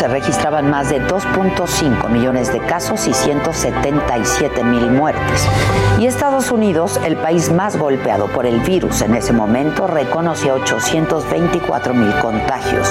Se 0.00 0.08
registraban 0.08 0.70
más 0.70 0.88
de 0.88 0.98
2.5 1.02 2.08
millones 2.08 2.50
de 2.50 2.58
casos 2.60 3.06
y 3.06 3.12
177 3.12 4.64
mil 4.64 4.90
muertes. 4.90 5.46
Y 5.98 6.06
Estados 6.06 6.50
Unidos, 6.50 6.98
el 7.04 7.18
país 7.18 7.52
más 7.52 7.76
golpeado 7.76 8.26
por 8.28 8.46
el 8.46 8.60
virus 8.60 9.02
en 9.02 9.14
ese 9.14 9.34
momento, 9.34 9.86
reconoció 9.86 10.54
824 10.54 11.92
mil 11.92 12.14
contagios. 12.22 12.88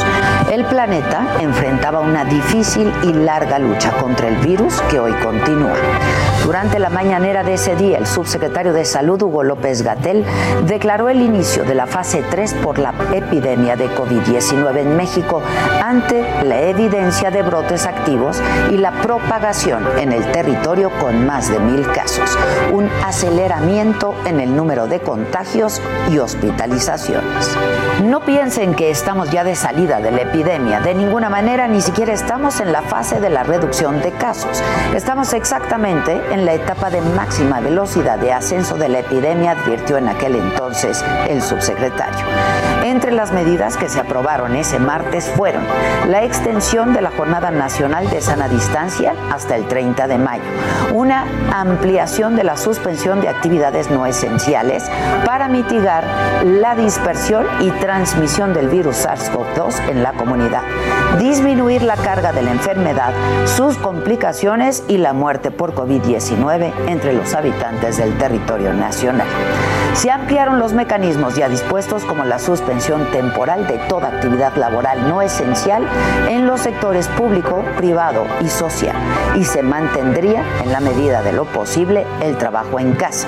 El 0.52 0.66
planeta 0.66 1.26
enfrentaba 1.40 2.00
una 2.00 2.26
difícil 2.26 2.94
y 3.02 3.12
larga 3.12 3.58
lucha 3.58 3.92
contra 3.94 4.28
el 4.28 4.36
virus 4.46 4.80
que 4.92 5.00
hoy 5.00 5.14
continúa. 5.14 5.78
Durante 6.44 6.80
la 6.80 6.90
mañanera 6.90 7.44
de 7.44 7.54
ese 7.54 7.76
día, 7.76 7.98
el 7.98 8.08
subsecretario 8.08 8.74
de 8.74 8.86
Salud, 8.86 9.22
Hugo 9.22 9.44
López 9.44 9.84
Gatel, 9.84 10.26
declaró 10.66 11.10
el 11.10 11.22
inicio 11.22 11.64
de 11.64 11.76
la 11.76 11.86
fase 11.86 12.24
3 12.30 12.56
por 12.56 12.80
la 12.80 12.94
epidemia 13.14 13.76
de 13.76 13.90
COVID-19 13.90 14.78
en 14.78 14.98
México 14.98 15.42
ante 15.84 16.24
la 16.44 16.62
evidencia 16.62 17.30
de 17.30 17.44
brotes 17.44 17.86
activos 17.86 18.42
y 18.72 18.78
la 18.78 18.92
propagación 18.92 19.84
en 20.00 20.12
el 20.12 20.24
territorio 20.32 20.90
con 21.00 21.26
más 21.26 21.50
de 21.52 21.60
mil 21.60 21.86
casos, 21.92 22.38
un 22.72 22.90
aceleramiento 23.06 24.16
en 24.26 24.40
el 24.40 24.56
número 24.56 24.88
de 24.88 25.02
contagios 25.02 25.82
y 26.10 26.18
hospitalizaciones. 26.20 27.58
No 28.04 28.22
piensen 28.22 28.76
que 28.76 28.90
estamos 28.90 29.30
ya 29.30 29.44
de 29.44 29.56
salida 29.56 30.00
de 30.00 30.12
la 30.12 30.22
epidemia, 30.22 30.80
de 30.80 30.96
ninguna 30.96 31.30
manera 31.30 31.68
ni 31.68 31.82
siquiera 31.82 32.14
estamos 32.14 32.60
en 32.60 32.72
la 32.72 32.82
fase 32.82 33.20
de 33.20 33.30
la 33.30 33.44
reducción 33.44 34.02
de 34.02 34.12
casos. 34.12 34.64
Estamos 34.96 35.34
exactamente 35.34 36.20
en 36.32 36.39
la 36.46 36.54
etapa 36.54 36.90
de 36.90 37.02
máxima 37.02 37.60
velocidad 37.60 38.18
de 38.20 38.34
ascenso 38.34 38.78
de 38.78 38.90
la 38.90 39.00
epidemia, 39.00 39.52
advirtió 39.52 39.98
en 39.98 40.10
aquel 40.10 40.36
entonces 40.36 41.04
el 41.28 41.42
subsecretario. 41.42 42.26
Entre 42.84 43.12
las 43.12 43.32
medidas 43.32 43.78
que 43.78 43.90
se 43.90 44.00
aprobaron 44.00 44.56
ese 44.56 44.80
martes 44.80 45.30
fueron 45.36 45.64
la 46.08 46.24
extensión 46.24 46.94
de 46.94 47.02
la 47.02 47.12
Jornada 47.12 47.52
Nacional 47.52 48.10
de 48.10 48.22
Sana 48.22 48.48
Distancia 48.48 49.14
hasta 49.32 49.56
el 49.56 49.68
30 49.68 50.08
de 50.08 50.18
mayo, 50.18 50.44
una 50.94 51.26
ampliación 51.52 52.36
de 52.36 52.44
la 52.44 52.58
suspensión 52.58 53.22
de 53.22 53.30
actividades 53.30 53.90
no 53.90 54.06
esenciales 54.06 54.90
para 55.26 55.48
mitigar 55.48 56.04
la 56.44 56.76
dispersión 56.76 57.46
y 57.60 57.72
transmisión 57.72 58.54
del 58.54 58.70
virus 58.70 59.06
SARS-CoV-2 59.06 59.90
en 59.90 60.04
la 60.04 60.14
comunidad, 60.14 60.64
disminuir 61.18 61.82
la 61.82 61.96
carga 61.96 62.32
de 62.32 62.42
la 62.42 62.52
enfermedad, 62.52 63.14
sus 63.46 63.78
complicaciones 63.78 64.84
y 64.88 64.98
la 64.98 65.14
muerte 65.14 65.52
por 65.52 65.74
COVID-19 65.74 66.72
entre 66.88 67.14
los 67.14 67.34
habitantes 67.34 67.98
del 67.98 68.18
territorio 68.18 68.74
nacional. 68.74 69.28
Se 69.94 70.12
ampliaron 70.12 70.60
los 70.60 70.74
mecanismos 70.74 71.36
ya 71.36 71.50
dispuestos 71.50 72.06
como 72.06 72.24
la 72.24 72.40
suspensión 72.40 73.12
temporal 73.12 73.68
de 73.68 73.78
toda 73.90 74.08
actividad 74.08 74.56
laboral 74.56 75.08
no 75.10 75.22
esencial 75.22 75.86
en 76.30 76.48
los 76.48 76.62
sectores 76.62 77.08
público, 77.10 77.64
privado 77.76 78.26
y 78.42 78.48
social 78.48 78.96
y 79.36 79.44
se 79.44 79.62
mantendría 79.62 80.44
en 80.64 80.72
la 80.72 80.80
medida 80.80 81.22
de 81.22 81.34
lo 81.34 81.46
posible 81.46 82.06
el 82.22 82.38
trabajo 82.38 82.80
en 82.80 82.94
casa. 82.94 83.28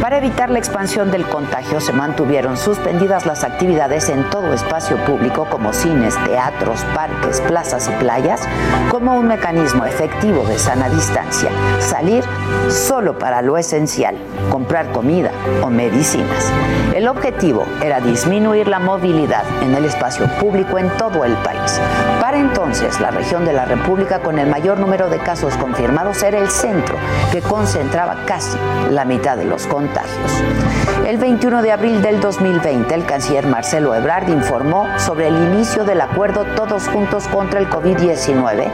Para 0.00 0.18
evitar 0.18 0.50
la 0.50 0.58
expansión 0.58 1.10
del 1.10 1.26
contagio 1.26 1.80
se 1.80 1.92
mantuvieron 1.92 2.56
suspendidas 2.56 3.26
las 3.26 3.42
actividades 3.42 4.08
en 4.08 4.28
todo 4.30 4.52
espacio 4.52 4.96
público 5.04 5.46
como 5.50 5.72
cines, 5.72 6.14
teatros, 6.24 6.84
parques, 6.94 7.40
plazas 7.40 7.88
y 7.88 7.92
playas 8.02 8.42
como 8.90 9.16
un 9.16 9.26
mecanismo 9.26 9.84
efectivo 9.84 10.44
de 10.44 10.58
sana 10.58 10.88
distancia. 10.88 11.50
Salir 11.80 12.22
solo 12.68 13.18
para 13.18 13.42
lo 13.42 13.58
esencial, 13.58 14.16
comprar 14.50 14.92
comida 14.92 15.32
o 15.62 15.70
medicinas. 15.90 16.52
El 16.94 17.06
objetivo 17.08 17.66
era 17.82 18.00
disminuir 18.00 18.68
la 18.68 18.78
movilidad 18.78 19.44
en 19.62 19.74
el 19.74 19.84
espacio 19.84 20.26
público 20.40 20.78
en 20.78 20.88
todo 20.96 21.24
el 21.24 21.34
país. 21.34 21.80
Para 22.20 22.38
entonces, 22.38 22.98
la 23.00 23.10
región 23.10 23.44
de 23.44 23.52
la 23.52 23.66
República 23.66 24.18
con 24.18 24.38
el 24.38 24.48
mayor 24.48 24.80
número 24.80 25.08
de 25.08 25.18
casos 25.18 25.56
confirmados 25.56 26.22
era 26.22 26.38
el 26.38 26.50
centro, 26.50 26.96
que 27.30 27.40
concentraba 27.40 28.16
casi 28.26 28.56
la 28.90 29.04
mitad 29.04 29.36
de 29.36 29.44
los 29.44 29.66
contagios. 29.66 30.42
El 31.06 31.18
21 31.18 31.62
de 31.62 31.70
abril 31.70 32.02
del 32.02 32.20
2020, 32.20 32.92
el 32.92 33.06
canciller 33.06 33.46
Marcelo 33.46 33.94
Ebrard 33.94 34.28
informó 34.28 34.88
sobre 34.98 35.28
el 35.28 35.36
inicio 35.36 35.84
del 35.84 36.00
acuerdo 36.00 36.44
Todos 36.56 36.88
Juntos 36.88 37.28
contra 37.28 37.60
el 37.60 37.70
COVID-19, 37.70 38.68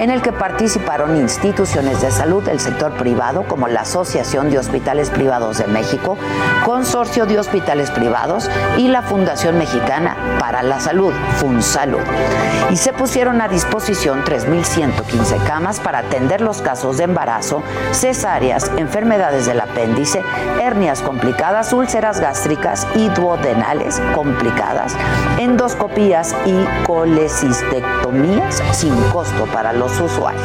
en 0.00 0.10
el 0.10 0.22
que 0.22 0.32
participaron 0.32 1.16
instituciones 1.16 2.00
de 2.00 2.10
salud 2.10 2.42
del 2.42 2.58
sector 2.58 2.92
privado 2.92 3.42
como 3.46 3.68
la 3.68 3.82
Asociación 3.82 4.50
de 4.50 4.58
Hospitales 4.58 5.10
Privados 5.10 5.58
de 5.58 5.66
México, 5.66 6.16
Consorcio 6.64 7.26
de 7.26 7.38
Hospitales 7.38 7.90
Privados 7.90 8.50
y 8.78 8.88
la 8.88 9.02
Fundación 9.02 9.58
Mexicana 9.58 10.16
para 10.38 10.62
la 10.62 10.80
Salud, 10.80 11.12
FunSalud. 11.36 12.00
Y 12.70 12.76
se 12.76 12.92
pusieron 12.92 13.40
a 13.40 13.48
disposición 13.48 14.24
3.115 14.24 15.42
camas 15.44 15.80
para 15.80 15.98
atender 15.98 16.40
los 16.40 16.62
casos 16.62 16.96
de 16.96 17.04
embarazo, 17.04 17.62
cesáreas, 17.92 18.70
enfermedades 18.76 19.46
del 19.46 19.60
apéndice, 19.60 20.22
hernias 20.60 21.02
complicadas, 21.02 21.72
úlceras 21.72 22.20
gástricas 22.20 22.86
y 22.94 23.08
duodenales 23.10 24.00
complicadas, 24.14 24.96
endoscopías 25.38 26.34
y 26.46 26.64
colecistectomías 26.86 28.62
sin 28.72 28.94
costo 29.10 29.46
para 29.46 29.72
los 29.72 30.00
usuarios. 30.00 30.42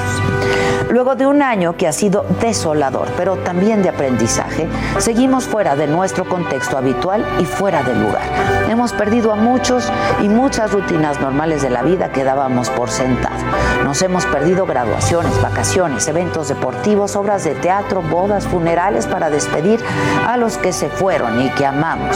Luego 0.90 1.16
de 1.16 1.28
un 1.28 1.42
año 1.42 1.78
que 1.78 1.88
ha 1.88 1.94
sido 1.94 2.26
desolador, 2.42 3.10
pero 3.16 3.38
también 3.38 3.84
de 3.84 3.90
aprendizaje, 3.90 4.68
seguimos 4.98 5.46
fuera 5.46 5.76
de 5.76 5.88
nuestro 6.00 6.24
contexto 6.24 6.78
habitual 6.78 7.26
y 7.42 7.46
fuera 7.46 7.84
del 7.84 8.02
lugar. 8.02 8.22
Hemos 8.70 8.94
perdido 8.94 9.34
a 9.34 9.36
muchos 9.36 9.92
y 10.22 10.30
muchas 10.30 10.72
rutinas 10.72 11.20
normales 11.20 11.62
de 11.62 11.70
la 11.70 11.84
vida 11.84 12.10
que 12.14 12.24
dábamos 12.24 12.70
por 12.70 12.90
sentado. 12.90 13.36
Nos 13.84 14.02
hemos 14.02 14.26
perdido 14.26 14.66
graduaciones, 14.66 15.42
vacaciones, 15.42 16.08
eventos 16.08 16.48
deportivos, 16.48 17.18
obras 17.18 17.44
de 17.44 17.54
teatro, 17.54 18.02
bodas, 18.02 18.48
funerales 18.48 19.08
para 19.08 19.30
despedir 19.30 19.82
a 20.26 20.38
los 20.38 20.58
que 20.58 20.72
se 20.72 20.88
fueron 20.88 21.42
y 21.42 21.50
que 21.50 21.66
amamos. 21.66 22.16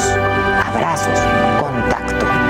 Abrazos, 0.65 1.19
contacto. 1.59 2.42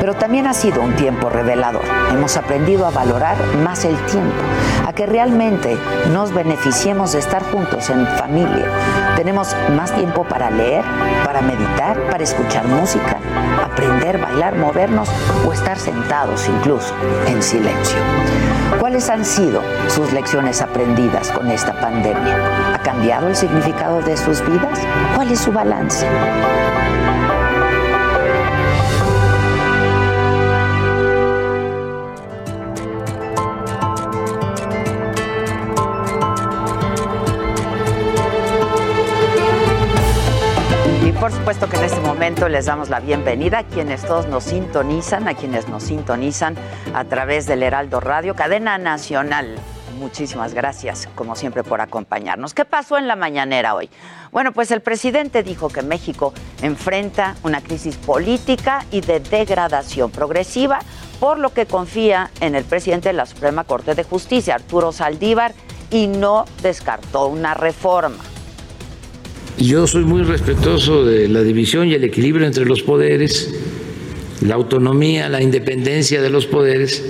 Pero 0.00 0.14
también 0.14 0.46
ha 0.46 0.54
sido 0.54 0.80
un 0.80 0.96
tiempo 0.96 1.28
revelador. 1.28 1.84
Hemos 2.10 2.36
aprendido 2.38 2.86
a 2.86 2.90
valorar 2.90 3.36
más 3.62 3.84
el 3.84 3.94
tiempo, 4.06 4.42
a 4.86 4.92
que 4.94 5.04
realmente 5.04 5.76
nos 6.12 6.32
beneficiemos 6.32 7.12
de 7.12 7.18
estar 7.18 7.42
juntos 7.52 7.90
en 7.90 8.06
familia. 8.06 8.66
Tenemos 9.14 9.54
más 9.76 9.94
tiempo 9.94 10.24
para 10.24 10.50
leer, 10.50 10.82
para 11.24 11.42
meditar, 11.42 12.00
para 12.10 12.24
escuchar 12.24 12.66
música, 12.66 13.18
aprender, 13.62 14.18
bailar, 14.18 14.56
movernos 14.56 15.08
o 15.46 15.52
estar 15.52 15.78
sentados 15.78 16.48
incluso 16.48 16.94
en 17.26 17.42
silencio. 17.42 17.98
¿Cuáles 18.78 19.10
han 19.10 19.24
sido 19.24 19.62
sus 19.88 20.12
lecciones 20.12 20.62
aprendidas 20.62 21.30
con 21.30 21.50
esta 21.50 21.78
pandemia? 21.78 22.74
¿Ha 22.74 22.78
cambiado 22.78 23.28
el 23.28 23.36
significado 23.36 24.00
de 24.00 24.16
sus 24.16 24.40
vidas? 24.46 24.78
¿Cuál 25.14 25.30
es 25.30 25.40
su 25.40 25.52
balance? 25.52 26.06
Por 41.20 41.32
supuesto 41.32 41.68
que 41.68 41.76
en 41.76 41.84
este 41.84 42.00
momento 42.00 42.48
les 42.48 42.64
damos 42.64 42.88
la 42.88 42.98
bienvenida 42.98 43.58
a 43.58 43.64
quienes 43.64 44.00
todos 44.00 44.26
nos 44.26 44.44
sintonizan, 44.44 45.28
a 45.28 45.34
quienes 45.34 45.68
nos 45.68 45.82
sintonizan 45.82 46.56
a 46.94 47.04
través 47.04 47.46
del 47.46 47.62
Heraldo 47.62 48.00
Radio, 48.00 48.34
cadena 48.34 48.78
nacional. 48.78 49.56
Muchísimas 49.98 50.54
gracias, 50.54 51.10
como 51.14 51.36
siempre, 51.36 51.62
por 51.62 51.82
acompañarnos. 51.82 52.54
¿Qué 52.54 52.64
pasó 52.64 52.96
en 52.96 53.06
la 53.06 53.16
mañanera 53.16 53.74
hoy? 53.74 53.90
Bueno, 54.32 54.52
pues 54.52 54.70
el 54.70 54.80
presidente 54.80 55.42
dijo 55.42 55.68
que 55.68 55.82
México 55.82 56.32
enfrenta 56.62 57.36
una 57.42 57.60
crisis 57.60 57.96
política 57.96 58.86
y 58.90 59.02
de 59.02 59.20
degradación 59.20 60.10
progresiva, 60.10 60.78
por 61.20 61.38
lo 61.38 61.52
que 61.52 61.66
confía 61.66 62.30
en 62.40 62.54
el 62.54 62.64
presidente 62.64 63.10
de 63.10 63.12
la 63.12 63.26
Suprema 63.26 63.64
Corte 63.64 63.94
de 63.94 64.04
Justicia, 64.04 64.54
Arturo 64.54 64.90
Saldívar, 64.90 65.52
y 65.90 66.06
no 66.06 66.46
descartó 66.62 67.26
una 67.26 67.52
reforma. 67.52 68.24
Yo 69.58 69.86
soy 69.86 70.04
muy 70.04 70.22
respetuoso 70.22 71.04
de 71.04 71.28
la 71.28 71.42
división 71.42 71.88
y 71.88 71.94
el 71.94 72.04
equilibrio 72.04 72.46
entre 72.46 72.64
los 72.64 72.82
poderes, 72.82 73.54
la 74.40 74.54
autonomía, 74.54 75.28
la 75.28 75.42
independencia 75.42 76.22
de 76.22 76.30
los 76.30 76.46
poderes, 76.46 77.04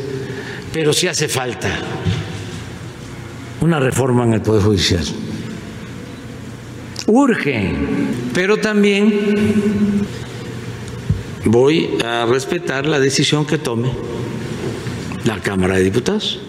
pero 0.72 0.92
sí 0.92 1.06
hace 1.06 1.28
falta 1.28 1.68
una 3.60 3.78
reforma 3.78 4.24
en 4.24 4.34
el 4.34 4.42
Poder 4.42 4.62
Judicial. 4.62 5.04
Urge, 7.06 7.74
pero 8.32 8.56
también 8.58 9.14
voy 11.44 11.98
a 12.04 12.26
respetar 12.26 12.86
la 12.86 13.00
decisión 13.00 13.46
que 13.46 13.58
tome 13.58 13.90
la 15.24 15.40
Cámara 15.40 15.76
de 15.76 15.84
Diputados. 15.84 16.40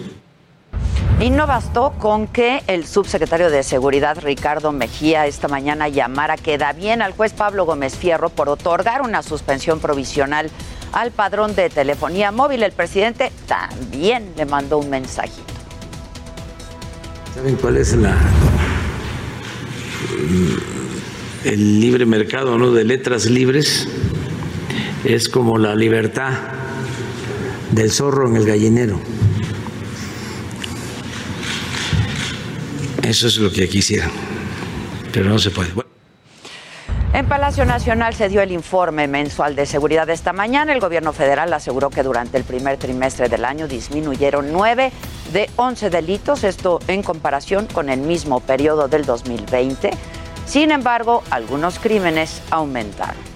Y 1.22 1.30
no 1.30 1.46
bastó 1.46 1.92
con 2.00 2.26
que 2.26 2.64
el 2.66 2.84
subsecretario 2.84 3.48
de 3.48 3.62
Seguridad 3.62 4.18
Ricardo 4.20 4.72
Mejía 4.72 5.28
esta 5.28 5.46
mañana 5.46 5.86
llamara 5.86 6.36
queda 6.36 6.72
bien 6.72 7.00
al 7.00 7.12
juez 7.12 7.32
Pablo 7.32 7.64
Gómez 7.64 7.94
Fierro 7.94 8.28
por 8.28 8.48
otorgar 8.48 9.02
una 9.02 9.22
suspensión 9.22 9.78
provisional 9.78 10.50
al 10.92 11.12
padrón 11.12 11.54
de 11.54 11.70
telefonía 11.70 12.32
móvil. 12.32 12.64
El 12.64 12.72
presidente 12.72 13.30
también 13.46 14.32
le 14.36 14.46
mandó 14.46 14.78
un 14.78 14.90
mensajito. 14.90 15.46
¿Saben 17.36 17.54
cuál 17.54 17.76
es 17.76 17.94
la 17.94 18.16
el 21.44 21.80
libre 21.80 22.04
mercado 22.04 22.58
¿no? 22.58 22.72
de 22.72 22.82
letras 22.82 23.26
libres? 23.26 23.86
Es 25.04 25.28
como 25.28 25.56
la 25.56 25.76
libertad 25.76 26.32
del 27.70 27.92
zorro 27.92 28.28
en 28.28 28.34
el 28.34 28.44
gallinero. 28.44 29.11
Eso 33.12 33.26
es 33.26 33.36
lo 33.36 33.52
que 33.52 33.68
quisiera, 33.68 34.10
pero 35.12 35.28
no 35.28 35.38
se 35.38 35.50
puede. 35.50 35.70
En 37.12 37.28
Palacio 37.28 37.66
Nacional 37.66 38.14
se 38.14 38.30
dio 38.30 38.40
el 38.40 38.52
informe 38.52 39.06
mensual 39.06 39.54
de 39.54 39.66
seguridad 39.66 40.08
esta 40.08 40.32
mañana. 40.32 40.72
El 40.72 40.80
gobierno 40.80 41.12
federal 41.12 41.52
aseguró 41.52 41.90
que 41.90 42.02
durante 42.02 42.38
el 42.38 42.44
primer 42.44 42.78
trimestre 42.78 43.28
del 43.28 43.44
año 43.44 43.68
disminuyeron 43.68 44.50
nueve 44.50 44.92
de 45.34 45.50
once 45.56 45.90
delitos, 45.90 46.42
esto 46.42 46.78
en 46.88 47.02
comparación 47.02 47.66
con 47.66 47.90
el 47.90 48.00
mismo 48.00 48.40
periodo 48.40 48.88
del 48.88 49.04
2020. 49.04 49.90
Sin 50.46 50.70
embargo, 50.70 51.22
algunos 51.28 51.78
crímenes 51.78 52.40
aumentaron. 52.48 53.31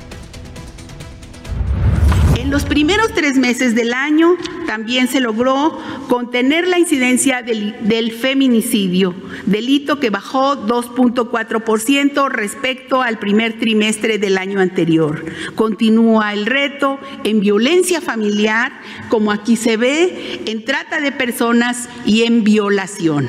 Los 2.48 2.64
primeros 2.64 3.12
tres 3.12 3.36
meses 3.36 3.74
del 3.74 3.92
año 3.92 4.36
también 4.66 5.08
se 5.08 5.20
logró 5.20 5.78
contener 6.08 6.68
la 6.68 6.78
incidencia 6.78 7.42
del, 7.42 8.12
feminicidio, 8.12 9.14
delito 9.46 9.98
que 9.98 10.10
bajó 10.10 10.56
2.4% 10.66 12.28
respecto 12.30 13.02
al 13.02 13.18
primer 13.18 13.58
trimestre 13.58 14.18
del 14.18 14.38
año 14.38 14.60
anterior. 14.60 15.24
Continúa 15.56 16.32
el 16.32 16.46
reto 16.46 17.00
en 17.24 17.40
violencia 17.40 18.00
familiar, 18.00 18.72
como 19.08 19.32
aquí 19.32 19.56
se 19.56 19.76
ve, 19.76 20.42
en 20.46 20.64
trata 20.64 21.00
de 21.00 21.10
personas 21.10 21.88
y 22.04 22.22
en 22.22 22.44
violación. 22.44 23.28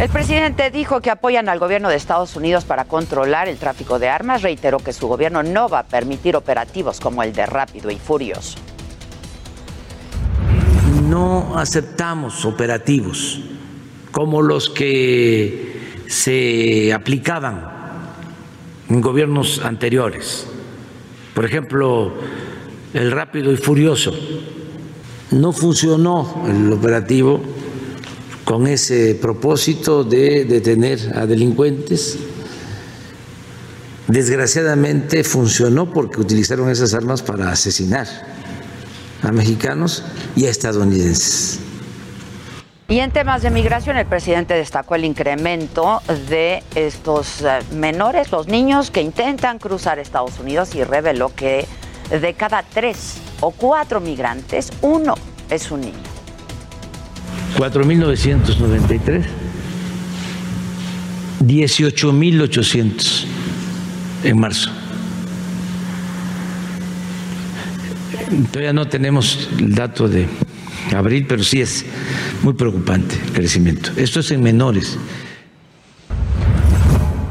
El 0.00 0.10
presidente 0.10 0.70
dijo 0.70 1.00
que 1.00 1.10
apoyan 1.10 1.48
al 1.48 1.58
gobierno 1.58 1.88
de 1.88 1.96
Estados 1.96 2.36
Unidos 2.36 2.64
para 2.64 2.84
controlar 2.84 3.48
el 3.48 3.56
tráfico 3.56 3.98
de 3.98 4.08
armas. 4.08 4.42
Reiteró 4.42 4.78
que 4.78 4.92
su 4.92 5.08
gobierno 5.08 5.42
no 5.42 5.68
va 5.68 5.80
a 5.80 5.86
permitir 5.88 6.36
operativos 6.36 7.00
como 7.00 7.24
el 7.24 7.32
de 7.32 7.46
Rápido 7.46 7.90
y 7.90 7.96
Furioso. 7.96 8.58
No 11.08 11.58
aceptamos 11.58 12.44
operativos 12.44 13.40
como 14.12 14.40
los 14.40 14.70
que 14.70 16.04
se 16.06 16.92
aplicaban 16.92 17.68
en 18.88 19.00
gobiernos 19.00 19.64
anteriores. 19.64 20.46
Por 21.34 21.44
ejemplo, 21.44 22.14
el 22.94 23.10
Rápido 23.10 23.50
y 23.50 23.56
Furioso. 23.56 24.14
No 25.32 25.52
funcionó 25.52 26.44
el 26.46 26.72
operativo 26.72 27.57
con 28.48 28.66
ese 28.66 29.14
propósito 29.14 30.04
de 30.04 30.46
detener 30.46 31.12
a 31.14 31.26
delincuentes. 31.26 32.16
Desgraciadamente 34.06 35.22
funcionó 35.22 35.92
porque 35.92 36.18
utilizaron 36.18 36.70
esas 36.70 36.94
armas 36.94 37.20
para 37.20 37.50
asesinar 37.50 38.06
a 39.20 39.32
mexicanos 39.32 40.02
y 40.34 40.46
a 40.46 40.50
estadounidenses. 40.50 41.60
Y 42.88 43.00
en 43.00 43.10
temas 43.10 43.42
de 43.42 43.50
migración, 43.50 43.98
el 43.98 44.06
presidente 44.06 44.54
destacó 44.54 44.94
el 44.94 45.04
incremento 45.04 46.00
de 46.30 46.62
estos 46.74 47.42
eh, 47.42 47.58
menores, 47.74 48.32
los 48.32 48.48
niños 48.48 48.90
que 48.90 49.02
intentan 49.02 49.58
cruzar 49.58 49.98
Estados 49.98 50.40
Unidos 50.40 50.74
y 50.74 50.84
reveló 50.84 51.34
que 51.34 51.66
de 52.10 52.32
cada 52.32 52.62
tres 52.62 53.16
o 53.40 53.50
cuatro 53.50 54.00
migrantes, 54.00 54.70
uno 54.80 55.16
es 55.50 55.70
un 55.70 55.82
niño. 55.82 56.17
4.993, 57.56 59.24
18.800 61.40 63.24
en 64.24 64.38
marzo. 64.38 64.70
Todavía 68.50 68.72
no 68.72 68.88
tenemos 68.88 69.48
el 69.58 69.74
dato 69.74 70.08
de 70.08 70.26
abril, 70.94 71.26
pero 71.28 71.42
sí 71.42 71.60
es 71.60 71.84
muy 72.42 72.54
preocupante 72.54 73.16
el 73.26 73.32
crecimiento. 73.32 73.90
Esto 73.96 74.20
es 74.20 74.30
en 74.30 74.42
menores. 74.42 74.98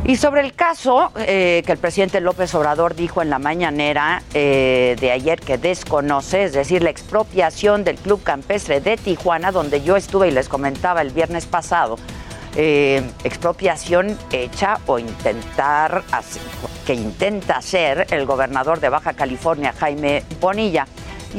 Y 0.07 0.15
sobre 0.15 0.39
el 0.39 0.53
caso 0.53 1.11
eh, 1.17 1.63
que 1.65 1.73
el 1.73 1.77
presidente 1.79 2.21
López 2.21 2.55
Obrador 2.55 2.95
dijo 2.95 3.21
en 3.21 3.29
la 3.29 3.39
mañanera 3.39 4.23
eh, 4.33 4.95
de 5.01 5.11
ayer 5.11 5.37
que 5.41 5.57
desconoce, 5.57 6.45
es 6.45 6.53
decir, 6.53 6.81
la 6.81 6.89
expropiación 6.89 7.83
del 7.83 7.97
Club 7.97 8.23
Campestre 8.23 8.79
de 8.79 8.95
Tijuana, 8.95 9.51
donde 9.51 9.81
yo 9.81 9.97
estuve 9.97 10.29
y 10.29 10.31
les 10.31 10.47
comentaba 10.47 11.01
el 11.01 11.09
viernes 11.09 11.45
pasado, 11.45 11.97
eh, 12.55 13.03
expropiación 13.25 14.17
hecha 14.31 14.79
o 14.85 14.97
intentar 14.97 16.03
que 16.85 16.93
intenta 16.93 17.57
hacer 17.57 18.07
el 18.09 18.25
gobernador 18.25 18.79
de 18.79 18.87
Baja 18.87 19.11
California, 19.11 19.73
Jaime 19.77 20.23
Bonilla. 20.39 20.87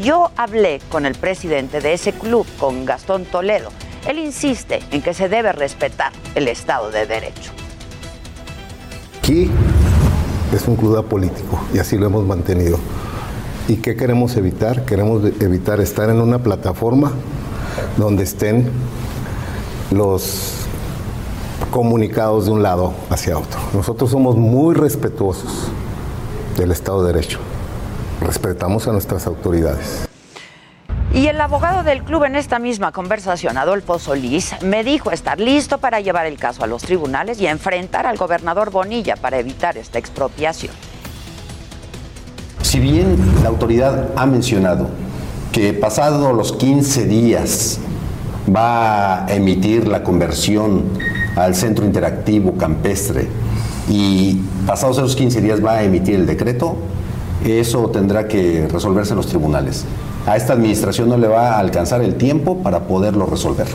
Yo 0.03 0.31
hablé 0.37 0.83
con 0.91 1.07
el 1.07 1.15
presidente 1.15 1.81
de 1.81 1.95
ese 1.95 2.13
club, 2.13 2.47
con 2.59 2.85
Gastón 2.85 3.25
Toledo. 3.25 3.73
Él 4.07 4.19
insiste 4.19 4.81
en 4.91 5.01
que 5.01 5.15
se 5.15 5.31
debe 5.31 5.53
respetar 5.53 6.13
el 6.35 6.49
Estado 6.49 6.91
de 6.91 7.07
Derecho. 7.07 7.51
Aquí 9.29 9.51
es 10.57 10.67
un 10.67 10.77
club 10.77 11.05
político 11.05 11.61
y 11.75 11.79
así 11.79 11.99
lo 11.99 12.07
hemos 12.07 12.25
mantenido. 12.25 12.79
¿Y 13.69 13.77
qué 13.77 13.95
queremos 13.95 14.35
evitar? 14.39 14.87
Queremos 14.87 15.23
evitar 15.41 15.83
estar 15.83 16.09
en 16.09 16.23
una 16.23 16.39
plataforma 16.39 17.13
donde 17.99 18.23
estén 18.25 18.71
los 19.91 20.53
comunicados 21.71 22.47
de 22.47 22.53
un 22.53 22.63
lado 22.63 22.95
hacia 23.11 23.37
otro. 23.37 23.61
Nosotros 23.75 24.11
somos 24.11 24.35
muy 24.37 24.75
respetuosos 24.75 25.53
del 26.57 26.71
Estado 26.71 27.05
de 27.05 27.13
Derecho. 27.13 27.39
Respetamos 28.23 28.89
a 28.89 28.93
nuestras 28.93 29.27
autoridades. 29.27 30.08
Y 31.13 31.27
el 31.27 31.41
abogado 31.41 31.83
del 31.85 32.03
club 32.03 32.25
en 32.25 32.37
esta 32.37 32.59
misma 32.59 32.93
conversación, 32.93 33.57
Adolfo 33.57 33.99
Solís, 33.99 34.55
me 34.63 34.85
dijo 34.85 35.11
estar 35.11 35.41
listo 35.41 35.79
para 35.79 36.01
llevar 36.01 36.27
el 36.27 36.39
caso 36.39 36.65
a 36.65 36.67
los 36.67 36.83
tribunales 36.83 37.41
y 37.41 37.47
enfrentar 37.47 38.07
al 38.07 38.19
gobernador 38.19 38.71
Bonilla 38.71 39.17
para 39.17 39.39
evitar 39.39 39.79
esta 39.79 39.99
expropiación. 39.99 40.73
Si 42.61 42.79
bien 42.79 43.17
la 43.43 43.49
autoridad 43.49 44.11
ha 44.17 44.27
mencionado 44.27 44.91
que 45.51 45.73
pasado 45.73 46.35
los 46.35 46.53
15 46.53 47.07
días 47.07 47.81
va 48.55 49.25
a 49.25 49.35
emitir 49.35 49.89
la 49.89 50.03
conversión 50.03 50.85
al 51.37 51.55
centro 51.55 51.87
interactivo 51.87 52.59
campestre 52.59 53.29
y 53.89 54.43
pasados 54.67 54.99
esos 54.99 55.17
15 55.17 55.41
días 55.41 55.65
va 55.65 55.77
a 55.77 55.83
emitir 55.85 56.17
el 56.17 56.27
decreto, 56.27 56.77
eso 57.47 57.89
tendrá 57.89 58.29
que 58.29 58.69
resolverse 58.71 59.13
en 59.13 59.17
los 59.17 59.27
tribunales 59.27 59.87
a 60.29 60.37
esta 60.37 60.53
administración 60.53 61.09
no 61.09 61.17
le 61.17 61.27
va 61.27 61.53
a 61.55 61.59
alcanzar 61.59 62.03
el 62.03 62.17
tiempo 62.17 62.63
para 62.63 62.81
poderlo 62.81 63.25
resolver. 63.27 63.67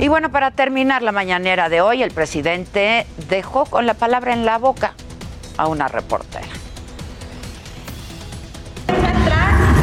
Y 0.00 0.08
bueno, 0.08 0.30
para 0.30 0.50
terminar 0.50 1.02
la 1.02 1.12
mañanera 1.12 1.68
de 1.68 1.80
hoy, 1.80 2.02
el 2.02 2.10
presidente 2.10 3.06
dejó 3.28 3.66
con 3.66 3.86
la 3.86 3.94
palabra 3.94 4.32
en 4.32 4.44
la 4.44 4.58
boca 4.58 4.94
a 5.56 5.68
una 5.68 5.86
reportera. 5.88 6.46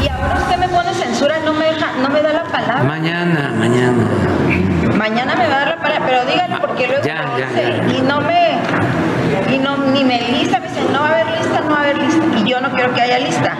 Y 0.04 0.08
ahora 0.10 0.40
usted 0.42 0.58
me 0.58 0.68
pone 0.70 0.94
censura, 0.94 1.36
no 1.46 1.54
me, 1.54 1.66
deja, 1.66 1.88
no 2.02 2.10
me 2.10 2.22
da 2.22 2.34
la 2.34 2.44
palabra. 2.44 2.84
Mañana, 2.84 3.54
mañana. 3.58 4.08
Mañana 4.96 5.36
me 5.36 5.48
va 5.48 5.56
a 5.56 5.60
dar 5.60 5.68
la 5.70 5.78
palabra, 5.82 6.06
pero 6.06 6.26
dígale 6.26 6.56
porque 6.60 6.88
luego 6.88 7.04
Ya, 7.04 7.26
ya, 7.38 7.52
ya. 7.52 7.94
y 7.98 8.02
no 8.02 8.20
me 8.22 8.58
y 9.52 9.58
no 9.58 9.78
ni 9.78 10.04
me 10.04 10.20
lista, 10.32 10.60
me 10.60 10.68
dice, 10.68 10.82
no 10.92 11.02
va 11.02 11.08
a 11.08 11.12
haber 11.12 11.38
lista, 11.38 11.62
no 11.62 11.72
va 11.72 11.78
a 11.78 11.82
haber 11.82 11.98
lista. 11.98 12.24
Y 12.38 12.50
yo 12.50 12.62
no 12.62 12.70
quiero 12.72 12.94
que 12.94 13.02
haya 13.02 13.20
lista. 13.20 13.56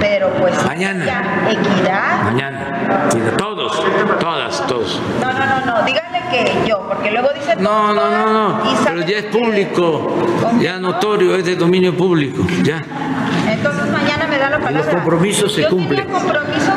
Pero 0.00 0.30
pues 0.34 0.54
Mañana. 0.64 1.04
ya, 1.04 1.50
equidad. 1.50 2.22
Mañana. 2.24 3.08
Todos, 3.36 3.82
todas, 4.18 4.66
todos. 4.66 5.00
No, 5.20 5.32
no, 5.32 5.46
no, 5.46 5.66
no, 5.66 5.82
dígale 5.84 6.20
que 6.30 6.54
yo, 6.66 6.80
porque 6.88 7.10
luego 7.10 7.28
dice 7.34 7.56
No, 7.56 7.92
no, 7.92 8.10
no, 8.10 8.32
no. 8.32 8.70
y 8.72 8.76
Pero 8.84 9.02
ya 9.02 9.18
es 9.18 9.24
público, 9.26 10.16
ya 10.60 10.78
notorio, 10.78 11.36
es 11.36 11.44
de 11.44 11.56
dominio 11.56 11.94
público, 11.96 12.46
ya. 12.62 12.82
Entonces 13.48 13.86
mañana 13.90 14.26
me 14.28 14.38
da 14.38 14.50
la 14.50 14.58
palabra. 14.58 14.78
los 14.78 14.86
compromisos 14.94 15.52
se 15.52 15.62
yo 15.62 15.68
cumplen. 15.70 16.06
Tenía 16.06 16.20
compromiso, 16.20 16.72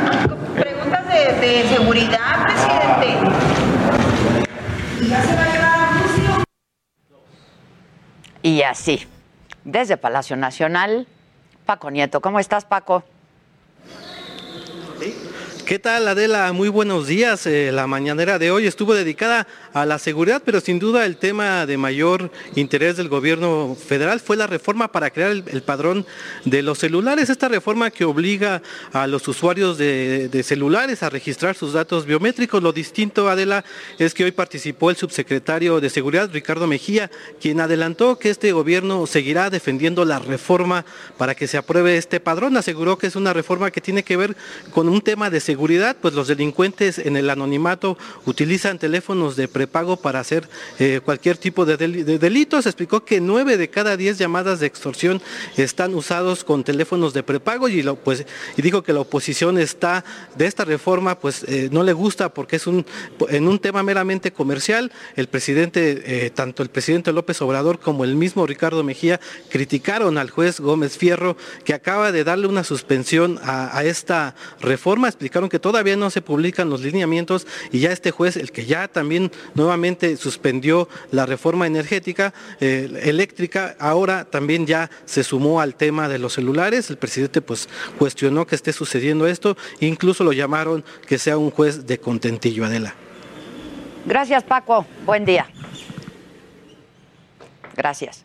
preguntas 0.59 1.07
de, 1.07 1.47
de 1.47 1.63
seguridad, 1.69 2.43
presidente. 2.45 3.17
Y 5.01 5.07
ya 5.07 5.21
se 5.21 5.35
va 5.35 5.43
a 5.43 5.45
llevar 5.45 5.65
a 5.65 5.71
juicio. 5.71 5.72
Y 8.43 8.61
así, 8.63 9.07
desde 9.63 9.95
Palacio 9.95 10.35
Nacional, 10.35 11.07
Paco 11.65 11.89
Nieto. 11.89 12.19
¿Cómo 12.19 12.41
estás, 12.41 12.65
Paco? 12.65 13.01
¿Qué 15.65 15.79
tal 15.79 16.05
Adela? 16.09 16.51
Muy 16.51 16.67
buenos 16.67 17.07
días. 17.07 17.47
Eh, 17.47 17.71
la 17.71 17.87
mañanera 17.87 18.39
de 18.39 18.51
hoy 18.51 18.67
estuvo 18.67 18.93
dedicada 18.93 19.47
a 19.73 19.85
la 19.85 19.97
seguridad, 19.97 20.41
pero 20.45 20.61
sin 20.61 20.79
duda 20.79 21.05
el 21.05 21.17
tema 21.17 21.65
de 21.65 21.77
mayor 21.77 22.31
interés 22.55 22.95
del 22.95 23.09
gobierno 23.09 23.75
federal 23.75 24.19
fue 24.19 24.37
la 24.37 24.47
reforma 24.47 24.91
para 24.91 25.09
crear 25.09 25.31
el, 25.31 25.63
padrón 25.63 26.05
de 26.45 26.61
los 26.61 26.79
celulares. 26.79 27.29
Esta 27.29 27.47
reforma 27.47 27.89
que 27.89 28.05
obliga 28.05 28.61
a 28.91 29.07
los 29.07 29.27
usuarios 29.27 29.77
de, 29.77 30.43
celulares 30.43 31.01
a 31.01 31.09
registrar 31.09 31.55
sus 31.55 31.73
datos 31.73 32.05
biométricos. 32.05 32.61
Lo 32.61 32.71
distinto, 32.71 33.29
Adela, 33.29 33.65
es 33.97 34.13
que 34.13 34.23
hoy 34.23 34.31
participó 34.31 34.89
el 34.89 34.95
subsecretario 34.95 35.81
de 35.81 35.89
Seguridad, 35.89 36.29
Ricardo 36.31 36.67
Mejía, 36.67 37.09
quien 37.41 37.59
adelantó 37.59 38.19
que 38.19 38.29
este 38.29 38.51
gobierno 38.51 39.07
seguirá 39.07 39.49
defendiendo 39.49 40.05
la 40.05 40.19
reforma 40.19 40.85
para 41.17 41.33
que 41.35 41.47
se 41.47 41.57
apruebe 41.57 41.97
este 41.97 42.19
padrón. 42.19 42.57
Aseguró 42.57 42.97
que 42.97 43.07
es 43.07 43.15
una 43.15 43.33
reforma 43.33 43.71
que 43.71 43.81
tiene 43.81 44.03
que 44.03 44.17
ver 44.17 44.35
con 44.71 44.87
un 44.87 45.01
tema 45.01 45.29
de 45.29 45.39
seguridad, 45.39 45.95
pues 45.99 46.13
los 46.13 46.27
delincuentes 46.27 46.99
en 46.99 47.17
el 47.17 47.29
anonimato 47.29 47.97
utilizan 48.25 48.77
teléfonos 48.77 49.35
de 49.35 49.47
prepago 49.63 49.95
para 49.95 50.19
hacer 50.19 50.47
eh, 50.79 50.99
cualquier 51.03 51.37
tipo 51.37 51.65
de, 51.65 51.77
del- 51.77 52.03
de 52.05 52.19
delitos. 52.19 52.65
Explicó 52.65 53.05
que 53.05 53.21
nueve 53.21 53.55
de 53.55 53.69
cada 53.69 53.95
diez 53.95 54.17
llamadas 54.17 54.59
de 54.59 54.67
extorsión 54.67 55.21
están 55.55 55.95
usados 55.95 56.43
con 56.43 56.63
teléfonos 56.65 57.13
de 57.13 57.23
prepago 57.23 57.69
y, 57.69 57.81
lo, 57.81 57.95
pues, 57.95 58.25
y 58.57 58.61
dijo 58.61 58.83
que 58.83 58.91
la 58.91 58.99
oposición 58.99 59.57
está 59.57 60.03
de 60.35 60.45
esta 60.47 60.65
reforma, 60.65 61.17
pues 61.17 61.45
eh, 61.47 61.69
no 61.71 61.83
le 61.83 61.93
gusta 61.93 62.33
porque 62.33 62.57
es 62.57 62.67
un 62.67 62.85
en 63.29 63.47
un 63.47 63.57
tema 63.59 63.83
meramente 63.83 64.33
comercial. 64.33 64.91
El 65.15 65.27
presidente, 65.27 66.25
eh, 66.25 66.29
tanto 66.29 66.61
el 66.61 66.69
presidente 66.69 67.13
López 67.13 67.41
Obrador 67.41 67.79
como 67.79 68.03
el 68.03 68.15
mismo 68.15 68.45
Ricardo 68.45 68.83
Mejía 68.83 69.19
criticaron 69.49 70.17
al 70.17 70.29
juez 70.29 70.59
Gómez 70.59 70.97
Fierro 70.97 71.37
que 71.63 71.73
acaba 71.73 72.11
de 72.11 72.23
darle 72.25 72.47
una 72.47 72.63
suspensión 72.65 73.39
a 73.43 73.83
esta 73.85 74.35
reforma. 74.59 75.07
Explicaron 75.07 75.47
que 75.49 75.59
todavía 75.59 75.95
no 75.95 76.09
se 76.09 76.21
publican 76.21 76.69
los 76.69 76.81
lineamientos 76.81 77.47
y 77.71 77.79
ya 77.79 77.91
este 77.91 78.11
juez, 78.11 78.35
el 78.37 78.51
que 78.51 78.65
ya 78.65 78.87
también 78.87 79.31
nuevamente 79.55 80.15
suspendió 80.17 80.87
la 81.11 81.25
reforma 81.25 81.67
energética 81.67 82.33
eh, 82.59 83.01
eléctrica, 83.03 83.75
ahora 83.79 84.25
también 84.25 84.65
ya 84.65 84.89
se 85.05 85.23
sumó 85.23 85.61
al 85.61 85.75
tema 85.75 86.07
de 86.09 86.19
los 86.19 86.33
celulares. 86.33 86.89
El 86.89 86.97
presidente 86.97 87.41
pues 87.41 87.67
cuestionó 87.97 88.45
que 88.47 88.55
esté 88.55 88.73
sucediendo 88.73 89.27
esto, 89.27 89.55
incluso 89.79 90.23
lo 90.23 90.33
llamaron 90.33 90.83
que 91.07 91.17
sea 91.17 91.37
un 91.37 91.51
juez 91.51 91.85
de 91.85 91.99
contentillo, 91.99 92.65
Adela. 92.65 92.93
Gracias, 94.05 94.43
Paco. 94.43 94.85
Buen 95.05 95.23
día. 95.25 95.47
Gracias. 97.75 98.23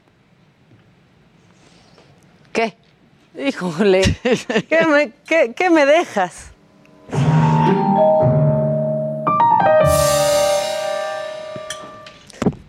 ¿Qué? 2.53 2.75
Híjole, 3.39 4.03
¿qué 4.69 4.87
me, 4.87 5.13
qué- 5.27 5.55
qué 5.57 5.71
me 5.71 5.87
dejas? 5.87 6.51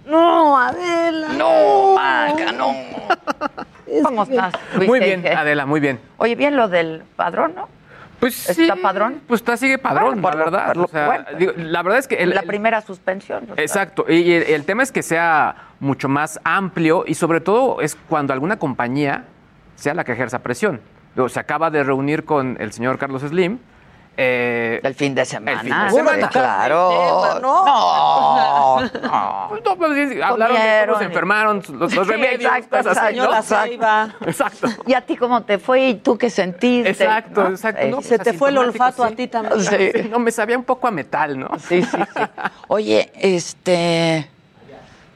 No, 0.09 0.57
Adela. 0.57 1.27
No, 1.29 1.95
Maca, 1.95 2.51
no. 2.51 2.73
¿Cómo 4.03 4.23
estás? 4.23 4.53
Muy 4.85 4.99
bien? 4.99 5.25
Adela, 5.27 5.65
muy 5.65 5.79
bien. 5.79 5.99
Oye, 6.17 6.35
bien 6.35 6.55
lo 6.55 6.67
del 6.67 7.03
padrón, 7.15 7.53
¿no? 7.55 7.67
Pues 8.19 8.49
¿Está 8.49 8.75
sí, 8.75 8.81
padrón? 8.81 9.21
Pues 9.27 9.39
está, 9.39 9.55
sigue 9.55 9.77
padrón, 9.77 10.21
Bueno, 10.21 10.21
por 10.21 10.35
la 10.35 10.39
lo- 10.45 10.51
verdad. 10.51 10.67
por 10.67 10.77
lo- 10.77 10.83
O 10.83 10.87
sea, 10.89 11.05
bueno. 11.05 11.25
digo, 11.37 11.53
la 11.55 11.81
verdad 11.83 11.99
es 11.99 12.07
que... 12.07 12.15
el- 12.15 12.31
la 12.31 12.41
el- 12.41 12.47
primera 12.47 12.81
suspensión. 12.81 13.45
¿no? 13.47 13.53
Exacto, 13.55 14.05
y 14.09 14.15
y 14.17 14.33
el, 14.33 14.43
el 14.43 14.65
tema 14.65 14.83
es 14.83 14.91
que 14.91 15.01
sea 15.03 15.55
mucho 15.79 16.09
más 16.09 16.37
amplio 16.43 17.05
y 17.07 17.13
sobre 17.15 17.39
todo 17.39 17.79
es 17.79 17.95
cuando 18.09 18.33
alguna 18.33 18.59
compañía 18.59 19.23
sea 19.75 19.93
la 19.93 20.03
que 20.03 20.11
ejerza 20.11 20.39
presión. 20.39 20.81
Digo, 21.15 21.29
se 21.29 21.39
acaba 21.39 21.69
de 21.71 21.81
reunir 21.83 22.25
con 22.25 22.57
el 22.59 22.73
señor 22.73 22.97
Carlos 22.97 23.21
Slim. 23.21 23.59
Eh, 24.21 24.81
El 24.83 24.95
fin 24.95 25.15
de 25.15 25.23
semana. 25.23 25.61
El 25.61 25.67
fin 25.67 25.83
de 25.85 25.89
semana. 25.91 26.29
Claro. 26.29 27.39
No. 27.41 28.79
No. 28.79 28.81
no. 29.01 29.45
Pues 29.49 29.63
no, 29.63 29.75
pues, 29.77 30.11
sí, 30.11 30.21
hablaron 30.21 30.57
de 30.57 30.85
cómo 30.87 30.99
se 30.99 31.05
enfermaron, 31.05 31.63
los, 31.69 31.93
los 31.93 32.07
Sí, 32.07 32.11
remedios, 32.11 32.53
exacto, 32.53 32.77
cosas 32.77 32.97
así, 32.97 33.17
exacto. 33.17 34.25
Exacto. 34.25 34.67
¿Y 34.85 34.93
a 34.93 35.01
ti 35.01 35.15
cómo 35.15 35.43
te 35.43 35.57
fue 35.57 35.87
y 35.87 35.93
tú 35.95 36.17
qué 36.17 36.29
sentiste? 36.29 36.89
Exacto, 36.89 37.43
¿no? 37.45 37.49
exacto. 37.51 37.81
Eh, 37.81 37.89
no, 37.89 38.01
Se 38.01 38.17
pues, 38.17 38.21
te 38.21 38.33
fue 38.33 38.49
el 38.49 38.57
olfato 38.57 39.05
a 39.05 39.11
ti 39.11 39.27
también. 39.27 39.61
Sí. 39.61 40.09
No, 40.09 40.19
me 40.19 40.31
sabía 40.31 40.57
un 40.57 40.65
poco 40.65 40.87
a 40.87 40.91
metal, 40.91 41.39
¿no? 41.39 41.49
Sí, 41.57 41.81
sí, 41.81 41.97
sí. 41.97 42.21
Oye, 42.67 43.11
este. 43.15 44.29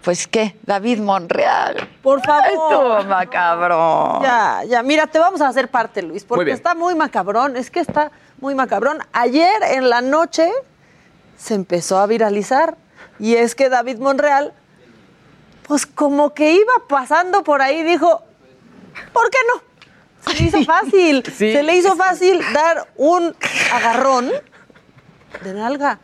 Pues 0.03 0.27
qué, 0.27 0.57
David 0.63 0.99
Monreal. 0.99 1.89
Por 2.01 2.21
favor. 2.21 2.45
Estuvo 2.45 3.03
macabrón. 3.05 4.21
Ya, 4.21 4.61
ya, 4.67 4.83
mira, 4.83 5.07
te 5.07 5.17
vamos 5.17 5.39
a 5.39 5.47
hacer 5.47 5.69
parte, 5.69 6.01
Luis, 6.01 6.25
porque 6.25 6.51
está 6.51 6.75
muy 6.75 6.93
macabrón, 6.93 7.55
es 7.55 7.71
que 7.71 7.79
está 7.79 8.11
muy 8.43 8.55
macabrón. 8.55 8.99
Ayer 9.13 9.63
en 9.71 9.89
la 9.89 10.01
noche 10.01 10.51
se 11.37 11.53
empezó 11.53 11.97
a 11.97 12.07
viralizar 12.07 12.75
y 13.17 13.35
es 13.35 13.55
que 13.55 13.69
David 13.69 13.99
Monreal, 13.99 14.53
pues 15.65 15.85
como 15.85 16.33
que 16.33 16.51
iba 16.51 16.73
pasando 16.89 17.45
por 17.45 17.61
ahí, 17.61 17.83
dijo, 17.83 18.21
¿por 19.13 19.29
qué 19.29 19.37
no? 19.47 19.63
Se 20.25 20.37
le 20.37 20.47
hizo 20.49 20.63
fácil, 20.65 21.23
Sí, 21.25 21.53
se 21.53 21.63
le 21.63 21.77
hizo 21.77 21.95
fácil 21.95 22.41
dar 22.53 22.89
un 22.97 23.33
agarrón 23.71 24.29
de 25.41 25.53
nalga. 25.53 25.99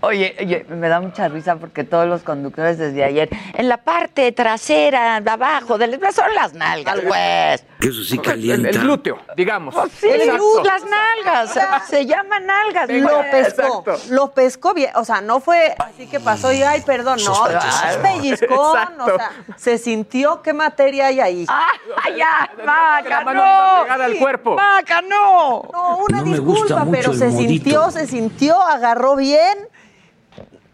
Oye, 0.00 0.36
oye, 0.40 0.66
me 0.68 0.88
da 0.88 1.00
mucha 1.00 1.28
risa 1.28 1.56
porque 1.56 1.84
todos 1.84 2.06
los 2.06 2.22
conductores 2.22 2.78
desde 2.78 3.04
ayer, 3.04 3.28
en 3.54 3.68
la 3.68 3.78
parte 3.78 4.30
trasera, 4.32 5.20
de 5.20 5.30
abajo, 5.30 5.78
del, 5.78 5.98
son 6.12 6.34
las 6.34 6.52
nalgas, 6.54 7.00
pues. 7.06 7.64
Eso 7.80 8.04
sí 8.04 8.18
calienta. 8.18 8.68
el 8.68 8.78
glúteo, 8.78 9.18
digamos. 9.36 9.74
Pues 9.74 9.92
sí, 9.92 10.08
Exacto. 10.08 10.62
las 10.64 10.82
nalgas, 10.84 11.52
se, 11.52 11.60
se 11.96 12.06
llaman 12.06 12.46
nalgas. 12.46 12.88
Lo 12.90 13.20
pescó, 13.30 13.84
Exacto. 13.84 13.96
lo 14.10 14.32
pescó 14.32 14.74
bien, 14.74 14.90
o 14.96 15.04
sea, 15.04 15.20
no 15.20 15.40
fue 15.40 15.74
así 15.78 16.06
que 16.06 16.20
pasó 16.20 16.52
y 16.52 16.62
ay, 16.62 16.82
perdón, 16.82 17.18
no, 17.24 17.32
pellizcón, 18.02 18.76
Exacto. 18.78 19.04
o 19.04 19.16
sea, 19.16 19.30
se 19.56 19.78
sintió 19.78 20.42
qué 20.42 20.52
materia 20.52 21.06
hay 21.06 21.20
ahí. 21.20 21.46
¡Ah, 21.48 21.68
ya! 22.16 22.50
La 22.58 22.64
¡Maca, 22.64 23.20
mano 23.24 23.40
iba 23.86 23.96
no! 23.96 24.02
al 24.04 24.16
cuerpo. 24.16 24.56
¡Maca, 24.56 25.00
no! 25.02 25.62
No, 25.72 25.98
una 26.08 26.18
No 26.20 26.26
me 26.26 26.38
gusta 26.38 26.64
disculpa, 26.64 26.84
mucho 26.84 26.90
pero 26.96 27.12
se 27.14 27.26
modito. 27.26 27.48
sintió, 27.48 27.90
se 27.90 28.06
sintió, 28.06 28.60
agarró 28.62 29.16
bien, 29.16 29.58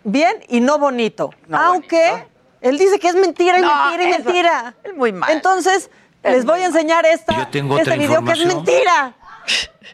bien 0.07 0.37
y 0.49 0.61
no 0.61 0.79
bonito. 0.79 1.31
No 1.49 1.59
Aunque 1.59 2.11
bonito. 2.11 2.29
él 2.63 2.79
dice 2.79 2.99
que 2.99 3.09
es 3.09 3.15
mentira 3.15 3.59
y 3.59 3.63
No, 3.63 3.69
mentira 3.91 4.05
y 4.09 4.13
eso 4.13 4.25
mentira. 4.25 4.75
es 4.85 4.95
muy 4.95 5.13
mal. 5.13 5.31
Entonces, 5.31 5.91
Es 6.23 6.33
les 6.33 6.45
voy 6.45 6.61
a 6.61 6.67
enseñar 6.67 7.05
esta, 7.07 7.37
Yo 7.37 7.47
tengo 7.49 7.77
este 7.79 7.91
otra 7.91 7.97
video 8.03 8.25
que 8.25 8.33
es 8.33 8.47
mentira. 8.47 9.15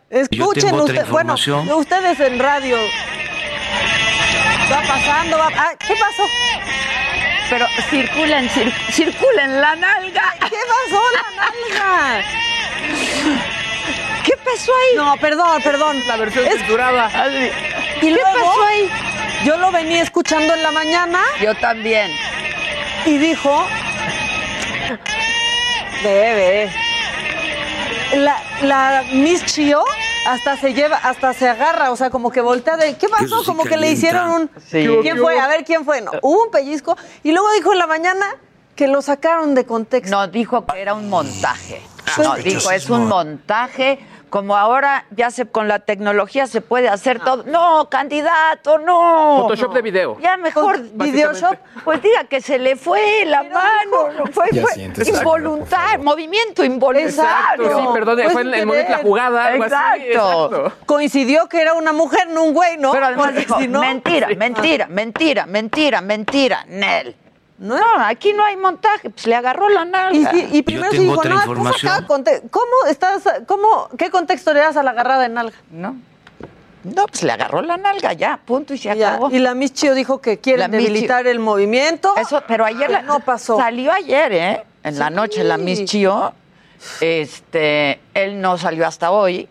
Escuchen 0.08 0.62
tengo 0.70 0.82
otra 0.84 0.94
ustedes, 1.02 1.10
bueno, 1.10 1.34
ustedes 1.76 2.20
en 2.20 2.38
radio. 2.38 2.76
Va 4.70 4.80
pasando, 4.88 5.36
va. 5.38 5.48
ah, 5.56 5.70
¿Qué 5.78 5.94
pasó? 5.94 6.22
Pero 7.50 7.66
circulen, 7.90 8.48
cir- 8.48 8.72
circulen 8.92 9.60
la 9.60 9.74
nalga. 9.76 10.34
¿Qué 10.48 10.56
pasó 10.56 11.02
la 11.14 11.42
nalga? 11.44 12.24
¿Qué 14.24 14.32
pasó 14.44 14.72
ahí? 14.72 14.96
No, 14.96 15.16
perdón, 15.18 15.60
perdón. 15.62 15.96
La 16.06 16.16
versión 16.16 16.46
Es- 16.46 16.54
censurada. 16.58 17.10
Y 17.96 18.00
¿Qué 18.00 18.10
luego, 18.10 18.24
pasó 18.32 18.62
ahí? 18.66 18.90
Yo 19.44 19.56
lo 19.56 19.70
venía 19.72 20.02
escuchando 20.02 20.54
en 20.54 20.62
la 20.62 20.70
mañana 20.70 21.20
Yo 21.40 21.54
también. 21.56 22.10
y 23.06 23.18
dijo, 23.18 23.64
ve. 26.04 26.70
La, 28.14 28.36
la 28.62 29.04
Miss 29.12 29.44
Chio 29.46 29.82
hasta 30.26 30.56
se 30.56 30.74
lleva, 30.74 30.96
hasta 30.98 31.32
se 31.32 31.48
agarra, 31.48 31.90
o 31.90 31.96
sea, 31.96 32.10
como 32.10 32.30
que 32.30 32.40
voltea 32.40 32.76
de, 32.76 32.96
¿qué 32.96 33.08
pasó? 33.08 33.40
Sí 33.40 33.46
como 33.46 33.64
que 33.64 33.76
le 33.76 33.90
hicieron 33.90 34.28
un, 34.30 34.50
Sí. 34.70 34.86
¿quién 35.02 35.18
fue? 35.18 35.38
A 35.40 35.48
ver, 35.48 35.64
¿quién 35.64 35.84
fue? 35.84 36.00
No, 36.02 36.12
hubo 36.22 36.44
un 36.44 36.50
pellizco 36.50 36.96
y 37.24 37.32
luego 37.32 37.50
dijo 37.52 37.72
en 37.72 37.78
la 37.78 37.86
mañana 37.86 38.26
que 38.76 38.86
lo 38.86 39.02
sacaron 39.02 39.54
de 39.54 39.64
contexto. 39.66 40.14
No, 40.14 40.28
dijo 40.28 40.64
que 40.66 40.80
era 40.80 40.94
un 40.94 41.08
montaje. 41.08 41.82
Pues- 42.14 42.28
No, 42.28 42.34
dijo, 42.36 42.70
es 42.70 42.88
un 42.90 43.08
montaje. 43.08 43.98
Como 44.32 44.56
ahora 44.56 45.04
ya 45.10 45.30
se 45.30 45.44
con 45.44 45.68
la 45.68 45.80
tecnología 45.80 46.46
se 46.46 46.62
puede 46.62 46.88
hacer 46.88 47.20
todo. 47.20 47.42
No, 47.42 47.90
candidato, 47.90 48.78
no. 48.78 49.42
Photoshop 49.42 49.74
de 49.74 49.82
video. 49.82 50.18
Ya 50.22 50.38
mejor 50.38 50.80
Videoshop, 50.94 51.58
pues 51.84 52.00
diga 52.00 52.24
que 52.24 52.40
se 52.40 52.58
le 52.58 52.76
fue 52.76 53.26
la 53.26 53.42
mano, 53.42 54.08
no 54.16 54.24
fue, 54.32 54.46
fue 54.48 54.90
involuntario, 55.06 56.02
movimiento 56.02 56.64
involuntario. 56.64 57.66
Exacto, 57.66 57.78
sí, 57.78 57.86
perdón, 57.92 58.20
fue 58.32 58.40
en 58.40 58.54
el 58.54 58.64
momento 58.66 58.90
de 58.92 58.96
la 58.96 59.02
jugada, 59.02 59.48
así, 59.48 59.62
Exacto. 59.64 60.72
Coincidió 60.86 61.46
que 61.50 61.60
era 61.60 61.74
una 61.74 61.92
mujer, 61.92 62.28
no 62.30 62.44
un 62.44 62.54
güey, 62.54 62.78
¿no? 62.78 62.92
Pero 62.92 63.04
además 63.04 63.34
dijo, 63.34 63.58
si 63.60 63.68
no- 63.68 63.80
mentira, 63.80 64.28
mentira, 64.34 64.86
mentira, 64.88 65.44
mentira, 65.44 66.00
mentira, 66.00 66.64
Nel. 66.68 67.16
No, 67.62 67.76
aquí 68.04 68.32
no 68.32 68.44
hay 68.44 68.56
montaje, 68.56 69.08
pues 69.10 69.26
le 69.26 69.34
agarró 69.36 69.68
la 69.68 69.84
nalga. 69.84 70.34
Y, 70.34 70.58
y 70.58 70.62
primero 70.62 70.90
se 70.90 70.96
tengo 70.98 71.12
dijo, 71.12 71.24
no, 71.24 71.34
estás 71.34 71.46
información. 71.48 71.92
acá, 71.92 72.06
¿cómo 72.50 72.72
estás, 72.90 73.22
cómo, 73.46 73.88
qué 73.96 74.10
contexto 74.10 74.52
le 74.52 74.60
das 74.60 74.76
a 74.76 74.82
la 74.82 74.90
agarrada 74.90 75.22
de 75.22 75.28
nalga? 75.28 75.56
No. 75.70 75.96
No, 76.82 77.06
pues 77.06 77.22
le 77.22 77.30
agarró 77.30 77.62
la 77.62 77.76
nalga 77.76 78.12
ya, 78.14 78.40
punto 78.44 78.74
y 78.74 78.78
se 78.78 78.94
Ya, 78.96 79.10
acabó. 79.10 79.30
Y 79.30 79.38
la 79.38 79.54
Miss 79.54 79.72
Chio 79.72 79.94
dijo 79.94 80.20
que 80.20 80.40
Miss 80.68 80.78
debilitar 80.78 81.28
el 81.28 81.38
movimiento. 81.38 82.12
Eso, 82.16 82.42
pero 82.48 82.64
ayer 82.64 82.90
la- 82.90 83.02
no 83.02 83.20
pasó. 83.20 83.56
Salió 83.56 83.92
ayer, 83.92 84.32
¿eh? 84.32 84.64
En 84.82 84.98
la 84.98 85.08
noche 85.08 85.44
la 85.44 85.56
Miss 85.58 85.84
Chio. 85.84 86.34
Este, 87.00 88.00
él 88.14 88.40
no 88.40 88.58
salió 88.58 88.84
hasta 88.86 89.12
hoy. 89.12 89.48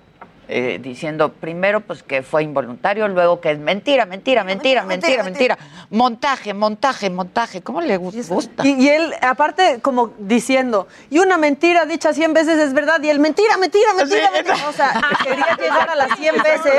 Eh, 0.53 0.79
diciendo 0.81 1.31
primero 1.31 1.79
pues 1.79 2.03
que 2.03 2.21
fue 2.23 2.43
involuntario, 2.43 3.07
luego 3.07 3.39
que 3.39 3.51
es 3.51 3.57
mentira, 3.59 4.05
mentira, 4.05 4.43
mentira, 4.43 4.83
mentira, 4.83 5.23
mentira, 5.23 5.57
montaje, 5.89 6.53
montaje, 6.53 7.09
montaje, 7.09 7.61
¿cómo 7.61 7.79
le 7.79 7.97
gu- 7.97 8.27
gusta? 8.27 8.67
Y, 8.67 8.73
y 8.83 8.89
él, 8.89 9.13
aparte, 9.21 9.79
como 9.81 10.11
diciendo, 10.19 10.87
y 11.09 11.19
una 11.19 11.37
mentira 11.37 11.85
dicha 11.85 12.13
100 12.13 12.33
veces 12.33 12.59
es 12.59 12.73
verdad, 12.73 13.01
y 13.01 13.09
él, 13.09 13.19
mentira, 13.19 13.55
mentira, 13.57 13.93
mentira, 13.93 14.29
mentira. 14.31 14.67
O 14.67 14.73
sea, 14.73 14.93
quería 15.23 15.55
llegar 15.57 15.89
a 15.89 15.95
las 15.95 16.17
100 16.17 16.35
veces. 16.43 16.71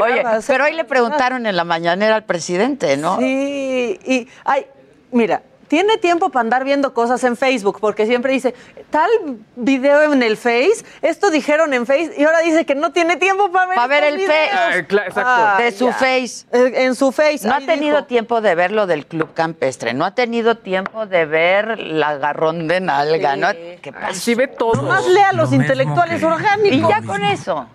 Oye, 0.00 0.22
pero 0.46 0.64
hoy 0.64 0.72
le 0.74 0.84
preguntaron 0.84 1.46
en 1.46 1.56
la 1.56 1.64
mañanera 1.64 2.14
al 2.14 2.24
presidente, 2.24 2.96
¿no? 2.96 3.18
Sí, 3.18 3.98
y, 4.06 4.28
ay, 4.44 4.66
mira, 5.10 5.42
tiene 5.68 5.98
tiempo 5.98 6.30
para 6.30 6.42
andar 6.42 6.64
viendo 6.64 6.94
cosas 6.94 7.22
en 7.24 7.36
Facebook, 7.36 7.78
porque 7.80 8.06
siempre 8.06 8.32
dice, 8.32 8.54
tal 8.90 9.10
video 9.56 10.12
en 10.12 10.22
el 10.22 10.36
Face, 10.36 10.84
esto 11.02 11.30
dijeron 11.30 11.72
en 11.74 11.86
Face, 11.86 12.12
y 12.16 12.24
ahora 12.24 12.40
dice 12.40 12.64
que 12.64 12.74
no 12.74 12.92
tiene 12.92 13.16
tiempo 13.16 13.50
para 13.50 13.66
ver, 13.66 13.76
Para 13.76 13.88
ver 13.88 14.04
el 14.04 14.20
Face. 14.20 14.50
Ah, 14.52 14.76
exacto. 14.76 15.62
de 15.62 15.72
su 15.72 15.86
ya. 15.86 15.92
face. 15.92 16.46
En 16.52 16.94
su 16.94 17.12
Face. 17.12 17.46
No 17.46 17.54
ha 17.54 17.60
tenido 17.60 17.96
dijo. 17.96 18.06
tiempo 18.06 18.40
de 18.40 18.54
ver 18.54 18.72
lo 18.72 18.86
del 18.86 19.06
club 19.06 19.32
campestre, 19.34 19.94
no 19.94 20.04
ha 20.04 20.14
tenido 20.14 20.56
tiempo 20.56 21.06
de 21.06 21.26
ver 21.26 21.70
el 21.70 22.02
agarrón 22.02 22.68
de 22.68 22.80
nalga, 22.80 23.36
¿no? 23.36 23.48
¿Qué 23.82 23.92
pasa? 23.92 24.14
Sí 24.14 24.34
ve 24.34 24.48
todo. 24.48 24.74
Nomás 24.74 25.06
lea 25.06 25.32
los 25.32 25.50
Lo 25.50 25.58
mismo 25.58 25.64
intelectuales 25.64 26.22
orgánicos. 26.22 26.78
Y 26.78 26.80
ya 26.80 27.02
con 27.02 27.24
eso. 27.24 27.66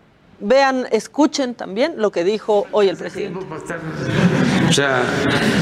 Vean, 0.43 0.88
escuchen 0.91 1.53
también 1.53 1.93
lo 1.98 2.12
que 2.12 2.24
dijo 2.24 2.65
hoy 2.71 2.89
el 2.89 2.98
presidente. 2.98 3.39
O 4.69 4.74
sea, 4.74 5.03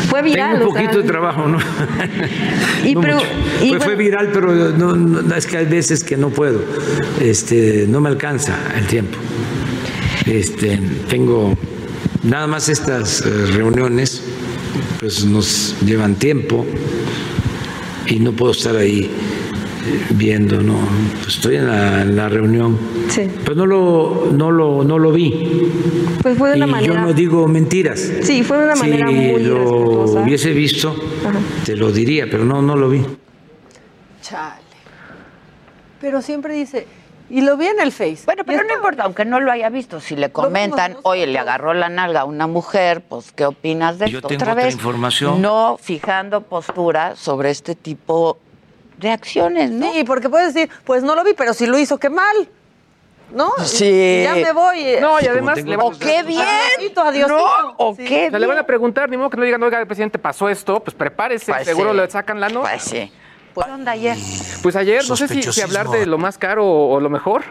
Fue 0.08 0.22
viral, 0.22 0.58
tengo 0.60 0.72
un 0.72 0.78
o 0.78 0.80
sea, 0.80 0.84
poquito 0.86 1.02
de 1.02 1.08
trabajo, 1.08 1.48
¿no? 1.48 1.58
Y 2.86 2.96
No 2.96 3.02
pero- 3.02 3.16
mucho. 3.16 3.28
y 3.62 3.74
fue, 3.76 3.96
viral, 3.96 4.30
pero 4.34 4.54
no, 4.54 4.96
no, 4.96 5.36
es 5.36 5.46
que 5.48 5.58
hay 5.58 5.66
veces 5.66 6.04
que 6.04 6.16
no 6.16 6.30
puedo. 6.30 6.62
Este, 7.20 7.86
no 7.90 8.00
me 8.00 8.10
alcanza 8.10 8.56
el 8.78 8.88
tiempo. 8.88 9.18
Este, 10.26 10.80
tengo 11.10 11.56
nada 12.24 12.48
más 12.48 12.70
estas 12.70 13.22
eh, 13.22 13.30
reuniones, 13.54 14.24
pues 15.00 15.26
nos 15.26 15.76
llevan 15.86 16.16
tiempo 16.16 16.66
y 18.06 18.20
no 18.20 18.32
puedo 18.32 18.52
estar 18.54 18.76
ahí 18.76 19.10
viendo, 20.12 20.62
no. 20.62 20.78
Pues 21.22 21.36
estoy 21.36 21.56
en 21.58 21.68
la, 21.68 22.02
en 22.02 22.16
la 22.16 22.30
reunión. 22.30 22.78
Sí. 23.10 23.30
Pues 23.46 23.58
no 23.58 23.66
lo, 23.66 24.30
no 24.32 24.52
lo, 24.52 24.84
no 24.84 25.00
lo 25.00 25.12
vi. 25.12 25.70
Pues 26.22 26.38
fue 26.38 26.50
de 26.50 26.56
una 26.58 26.68
y 26.68 26.72
manera. 26.72 26.94
yo 26.94 27.00
no 27.00 27.14
digo 27.14 27.48
mentiras. 27.48 28.00
Sí, 28.22 28.44
fue 28.44 28.58
de 28.58 28.66
una 28.66 28.76
manera 28.76 29.08
si 29.08 29.14
muy 29.14 29.44
lo 29.44 30.04
hubiese 30.04 30.52
visto, 30.52 30.96
te 31.66 31.76
lo 31.76 31.92
diría, 31.92 32.28
pero 32.30 32.44
no, 32.46 32.62
no 32.62 32.76
lo 32.76 32.90
vi. 32.90 33.06
Chale. 34.22 34.62
Pero 36.02 36.22
siempre 36.22 36.54
dice, 36.54 36.88
y 37.30 37.42
lo 37.42 37.58
vi 37.58 37.68
en 37.68 37.80
el 37.82 37.92
Face. 37.92 38.20
Bueno, 38.26 38.44
pero 38.46 38.64
no 38.64 38.74
importa, 38.74 39.04
aunque 39.04 39.26
no 39.26 39.40
lo 39.40 39.52
haya 39.52 39.70
visto, 39.70 40.00
si 40.00 40.16
le 40.16 40.30
comentan, 40.32 40.98
oye, 41.04 41.28
le 41.28 41.38
agarró 41.40 41.74
la 41.74 41.90
nalga 41.90 42.22
a 42.22 42.26
una 42.26 42.48
mujer, 42.48 43.02
pues, 43.08 43.32
¿qué 43.34 43.46
opinas 43.46 44.00
de 44.00 44.10
Yo 44.10 44.18
esto? 44.20 44.28
tengo 44.30 44.42
Otra 44.44 44.54
otra 44.54 44.64
vez, 44.64 44.74
información. 44.74 45.42
no 45.42 45.78
fijando 45.82 46.42
postura 46.42 47.16
sobre 47.16 47.50
este 47.50 47.76
tipo 47.76 48.38
de 49.00 49.12
acciones, 49.12 49.72
¿no? 49.72 49.92
Sí, 49.94 50.04
porque 50.04 50.30
puedes 50.30 50.54
decir, 50.54 50.70
pues 50.84 51.04
no 51.04 51.16
lo 51.16 51.24
vi, 51.24 51.34
pero 51.34 51.54
si 51.54 51.66
lo 51.66 51.78
hizo, 51.80 51.98
qué 51.98 52.10
mal. 52.10 52.50
¿No? 53.32 53.52
Sí. 53.64 54.22
Ya 54.24 54.34
me 54.34 54.52
voy. 54.54 54.96
No, 55.00 55.20
y 55.22 55.28
además 55.28 55.64
le 55.64 55.76
van- 55.78 55.86
¡O 55.86 55.92
qué 56.00 56.24
bien! 56.24 56.42
Adiosito, 56.42 57.02
adiosito. 57.02 57.38
No, 57.38 57.76
o 57.78 57.96
Sí. 57.96 58.04
qué 58.04 58.28
O 58.28 58.30
sea, 58.32 58.40
le 58.40 58.48
van 58.48 58.58
a 58.58 58.64
preguntar, 58.66 59.08
ni 59.08 59.18
modo 59.18 59.30
que 59.30 59.38
no 59.38 59.44
digan, 59.44 59.62
oiga, 59.62 59.86
presidente, 59.86 60.18
pasó 60.18 60.50
esto, 60.50 60.80
pues 60.80 60.96
prepárese, 60.96 61.52
Pues 61.54 61.66
seguro 61.68 61.92
sí. 61.92 61.98
le 61.98 62.10
sacan 62.10 62.40
la 62.40 62.50
nota. 62.50 62.70
Pues 62.72 62.82
sí. 62.84 63.12
¿Qué 63.54 63.72
onda 63.72 63.92
ayer? 63.92 64.18
Pues 64.64 64.76
ayer, 64.76 65.04
no 65.08 65.16
sé 65.16 65.28
si, 65.28 65.44
si 65.44 65.62
hablar 65.62 65.90
de 65.90 66.06
lo 66.08 66.18
más 66.18 66.38
caro 66.40 66.66
o, 66.66 66.96
o 66.96 67.00
lo 67.00 67.10
mejor. 67.12 67.44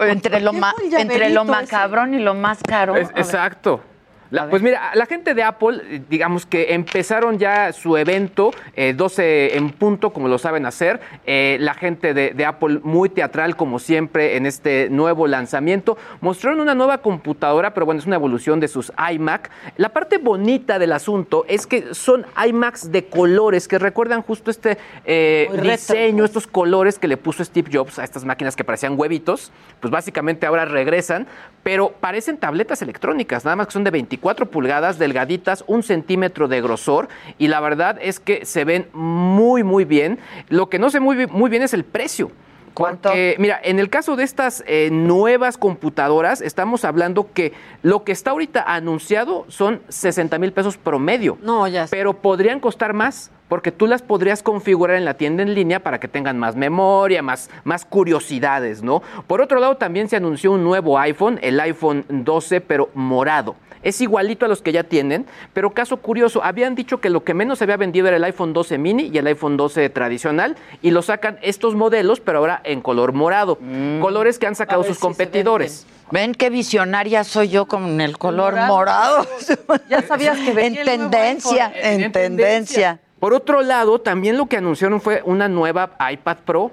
Entre 0.00 0.38
lo, 0.40 0.52
ma- 0.52 0.74
el 0.80 0.94
entre 0.94 1.30
lo 1.30 1.44
llaverito 1.44 1.62
ese? 1.62 1.72
macabrón 1.74 2.14
y 2.14 2.18
lo 2.18 2.34
más 2.34 2.58
caro. 2.62 2.94
Es- 2.94 3.12
ver. 3.12 3.80
La- 4.30 4.48
pues 4.50 4.62
mira, 4.62 4.90
la 4.94 5.06
gente 5.06 5.34
de 5.34 5.42
Apple, 5.42 5.80
eh, 5.84 6.02
digamos 6.08 6.46
que 6.46 6.74
empezaron 6.74 7.38
ya 7.38 7.72
su 7.72 7.96
evento, 7.96 8.50
eh, 8.74 8.92
12 8.96 9.56
en 9.56 9.70
punto, 9.70 10.12
como 10.12 10.28
lo 10.28 10.38
saben 10.38 10.66
hacer. 10.66 11.00
Eh, 11.26 11.56
la 11.60 11.74
gente 11.74 12.14
de, 12.14 12.30
de 12.30 12.44
Apple, 12.44 12.80
muy 12.82 13.08
teatral, 13.08 13.56
como 13.56 13.78
siempre, 13.78 14.36
en 14.36 14.46
este 14.46 14.88
nuevo 14.90 15.26
lanzamiento. 15.26 15.96
Mostraron 16.20 16.60
una 16.60 16.74
nueva 16.74 16.98
computadora, 16.98 17.72
pero 17.74 17.86
bueno, 17.86 18.00
es 18.00 18.06
una 18.06 18.16
evolución 18.16 18.58
de 18.60 18.68
sus 18.68 18.92
iMac. 19.12 19.50
La 19.76 19.90
parte 19.90 20.18
bonita 20.18 20.78
del 20.78 20.92
asunto 20.92 21.44
es 21.48 21.66
que 21.66 21.94
son 21.94 22.26
iMacs 22.46 22.90
de 22.90 23.06
colores 23.06 23.68
que 23.68 23.78
recuerdan 23.78 24.22
justo 24.22 24.50
este 24.50 24.78
eh, 25.04 25.48
diseño, 25.62 26.24
estos 26.24 26.46
colores 26.46 26.98
que 26.98 27.08
le 27.08 27.16
puso 27.16 27.44
Steve 27.44 27.70
Jobs 27.72 27.98
a 27.98 28.04
estas 28.04 28.24
máquinas 28.24 28.56
que 28.56 28.64
parecían 28.64 28.98
huevitos. 28.98 29.52
Pues 29.80 29.90
básicamente 29.90 30.46
ahora 30.46 30.64
regresan, 30.64 31.26
pero 31.62 31.90
parecen 31.90 32.38
tabletas 32.38 32.80
electrónicas, 32.82 33.44
nada 33.44 33.56
más 33.56 33.66
que 33.66 33.72
son 33.74 33.84
de 33.84 33.90
24 33.90 34.15
pulgadas, 34.18 34.98
delgaditas, 34.98 35.64
un 35.66 35.82
centímetro 35.82 36.48
de 36.48 36.60
grosor, 36.60 37.08
y 37.38 37.48
la 37.48 37.60
verdad 37.60 37.98
es 38.00 38.20
que 38.20 38.44
se 38.44 38.64
ven 38.64 38.88
muy, 38.92 39.62
muy 39.62 39.84
bien. 39.84 40.18
Lo 40.48 40.68
que 40.68 40.78
no 40.78 40.90
sé 40.90 41.00
muy, 41.00 41.26
muy 41.26 41.50
bien 41.50 41.62
es 41.62 41.74
el 41.74 41.84
precio. 41.84 42.30
¿Cuánto? 42.74 43.08
Porque, 43.08 43.36
mira, 43.38 43.58
en 43.62 43.78
el 43.78 43.88
caso 43.88 44.16
de 44.16 44.24
estas 44.24 44.62
eh, 44.66 44.90
nuevas 44.92 45.56
computadoras, 45.56 46.42
estamos 46.42 46.84
hablando 46.84 47.32
que 47.32 47.54
lo 47.82 48.04
que 48.04 48.12
está 48.12 48.32
ahorita 48.32 48.62
anunciado 48.62 49.46
son 49.48 49.80
60 49.88 50.38
mil 50.38 50.52
pesos 50.52 50.76
promedio. 50.76 51.38
No, 51.40 51.66
ya 51.68 51.86
sé. 51.86 51.96
Pero 51.96 52.12
podrían 52.20 52.60
costar 52.60 52.92
más, 52.92 53.30
porque 53.48 53.72
tú 53.72 53.86
las 53.86 54.02
podrías 54.02 54.42
configurar 54.42 54.96
en 54.96 55.04
la 55.04 55.14
tienda 55.14 55.42
en 55.42 55.54
línea 55.54 55.80
para 55.80 56.00
que 56.00 56.08
tengan 56.08 56.38
más 56.38 56.56
memoria, 56.56 57.22
más, 57.22 57.50
más 57.64 57.84
curiosidades, 57.84 58.82
¿no? 58.82 59.02
Por 59.26 59.40
otro 59.40 59.60
lado, 59.60 59.76
también 59.76 60.08
se 60.08 60.16
anunció 60.16 60.52
un 60.52 60.64
nuevo 60.64 60.98
iPhone, 60.98 61.38
el 61.42 61.58
iPhone 61.60 62.04
12, 62.08 62.60
pero 62.60 62.90
morado. 62.94 63.56
Es 63.82 64.00
igualito 64.00 64.44
a 64.46 64.48
los 64.48 64.62
que 64.62 64.72
ya 64.72 64.82
tienen, 64.82 65.26
pero 65.52 65.70
caso 65.70 65.98
curioso, 65.98 66.42
habían 66.42 66.74
dicho 66.74 66.98
que 66.98 67.08
lo 67.08 67.22
que 67.22 67.34
menos 67.34 67.58
se 67.58 67.64
había 67.64 67.76
vendido 67.76 68.08
era 68.08 68.16
el 68.16 68.24
iPhone 68.24 68.52
12 68.52 68.78
mini 68.78 69.10
y 69.12 69.18
el 69.18 69.28
iPhone 69.28 69.56
12 69.56 69.90
tradicional, 69.90 70.56
y 70.82 70.90
lo 70.90 71.02
sacan 71.02 71.38
estos 71.40 71.76
modelos, 71.76 72.18
pero 72.18 72.38
ahora 72.38 72.60
en 72.64 72.80
color 72.80 73.12
morado. 73.12 73.58
Colores 74.00 74.40
que 74.40 74.48
han 74.48 74.56
sacado 74.56 74.82
sus 74.82 74.96
si 74.96 75.02
competidores. 75.02 75.86
Ven 76.10 76.34
qué 76.34 76.50
visionaria 76.50 77.22
soy 77.22 77.48
yo 77.48 77.66
con 77.66 78.00
el 78.00 78.18
color 78.18 78.56
morado. 78.66 79.24
Ya 79.88 80.02
sabías 80.02 80.38
que 80.38 80.52
venía 80.52 80.80
en 80.80 80.86
tendencia, 80.86 81.72
en 81.74 82.10
tendencia. 82.10 83.00
Por 83.20 83.34
otro 83.34 83.62
lado, 83.62 84.00
también 84.00 84.36
lo 84.36 84.46
que 84.46 84.58
anunciaron 84.58 85.00
fue 85.00 85.22
una 85.24 85.48
nueva 85.48 85.96
iPad 86.10 86.38
Pro. 86.44 86.72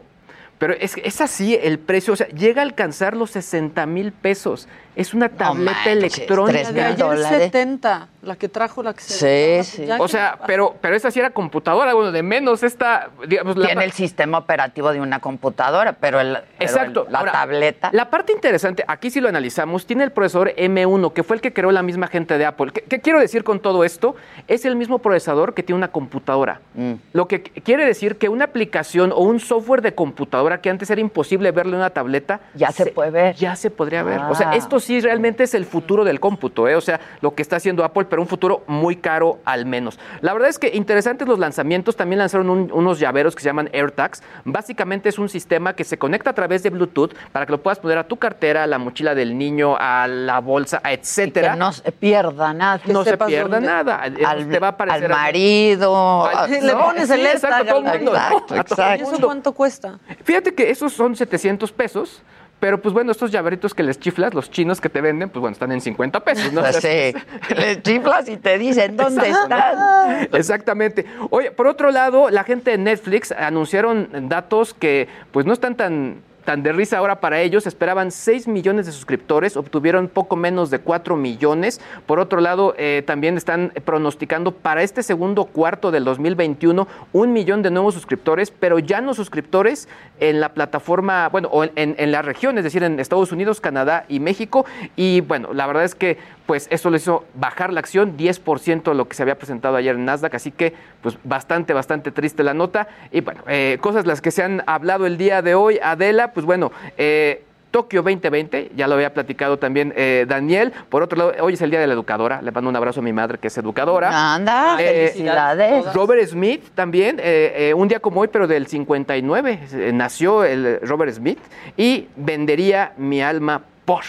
Pero 0.60 0.74
es, 0.74 0.96
es 1.04 1.20
así 1.20 1.56
el 1.56 1.80
precio, 1.80 2.14
o 2.14 2.16
sea, 2.16 2.28
llega 2.28 2.62
a 2.62 2.66
alcanzar 2.66 3.18
los 3.18 3.32
60 3.32 3.86
mil 3.86 4.12
pesos. 4.12 4.68
Es 4.96 5.14
una 5.14 5.30
tableta 5.30 5.90
electrónica. 5.92 6.72
de 6.72 6.82
ayer 6.84 6.98
dólares. 6.98 7.40
70. 7.46 8.08
La 8.22 8.36
que 8.38 8.48
trajo, 8.48 8.82
la 8.84 8.94
que 8.94 9.02
se. 9.02 9.64
Sí, 9.64 9.70
sí. 9.78 9.86
Ya 9.86 9.98
O 10.00 10.08
sea, 10.08 10.40
pero, 10.48 10.76
pero 10.80 10.96
esa 10.96 11.12
sí 11.12 11.20
era 11.20 11.32
computadora, 11.32 11.94
bueno, 11.94 12.12
de 12.14 12.24
menos 12.24 12.64
esta, 12.64 13.10
digamos, 13.28 13.58
la 13.58 13.66
Tiene 13.66 13.84
el 13.84 13.92
sistema 13.92 14.38
operativo 14.38 14.94
de 14.94 15.02
una 15.02 15.20
computadora, 15.20 15.94
pero, 15.94 16.22
el, 16.22 16.38
pero 16.58 16.72
Exacto. 16.72 17.06
el- 17.08 17.12
la 17.12 17.20
Ahora, 17.20 17.32
tableta. 17.34 17.90
La 17.92 18.10
parte 18.10 18.32
interesante, 18.32 18.86
aquí 18.88 19.10
sí 19.10 19.20
lo 19.20 19.28
analizamos, 19.28 19.86
tiene 19.86 20.06
el 20.06 20.12
procesador 20.12 20.54
M1, 20.56 21.12
que 21.12 21.24
fue 21.24 21.36
el 21.36 21.42
que 21.42 21.52
creó 21.52 21.72
la 21.72 21.82
misma 21.84 22.08
gente 22.08 22.38
de 22.38 22.46
Apple. 22.46 22.72
¿Qué, 22.74 22.82
qué 22.82 23.02
quiero 23.02 23.20
decir 23.20 23.44
con 23.44 23.60
todo 23.60 23.84
esto? 23.84 24.16
Es 24.48 24.64
el 24.64 24.78
mismo 24.78 25.00
procesador 25.00 25.54
que 25.54 25.64
tiene 25.64 25.78
una 25.78 25.90
computadora. 25.92 26.62
Mm. 26.76 26.94
Lo 27.12 27.28
que 27.28 27.44
qu- 27.44 27.62
quiere 27.64 27.86
decir 27.86 28.18
que 28.18 28.30
una 28.30 28.46
aplicación 28.46 29.12
o 29.12 29.18
un 29.20 29.42
software 29.42 29.82
de 29.82 29.96
computadora 29.96 30.62
que 30.62 30.70
antes 30.70 30.90
era 30.90 31.02
imposible 31.02 31.52
verlo 31.52 31.74
en 31.74 31.80
una 31.80 31.90
tableta. 31.90 32.40
Ya 32.54 32.72
se 32.72 32.86
puede 32.86 33.12
ver. 33.12 33.36
Ya 33.36 33.56
se 33.58 33.70
podría 33.70 34.04
ver. 34.04 34.22
O 34.30 34.36
sea, 34.36 34.52
Ah. 34.52 34.56
esto 34.56 34.80
sí 34.84 35.00
realmente 35.02 35.44
es 35.44 35.54
el 35.54 35.66
futuro 35.66 36.04
del 36.04 36.20
cómputo, 36.20 36.68
¿eh? 36.68 36.76
O 36.76 36.82
sea, 36.82 37.00
lo 37.22 37.34
que 37.36 37.42
está 37.42 37.56
haciendo 37.58 37.84
Apple, 37.84 38.06
pero 38.10 38.22
un 38.22 38.28
futuro 38.28 38.64
muy 38.68 38.96
caro 38.98 39.40
al 39.46 39.66
menos. 39.66 40.00
La 40.22 40.34
verdad 40.34 40.50
es 40.50 40.60
que 40.60 40.70
interesantes 40.74 41.28
los 41.28 41.40
lanzamientos. 41.40 41.96
También 41.96 42.20
lanzaron 42.20 42.50
un- 42.50 42.72
unos 42.72 43.00
llaveros 43.00 43.36
que 43.36 43.42
se 43.42 43.50
llaman 43.50 43.70
AirTags. 43.74 44.22
Básicamente 44.46 45.10
es 45.10 45.18
un 45.20 45.30
sistema 45.30 45.74
que 45.76 45.84
se 45.84 45.98
conecta 45.98 46.30
a 46.30 46.34
través 46.34 46.64
de 46.64 46.70
Bluetooth 46.70 47.14
para 47.32 47.46
que 47.46 47.52
lo 47.52 47.62
puedas 47.62 47.80
poner 47.80 47.98
a 47.98 48.04
tu 48.08 48.18
cartera, 48.18 48.64
a 48.64 48.68
la 48.68 48.78
mochila 48.78 49.16
del 49.16 49.38
niño, 49.38 49.76
a 49.80 50.08
la 50.08 50.40
bolsa, 50.40 50.82
etcétera. 50.84 51.54
Que 51.54 51.60
no 51.60 51.72
se 51.72 51.92
pierda 51.92 52.54
nada. 52.54 52.82
no 52.86 53.04
se 53.04 53.18
pierda 53.18 53.60
nada. 53.60 54.02
Eh, 54.08 54.24
Al, 54.26 54.48
te 54.50 54.60
va 54.60 54.68
a 54.68 54.72
aparecer 54.72 55.06
al 55.06 55.18
marido. 55.18 56.26
Al- 56.28 56.50
Le 56.64 56.74
pones 56.76 57.08
Sí, 57.08 57.14
el 57.14 57.26
exacto, 57.26 57.48
esta, 57.48 57.58
a 57.58 57.66
todo 57.66 57.78
el 57.80 57.84
mundo. 58.00 58.12
Exacto, 58.14 58.36
A 58.38 58.40
todo 58.48 58.56
el 58.56 58.62
exacto. 58.62 58.94
¿Y 58.98 59.02
eso 59.02 59.12
mundo. 59.12 59.28
cuánto 59.28 59.52
cuesta? 59.54 60.00
Fíjate 60.24 60.54
que 60.54 60.70
esos 60.70 60.94
son 60.94 61.16
700 61.16 61.72
pesos. 61.72 62.22
Pero 62.64 62.82
pues 62.82 62.94
bueno, 62.94 63.12
estos 63.12 63.30
llaveritos 63.30 63.74
que 63.74 63.84
les 63.84 64.00
chiflas, 64.00 64.34
los 64.34 64.50
chinos 64.50 64.80
que 64.80 64.88
te 64.88 65.02
venden, 65.02 65.30
pues 65.30 65.42
bueno, 65.42 65.52
están 65.52 65.74
en 65.74 65.82
50 65.82 66.22
pesos, 66.22 66.54
¿no? 66.54 66.64
Sí. 66.72 67.14
Le 67.58 67.82
chiflas 67.82 68.30
y 68.30 68.38
te 68.38 68.58
dicen 68.58 68.96
dónde 68.96 69.28
están. 69.28 70.30
Exactamente. 70.32 71.06
Oye, 71.30 71.52
por 71.52 71.68
otro 71.68 71.92
lado, 71.92 72.30
la 72.30 72.46
gente 72.46 72.72
de 72.72 72.78
Netflix 72.78 73.34
anunciaron 73.34 74.30
datos 74.30 74.74
que 74.74 75.10
pues 75.34 75.46
no 75.46 75.52
están 75.52 75.76
tan 75.76 76.22
tan 76.44 76.64
de 76.64 76.72
risa 76.74 76.98
ahora 76.98 77.20
para 77.20 77.42
ellos. 77.42 77.66
Esperaban 77.68 78.12
6 78.12 78.48
millones 78.48 78.86
de 78.86 78.92
suscriptores, 78.92 79.58
obtuvieron 79.58 80.08
poco 80.08 80.36
menos 80.36 80.70
de 80.70 80.80
4 80.80 81.16
millones. 81.16 81.82
Por 82.06 82.20
otro 82.20 82.42
lado, 82.42 82.76
eh, 82.78 83.04
también 83.06 83.38
están 83.38 83.72
pronosticando 83.86 84.52
para 84.52 84.84
este 84.84 85.04
segundo 85.04 85.46
cuarto 85.46 85.92
del 85.92 86.04
2021 86.06 86.88
un 87.14 87.34
millón 87.34 87.62
de 87.62 87.72
nuevos 87.72 87.94
suscriptores, 87.94 88.52
pero 88.52 88.80
ya 88.80 89.02
no 89.02 89.14
suscriptores 89.14 89.88
en 90.20 90.40
la 90.40 90.50
plataforma, 90.54 91.30
bueno, 91.30 91.50
o 91.52 91.64
en, 91.64 91.72
en- 91.76 91.96
en 91.98 92.12
la 92.12 92.22
región, 92.22 92.58
es 92.58 92.64
decir, 92.64 92.84
en 92.84 93.00
Estados 93.00 93.32
Unidos, 93.32 93.62
Canadá 93.62 94.06
y 94.08 94.20
México. 94.20 94.66
Y 94.96 95.22
bueno, 95.22 95.54
la 95.54 95.68
verdad 95.68 95.84
es 95.84 95.96
que 95.96 96.18
pues 96.46 96.68
eso 96.72 96.90
le 96.90 96.98
hizo 96.98 97.26
bajar 97.36 97.72
la 97.72 97.80
acción 97.80 98.18
10% 98.18 98.84
de 98.84 98.96
lo 98.96 99.08
que 99.08 99.16
se 99.16 99.22
había 99.24 99.38
presentado 99.38 99.76
ayer 99.78 99.96
en 99.96 100.06
Nasdaq, 100.06 100.36
así 100.36 100.52
que 100.52 100.74
pues 101.02 101.18
bastante, 101.24 101.74
bastante 101.74 102.12
triste 102.12 102.44
la 102.44 102.54
nota. 102.54 102.88
Y 103.12 103.22
bueno, 103.22 103.42
eh, 103.48 103.78
cosas 103.82 104.06
las 104.06 104.22
que 104.22 104.32
se 104.32 104.44
han 104.44 104.64
hablado 104.68 105.06
el 105.06 105.18
día 105.18 105.42
de 105.42 105.56
hoy, 105.56 105.80
Adela, 105.82 106.34
pues 106.34 106.46
bueno, 106.46 106.72
eh, 106.98 107.44
Tokio 107.72 108.04
2020, 108.04 108.72
ya 108.76 108.88
lo 108.88 108.94
había 108.94 109.16
platicado 109.16 109.58
también 109.58 109.94
eh, 109.96 110.26
Daniel. 110.28 110.72
Por 110.90 111.02
otro 111.02 111.18
lado, 111.18 111.34
hoy 111.44 111.54
es 111.56 111.62
el 111.64 111.72
Día 111.72 111.80
de 111.80 111.88
la 111.88 111.94
Educadora. 111.94 112.40
Le 112.40 112.52
mando 112.52 112.70
un 112.70 112.76
abrazo 112.76 113.00
a 113.00 113.04
mi 113.04 113.14
madre, 113.14 113.40
que 113.40 113.48
es 113.48 113.58
educadora. 113.58 114.36
Anda, 114.36 114.78
Eh, 114.80 115.08
felicidades. 115.12 115.92
Robert 115.92 116.24
Smith 116.28 116.62
también, 116.76 117.20
eh, 117.20 117.74
un 117.76 117.88
día 117.88 118.00
como 118.00 118.22
hoy, 118.22 118.28
pero 118.28 118.46
del 118.46 118.68
59, 118.68 119.60
eh, 119.74 119.92
nació 119.92 120.44
el 120.44 120.82
Robert 120.84 121.14
Smith 121.14 121.40
y 121.76 122.10
vendería 122.16 122.94
mi 122.98 123.24
alma 123.24 123.64
por. 123.86 124.04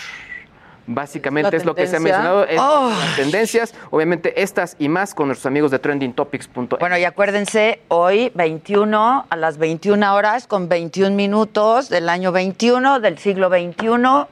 Básicamente 0.86 1.50
¿La 1.52 1.56
es 1.56 1.64
lo 1.64 1.74
que 1.74 1.86
se 1.86 1.96
ha 1.96 2.00
mencionado, 2.00 2.44
es 2.44 2.60
Oh. 2.60 2.90
las 2.90 3.16
tendencias, 3.16 3.74
obviamente 3.90 4.42
estas 4.42 4.76
y 4.78 4.88
más 4.90 5.14
con 5.14 5.28
nuestros 5.28 5.46
amigos 5.46 5.70
de 5.70 5.78
trendingtopics.com. 5.78 6.68
Bueno, 6.78 6.98
y 6.98 7.04
acuérdense, 7.04 7.80
hoy 7.88 8.30
21 8.34 9.26
a 9.30 9.36
las 9.36 9.56
21 9.58 10.14
horas 10.14 10.46
con 10.46 10.68
21 10.68 11.16
minutos 11.16 11.88
del 11.88 12.08
año 12.10 12.32
21 12.32 13.00
del 13.00 13.18
siglo 13.18 13.48
21, 13.48 14.28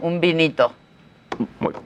un 0.00 0.20
vinito. 0.20 0.72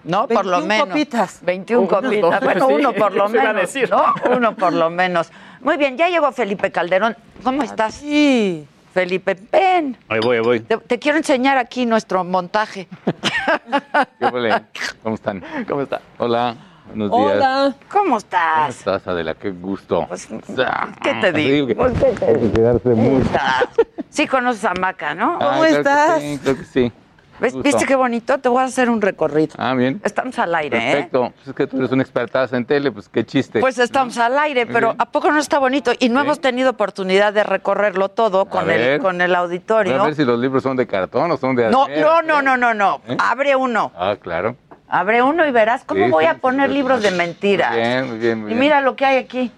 ¿No? 0.05 0.27
Por 0.27 0.45
lo 0.47 0.59
21 0.59 0.67
menos. 0.67 0.89
copitas. 0.89 1.39
21 1.43 1.83
Unos 1.83 2.01
copitas. 2.01 2.41
Bueno, 2.43 2.67
sí, 2.69 2.75
uno 2.75 2.93
por 2.95 3.13
lo 3.15 3.29
menos. 3.29 3.55
decir. 3.57 3.91
¿no? 3.91 4.15
Uno 4.35 4.57
por 4.57 4.73
lo 4.73 4.91
menos. 4.91 5.31
Muy 5.61 5.77
bien, 5.77 5.97
ya 5.97 6.09
llegó 6.09 6.33
Felipe 6.33 6.71
Calderón. 6.73 7.17
¿Cómo 7.45 7.63
estás? 7.63 7.95
Sí. 7.97 8.67
Felipe, 9.01 9.37
ven. 9.53 9.95
Ahí 10.09 10.21
voy, 10.21 10.39
ahí 10.39 10.43
voy. 10.43 10.61
Te, 10.61 10.79
te 10.79 10.99
quiero 10.99 11.19
enseñar 11.19 11.59
aquí 11.59 11.85
nuestro 11.85 12.25
montaje. 12.25 12.89
¿Qué? 14.19 14.63
¿Cómo 15.03 15.17
están? 15.17 15.45
¿Cómo 15.69 15.83
está? 15.83 16.01
Hola, 16.17 16.57
buenos 16.87 17.11
días. 17.11 17.33
Hola. 17.37 17.75
¿Cómo 17.91 18.05
¿Cómo 18.05 18.17
estás? 18.17 18.79
estás, 18.79 19.07
Adela? 19.07 19.35
Qué 19.35 19.51
gusto. 19.51 20.07
Pues, 20.09 20.27
Ah, 20.67 20.89
¿Qué 21.03 21.13
te 21.21 21.31
digo? 21.31 21.67
que- 21.67 21.75
Pues, 21.75 21.93
¿qué 21.93 22.07
te 22.07 22.41
que 22.41 22.53
quedarse 22.53 22.93
estás? 23.19 23.65
Sí 24.09 24.27
conoces 24.27 24.65
a 24.65 24.73
Maca, 24.73 25.15
¿no? 25.15 25.35
Ah, 25.43 25.45
¿Cómo 25.45 25.51
claro 25.61 25.63
que 25.75 25.77
estás? 25.77 26.23
sí, 26.23 26.39
creo 26.43 26.57
que 26.57 26.65
sí. 26.65 26.93
¿Ves- 27.41 27.53
Gusto. 27.53 27.63
¿Viste 27.69 27.85
qué 27.87 27.97
bonito? 27.97 28.39
Te 28.39 28.49
voy 28.49 28.63
a 28.63 28.65
hacer 28.65 28.89
un 28.91 29.01
recorrido. 29.03 29.55
Ah, 29.59 29.75
bien. 29.75 30.01
Estamos 30.05 30.39
al 30.39 30.55
aire, 30.55 30.79
¿eh? 30.79 30.93
Perfecto. 30.93 31.33
Pues 31.35 31.49
es 31.49 31.55
que 31.55 31.67
tú 31.67 31.79
eres 31.79 31.91
una 31.93 32.03
expertaza 32.03 32.57
en 32.57 32.65
tele, 32.65 32.91
pues 32.93 33.09
qué 33.09 33.25
chiste. 33.25 33.61
Pues 33.61 33.79
estamos 33.79 34.17
al 34.19 34.39
aire, 34.39 34.67
pero. 34.67 34.95
¿a 34.99 35.07
poco 35.11 35.31
no 35.31 35.39
está 35.39 35.59
bonito? 35.59 35.93
Y 35.99 36.09
no 36.09 36.21
Sí. 36.21 36.27
hemos 36.27 36.41
tenido 36.41 36.71
oportunidad 36.71 37.33
de 37.33 37.45
recorrerlo 37.45 38.09
todo 38.09 38.47
con 38.47 38.71
el, 38.71 39.01
con 39.01 39.21
el 39.21 39.29
Voy 39.31 39.37
auditorio. 39.37 40.01
a 40.03 40.07
ver 40.07 40.15
si 40.15 40.25
los 40.25 40.39
libros 40.39 40.63
son 40.63 40.77
de 40.77 40.87
cartón 40.87 41.31
o 41.31 41.37
son 41.37 41.55
de 41.57 41.69
No, 41.71 41.85
acero, 41.85 42.23
no, 42.23 42.39
¿qué? 42.39 42.43
no, 42.43 42.43
no, 42.43 42.57
no, 42.57 42.75
no. 42.75 43.01
¿Eh? 43.09 43.17
Abre 43.19 43.55
uno. 43.57 43.93
Ah, 43.97 44.17
claro. 44.21 44.57
Abre 44.89 45.23
uno 45.23 45.47
y 45.47 45.51
verás 45.51 45.83
cómo 45.85 46.05
Sí, 46.07 46.11
voy 46.11 46.25
sí, 46.25 46.31
a 46.31 46.39
poner 46.39 46.71
libros 46.71 47.03
de 47.03 47.11
mentiras. 47.11 47.73
Muy 47.73 47.81
bien, 47.81 48.09
muy 48.09 48.19
bien, 48.19 48.39
muy 48.41 48.47
Y 48.51 48.55
bien. 48.55 48.61
mira 48.61 48.81
lo 48.81 48.95
que 48.97 49.05
hay 49.05 49.17
aquí. 49.19 49.51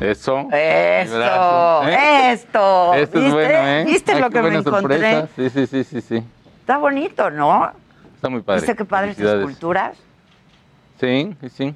Eso. 0.00 0.48
Esto, 0.50 1.82
¿eh? 1.86 2.32
esto. 2.32 2.94
Esto 2.94 3.18
es 3.18 3.24
¿Viste? 3.24 3.30
bueno, 3.30 3.68
¿eh? 3.68 3.84
¿Viste 3.86 4.12
Ay, 4.12 4.20
lo 4.20 4.30
que 4.30 4.42
me 4.42 4.48
encontré? 4.56 4.98
sorpresa. 4.98 5.28
Sí, 5.36 5.50
sí, 5.50 5.66
sí, 5.66 5.84
sí, 5.84 6.00
sí. 6.00 6.22
Está 6.62 6.78
bonito, 6.78 7.28
¿no? 7.28 7.72
Está 8.14 8.28
muy 8.28 8.40
padre. 8.40 8.60
¿Viste 8.60 8.76
qué 8.76 8.84
padres 8.84 9.18
esculturas? 9.18 9.98
Sí, 11.00 11.34
sí, 11.40 11.48
sí. 11.48 11.74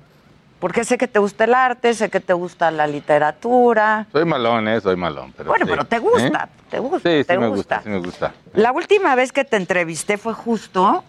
Porque 0.60 0.84
sé 0.84 0.96
que 0.96 1.08
te 1.08 1.18
gusta 1.18 1.42
el 1.44 1.54
arte, 1.54 1.92
sé 1.92 2.08
que 2.08 2.20
te 2.20 2.32
gusta 2.32 2.70
la 2.70 2.86
literatura. 2.86 4.06
Soy 4.12 4.24
malón, 4.24 4.68
¿eh? 4.68 4.80
Soy 4.80 4.94
malón. 4.94 5.34
Pero 5.36 5.48
Bueno, 5.50 5.66
sí. 5.66 5.70
pero 5.72 5.84
te 5.86 5.98
gusta, 5.98 6.44
¿Eh? 6.44 6.60
te 6.70 6.78
gusta, 6.78 7.10
Sí, 7.10 7.18
sí 7.18 7.24
te 7.24 7.36
me 7.38 7.48
gusta. 7.48 7.56
gusta, 7.78 7.82
sí 7.82 7.88
me 7.90 7.98
gusta. 7.98 8.32
La 8.54 8.70
última 8.70 9.16
vez 9.16 9.32
que 9.32 9.44
te 9.44 9.56
entrevisté 9.56 10.18
fue 10.18 10.32
justo 10.34 11.02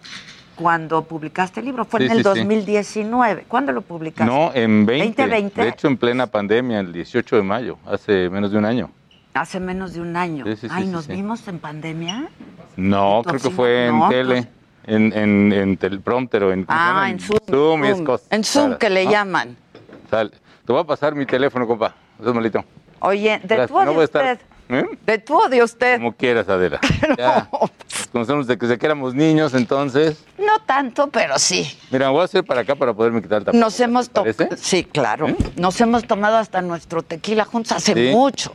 cuando 0.56 1.04
publicaste 1.04 1.60
el 1.60 1.66
libro, 1.66 1.84
fue 1.84 2.04
en 2.04 2.10
el 2.10 2.16
sí. 2.18 2.22
2019. 2.24 3.44
¿Cuándo 3.46 3.70
lo 3.70 3.82
publicaste? 3.82 4.30
No, 4.32 4.50
en 4.52 4.84
20. 4.84 5.22
2020. 5.22 5.62
De 5.62 5.68
hecho, 5.68 5.86
en 5.86 5.96
plena 5.96 6.26
pandemia, 6.26 6.80
el 6.80 6.92
18 6.92 7.36
de 7.36 7.42
mayo, 7.42 7.78
hace 7.86 8.28
menos 8.28 8.50
de 8.50 8.58
un 8.58 8.64
año. 8.64 8.90
Hace 9.40 9.60
menos 9.60 9.92
de 9.94 10.00
un 10.00 10.16
año. 10.16 10.44
Sí, 10.44 10.52
sí, 10.56 10.60
sí, 10.62 10.68
Ay, 10.70 10.84
sí, 10.84 10.90
¿nos 10.90 11.06
vimos 11.06 11.46
en 11.48 11.58
pandemia? 11.60 12.28
No, 12.76 13.22
creo 13.24 13.40
que 13.40 13.50
fue 13.50 13.86
en 13.86 13.98
No, 13.98 14.08
tele, 14.08 14.42
pues- 14.42 14.48
en, 14.96 15.12
en, 15.12 15.52
en 15.52 15.76
teleprompter 15.76 16.42
o 16.44 16.52
en... 16.52 16.64
¿cómo 16.64 16.78
se 16.78 16.84
Ah, 16.84 17.08
en 17.10 17.20
Zoom. 17.20 17.38
Zoom 17.48 17.84
y 17.84 17.86
esas 17.86 17.96
Zoom. 17.98 18.06
cosas 18.06 18.26
En 18.30 18.44
Zoom 18.44 18.74
que 18.76 18.90
le 18.90 19.04
¿no? 19.04 19.10
llaman. 19.10 19.56
Te 20.10 20.72
voy 20.72 20.80
a 20.80 20.84
pasar 20.84 21.14
mi 21.14 21.24
teléfono, 21.26 21.66
compa. 21.66 21.94
Eso 22.18 22.28
es 22.30 22.34
malito. 22.34 22.64
Oye, 23.00 23.38
de 23.42 23.46
Gracias. 23.46 23.68
tú 23.68 23.76
o 23.78 23.84
No 23.84 23.90
de 23.90 23.94
voy 23.96 24.02
a 24.02 24.04
estar- 24.06 24.32
usted. 24.32 24.40
¿Eh? 24.70 24.84
De 25.06 25.18
tú 25.18 25.38
o 25.38 25.48
de 25.48 25.62
usted. 25.62 25.96
Como 25.98 26.12
quieras, 26.12 26.48
Adela. 26.48 26.78
Ya. 27.18 27.48
Nos 27.50 28.06
conocemos 28.12 28.46
desde 28.46 28.76
que 28.78 28.86
éramos 28.86 29.14
niños, 29.14 29.54
entonces... 29.54 30.24
No 30.38 30.58
tanto, 30.66 31.08
pero 31.10 31.38
sí. 31.38 31.66
Mira, 31.90 32.10
voy 32.10 32.22
a 32.22 32.24
hacer 32.24 32.44
para 32.44 32.62
acá 32.62 32.74
para 32.74 32.92
poderme 32.92 33.22
quitar 33.22 33.38
el 33.38 33.44
tapabocas. 33.44 33.60
Nos 33.60 33.80
hemos 33.80 34.10
tomado. 34.10 34.34
Sí, 34.56 34.84
claro. 34.84 35.28
Nos 35.56 35.80
hemos 35.80 36.04
tomado 36.06 36.36
hasta 36.36 36.60
nuestro 36.60 37.02
tequila 37.02 37.44
juntos 37.44 37.72
hace 37.72 37.94
Sí. 37.94 38.10
mucho. 38.14 38.52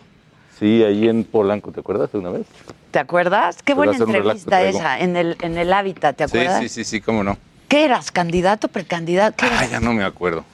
Sí, 0.64 0.82
ahí 0.82 1.10
en 1.10 1.26
Polanco, 1.26 1.74
¿te 1.74 1.82
acuerdas 1.82 2.10
de 2.14 2.20
una 2.20 2.30
vez? 2.30 2.48
¿Te 2.92 2.98
acuerdas? 2.98 3.62
Qué 3.62 3.74
buena 3.74 3.98
entrevista 3.98 4.62
esa 4.62 4.98
en 4.98 5.18
el, 5.18 5.36
en 5.42 5.58
el 5.58 5.74
hábitat, 5.74 6.16
¿te 6.16 6.24
acuerdas? 6.24 6.62
Sí, 6.62 6.70
sí, 6.70 6.86
sí, 6.86 6.90
sí, 6.90 7.02
cómo 7.02 7.22
no. 7.22 7.38
¿Qué 7.68 7.84
eras? 7.84 8.14
¿Candidato, 8.14 8.70
precandidato? 8.70 9.36
¿Qué 9.46 9.48
Ah, 9.52 9.68
ya 9.70 9.82
no 9.82 9.92
me 9.92 10.06
acuerdo. 10.06 10.46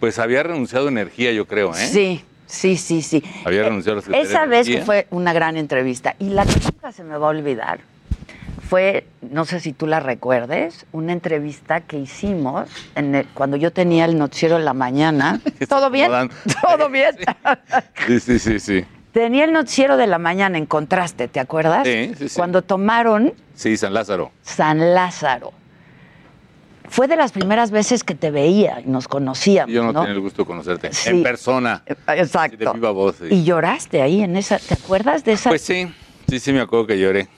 Pues 0.00 0.18
había 0.18 0.42
renunciado 0.42 0.88
a 0.88 0.90
energía, 0.90 1.32
yo 1.32 1.46
creo, 1.46 1.74
¿eh? 1.74 1.86
Sí, 1.86 2.22
sí, 2.44 2.76
sí, 2.76 3.00
sí. 3.00 3.24
Había 3.46 3.62
renunciado 3.62 4.02
a 4.06 4.10
la 4.10 4.18
Esa 4.18 4.44
vez 4.44 4.66
que 4.66 4.82
fue 4.82 5.06
una 5.08 5.32
gran 5.32 5.56
entrevista 5.56 6.14
y 6.18 6.28
la 6.28 6.44
que 6.44 6.60
nunca 6.60 6.92
se 6.92 7.02
me 7.02 7.16
va 7.16 7.28
a 7.28 7.30
olvidar 7.30 7.80
fue, 8.70 9.04
no 9.20 9.44
sé 9.46 9.58
si 9.58 9.72
tú 9.72 9.88
la 9.88 9.98
recuerdes, 9.98 10.86
una 10.92 11.12
entrevista 11.12 11.80
que 11.80 11.98
hicimos 11.98 12.70
en 12.94 13.16
el- 13.16 13.26
cuando 13.34 13.56
yo 13.56 13.72
tenía 13.72 14.04
el 14.04 14.16
noticiero 14.16 14.56
en 14.58 14.64
la 14.64 14.74
mañana. 14.74 15.40
¿Todo 15.68 15.90
bien? 15.90 16.08
¿Todo 16.62 16.88
bien? 16.88 17.16
Sí, 18.06 18.20
sí, 18.20 18.38
sí, 18.38 18.60
sí. 18.60 18.84
Tenía 19.12 19.42
el 19.44 19.52
noticiero 19.52 19.96
de 19.96 20.06
la 20.06 20.18
mañana 20.18 20.56
en 20.56 20.66
contraste, 20.66 21.26
¿te 21.26 21.40
acuerdas? 21.40 21.84
Sí, 21.84 22.12
sí, 22.16 22.28
sí. 22.28 22.36
Cuando 22.36 22.62
tomaron 22.62 23.34
Sí, 23.56 23.76
San 23.76 23.92
Lázaro. 23.92 24.30
San 24.42 24.94
Lázaro. 24.94 25.52
Fue 26.88 27.08
de 27.08 27.16
las 27.16 27.32
primeras 27.32 27.72
veces 27.72 28.04
que 28.04 28.14
te 28.14 28.30
veía 28.30 28.80
y 28.80 28.86
nos 28.88 29.08
conocíamos. 29.08 29.74
Yo 29.74 29.82
no, 29.82 29.92
¿no? 29.92 30.00
tenía 30.02 30.14
el 30.14 30.20
gusto 30.20 30.42
de 30.42 30.46
conocerte. 30.46 30.92
Sí. 30.92 31.10
En 31.10 31.22
persona. 31.24 31.82
Exacto. 31.86 32.56
Sí, 32.56 32.64
de 32.64 32.72
viva 32.72 32.90
voz. 32.92 33.16
sí. 33.16 33.26
Y 33.30 33.42
lloraste 33.42 34.00
ahí 34.00 34.22
en 34.22 34.36
esa. 34.36 34.60
¿Te 34.60 34.74
acuerdas 34.74 35.24
de 35.24 35.32
esa? 35.32 35.50
Pues 35.50 35.62
sí, 35.62 35.92
sí, 36.28 36.38
sí 36.38 36.52
me 36.52 36.60
acuerdo 36.60 36.86
que 36.86 36.96
lloré. 37.00 37.28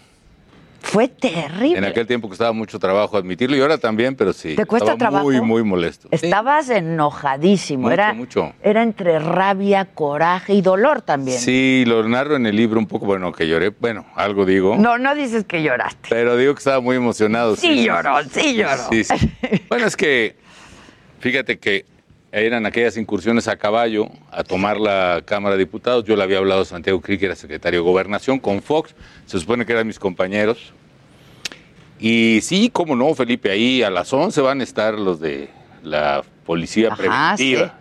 Fue 0.82 1.08
terrible. 1.08 1.78
En 1.78 1.84
aquel 1.84 2.06
tiempo 2.06 2.28
costaba 2.28 2.52
mucho 2.52 2.78
trabajo 2.78 3.16
admitirlo 3.16 3.56
y 3.56 3.60
ahora 3.60 3.78
también, 3.78 4.16
pero 4.16 4.32
sí. 4.32 4.56
¿Te 4.56 4.66
cuesta 4.66 4.92
estaba 4.92 4.98
trabajo? 4.98 5.24
Muy, 5.24 5.40
muy 5.40 5.62
molesto. 5.62 6.08
Estabas 6.10 6.68
enojadísimo. 6.70 7.82
Mucho, 7.82 7.92
era, 7.94 8.12
mucho. 8.12 8.52
era 8.62 8.82
entre 8.82 9.18
rabia, 9.18 9.86
coraje 9.86 10.54
y 10.54 10.60
dolor 10.60 11.00
también. 11.00 11.38
Sí, 11.38 11.84
lo 11.86 12.06
narro 12.08 12.36
en 12.36 12.46
el 12.46 12.56
libro 12.56 12.78
un 12.78 12.86
poco, 12.86 13.06
bueno, 13.06 13.32
que 13.32 13.46
lloré, 13.48 13.70
bueno, 13.70 14.04
algo 14.16 14.44
digo. 14.44 14.76
No, 14.76 14.98
no 14.98 15.14
dices 15.14 15.44
que 15.44 15.62
lloraste. 15.62 16.08
Pero 16.10 16.36
digo 16.36 16.52
que 16.54 16.58
estaba 16.58 16.80
muy 16.80 16.96
emocionado. 16.96 17.56
Sí 17.56 17.84
lloró, 17.84 18.22
sí 18.24 18.54
lloró. 18.54 18.82
Sí, 18.90 19.04
sí. 19.04 19.32
Bueno, 19.68 19.86
es 19.86 19.96
que, 19.96 20.36
fíjate 21.20 21.58
que 21.58 21.86
eran 22.32 22.64
aquellas 22.64 22.96
incursiones 22.96 23.46
a 23.46 23.56
caballo 23.56 24.08
a 24.30 24.42
tomar 24.42 24.80
la 24.80 25.22
Cámara 25.24 25.54
de 25.54 25.64
Diputados. 25.64 26.04
Yo 26.04 26.16
le 26.16 26.22
había 26.22 26.38
hablado 26.38 26.62
a 26.62 26.64
Santiago 26.64 27.00
Cri, 27.00 27.18
que 27.18 27.26
era 27.26 27.36
secretario 27.36 27.80
de 27.80 27.84
Gobernación, 27.84 28.38
con 28.38 28.62
Fox. 28.62 28.94
Se 29.26 29.38
supone 29.38 29.66
que 29.66 29.72
eran 29.72 29.86
mis 29.86 29.98
compañeros. 29.98 30.72
Y 32.00 32.40
sí, 32.42 32.70
cómo 32.72 32.96
no, 32.96 33.14
Felipe, 33.14 33.50
ahí 33.50 33.82
a 33.82 33.90
las 33.90 34.12
11 34.12 34.40
van 34.40 34.60
a 34.60 34.64
estar 34.64 34.94
los 34.94 35.20
de 35.20 35.50
la 35.82 36.24
policía 36.46 36.88
Ajá, 36.88 36.96
preventiva. 37.36 37.74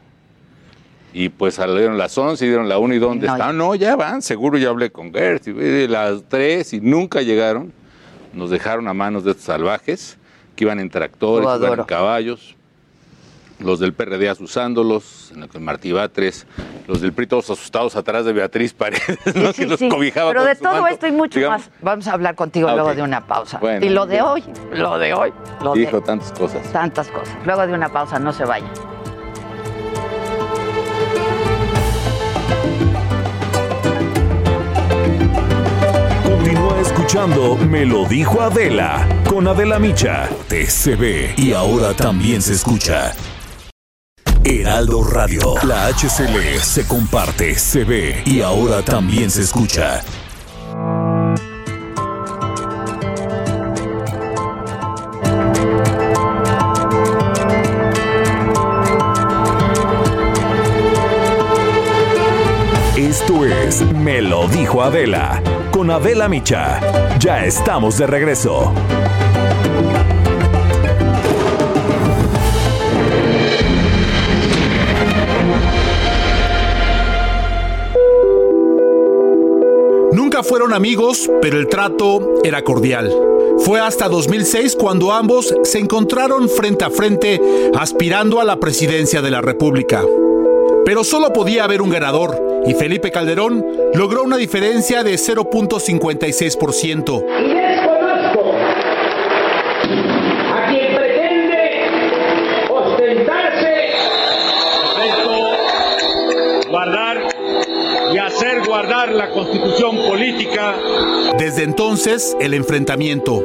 Y 1.13 1.29
pues 1.29 1.55
salieron 1.55 1.97
las 1.97 2.17
11 2.17 2.45
y 2.45 2.47
dieron 2.49 2.67
la 2.69 2.77
1 2.77 2.93
y 2.93 2.99
¿dónde 2.99 3.27
No, 3.27 3.33
están? 3.33 3.57
No, 3.57 3.73
ya 3.75 3.95
van, 3.95 4.21
seguro 4.21 4.57
ya 4.57 4.69
hablé 4.69 4.91
con 4.91 5.13
Gert. 5.13 5.47
Y 5.47 5.87
las 5.87 6.23
3 6.27 6.73
y 6.73 6.81
nunca 6.81 7.21
llegaron. 7.21 7.71
Nos 8.33 8.49
dejaron 8.49 8.87
a 8.89 8.93
manos 8.93 9.23
de 9.23 9.31
estos 9.31 9.45
salvajes 9.45 10.17
que 10.55 10.65
iban 10.65 10.79
en 10.79 10.89
tractores, 10.89 11.47
iban 11.57 11.79
en 11.79 11.85
caballos. 11.85 12.55
Los 13.61 13.79
del 13.79 13.93
PRD 13.93 14.27
asusándolos, 14.27 15.31
en 15.35 15.43
el 15.43 15.49
que 15.49 15.59
Martí 15.59 15.91
Batres, 15.91 16.47
los 16.87 16.99
del 16.99 17.13
PRI 17.13 17.27
todos 17.27 17.49
asustados 17.51 17.95
atrás 17.95 18.25
de 18.25 18.33
Beatriz 18.33 18.73
Paredes, 18.73 19.19
¿no? 19.35 19.53
Sí, 19.53 19.61
que 19.61 19.67
los 19.67 19.79
sí. 19.79 19.87
cobijaba 19.87 20.29
Pero 20.31 20.41
con 20.41 20.49
de 20.49 20.55
su 20.55 20.63
todo 20.63 20.73
manto. 20.73 20.87
esto 20.87 21.07
y 21.07 21.11
mucho 21.11 21.37
Digamos, 21.39 21.61
más. 21.61 21.69
Vamos 21.81 22.07
a 22.07 22.13
hablar 22.13 22.33
contigo 22.35 22.67
Ah, 22.69 22.73
luego 22.73 22.95
de 22.95 23.03
una 23.03 23.25
pausa. 23.27 23.59
Bueno, 23.59 23.85
y 23.85 23.89
lo 23.89 24.07
de 24.07 24.13
bien. 24.15 24.25
hoy, 24.25 24.43
lo 24.73 24.97
de 24.97 25.13
hoy, 25.13 25.31
lo 25.63 25.73
Dijo 25.73 25.99
de 25.99 26.05
tantas 26.05 26.31
cosas. 26.31 26.71
tantas 26.71 27.07
cosas. 27.09 27.35
Luego 27.45 27.67
de 27.67 27.73
una 27.73 27.89
pausa, 27.89 28.17
no 28.17 28.33
se 28.33 28.45
vayan. 28.45 28.69
Continúa 36.23 36.79
escuchando 36.81 37.55
Me 37.57 37.85
lo 37.85 38.05
dijo 38.05 38.41
Adela 38.41 39.07
con 39.27 39.47
Adela 39.47 39.79
Micha. 39.79 40.29
TCB 40.47 41.37
y 41.37 41.53
ahora 41.53 41.93
también 41.93 42.41
se 42.41 42.53
escucha. 42.53 43.13
Heraldo 44.43 45.03
Radio. 45.03 45.53
La 45.63 45.87
HCL 45.87 46.59
se 46.61 46.87
comparte, 46.87 47.55
se 47.55 47.83
ve 47.83 48.23
y 48.25 48.41
ahora 48.41 48.81
también 48.81 49.29
se 49.29 49.43
escucha. 49.43 50.01
Esto 62.97 63.45
es 63.45 63.81
Me 63.93 64.21
lo 64.21 64.47
dijo 64.47 64.81
Adela 64.81 65.41
con 65.71 65.91
Adela 65.91 66.27
Micha. 66.27 66.79
Ya 67.19 67.45
estamos 67.45 67.97
de 67.97 68.07
regreso. 68.07 68.73
Fueron 80.51 80.73
amigos, 80.73 81.31
pero 81.41 81.57
el 81.57 81.69
trato 81.69 82.41
era 82.43 82.61
cordial. 82.61 83.09
Fue 83.59 83.79
hasta 83.79 84.09
2006 84.09 84.75
cuando 84.75 85.13
ambos 85.13 85.55
se 85.63 85.79
encontraron 85.79 86.49
frente 86.49 86.83
a 86.83 86.89
frente 86.89 87.39
aspirando 87.73 88.41
a 88.41 88.43
la 88.43 88.59
presidencia 88.59 89.21
de 89.21 89.31
la 89.31 89.39
República. 89.39 90.03
Pero 90.83 91.05
solo 91.05 91.31
podía 91.31 91.63
haber 91.63 91.81
un 91.81 91.89
ganador 91.89 92.37
y 92.67 92.73
Felipe 92.73 93.11
Calderón 93.11 93.65
logró 93.93 94.23
una 94.23 94.35
diferencia 94.35 95.05
de 95.05 95.13
0.56%. 95.13 97.60
Entonces, 111.61 112.35
el 112.41 112.55
enfrentamiento. 112.55 113.35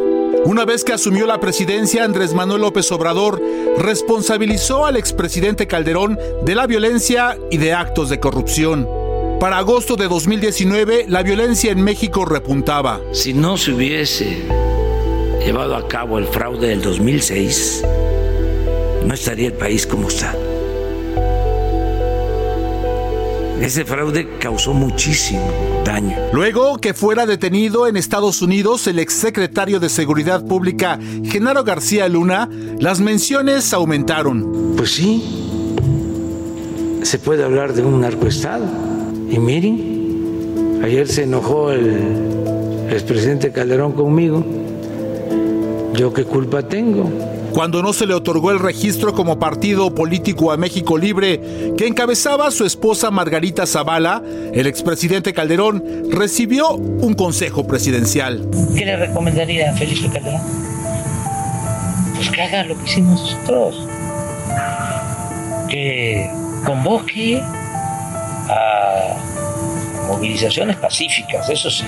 Una 0.47 0.65
vez 0.65 0.85
que 0.85 0.95
asumió 0.95 1.27
la 1.27 1.39
presidencia, 1.39 2.03
Andrés 2.03 2.33
Manuel 2.33 2.63
López 2.63 2.91
Obrador 2.91 3.43
responsabilizó 3.77 4.87
al 4.87 4.97
expresidente 4.97 5.67
Calderón 5.67 6.19
de 6.43 6.55
la 6.55 6.67
violencia 6.67 7.37
y 7.51 7.59
de 7.59 7.75
actos 7.75 8.09
de 8.09 8.19
corrupción. 8.19 8.89
Para 9.39 9.59
agosto 9.59 9.97
de 9.97 10.09
2019, 10.09 11.05
la 11.09 11.23
violencia 11.23 11.71
en 11.71 11.83
México 11.83 12.25
repuntaba. 12.25 13.03
Si 13.13 13.35
no 13.35 13.59
se 13.59 13.73
hubiese 13.73 14.45
llevado 15.45 15.77
a 15.77 15.87
cabo 15.87 16.19
el 16.19 16.27
fraude 16.27 16.69
del 16.69 16.81
2006, 16.81 17.85
no 19.05 19.13
estaría 19.13 19.49
el 19.49 19.55
país 19.55 19.87
como 19.87 20.09
está. 20.09 20.35
Ese 23.61 23.85
fraude 23.85 24.29
causó 24.38 24.75
muchísimo 24.75 25.51
daño. 25.85 26.16
Luego 26.33 26.77
que 26.77 26.92
fuera 26.92 27.25
detenido 27.25 27.87
en 27.87 27.97
Estados 27.97 28.42
Unidos 28.42 28.87
el 28.87 28.99
exsecretario 28.99 29.81
de 29.81 29.88
Seguridad 29.88 30.45
Pública, 30.45 30.99
Genaro 31.25 31.64
García 31.64 32.09
Luna, 32.09 32.51
las 32.79 33.01
menciones 33.01 33.73
aumentaron. 33.73 34.75
Pues 34.77 34.92
sí, 34.92 35.25
se 37.03 37.19
puede 37.19 37.45
hablar 37.45 37.73
de 37.73 37.83
un 37.83 38.01
narcoestado. 38.01 38.66
Y 39.31 39.38
miren, 39.38 40.81
ayer 40.85 41.09
se 41.09 41.23
enojó 41.23 41.73
el 41.73 42.88
expresidente 42.90 43.53
Calderón 43.53 43.92
conmigo. 43.92 44.45
¿Yo 45.95 46.12
qué 46.12 46.25
culpa 46.25 46.62
tengo? 46.62 47.11
Cuando 47.57 47.83
no 47.83 47.95
se 47.95 48.07
le 48.07 48.12
otorgó 48.12 48.51
el 48.51 48.59
registro 48.59 49.14
como 49.14 49.38
partido 49.38 49.95
político 49.95 50.53
a 50.53 50.59
México 50.59 50.99
Libre, 50.99 51.40
que 51.79 51.87
encabezaba 51.87 52.51
su 52.51 52.66
esposa 52.66 53.11
Margarita 53.11 53.64
Zavala, 53.64 54.23
el 54.53 54.66
expresidente 54.66 55.33
Calderón 55.33 55.83
recibió 56.11 56.73
un 56.73 57.14
consejo 57.14 57.66
presidencial. 57.66 58.47
¿Qué 58.77 58.85
le 58.85 58.97
recomendaría 58.97 59.71
a 59.71 59.73
Felipe 59.75 60.07
Calderón? 60.12 60.42
Pues 62.14 62.29
que 62.29 62.42
haga 62.42 62.64
lo 62.64 62.77
que 62.77 62.85
hicimos 62.85 63.23
nosotros. 63.23 63.88
Que 65.71 66.31
convoque 66.66 67.40
a 68.51 69.16
movilizaciones 70.09 70.77
pacíficas, 70.77 71.49
eso 71.49 71.71
sí, 71.71 71.85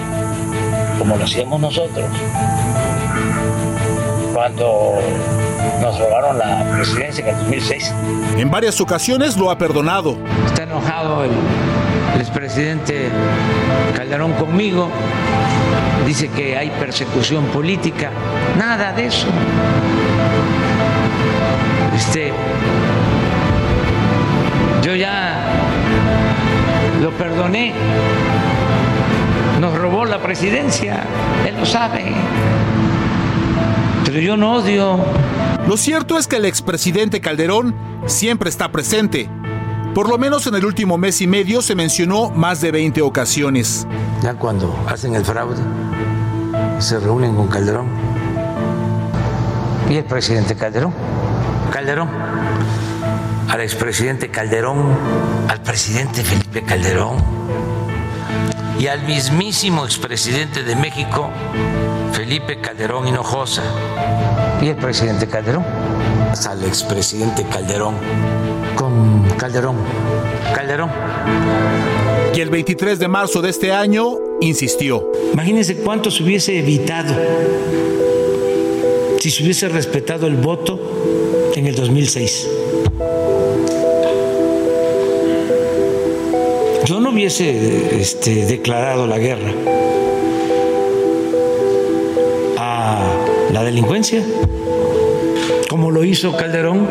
como 0.99 1.15
lo 1.19 1.25
hacíamos 1.25 1.61
nosotros. 1.61 2.07
Cuando 4.33 4.95
nos 5.81 5.99
robaron 5.99 6.39
la 6.39 6.73
presidencia 6.77 7.23
en 7.25 7.31
el 7.31 7.37
2006. 7.43 7.95
En 8.37 8.51
varias 8.51 8.81
ocasiones 8.81 9.37
lo 9.37 9.51
ha 9.51 9.59
perdonado. 9.59 10.17
Está 10.47 10.65
enojado 10.65 11.25
el, 11.25 11.31
el 12.15 12.21
expresidente 12.21 13.09
Calderón 13.97 14.33
conmigo. 14.33 14.89
Dice 16.07 16.29
que 16.29 16.57
hay 16.57 16.71
persecución 16.71 17.45
política. 17.47 18.11
Nada 18.59 18.93
de 18.93 19.07
eso. 19.07 19.27
Este, 21.95 22.33
yo 24.83 24.95
ya 24.95 25.39
lo 27.03 27.11
perdoné. 27.13 27.73
Nos 29.61 29.77
robó 29.77 30.05
la 30.05 30.19
presidencia. 30.19 31.03
Él 31.47 31.57
lo 31.59 31.67
sabe. 31.67 32.05
Pero 34.09 34.21
yo 34.21 34.39
no 34.39 34.55
odio. 34.55 34.97
Lo 35.67 35.77
cierto 35.77 36.17
es 36.17 36.27
que 36.27 36.37
el 36.37 36.47
expresidente 36.47 37.21
Calderón 37.21 37.75
siempre 38.07 38.49
está 38.49 38.73
presente. 38.73 39.29
Por 39.95 40.09
lo 40.09 40.17
menos 40.17 40.47
en 40.47 40.55
el 40.55 40.65
último 40.65 40.97
mes 40.97 41.21
y 41.21 41.27
medio 41.27 41.61
se 41.61 41.75
mencionó 41.75 42.31
más 42.31 42.63
de 42.63 42.71
20 42.73 43.03
ocasiones. 43.03 43.87
Ya 44.23 44.33
cuando 44.33 44.75
hacen 44.89 45.15
el 45.15 45.27
fraude, 45.27 45.61
se 46.79 46.99
reúnen 46.99 47.37
con 47.37 47.49
Calderón. 47.49 47.89
Y 49.91 49.97
el 49.97 50.05
presidente 50.05 50.57
Calderón. 50.57 50.95
Calderón. 51.71 52.09
Al 53.51 53.61
expresidente 53.61 54.31
Calderón, 54.31 54.97
al 55.49 55.61
presidente 55.61 56.25
Felipe 56.25 56.63
Calderón 56.63 57.17
y 58.79 58.87
al 58.87 59.03
mismísimo 59.05 59.85
expresidente 59.85 60.63
de 60.63 60.77
México, 60.77 61.31
Felipe 62.13 62.61
Calderón 62.61 63.09
Hinojosa. 63.09 63.63
Y 64.61 64.69
el 64.69 64.77
presidente 64.77 65.27
Calderón. 65.27 65.65
Al 66.49 66.65
expresidente 66.65 67.45
Calderón. 67.45 67.95
Con 68.77 69.25
Calderón. 69.37 69.77
Calderón. 70.55 70.91
Y 72.35 72.41
el 72.41 72.51
23 72.51 72.99
de 72.99 73.09
marzo 73.09 73.43
de 73.43 73.51
este 73.51 73.73
año, 73.73 74.17
insistió. 74.41 75.11
Imagínense 75.33 75.77
cuánto 75.79 76.11
se 76.11 76.23
hubiese 76.23 76.59
evitado 76.59 77.15
si 79.21 79.31
se 79.31 79.43
hubiese 79.43 79.69
respetado 79.69 80.27
el 80.27 80.37
voto 80.37 80.79
en 81.55 81.67
el 81.67 81.75
2006. 81.75 82.49
Hubiese 87.19 88.01
este, 88.01 88.47
declarado 88.47 89.09
la 89.09 89.19
guerra 89.19 89.51
a 92.57 93.01
la 93.53 93.65
delincuencia, 93.65 94.23
como 95.69 95.91
lo 95.91 96.05
hizo 96.05 96.37
Calderón, 96.37 96.87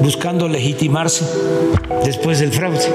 buscando 0.00 0.46
legitimarse 0.46 1.24
después 2.04 2.38
del 2.38 2.52
fraude. 2.52 2.86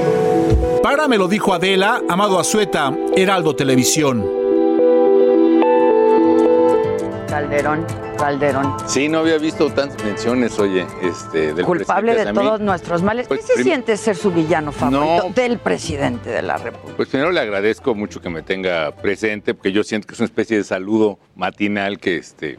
Para 0.82 1.10
me 1.10 1.18
lo 1.18 1.28
dijo 1.28 1.54
Adela, 1.54 2.02
Amado 2.08 2.40
Azueta, 2.40 2.98
Heraldo 3.18 3.54
Televisión. 3.54 4.37
Calderón, 7.50 7.86
Calderón. 8.18 8.76
Sí, 8.88 9.08
no 9.08 9.20
había 9.20 9.38
visto 9.38 9.72
tantas 9.72 10.04
menciones, 10.04 10.60
oye, 10.60 10.86
este, 11.02 11.54
del 11.54 11.64
Culpable 11.66 12.14
de 12.14 12.34
todos 12.34 12.60
nuestros 12.60 13.02
males. 13.02 13.26
Pues, 13.30 13.40
¿Qué 13.46 13.54
se 13.58 13.64
siente 13.64 13.96
ser 13.96 14.18
su 14.18 14.32
villano 14.32 14.74
favorito 14.74 15.30
No. 15.30 15.34
del 15.34 15.58
presidente 15.58 16.30
de 16.30 16.42
la 16.42 16.58
República? 16.58 16.98
Pues 16.98 17.08
primero 17.08 17.32
le 17.32 17.40
agradezco 17.40 17.96
mucho 17.96 18.20
que 18.22 18.30
me 18.30 18.42
tenga 18.42 18.92
presente, 18.92 19.54
porque 19.54 19.72
yo 19.72 19.84
siento 19.86 20.08
que 20.08 20.14
es 20.16 20.20
una 20.20 20.26
especie 20.26 20.58
de 20.58 20.66
saludo 20.66 21.20
matinal 21.38 22.00
que, 22.00 22.18
este, 22.18 22.58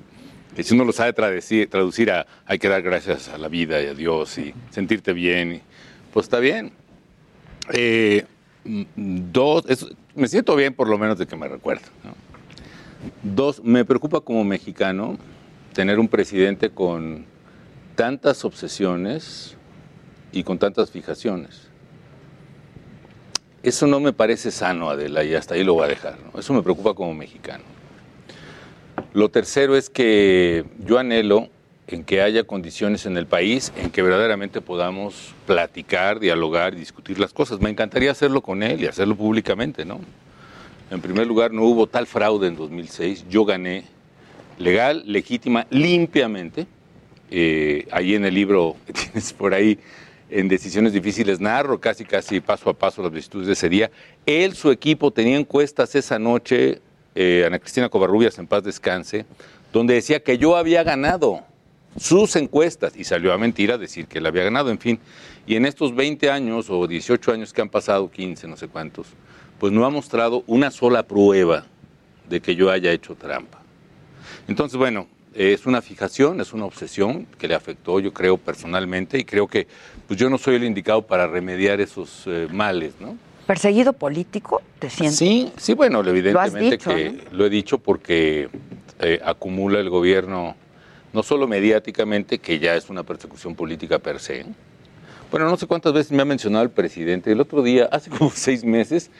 que 0.56 0.62
si 0.62 0.74
uno 0.74 0.84
lo 0.84 0.92
sabe 0.92 1.12
traducir, 1.12 1.68
traducir 1.68 2.10
a 2.10 2.26
hay 2.46 2.58
que 2.58 2.68
dar 2.70 2.80
gracias 2.80 3.28
a 3.28 3.36
la 3.36 3.48
vida 3.48 3.82
y 3.82 3.88
a 3.88 3.94
Dios 3.94 4.38
y 4.38 4.54
sentirte 4.70 5.12
bien, 5.12 5.56
y, 5.56 5.62
pues 6.14 6.24
está 6.24 6.38
bien. 6.38 6.72
Eh, 7.74 8.24
mm, 8.64 8.82
dos, 8.96 9.64
es- 9.68 9.86
me 10.14 10.28
siento 10.28 10.56
bien 10.56 10.72
por 10.72 10.88
lo 10.88 10.96
menos 10.96 11.18
de 11.18 11.26
que 11.26 11.36
me 11.36 11.46
recuerdo. 11.46 11.84
¿no? 12.04 12.27
Dos, 13.22 13.62
me 13.62 13.84
preocupa 13.84 14.20
como 14.20 14.44
mexicano 14.44 15.18
tener 15.72 15.98
un 15.98 16.08
presidente 16.08 16.70
con 16.70 17.26
tantas 17.94 18.44
obsesiones 18.44 19.56
y 20.32 20.42
con 20.42 20.58
tantas 20.58 20.90
fijaciones. 20.90 21.68
Eso 23.62 23.86
no 23.86 24.00
me 24.00 24.12
parece 24.12 24.50
sano, 24.50 24.90
Adela, 24.90 25.24
y 25.24 25.34
hasta 25.34 25.54
ahí 25.54 25.64
lo 25.64 25.74
voy 25.74 25.84
a 25.84 25.88
dejar. 25.88 26.16
Eso 26.38 26.52
me 26.52 26.62
preocupa 26.62 26.94
como 26.94 27.14
mexicano. 27.14 27.64
Lo 29.12 29.30
tercero 29.30 29.76
es 29.76 29.90
que 29.90 30.64
yo 30.84 30.98
anhelo 30.98 31.48
en 31.88 32.04
que 32.04 32.20
haya 32.20 32.44
condiciones 32.44 33.06
en 33.06 33.16
el 33.16 33.26
país 33.26 33.72
en 33.76 33.90
que 33.90 34.02
verdaderamente 34.02 34.60
podamos 34.60 35.34
platicar, 35.46 36.20
dialogar 36.20 36.74
y 36.74 36.78
discutir 36.78 37.18
las 37.18 37.32
cosas. 37.32 37.60
Me 37.60 37.70
encantaría 37.70 38.10
hacerlo 38.10 38.42
con 38.42 38.62
él 38.62 38.82
y 38.82 38.86
hacerlo 38.86 39.16
públicamente, 39.16 39.84
¿no? 39.84 40.00
En 40.90 41.02
primer 41.02 41.26
lugar, 41.26 41.52
no 41.52 41.64
hubo 41.64 41.86
tal 41.86 42.06
fraude 42.06 42.48
en 42.48 42.56
2006. 42.56 43.26
Yo 43.28 43.44
gané 43.44 43.84
legal, 44.58 45.02
legítima, 45.06 45.66
limpiamente. 45.70 46.66
Eh, 47.30 47.86
ahí 47.90 48.14
en 48.14 48.24
el 48.24 48.34
libro 48.34 48.74
que 48.86 48.94
tienes 48.94 49.32
por 49.34 49.52
ahí, 49.52 49.78
en 50.30 50.48
Decisiones 50.48 50.92
Difíciles, 50.94 51.40
narro 51.40 51.78
casi, 51.78 52.04
casi 52.04 52.40
paso 52.40 52.70
a 52.70 52.74
paso 52.74 53.02
las 53.02 53.12
vicisitudes 53.12 53.46
de 53.46 53.52
ese 53.52 53.68
día. 53.68 53.90
Él, 54.24 54.54
su 54.54 54.70
equipo, 54.70 55.10
tenía 55.10 55.38
encuestas 55.38 55.94
esa 55.94 56.18
noche, 56.18 56.80
eh, 57.14 57.44
Ana 57.46 57.58
Cristina 57.58 57.88
Covarrubias, 57.88 58.38
en 58.38 58.46
paz 58.46 58.62
descanse, 58.62 59.26
donde 59.72 59.94
decía 59.94 60.22
que 60.22 60.38
yo 60.38 60.56
había 60.56 60.82
ganado 60.82 61.44
sus 61.98 62.36
encuestas 62.36 62.96
y 62.96 63.04
salió 63.04 63.32
a 63.32 63.38
mentira 63.38 63.76
decir 63.76 64.06
que 64.06 64.18
él 64.18 64.26
había 64.26 64.44
ganado, 64.44 64.70
en 64.70 64.78
fin. 64.78 64.98
Y 65.46 65.56
en 65.56 65.66
estos 65.66 65.94
20 65.94 66.30
años 66.30 66.70
o 66.70 66.86
18 66.86 67.32
años 67.32 67.52
que 67.52 67.60
han 67.60 67.68
pasado, 67.68 68.10
15, 68.10 68.48
no 68.48 68.56
sé 68.56 68.68
cuántos, 68.68 69.08
pues 69.58 69.72
no 69.72 69.84
ha 69.84 69.90
mostrado 69.90 70.44
una 70.46 70.70
sola 70.70 71.02
prueba 71.02 71.66
de 72.28 72.40
que 72.40 72.54
yo 72.54 72.70
haya 72.70 72.92
hecho 72.92 73.14
trampa. 73.14 73.58
Entonces, 74.46 74.78
bueno, 74.78 75.06
es 75.34 75.66
una 75.66 75.82
fijación, 75.82 76.40
es 76.40 76.52
una 76.52 76.64
obsesión 76.64 77.26
que 77.38 77.48
le 77.48 77.54
afectó, 77.54 78.00
yo 78.00 78.12
creo, 78.12 78.36
personalmente, 78.38 79.18
y 79.18 79.24
creo 79.24 79.46
que 79.46 79.66
pues 80.06 80.18
yo 80.18 80.30
no 80.30 80.38
soy 80.38 80.56
el 80.56 80.64
indicado 80.64 81.02
para 81.02 81.26
remediar 81.26 81.80
esos 81.80 82.24
eh, 82.26 82.48
males, 82.50 82.94
¿no? 83.00 83.16
¿Perseguido 83.46 83.94
político? 83.94 84.62
¿Te 84.78 84.90
sientes? 84.90 85.18
Sí, 85.18 85.50
sí, 85.56 85.74
bueno, 85.74 86.00
evidentemente 86.00 86.76
dicho, 86.76 86.90
que 86.90 87.18
lo 87.32 87.46
he 87.46 87.50
dicho 87.50 87.78
porque 87.78 88.50
eh, 89.00 89.20
acumula 89.24 89.80
el 89.80 89.88
gobierno, 89.88 90.54
no 91.12 91.22
solo 91.22 91.48
mediáticamente, 91.48 92.38
que 92.38 92.58
ya 92.58 92.74
es 92.74 92.90
una 92.90 93.04
persecución 93.04 93.54
política 93.54 93.98
per 93.98 94.20
se. 94.20 94.44
Bueno, 95.30 95.46
no 95.48 95.56
sé 95.56 95.66
cuántas 95.66 95.92
veces 95.92 96.12
me 96.12 96.22
ha 96.22 96.26
mencionado 96.26 96.64
el 96.64 96.70
presidente. 96.70 97.32
El 97.32 97.40
otro 97.40 97.62
día, 97.62 97.88
hace 97.90 98.10
como 98.10 98.30
seis 98.34 98.64
meses, 98.64 99.10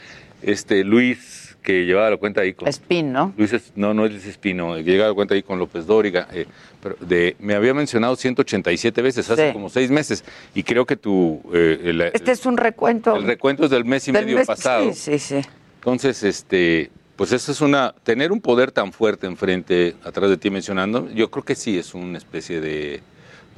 este 0.43 0.85
Luis, 0.85 1.57
que 1.63 1.85
llevaba 1.85 2.11
la 2.11 2.17
cuenta 2.17 2.41
ahí 2.41 2.55
con... 2.55 2.69
Espín, 2.69 3.13
¿no? 3.13 3.35
Luis, 3.37 3.53
Es- 3.53 3.73
no, 3.77 3.93
no 3.93 4.07
es 4.07 4.13
Luis 4.13 4.27
Espino, 4.27 4.75
que 4.77 4.83
llegaba 4.85 5.11
la 5.11 5.15
cuenta 5.15 5.35
ahí 5.35 5.43
con 5.43 5.59
López 5.59 5.87
Dóriga, 5.87 6.27
eh, 6.33 6.47
pero 6.83 6.97
de, 7.01 7.37
me 7.41 7.55
había 7.55 7.75
mencionado 7.75 8.17
187 8.17 9.03
veces, 9.03 9.29
hace 9.31 9.49
Sí. 9.49 9.53
como 9.53 9.69
seis 9.69 9.91
meses, 9.91 10.25
y 10.55 10.63
creo 10.63 10.87
que 10.87 10.97
tu... 10.97 11.43
eh, 11.53 11.81
el- 11.85 12.01
Este 12.01 12.33
es 12.33 12.47
un 12.47 12.57
recuento. 12.57 13.17
el 13.17 13.25
recuento 13.25 13.65
es 13.65 13.71
del 13.71 13.85
mes 13.85 14.07
y 14.09 14.13
del 14.13 14.25
medio 14.25 14.39
mes- 14.39 14.47
pasado. 14.47 14.93
Sí, 14.95 15.19
sí, 15.19 15.19
sí. 15.19 15.49
Entonces, 15.81 16.23
este, 16.23 16.91
pues 17.17 17.33
eso 17.33 17.53
es 17.53 17.61
una, 17.61 17.95
tener 18.05 18.33
un 18.33 18.41
poder 18.41 18.71
tan 18.73 18.93
fuerte 18.93 19.27
enfrente, 19.27 19.95
atrás 20.05 20.31
de 20.31 20.37
ti 20.37 20.51
mencionando, 20.51 21.11
yo 21.11 21.31
creo 21.31 21.45
que 21.45 21.55
sí 21.55 21.77
es 21.79 21.93
una 21.95 22.17
especie 22.19 22.61
de, 22.61 23.01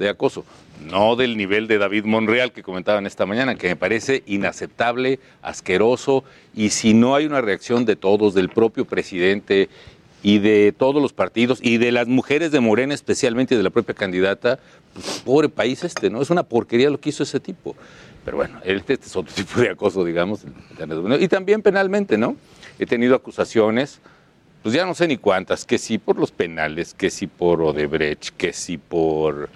de 0.01 0.09
acoso. 0.09 0.43
No 0.85 1.15
del 1.15 1.37
nivel 1.37 1.67
de 1.67 1.77
David 1.77 2.05
Monreal 2.05 2.51
que 2.51 2.63
comentaban 2.63 3.05
esta 3.05 3.25
mañana, 3.25 3.55
que 3.55 3.67
me 3.67 3.75
parece 3.75 4.23
inaceptable, 4.25 5.19
asqueroso, 5.41 6.23
y 6.53 6.71
si 6.71 6.93
no 6.93 7.15
hay 7.15 7.25
una 7.25 7.39
reacción 7.39 7.85
de 7.85 7.95
todos, 7.95 8.33
del 8.33 8.49
propio 8.49 8.85
presidente 8.85 9.69
y 10.23 10.39
de 10.39 10.73
todos 10.77 11.01
los 11.01 11.13
partidos, 11.13 11.59
y 11.61 11.77
de 11.77 11.91
las 11.91 12.07
mujeres 12.07 12.51
de 12.51 12.59
Morena 12.59 12.93
especialmente, 12.93 13.55
de 13.55 13.63
la 13.63 13.69
propia 13.69 13.95
candidata, 13.95 14.59
pues, 14.93 15.21
pobre 15.23 15.49
país 15.49 15.83
este, 15.83 16.09
¿no? 16.09 16.21
Es 16.21 16.29
una 16.29 16.43
porquería 16.43 16.89
lo 16.89 16.99
que 16.99 17.09
hizo 17.09 17.23
ese 17.23 17.39
tipo. 17.39 17.75
Pero 18.25 18.37
bueno, 18.37 18.59
este 18.63 18.93
es 18.93 19.15
otro 19.15 19.33
tipo 19.35 19.59
de 19.59 19.69
acoso, 19.69 20.03
digamos. 20.03 20.41
Y 21.19 21.27
también 21.27 21.61
penalmente, 21.61 22.17
¿no? 22.17 22.35
He 22.79 22.85
tenido 22.85 23.15
acusaciones, 23.15 23.99
pues 24.63 24.75
ya 24.75 24.85
no 24.85 24.93
sé 24.93 25.07
ni 25.07 25.17
cuántas, 25.17 25.65
que 25.65 25.77
sí 25.77 25.97
por 25.97 26.17
los 26.17 26.31
penales, 26.31 26.93
que 26.93 27.09
sí 27.09 27.27
por 27.27 27.61
Odebrecht, 27.61 28.29
que 28.37 28.53
sí 28.53 28.77
por 28.77 29.49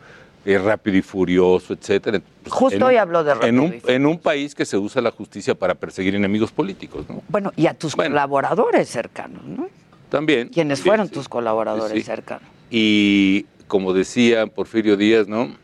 eh, 0.46 0.58
Rápido 0.60 0.98
y 0.98 1.02
Furioso, 1.02 1.74
etcétera. 1.74 2.22
Pues, 2.44 2.54
Justo 2.54 2.76
en 2.78 2.84
hoy 2.84 2.94
un- 2.96 3.00
habló 3.02 3.24
de 3.24 3.34
Rápido 3.34 3.50
en 3.50 3.60
un, 3.60 3.66
y 3.66 3.68
Furioso. 3.80 3.90
en 3.90 4.06
un 4.06 4.20
país 4.20 4.54
que 4.56 4.66
se 4.66 4.78
usa 4.78 5.02
la 5.02 5.12
justicia 5.12 5.56
para 5.56 5.76
perseguir 5.76 6.16
enemigos 6.16 6.52
políticos, 6.52 7.06
¿no? 7.10 7.22
Bueno, 7.30 7.52
y 7.56 7.68
a 7.68 7.74
tus 7.74 7.96
colaboradores 7.96 8.88
cercanos, 8.90 9.44
¿no? 9.44 9.68
También. 10.10 10.50
¿Quiénes 10.50 10.80
Sí, 10.80 10.86
fueron 10.88 11.08
sí. 11.08 11.14
tus 11.14 11.28
colaboradores 11.28 11.98
sí. 11.98 12.04
cercanos? 12.04 12.48
Y 12.70 13.46
como 13.68 13.94
decía 13.94 14.46
Porfirio 14.48 14.98
Díaz, 14.98 15.28
¿no? 15.28 15.56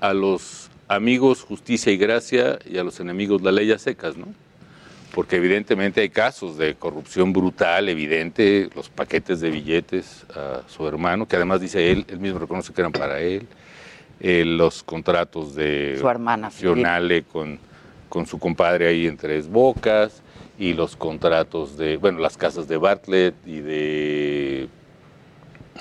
A 0.00 0.14
los 0.14 0.70
amigos 0.86 1.42
justicia 1.42 1.92
y 1.92 1.96
gracia 1.96 2.58
y 2.70 2.78
a 2.78 2.84
los 2.84 3.00
enemigos 3.00 3.42
la 3.42 3.50
ley 3.52 3.72
a 3.72 3.78
secas, 3.78 4.16
¿no? 4.16 4.26
Porque 5.14 5.36
evidentemente 5.36 6.00
hay 6.00 6.08
casos 6.10 6.56
de 6.58 6.74
corrupción 6.74 7.32
brutal, 7.32 7.88
evidente, 7.88 8.68
los 8.74 8.88
paquetes 8.88 9.40
de 9.40 9.50
billetes 9.50 10.24
a 10.34 10.62
su 10.68 10.86
hermano, 10.88 11.26
que 11.26 11.36
además 11.36 11.60
dice 11.60 11.90
él, 11.92 12.04
él 12.08 12.18
mismo 12.18 12.38
reconoce 12.40 12.72
que 12.72 12.80
eran 12.80 12.90
para 12.92 13.20
él, 13.20 13.46
eh, 14.20 14.44
los 14.44 14.82
contratos 14.82 15.54
de 15.54 15.96
Su 16.00 16.08
hermana, 16.08 16.50
Fionale 16.50 17.22
con, 17.24 17.58
con 18.08 18.26
su 18.26 18.38
compadre 18.38 18.88
ahí 18.88 19.06
en 19.06 19.16
Tres 19.16 19.48
Bocas, 19.48 20.22
y 20.58 20.72
los 20.72 20.96
contratos 20.96 21.76
de, 21.76 21.96
bueno, 21.96 22.20
las 22.20 22.36
casas 22.36 22.68
de 22.68 22.76
Bartlett 22.76 23.34
y 23.46 23.60
de 23.60 24.68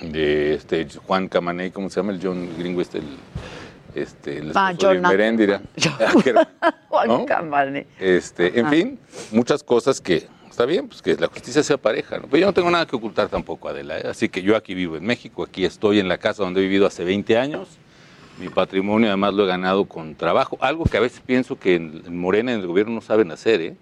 de 0.02 0.56
este 0.56 0.88
Juan 1.06 1.28
Camaney, 1.28 1.70
¿cómo 1.72 1.90
se 1.90 1.98
llama? 2.00 2.14
El 2.14 2.20
John 2.22 2.50
Gringo, 2.58 2.82
este, 2.82 2.98
el, 2.98 3.06
este, 3.94 4.38
el 4.40 4.52
Ah, 4.56 4.74
John- 4.80 5.02
Meréndira. 5.02 5.62
Era- 6.26 6.50
Juan 6.90 7.08
¿no? 7.08 7.26
Camaney. 7.28 7.86
Este, 8.00 8.60
en 8.60 8.66
Ah. 8.66 8.70
fin, 8.72 9.00
muchas 9.32 9.62
cosas 9.64 10.02
que 10.02 10.28
está 10.50 10.66
bien, 10.66 10.88
pues 10.88 11.02
que 11.04 11.16
la 11.16 11.28
justicia 11.28 11.62
sea 11.62 11.78
pareja, 11.78 12.18
¿no? 12.18 12.24
Pero 12.24 12.38
yo 12.42 12.46
no 12.48 12.54
tengo 12.54 12.72
nada 12.72 12.88
que 12.88 12.96
ocultar 12.96 13.30
tampoco, 13.30 13.70
Adela, 13.70 14.00
¿eh? 14.00 14.08
así 14.10 14.30
que 14.30 14.42
yo 14.42 14.56
aquí 14.56 14.74
vivo 14.74 14.98
en 14.98 15.06
México, 15.06 15.44
aquí 15.44 15.64
estoy 15.64 16.00
en 16.00 16.08
la 16.08 16.18
casa 16.18 16.42
donde 16.44 16.62
he 16.62 16.64
vivido 16.64 16.88
hace 16.88 17.04
20 17.04 17.38
años. 17.38 17.68
Mi 18.40 18.50
patrimonio 18.50 19.08
además 19.10 19.34
lo 19.34 19.44
he 19.44 19.48
ganado 19.48 19.86
con 19.86 20.16
trabajo, 20.16 20.58
algo 20.60 20.86
que 20.86 20.98
a 20.98 21.00
veces 21.00 21.22
pienso 21.26 21.58
que 21.60 21.76
en, 21.76 22.02
en 22.06 22.18
Morena 22.18 22.52
en 22.54 22.60
el 22.62 22.68
gobierno 22.68 22.94
no 22.94 23.02
saben 23.02 23.32
hacer, 23.32 23.62
¿eh? 23.62 23.76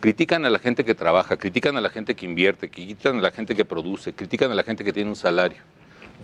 Critican 0.00 0.44
a 0.44 0.50
la 0.50 0.58
gente 0.58 0.84
que 0.84 0.94
trabaja, 0.94 1.36
critican 1.36 1.76
a 1.76 1.80
la 1.80 1.90
gente 1.90 2.16
que 2.16 2.26
invierte, 2.26 2.68
critican 2.70 3.18
a 3.18 3.20
la 3.20 3.30
gente 3.30 3.54
que 3.54 3.64
produce, 3.64 4.12
critican 4.12 4.50
a 4.50 4.54
la 4.54 4.64
gente 4.64 4.82
que 4.82 4.92
tiene 4.92 5.10
un 5.10 5.16
salario. 5.16 5.58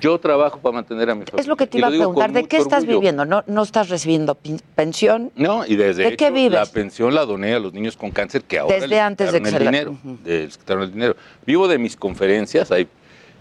Yo 0.00 0.18
trabajo 0.18 0.58
para 0.60 0.74
mantener 0.76 1.10
a 1.10 1.14
mi 1.14 1.20
familia. 1.24 1.40
Es 1.40 1.46
lo 1.48 1.56
que 1.56 1.66
te 1.66 1.76
y 1.76 1.80
iba 1.80 1.88
a 1.88 1.90
preguntar. 1.90 2.32
¿De 2.32 2.44
qué 2.46 2.56
estás 2.56 2.82
orgullo. 2.82 2.98
viviendo? 3.00 3.24
¿No, 3.24 3.42
¿No 3.46 3.62
estás 3.62 3.88
recibiendo 3.88 4.36
pensión? 4.76 5.32
No, 5.36 5.66
y 5.66 5.76
desde 5.76 6.02
¿De 6.04 6.08
hecho, 6.10 6.16
qué 6.16 6.30
vives? 6.30 6.52
la 6.52 6.66
pensión 6.66 7.14
la 7.14 7.24
doné 7.24 7.54
a 7.54 7.58
los 7.58 7.72
niños 7.72 7.96
con 7.96 8.10
cáncer 8.12 8.42
que 8.42 8.58
ahora 8.60 8.74
Desde 8.76 8.88
les 8.88 9.00
antes 9.00 9.32
de 9.32 9.38
el 9.38 9.58
dinero, 9.58 9.90
Ujú. 9.92 10.18
de- 10.24 10.46
les 10.46 10.58
el 10.68 10.92
dinero. 10.92 11.16
Vivo 11.46 11.66
de 11.68 11.78
mis 11.78 11.96
conferencias, 11.96 12.70
hay 12.70 12.86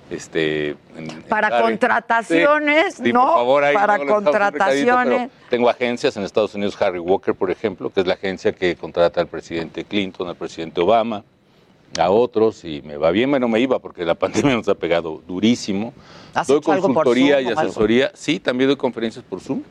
este 0.10 0.76
Para 1.28 1.62
contrataciones, 1.62 2.96
Sí, 2.96 3.04
sí, 3.06 3.14
¿no? 3.14 3.22
por 3.26 3.36
favor, 3.36 3.64
ahí 3.66 3.76
Para 3.76 3.98
contrataciones. 4.06 5.30
tengo 5.50 5.70
agencias 5.70 6.16
en 6.18 6.24
Estados 6.24 6.56
Unidos, 6.56 6.82
Harry 6.82 7.00
Walker, 7.00 7.36
por 7.36 7.52
ejemplo, 7.52 7.90
que 7.90 8.02
es 8.02 8.08
la 8.08 8.14
agencia 8.14 8.54
que 8.54 8.76
contrata 8.76 9.20
al 9.22 9.28
presidente 9.28 9.84
Clinton, 9.84 10.28
al 10.30 10.36
presidente 10.36 10.80
Obama. 10.82 11.24
a 11.98 12.10
otros 12.10 12.64
y 12.66 12.82
me 12.84 12.98
va 12.98 13.12
bien, 13.12 13.30
bueno, 13.30 13.48
me 13.48 13.60
iba 13.62 13.80
porque 13.80 14.04
la 14.06 14.14
pandemia 14.20 14.56
nos 14.56 14.68
ha 14.70 14.76
pegado 14.76 15.22
durísimo. 15.28 15.94
¿Has 16.34 16.46
doy 16.48 16.58
hecho 16.58 16.72
algo 16.74 16.88
por 16.88 17.06
consultoría 17.06 17.36
Zoom 17.38 17.46
y 17.46 17.48
algo? 17.50 17.62
asesoría, 17.62 18.12
sí, 18.14 18.40
también 18.40 18.70
doy 18.70 18.78
conferencias 18.78 19.24
por 19.28 19.40
Zoom. 19.40 19.64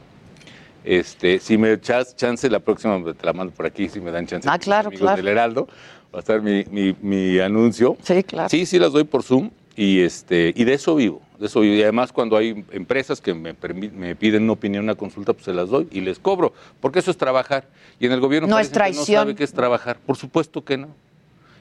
Este, 0.85 1.41
si 1.41 1.59
me 1.59 1.73
echas 1.73 2.15
chance, 2.17 2.49
la 2.49 2.61
próxima 2.61 3.01
te 3.13 3.27
la 3.27 3.33
mando 3.33 3.53
por 3.53 3.67
aquí, 3.67 3.89
si 3.89 4.01
me 4.01 4.11
dan 4.11 4.27
chance. 4.27 4.49
Ah, 4.51 4.59
claro, 4.59 4.89
amigos 4.89 5.03
claro. 5.03 5.17
del 5.17 5.29
Heraldo, 5.29 5.67
va 6.15 6.19
a 6.19 6.21
estar 6.21 6.41
mi, 6.41 6.65
mi- 6.71 6.95
mi 7.03 7.39
anuncio. 7.41 7.97
Sí, 8.03 8.23
claro. 8.23 8.49
Sí, 8.49 8.65
sí 8.67 8.79
las 8.79 8.93
doy 8.93 9.05
por 9.05 9.23
Zoom 9.23 9.51
y, 9.77 10.01
este, 10.01 10.55
y 10.57 10.65
de 10.65 10.75
eso 10.75 10.95
vivo, 10.95 11.21
de 11.39 11.47
eso 11.47 11.61
vivo. 11.61 11.75
Y 11.75 11.83
además 11.83 12.11
cuando 12.13 12.37
hay 12.37 12.65
empresas 12.71 13.21
que 13.21 13.35
me, 13.35 13.55
me 13.93 14.17
piden 14.17 14.45
una 14.45 14.53
opinión, 14.53 14.85
una 14.85 14.95
consulta, 14.95 15.35
pues 15.35 15.45
se 15.45 15.53
las 15.53 15.69
doy 15.69 15.87
y 15.91 16.01
les 16.01 16.19
cobro, 16.19 16.55
porque 16.81 17.01
eso 17.01 17.11
es 17.11 17.19
trabajar. 17.19 17.69
Y 18.01 18.07
en 18.07 18.13
el 18.13 18.21
gobierno 18.21 18.49
No 18.49 18.59
es 18.59 18.71
que 18.71 18.79
no 18.79 19.05
sabe 19.05 19.35
qué 19.35 19.45
es 19.45 19.53
trabajar. 19.53 19.99
Por 19.99 20.17
supuesto 20.17 20.65
que 20.65 20.79
no. 20.79 20.89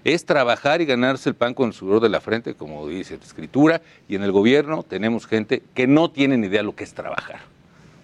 Es 0.05 0.24
trabajar 0.24 0.82
y 0.82 0.86
ganarse 0.86 1.28
el 1.30 1.36
pan 1.36 1.53
con 1.53 1.70
el 1.70 1.74
sudor 1.74 1.99
de 1.99 2.09
la 2.09 2.22
frente, 2.22 2.53
como 2.53 2.88
dice 2.88 3.18
la 3.18 3.26
escritura, 3.26 3.82
y 4.07 4.16
en 4.16 4.22
el 4.22 4.32
gobierno 4.32 4.84
tenemos 4.84 5.26
gente 5.26 5.63
que 5.74 5.88
no 5.88 6.11
tiene 6.11 6.38
ni 6.38 6.47
idea 6.47 6.61
lo 6.61 6.76
que 6.76 6.84
es 6.84 6.93
trabajar. 6.93 7.39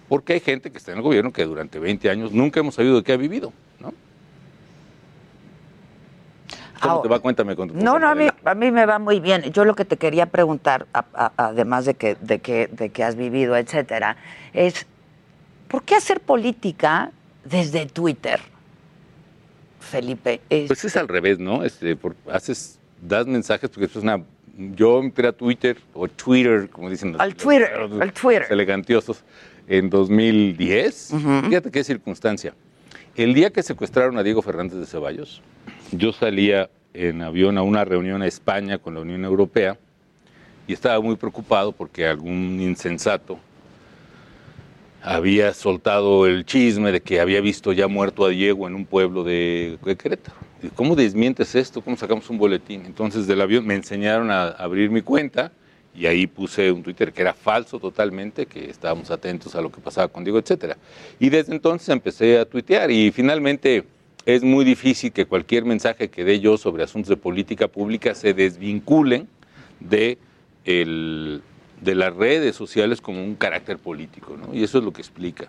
Porque 0.08 0.34
hay 0.34 0.40
gente 0.40 0.72
que 0.72 0.78
está 0.78 0.90
en 0.90 0.98
el 0.98 1.04
gobierno 1.04 1.32
que 1.32 1.44
durante 1.44 1.78
20 1.78 2.10
años 2.10 2.32
nunca 2.32 2.60
hemos 2.60 2.74
sabido 2.74 2.96
de 2.96 3.02
qué 3.04 3.12
ha 3.12 3.16
vivido, 3.16 3.52
¿no? 3.78 3.94
¿Cómo 6.82 7.02
te 7.02 7.08
va? 7.08 7.20
Cuéntame 7.20 7.54
con 7.56 7.68
No, 7.78 7.98
no, 7.98 8.08
a 8.08 8.14
mí, 8.14 8.26
a 8.44 8.54
mí 8.54 8.70
me 8.70 8.84
va 8.86 8.98
muy 8.98 9.20
bien. 9.20 9.42
Yo 9.52 9.64
lo 9.64 9.74
que 9.74 9.84
te 9.84 9.96
quería 9.96 10.26
preguntar, 10.26 10.86
a- 10.92 11.04
a- 11.14 11.32
además 11.36 11.84
de 11.84 11.94
que, 11.94 12.16
de, 12.20 12.40
que, 12.40 12.66
de 12.72 12.90
que 12.90 13.04
has 13.04 13.14
vivido, 13.16 13.56
etcétera, 13.56 14.16
es 14.52 14.86
¿por 15.68 15.82
qué 15.84 15.94
hacer 15.94 16.20
política 16.20 17.10
desde 17.44 17.86
Twitter, 17.86 18.40
Felipe? 19.80 20.40
Es- 20.50 20.68
Pues 20.68 20.84
es 20.84 20.96
al 20.96 21.08
revés, 21.08 21.38
¿no? 21.38 21.64
Este, 21.64 21.96
por- 21.96 22.16
haces, 22.30 22.78
das 23.00 23.26
mensajes 23.26 23.70
porque 23.70 23.86
eso 23.86 23.98
es 23.98 24.02
una. 24.04 24.22
Yo 24.76 25.00
entré 25.00 25.28
a 25.28 25.32
Twitter 25.32 25.78
o 25.94 26.08
Twitter, 26.08 26.68
como 26.68 26.90
dicen 26.90 27.12
los, 27.12 27.20
Al 27.20 27.34
Twitter, 27.34 27.70
los- 27.78 28.00
al 28.00 28.12
Twitter. 28.12 28.42
los 28.42 28.50
elegantiosos, 28.50 29.24
en 29.66 29.88
2010. 29.88 31.14
Fíjate 31.48 31.70
qué 31.70 31.82
circunstancia. 31.84 32.54
El 33.14 33.34
día 33.34 33.50
que 33.50 33.62
secuestraron 33.62 34.16
a 34.18 34.22
Diego 34.22 34.42
Fernández 34.42 34.78
de 34.78 34.86
Ceballos, 34.86 35.40
yo 35.92 36.12
salía 36.12 36.70
en 36.94 37.22
avión 37.22 37.58
a 37.58 37.62
una 37.62 37.84
reunión 37.84 38.22
a 38.22 38.26
España 38.26 38.78
con 38.78 38.94
la 38.94 39.00
Unión 39.00 39.24
Europea 39.24 39.78
y 40.66 40.72
estaba 40.72 41.00
muy 41.00 41.16
preocupado 41.16 41.72
porque 41.72 42.06
algún 42.06 42.60
insensato 42.60 43.38
había 45.02 45.52
soltado 45.52 46.26
el 46.26 46.44
chisme 46.46 46.92
de 46.92 47.00
que 47.00 47.20
había 47.20 47.40
visto 47.40 47.72
ya 47.72 47.88
muerto 47.88 48.24
a 48.24 48.28
Diego 48.28 48.68
en 48.68 48.74
un 48.74 48.86
pueblo 48.86 49.24
de, 49.24 49.78
Querétaro. 49.98 50.36
¿Cómo 50.76 50.94
desmientes 50.94 51.54
esto? 51.54 51.80
¿Cómo 51.82 51.96
sacamos 51.96 52.30
un 52.30 52.38
boletín? 52.38 52.86
Entonces 52.86 53.26
del 53.26 53.40
avión 53.40 53.66
me 53.66 53.74
enseñaron 53.74 54.30
a 54.30 54.48
abrir 54.48 54.90
mi 54.90 55.02
cuenta 55.02 55.50
y 55.94 56.06
ahí 56.06 56.26
puse 56.26 56.70
un 56.70 56.82
Twitter 56.82 57.12
que 57.12 57.20
era 57.20 57.34
falso 57.34 57.80
totalmente, 57.80 58.46
que 58.46 58.70
estábamos 58.70 59.10
atentos 59.10 59.54
a 59.56 59.60
lo 59.60 59.70
que 59.70 59.80
pasaba 59.80 60.08
con 60.08 60.22
Diego, 60.22 60.38
etcétera. 60.38 60.76
Y 61.18 61.28
desde 61.28 61.52
entonces 61.52 61.88
empecé 61.88 62.38
a 62.38 62.44
tuitear 62.44 62.90
y 62.90 63.10
finalmente 63.10 63.84
es 64.26 64.42
muy 64.42 64.64
difícil 64.64 65.12
que 65.12 65.26
cualquier 65.26 65.64
mensaje 65.64 66.08
que 66.08 66.24
dé 66.24 66.40
yo 66.40 66.56
sobre 66.56 66.84
asuntos 66.84 67.08
de 67.08 67.16
política 67.16 67.68
pública 67.68 68.14
se 68.14 68.34
desvinculen 68.34 69.28
de 69.80 70.18
el- 70.64 71.42
de 71.80 71.96
las 71.96 72.14
redes 72.14 72.54
sociales 72.54 73.00
como 73.00 73.24
un 73.24 73.34
carácter 73.34 73.76
político, 73.76 74.36
¿no? 74.36 74.54
Y 74.54 74.62
eso 74.62 74.78
es 74.78 74.84
lo 74.84 74.92
que 74.92 75.00
explica. 75.02 75.46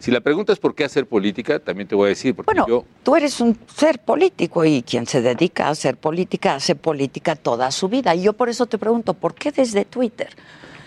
Si 0.00 0.10
la 0.10 0.20
pregunta 0.20 0.52
es 0.52 0.58
por 0.58 0.74
qué 0.74 0.82
hacer 0.82 1.06
política, 1.06 1.60
también 1.60 1.86
te 1.86 1.94
voy 1.94 2.06
a 2.06 2.08
decir, 2.08 2.34
porque 2.34 2.50
Bueno, 2.50 2.66
yo 2.66 2.84
tú 3.04 3.14
eres 3.14 3.40
un 3.40 3.56
ser 3.72 4.00
político 4.00 4.64
y 4.64 4.82
quien 4.82 5.06
se 5.06 5.22
dedica 5.22 5.68
a 5.68 5.70
hacer 5.70 5.96
política 5.96 6.56
hace 6.56 6.74
política 6.74 7.36
toda 7.36 7.70
su 7.70 7.88
vida. 7.88 8.12
Y 8.16 8.22
yo 8.22 8.32
por 8.32 8.48
eso 8.48 8.66
te 8.66 8.78
pregunto, 8.78 9.14
¿por 9.14 9.34
qué 9.36 9.52
desde 9.52 9.84
Twitter? 9.84 10.30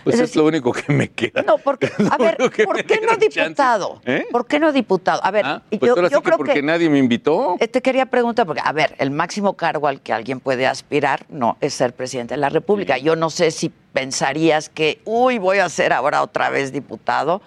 Pues 0.04 0.16
es 0.16 0.30
es, 0.30 0.36
lo 0.36 0.44
único 0.46 0.72
que 0.72 0.92
me 0.92 1.08
queda. 1.08 1.42
No, 1.42 1.58
porque, 1.58 1.90
a 2.10 2.16
ver, 2.18 2.36
¿por 2.64 2.84
qué 2.84 3.00
no 3.00 3.16
diputado? 3.16 4.00
¿Eh? 4.04 4.24
¿Por 4.30 4.46
qué 4.46 4.58
no 4.58 4.72
diputado? 4.72 5.20
A 5.24 5.30
ver, 5.30 5.44
Pues 5.68 5.80
yo, 5.82 5.94
ahora 5.94 6.08
sí 6.08 6.12
yo 6.14 6.20
que 6.20 6.24
creo 6.24 6.36
porque 6.38 6.54
que 6.54 6.62
nadie 6.62 6.88
me 6.90 6.98
invitó. 6.98 7.56
eh, 7.60 7.68
te 7.68 7.82
quería 7.82 8.06
preguntar, 8.06 8.46
porque, 8.46 8.62
a 8.64 8.72
ver, 8.72 8.94
el 8.98 9.10
máximo 9.10 9.54
cargo 9.56 9.88
al 9.88 10.00
que 10.00 10.12
alguien 10.12 10.40
puede 10.40 10.66
aspirar 10.66 11.24
no 11.28 11.56
es 11.60 11.74
ser 11.74 11.92
presidente 11.94 12.34
de 12.34 12.38
la 12.40 12.48
República. 12.48 12.98
Yo 12.98 13.16
no 13.16 13.30
sé 13.30 13.50
si 13.50 13.70
pensarías 13.92 14.68
que, 14.68 15.00
uy, 15.04 15.38
voy 15.38 15.58
a 15.58 15.68
ser 15.68 15.92
ahora 15.92 16.22
otra 16.22 16.50
vez 16.50 16.72
diputado, 16.72 17.42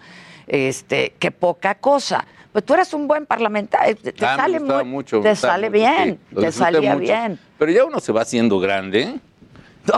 este, 0.48 1.14
qué 1.20 1.32
poca 1.32 1.76
cosa. 1.76 2.26
Pues 2.52 2.64
tú 2.66 2.76
eres 2.76 2.94
un 2.94 3.08
buen 3.08 3.26
parlamentario, 3.26 3.96
te 3.96 4.14
Ah, 4.24 4.36
sale 4.38 4.60
muy, 4.60 4.84
mucho, 4.84 5.22
te 5.22 5.36
sale 5.36 5.70
mucho, 5.72 5.80
bien, 5.80 6.20
sí, 6.30 6.36
te 6.36 6.52
salía 6.52 6.94
mucho. 6.94 7.00
bien. 7.00 7.40
Pero 7.58 7.72
ya 7.72 7.84
uno 7.86 8.00
se 8.00 8.12
va 8.12 8.22
haciendo 8.22 8.60
grande. 8.60 9.16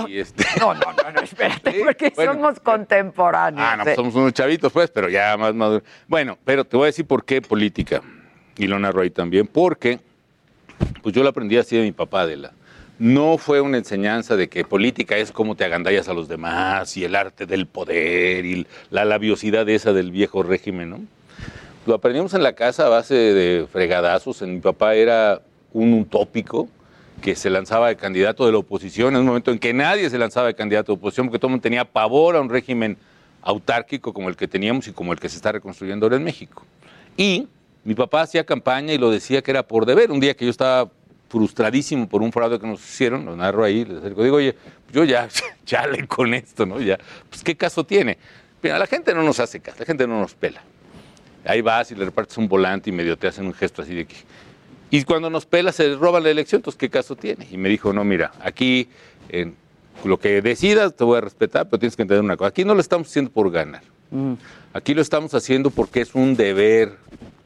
Y 0.08 0.20
este- 0.20 0.44
No, 0.60 0.74
no, 0.74 0.82
no, 0.94 1.12
no, 1.12 1.22
espérate, 1.22 1.72
porque 1.84 2.12
bueno. 2.16 2.34
somos 2.34 2.60
contemporáneos. 2.60 3.68
Ah, 3.68 3.76
no, 3.78 3.84
¿eh? 3.84 3.86
pues 3.86 3.96
somos 3.96 4.16
unos 4.16 4.34
chavitos, 4.34 4.72
pues, 4.72 4.90
pero 4.92 5.10
ya 5.10 5.36
más 5.38 5.54
maduros. 5.54 5.84
Bueno, 6.08 6.38
pero 6.44 6.66
te 6.66 6.78
voy 6.78 6.86
a 6.86 6.88
decir 6.88 7.06
por 7.06 7.26
qué 7.26 7.42
política. 7.42 8.02
Y 8.58 8.68
lo 8.68 8.80
narro 8.80 9.02
ahí 9.02 9.10
también. 9.10 9.48
Porque, 9.48 10.00
pues 11.02 11.14
yo 11.14 11.24
lo 11.24 11.30
aprendí 11.30 11.58
así 11.58 11.76
de 11.76 11.84
mi 11.84 11.92
papá, 11.92 12.26
de 12.26 12.38
la. 12.38 12.52
No 12.98 13.38
fue 13.38 13.60
una 13.60 13.78
enseñanza 13.78 14.38
de 14.38 14.48
que 14.48 14.64
política 14.64 15.18
es 15.18 15.34
cómo 15.34 15.56
te 15.56 15.66
agandallas 15.66 16.08
a 16.08 16.14
los 16.14 16.30
demás 16.30 16.96
y 16.96 17.04
el 17.04 17.14
arte 17.16 17.46
del 17.46 17.68
poder 17.68 18.46
y 18.46 18.66
la 18.90 19.04
labiosidad 19.04 19.68
esa 19.68 19.92
del 19.92 20.12
viejo 20.12 20.44
régimen, 20.44 20.90
¿no? 20.92 21.00
Lo 21.86 21.96
aprendimos 21.96 22.34
en 22.34 22.42
la 22.42 22.54
casa 22.54 22.86
a 22.86 22.90
base 22.90 23.14
de 23.14 23.68
fregadazos. 23.70 24.42
En 24.42 24.54
mi 24.56 24.62
papá 24.62 24.96
era 24.96 25.42
un 25.74 25.94
utópico 25.94 26.70
que 27.22 27.36
se 27.36 27.50
lanzaba 27.50 27.88
de 27.88 27.96
candidato 27.96 28.46
de 28.46 28.52
la 28.52 28.60
oposición 28.60 29.16
en 29.16 29.22
un 29.22 29.28
momento 29.28 29.52
en 29.52 29.60
que 29.60 29.74
nadie 29.74 30.10
se 30.10 30.18
lanzaba 30.18 30.48
de 30.48 30.56
candidato 30.56 30.92
de 30.92 30.98
oposición 30.98 31.28
porque 31.28 31.40
todo 31.40 31.48
el 31.48 31.52
mundo 31.52 31.64
tenía 31.64 31.86
pavor 31.86 32.36
a 32.36 32.42
un 32.42 32.50
régimen 32.50 32.98
autárquico 33.42 34.14
como 34.14 34.30
el 34.30 34.36
que 34.36 34.48
teníamos 34.48 34.88
y 34.88 34.92
como 34.92 35.14
el 35.14 35.20
que 35.20 35.30
se 35.30 35.38
está 35.38 35.52
reconstruyendo 35.52 36.06
ahora 36.06 36.18
en 36.18 36.24
México. 36.24 36.66
Y 37.18 37.48
mi 37.84 37.94
papá 37.96 38.22
hacía 38.22 38.44
campaña 38.44 38.94
y 38.94 38.98
lo 38.98 39.12
decía 39.12 39.42
que 39.42 39.52
era 39.52 39.64
por 39.64 39.86
deber. 39.86 40.12
Un 40.12 40.20
día 40.20 40.36
que 40.36 40.46
yo 40.46 40.52
estaba 40.52 40.90
frustradísimo 41.30 42.08
por 42.08 42.22
un 42.22 42.32
fraude 42.32 42.60
que 42.60 42.68
nos 42.68 42.80
hicieron, 42.80 43.26
lo 43.26 43.36
narro 43.36 43.64
ahí, 43.64 43.86
les 43.86 43.98
acerco, 43.98 44.24
digo, 44.24 44.38
oye, 44.38 44.56
yo 44.92 45.04
ya, 45.04 45.28
chale 45.66 46.08
con 46.08 46.34
esto, 46.34 46.66
¿no? 46.66 46.80
Ya, 46.80 46.98
pues 47.30 47.44
qué 47.44 47.56
caso 47.56 47.84
tiene. 47.84 48.18
Mira, 48.62 48.80
la 48.80 48.88
gente 48.88 49.14
no 49.14 49.22
nos 49.22 49.40
hace 49.40 49.60
caso, 49.60 49.78
la 49.80 49.86
gente 49.86 50.08
no 50.08 50.20
nos 50.20 50.34
pela. 50.34 50.62
Ahí 51.46 51.62
vas 51.62 51.92
y 51.92 51.96
le 51.96 52.06
repartes 52.06 52.38
un 52.38 52.48
volante 52.48 52.90
y 52.90 52.94
medio 52.94 53.18
te 53.18 53.28
hacen 53.28 53.46
un 53.46 53.54
gesto 53.54 53.82
así 53.82 53.94
de 53.94 54.06
que... 54.06 54.16
Y 54.96 55.04
cuando 55.04 55.30
nos 55.30 55.46
pela 55.46 55.74
se 55.74 55.90
les 55.90 55.98
roban 55.98 56.24
la 56.24 56.30
elección, 56.30 56.60
entonces 56.60 56.80
¿qué 56.80 56.90
caso 56.90 57.18
tiene? 57.18 57.46
Y 57.52 57.58
me 57.58 57.68
dijo, 57.68 57.92
no, 57.92 58.06
mira, 58.06 58.32
aquí 58.40 58.88
en 59.28 59.54
lo 60.06 60.18
que 60.22 60.42
decidas 60.42 60.96
te 60.96 61.04
voy 61.04 61.18
a 61.18 61.22
respetar, 61.22 61.68
pero 61.68 61.82
tienes 61.82 61.98
que 61.98 62.04
entender 62.04 62.24
una 62.24 62.38
cosa. 62.38 62.48
Aquí 62.48 62.64
no 62.64 62.74
lo 62.74 62.80
estamos 62.80 63.10
haciendo 63.10 63.30
por 63.30 63.52
ganar. 63.52 63.82
Aquí 64.72 64.94
lo 64.94 65.02
estamos 65.02 65.34
haciendo 65.34 65.70
porque 65.70 66.00
es 66.00 66.16
un 66.16 66.38
deber 66.38 66.94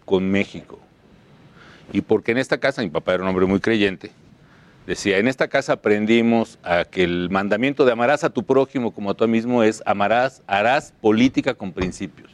con 0.06 0.30
México. 0.30 0.78
Y 1.91 2.02
porque 2.02 2.34
en 2.34 2.38
esta 2.38 2.60
casa, 2.60 2.84
mi 2.84 2.89
papá 2.91 3.16
era 3.16 3.24
un 3.24 3.30
hombre 3.30 3.47
muy 3.47 3.60
creyente, 3.60 4.12
decía, 4.86 5.18
en 5.18 5.28
esta 5.28 5.47
casa 5.47 5.74
aprendimos 5.74 6.60
a 6.62 6.86
que 6.86 7.04
el 7.04 7.32
mandamiento 7.32 7.84
de 7.84 7.93
amarás 7.93 8.24
a 8.24 8.30
tu 8.30 8.43
prójimo 8.43 8.91
como 8.93 9.10
a 9.10 9.16
tú 9.16 9.28
mismo 9.28 9.64
es 9.64 9.82
amarás, 9.88 10.43
harás 10.45 10.93
política 11.02 11.56
con 11.56 11.72
principios 11.72 12.30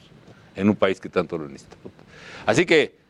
en 0.58 0.68
un 0.68 0.76
país 0.76 1.00
que 1.00 1.08
tanto 1.08 1.38
lo 1.38 1.48
necesita. 1.48 1.78
Así 2.46 2.66
que 2.66 3.05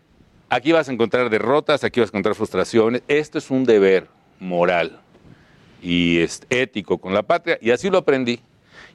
aquí 0.50 0.72
vas 0.72 0.90
a 0.90 0.92
encontrar 0.92 1.30
derrotas, 1.30 1.84
aquí 1.84 2.00
vas 2.00 2.10
a 2.10 2.12
encontrar 2.12 2.36
frustraciones. 2.36 3.02
Esto 3.08 3.38
es 3.38 3.50
un 3.52 3.64
deber 3.64 4.08
moral 4.40 5.00
y 5.82 6.20
es 6.20 6.42
ético 6.50 6.98
con 6.98 7.14
la 7.14 7.24
patria 7.24 7.58
y 7.62 7.72
así 7.72 7.90
lo 7.90 7.98
aprendí. 7.98 8.40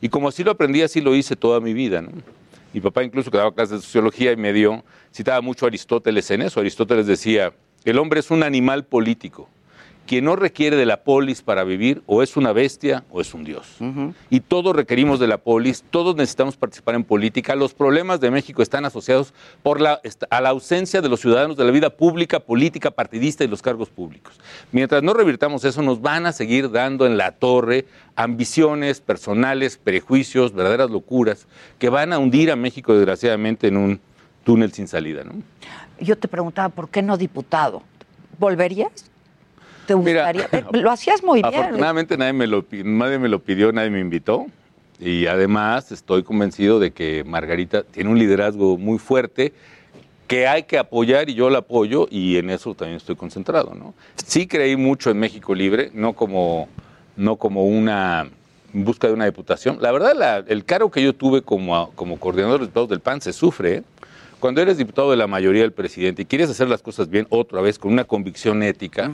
Y 0.00 0.08
como 0.08 0.28
así 0.28 0.44
lo 0.44 0.52
aprendí, 0.52 0.82
así 0.82 1.00
lo 1.00 1.14
hice 1.14 1.36
toda 1.36 1.60
mi 1.60 1.74
vida. 1.74 2.02
Mi 2.72 2.80
papá 2.80 3.02
incluso 3.02 3.30
que 3.30 3.38
daba 3.38 3.54
clases 3.54 3.80
de 3.80 3.82
sociología 3.82 4.32
y 4.32 4.36
me 4.36 4.52
dio, 4.52 4.84
citaba 5.12 5.40
mucho 5.40 5.66
a 5.66 5.68
Aristóteles 5.68 6.30
en 6.30 6.42
eso. 6.42 6.60
Aristóteles 6.60 7.06
decía, 7.06 7.52
el 7.84 7.98
hombre 7.98 8.20
es 8.20 8.30
un 8.30 8.42
animal 8.42 8.84
político. 8.84 9.48
Quien 10.10 10.24
no 10.24 10.34
requiere 10.34 10.74
de 10.76 10.86
la 10.86 11.04
polis 11.04 11.40
para 11.40 11.62
vivir 11.62 12.02
o 12.06 12.24
es 12.24 12.36
una 12.36 12.52
bestia 12.52 13.04
o 13.12 13.20
es 13.20 13.32
un 13.32 13.44
dios. 13.44 13.76
Y 14.28 14.40
todos 14.40 14.74
requerimos 14.74 15.20
de 15.20 15.28
la 15.28 15.38
polis, 15.38 15.84
todos 15.88 16.16
necesitamos 16.16 16.56
participar 16.56 16.96
en 16.96 17.04
política. 17.04 17.54
Los 17.54 17.74
problemas 17.74 18.18
de 18.18 18.32
México 18.32 18.60
están 18.60 18.84
asociados 18.84 19.32
por 19.62 19.80
la, 19.80 20.00
a 20.30 20.40
la 20.40 20.48
ausencia 20.48 21.00
de 21.00 21.08
los 21.08 21.20
ciudadanos 21.20 21.56
de 21.56 21.64
la 21.64 21.70
vida 21.70 21.90
pública, 21.90 22.40
política, 22.40 22.90
partidista 22.90 23.44
y 23.44 23.46
los 23.46 23.62
cargos 23.62 23.88
públicos. 23.88 24.34
Mientras 24.72 25.04
no 25.04 25.14
revirtamos 25.14 25.64
eso, 25.64 25.80
nos 25.80 26.00
van 26.00 26.26
a 26.26 26.32
seguir 26.32 26.72
dando 26.72 27.06
en 27.06 27.16
la 27.16 27.30
torre 27.30 27.84
ambiciones 28.16 29.00
personales, 29.00 29.78
prejuicios, 29.78 30.52
verdaderas 30.52 30.90
locuras, 30.90 31.46
que 31.78 31.88
van 31.88 32.12
a 32.12 32.18
hundir 32.18 32.50
a 32.50 32.56
México, 32.56 32.94
desgraciadamente, 32.94 33.68
en 33.68 33.76
un 33.76 34.00
túnel 34.42 34.72
sin 34.72 34.88
salida. 34.88 35.22
¿no? 35.22 35.34
Yo 36.00 36.18
te 36.18 36.26
preguntaba, 36.26 36.68
¿por 36.68 36.88
qué 36.88 37.00
no 37.00 37.16
diputado? 37.16 37.84
¿Volverías? 38.40 39.04
¿Te 39.90 39.94
gustaría? 39.94 40.48
Eh, 40.52 40.64
lo 40.80 40.90
hacías 40.90 41.22
muy 41.22 41.42
bien. 41.42 41.54
Afortunadamente 41.54 42.16
nadie 42.16 42.32
me, 42.32 42.46
lo, 42.46 42.64
nadie 42.84 43.18
me 43.18 43.28
lo 43.28 43.40
pidió, 43.40 43.72
nadie 43.72 43.90
me 43.90 44.00
invitó. 44.00 44.46
Y 44.98 45.26
además 45.26 45.92
estoy 45.92 46.22
convencido 46.22 46.78
de 46.78 46.90
que 46.90 47.24
Margarita 47.24 47.82
tiene 47.84 48.10
un 48.10 48.18
liderazgo 48.18 48.76
muy 48.76 48.98
fuerte 48.98 49.52
que 50.26 50.46
hay 50.46 50.62
que 50.64 50.78
apoyar 50.78 51.28
y 51.28 51.34
yo 51.34 51.50
la 51.50 51.58
apoyo 51.58 52.06
y 52.10 52.36
en 52.36 52.50
eso 52.50 52.74
también 52.74 52.98
estoy 52.98 53.16
concentrado, 53.16 53.74
¿no? 53.74 53.94
Sí 54.24 54.46
creí 54.46 54.76
mucho 54.76 55.10
en 55.10 55.18
México 55.18 55.54
Libre, 55.54 55.90
no 55.94 56.12
como, 56.12 56.68
no 57.16 57.36
como 57.36 57.64
una 57.66 58.28
en 58.72 58.84
busca 58.84 59.08
de 59.08 59.14
una 59.14 59.24
diputación. 59.24 59.78
La 59.80 59.90
verdad, 59.90 60.14
la- 60.14 60.44
el 60.46 60.64
cargo 60.64 60.90
que 60.92 61.02
yo 61.02 61.12
tuve 61.14 61.42
como, 61.42 61.90
como 61.96 62.16
coordinador 62.20 62.60
de 62.60 62.66
diputados 62.66 62.90
del 62.90 63.00
PAN 63.00 63.20
se 63.20 63.32
sufre, 63.32 63.76
¿eh? 63.78 63.82
Cuando 64.40 64.60
eres 64.62 64.78
diputado 64.78 65.10
de 65.10 65.16
la 65.16 65.26
mayoría 65.26 65.62
del 65.62 65.72
presidente 65.72 66.22
y 66.22 66.24
quieres 66.24 66.48
hacer 66.50 66.68
las 66.68 66.82
cosas 66.82 67.08
bien 67.10 67.26
otra 67.30 67.60
vez 67.60 67.78
con 67.78 67.92
una 67.92 68.04
convicción 68.04 68.62
ética, 68.62 69.10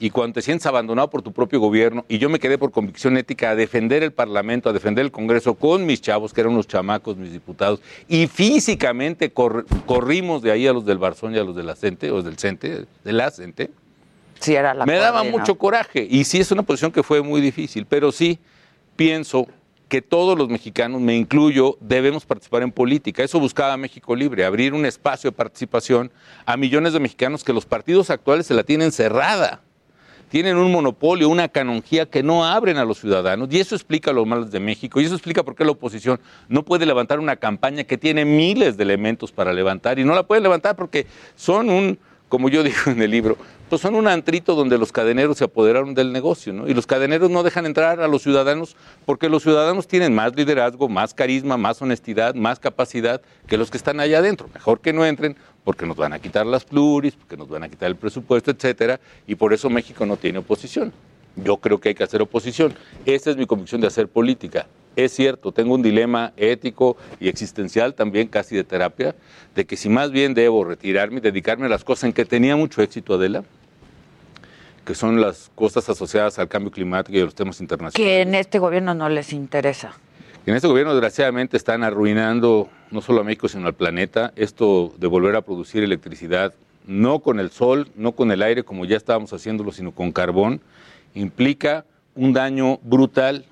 y 0.00 0.10
cuando 0.10 0.34
te 0.34 0.42
sientes 0.42 0.66
abandonado 0.66 1.10
por 1.10 1.22
tu 1.22 1.32
propio 1.32 1.60
gobierno, 1.60 2.04
y 2.08 2.18
yo 2.18 2.28
me 2.28 2.40
quedé 2.40 2.58
por 2.58 2.72
convicción 2.72 3.16
ética 3.16 3.50
a 3.50 3.54
defender 3.54 4.02
el 4.02 4.10
Parlamento, 4.10 4.68
a 4.68 4.72
defender 4.72 5.04
el 5.04 5.12
Congreso 5.12 5.54
con 5.54 5.86
mis 5.86 6.00
chavos, 6.00 6.32
que 6.32 6.40
eran 6.40 6.54
unos 6.54 6.66
chamacos, 6.66 7.16
mis 7.16 7.30
diputados, 7.30 7.80
y 8.08 8.26
físicamente 8.26 9.32
corr- 9.32 9.64
corrimos 9.86 10.42
de 10.42 10.50
ahí 10.50 10.66
a 10.66 10.72
los 10.72 10.84
del 10.84 10.98
Barzón 10.98 11.34
y 11.34 11.38
a 11.38 11.44
los 11.44 11.54
de 11.54 11.62
la 11.62 11.76
CENTE, 11.76 12.10
o 12.10 12.20
del 12.22 12.36
CENTE, 12.38 12.86
de 13.04 13.12
la 13.12 13.30
CENTE, 13.30 13.70
Sí, 14.40 14.56
era 14.56 14.74
la 14.74 14.84
me 14.86 14.96
daba 14.96 15.22
mucho 15.22 15.54
coraje. 15.54 16.04
Y 16.10 16.24
sí 16.24 16.40
es 16.40 16.50
una 16.50 16.64
posición 16.64 16.90
que 16.90 17.04
fue 17.04 17.22
muy 17.22 17.40
difícil, 17.40 17.86
pero 17.86 18.10
sí 18.10 18.40
pienso 18.96 19.46
que 19.92 20.00
todos 20.00 20.38
los 20.38 20.48
mexicanos, 20.48 21.02
me 21.02 21.14
incluyo, 21.14 21.76
debemos 21.78 22.24
participar 22.24 22.62
en 22.62 22.72
política. 22.72 23.22
Eso 23.22 23.38
buscaba 23.38 23.76
México 23.76 24.16
Libre, 24.16 24.46
abrir 24.46 24.72
un 24.72 24.86
espacio 24.86 25.30
de 25.30 25.36
participación 25.36 26.10
a 26.46 26.56
millones 26.56 26.94
de 26.94 26.98
mexicanos 26.98 27.44
que 27.44 27.52
los 27.52 27.66
partidos 27.66 28.08
actuales 28.08 28.46
se 28.46 28.54
la 28.54 28.62
tienen 28.62 28.90
cerrada. 28.90 29.60
Tienen 30.30 30.56
un 30.56 30.72
monopolio, 30.72 31.28
una 31.28 31.46
canonjía 31.48 32.06
que 32.06 32.22
no 32.22 32.42
abren 32.42 32.78
a 32.78 32.86
los 32.86 33.00
ciudadanos. 33.00 33.48
Y 33.50 33.60
eso 33.60 33.74
explica 33.74 34.14
los 34.14 34.26
males 34.26 34.50
de 34.50 34.60
México. 34.60 34.98
Y 34.98 35.04
eso 35.04 35.14
explica 35.14 35.42
por 35.42 35.54
qué 35.54 35.62
la 35.66 35.72
oposición 35.72 36.18
no 36.48 36.62
puede 36.62 36.86
levantar 36.86 37.18
una 37.18 37.36
campaña 37.36 37.84
que 37.84 37.98
tiene 37.98 38.24
miles 38.24 38.78
de 38.78 38.84
elementos 38.84 39.30
para 39.30 39.52
levantar. 39.52 39.98
Y 39.98 40.04
no 40.04 40.14
la 40.14 40.22
puede 40.22 40.40
levantar 40.40 40.74
porque 40.74 41.06
son 41.36 41.68
un, 41.68 41.98
como 42.30 42.48
yo 42.48 42.62
digo 42.62 42.78
en 42.86 43.02
el 43.02 43.10
libro, 43.10 43.36
pues 43.72 43.80
son 43.80 43.94
un 43.94 44.06
antrito 44.06 44.54
donde 44.54 44.76
los 44.76 44.92
cadeneros 44.92 45.38
se 45.38 45.44
apoderaron 45.44 45.94
del 45.94 46.12
negocio, 46.12 46.52
¿no? 46.52 46.68
Y 46.68 46.74
los 46.74 46.86
cadeneros 46.86 47.30
no 47.30 47.42
dejan 47.42 47.64
entrar 47.64 48.02
a 48.02 48.06
los 48.06 48.20
ciudadanos 48.20 48.76
porque 49.06 49.30
los 49.30 49.44
ciudadanos 49.44 49.88
tienen 49.88 50.14
más 50.14 50.36
liderazgo, 50.36 50.90
más 50.90 51.14
carisma, 51.14 51.56
más 51.56 51.80
honestidad, 51.80 52.34
más 52.34 52.60
capacidad 52.60 53.22
que 53.46 53.56
los 53.56 53.70
que 53.70 53.78
están 53.78 53.98
allá 53.98 54.18
adentro. 54.18 54.50
Mejor 54.52 54.80
que 54.80 54.92
no 54.92 55.06
entren 55.06 55.38
porque 55.64 55.86
nos 55.86 55.96
van 55.96 56.12
a 56.12 56.18
quitar 56.18 56.44
las 56.44 56.66
pluris, 56.66 57.14
porque 57.14 57.38
nos 57.38 57.48
van 57.48 57.62
a 57.62 57.70
quitar 57.70 57.88
el 57.88 57.96
presupuesto, 57.96 58.50
etcétera, 58.50 59.00
y 59.26 59.36
por 59.36 59.54
eso 59.54 59.70
México 59.70 60.04
no 60.04 60.18
tiene 60.18 60.40
oposición. 60.40 60.92
Yo 61.36 61.56
creo 61.56 61.80
que 61.80 61.88
hay 61.88 61.94
que 61.94 62.04
hacer 62.04 62.20
oposición. 62.20 62.74
Esa 63.06 63.30
es 63.30 63.38
mi 63.38 63.46
convicción 63.46 63.80
de 63.80 63.86
hacer 63.86 64.06
política. 64.06 64.66
Es 64.96 65.12
cierto, 65.12 65.50
tengo 65.50 65.74
un 65.74 65.80
dilema 65.80 66.34
ético 66.36 66.98
y 67.20 67.28
existencial 67.28 67.94
también, 67.94 68.28
casi 68.28 68.54
de 68.54 68.64
terapia, 68.64 69.14
de 69.54 69.64
que 69.64 69.78
si 69.78 69.88
más 69.88 70.10
bien 70.10 70.34
debo 70.34 70.62
retirarme 70.62 71.16
y 71.16 71.20
dedicarme 71.22 71.64
a 71.64 71.70
las 71.70 71.84
cosas 71.84 72.04
en 72.04 72.12
que 72.12 72.26
tenía 72.26 72.54
mucho 72.54 72.82
éxito, 72.82 73.14
Adela, 73.14 73.44
que 74.84 74.94
son 74.94 75.20
las 75.20 75.50
cosas 75.54 75.88
asociadas 75.88 76.38
al 76.38 76.48
cambio 76.48 76.70
climático 76.70 77.16
y 77.16 77.20
a 77.20 77.24
los 77.24 77.34
temas 77.34 77.60
internacionales. 77.60 77.94
Que 78.06 78.22
en 78.22 78.34
este 78.34 78.58
gobierno 78.58 78.94
no 78.94 79.08
les 79.08 79.32
interesa. 79.32 79.92
En 80.44 80.54
este 80.56 80.66
gobierno, 80.66 80.92
desgraciadamente, 80.92 81.56
están 81.56 81.84
arruinando 81.84 82.68
no 82.90 83.00
solo 83.00 83.20
a 83.20 83.24
México, 83.24 83.48
sino 83.48 83.66
al 83.68 83.74
planeta. 83.74 84.32
Esto 84.34 84.92
de 84.98 85.06
volver 85.06 85.36
a 85.36 85.42
producir 85.42 85.84
electricidad, 85.84 86.52
no 86.86 87.20
con 87.20 87.38
el 87.38 87.50
sol, 87.52 87.88
no 87.94 88.12
con 88.12 88.32
el 88.32 88.42
aire, 88.42 88.64
como 88.64 88.84
ya 88.84 88.96
estábamos 88.96 89.32
haciéndolo, 89.32 89.70
sino 89.70 89.92
con 89.92 90.10
carbón, 90.10 90.60
implica 91.14 91.84
un 92.16 92.32
daño 92.32 92.78
brutal 92.82 93.44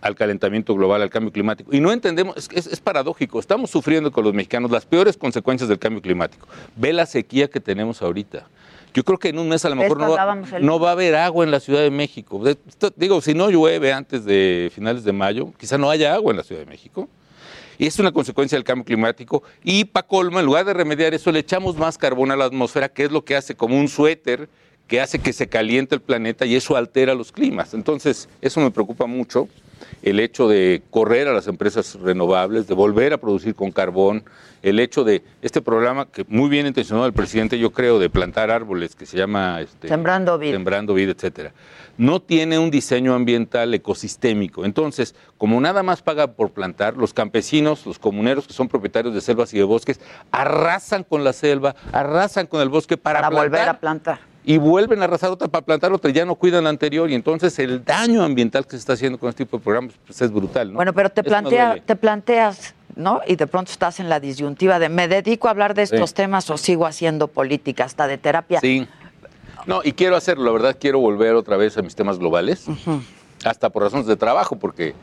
al 0.00 0.14
calentamiento 0.14 0.74
global, 0.74 1.02
al 1.02 1.10
cambio 1.10 1.32
climático. 1.32 1.74
Y 1.74 1.80
no 1.80 1.92
entendemos, 1.92 2.36
es, 2.36 2.48
es- 2.52 2.66
es 2.72 2.80
paradójico, 2.80 3.38
estamos 3.40 3.70
sufriendo 3.70 4.10
con 4.12 4.24
los 4.24 4.32
mexicanos 4.34 4.70
las 4.70 4.86
peores 4.86 5.16
consecuencias 5.16 5.68
del 5.68 5.78
cambio 5.78 6.00
climático. 6.00 6.46
Ve 6.76 6.92
la 6.92 7.06
sequía 7.06 7.48
que 7.48 7.60
tenemos 7.60 8.00
ahorita. 8.02 8.46
Yo 8.96 9.04
creo 9.04 9.18
que 9.18 9.28
en 9.28 9.38
un 9.38 9.46
mes 9.50 9.62
a 9.66 9.68
lo 9.68 9.76
mejor 9.76 9.98
no 9.98 10.04
va, 10.16 10.34
no 10.62 10.86
a 10.86 10.92
haber 10.92 11.14
agua 11.16 11.44
en 11.44 11.50
la 11.50 11.60
Ciudad 11.60 11.82
de 11.82 11.90
México. 11.90 12.42
De- 12.42 12.56
esto- 12.66 12.90
digo, 12.96 13.20
si 13.20 13.34
no 13.34 13.50
llueve 13.50 13.92
antes 13.92 14.24
de 14.24 14.70
finales 14.74 15.04
de 15.04 15.12
mayo, 15.12 15.52
quizá 15.58 15.76
no 15.76 15.90
haya 15.90 16.14
agua 16.14 16.30
en 16.30 16.38
la 16.38 16.42
Ciudad 16.42 16.62
de 16.62 16.66
México. 16.66 17.06
Y 17.76 17.86
es 17.86 17.98
una 17.98 18.10
consecuencia 18.10 18.56
del 18.56 18.64
cambio 18.64 18.86
climático. 18.86 19.42
Y 19.62 19.84
para 19.84 20.06
colmo, 20.06 20.40
en 20.40 20.46
lugar 20.46 20.64
de 20.64 20.72
remediar 20.72 21.12
eso, 21.12 21.30
le 21.30 21.40
echamos 21.40 21.76
más 21.76 21.98
carbón 21.98 22.30
a 22.30 22.36
la 22.36 22.46
atmósfera, 22.46 22.88
que 22.88 23.04
es 23.04 23.12
lo 23.12 23.22
que 23.22 23.36
hace 23.36 23.54
como 23.54 23.78
un 23.78 23.88
suéter 23.88 24.48
que 24.86 24.98
hace 25.02 25.18
que 25.18 25.34
se 25.34 25.46
caliente 25.46 25.94
el 25.94 26.00
planeta 26.00 26.46
y 26.46 26.54
eso 26.56 26.74
altera 26.74 27.14
los 27.14 27.32
climas. 27.32 27.74
Entonces, 27.74 28.30
eso 28.40 28.60
me 28.60 28.70
preocupa 28.70 29.04
mucho, 29.04 29.46
el 30.02 30.20
hecho 30.20 30.48
de 30.48 30.82
correr 30.90 31.28
a 31.28 31.32
las 31.32 31.46
empresas 31.46 31.94
renovables, 32.00 32.66
de 32.66 32.74
volver 32.74 33.12
a 33.12 33.18
producir 33.18 33.54
con 33.54 33.72
carbón, 33.72 34.24
el 34.62 34.80
hecho 34.80 35.04
de 35.04 35.22
este 35.42 35.62
programa 35.62 36.10
que 36.10 36.24
muy 36.28 36.48
bien 36.48 36.66
intencionado 36.66 37.06
el 37.06 37.12
presidente, 37.12 37.58
yo 37.58 37.70
creo, 37.72 37.98
de 37.98 38.10
plantar 38.10 38.50
árboles, 38.50 38.96
que 38.96 39.06
se 39.06 39.16
llama... 39.16 39.60
este, 39.60 39.88
Sembrando 39.88 40.38
vida. 40.38 40.52
Sembrando 40.52 40.94
vida, 40.94 41.12
etcétera. 41.12 41.52
No 41.98 42.20
tiene 42.20 42.58
un 42.58 42.70
diseño 42.70 43.14
ambiental 43.14 43.72
ecosistémico. 43.72 44.64
Entonces, 44.64 45.14
como 45.38 45.60
nada 45.60 45.82
más 45.82 46.02
paga 46.02 46.32
por 46.32 46.50
plantar, 46.50 46.96
los 46.96 47.14
campesinos, 47.14 47.86
los 47.86 47.98
comuneros 47.98 48.46
que 48.46 48.52
son 48.52 48.68
propietarios 48.68 49.14
de 49.14 49.20
selvas 49.20 49.54
y 49.54 49.58
de 49.58 49.64
bosques, 49.64 50.00
arrasan 50.30 51.04
con 51.04 51.24
la 51.24 51.32
selva, 51.32 51.76
arrasan 51.92 52.46
con 52.46 52.60
el 52.60 52.68
bosque 52.68 52.96
para, 52.96 53.20
Para 53.20 53.36
volver 53.36 53.68
a 53.68 53.78
plantar. 53.78 54.18
Y 54.48 54.58
vuelven 54.58 55.02
a 55.02 55.04
arrasar 55.04 55.30
otra 55.30 55.48
para 55.48 55.64
plantar 55.66 55.92
otra, 55.92 56.10
ya 56.12 56.24
no 56.24 56.36
cuidan 56.36 56.64
la 56.64 56.70
anterior 56.70 57.10
y 57.10 57.14
entonces 57.14 57.58
el 57.58 57.84
daño 57.84 58.22
ambiental 58.22 58.64
que 58.64 58.70
se 58.70 58.76
está 58.76 58.92
haciendo 58.92 59.18
con 59.18 59.28
este 59.28 59.44
tipo 59.44 59.58
de 59.58 59.64
programas 59.64 59.94
pues, 60.06 60.22
es 60.22 60.30
brutal. 60.30 60.68
¿no? 60.68 60.76
Bueno, 60.76 60.92
pero 60.92 61.10
te, 61.10 61.24
plantea, 61.24 61.82
te 61.84 61.96
planteas, 61.96 62.74
¿no? 62.94 63.20
Y 63.26 63.34
de 63.34 63.48
pronto 63.48 63.72
estás 63.72 63.98
en 63.98 64.08
la 64.08 64.20
disyuntiva 64.20 64.78
de 64.78 64.88
me 64.88 65.08
dedico 65.08 65.48
a 65.48 65.50
hablar 65.50 65.74
de 65.74 65.82
estos 65.82 66.10
Sí. 66.10 66.14
temas 66.14 66.48
o 66.48 66.56
sigo 66.56 66.86
haciendo 66.86 67.26
política, 67.26 67.84
hasta 67.84 68.06
de 68.06 68.18
terapia. 68.18 68.60
Sí. 68.60 68.86
No, 69.66 69.80
y 69.82 69.92
quiero 69.92 70.14
hacerlo, 70.14 70.44
la 70.44 70.52
verdad, 70.52 70.76
quiero 70.80 71.00
volver 71.00 71.34
otra 71.34 71.56
vez 71.56 71.76
a 71.76 71.82
mis 71.82 71.96
temas 71.96 72.20
globales, 72.20 72.66
hasta 73.44 73.68
por 73.70 73.82
razones 73.82 74.06
de 74.06 74.14
trabajo, 74.16 74.54
porque 74.54 74.94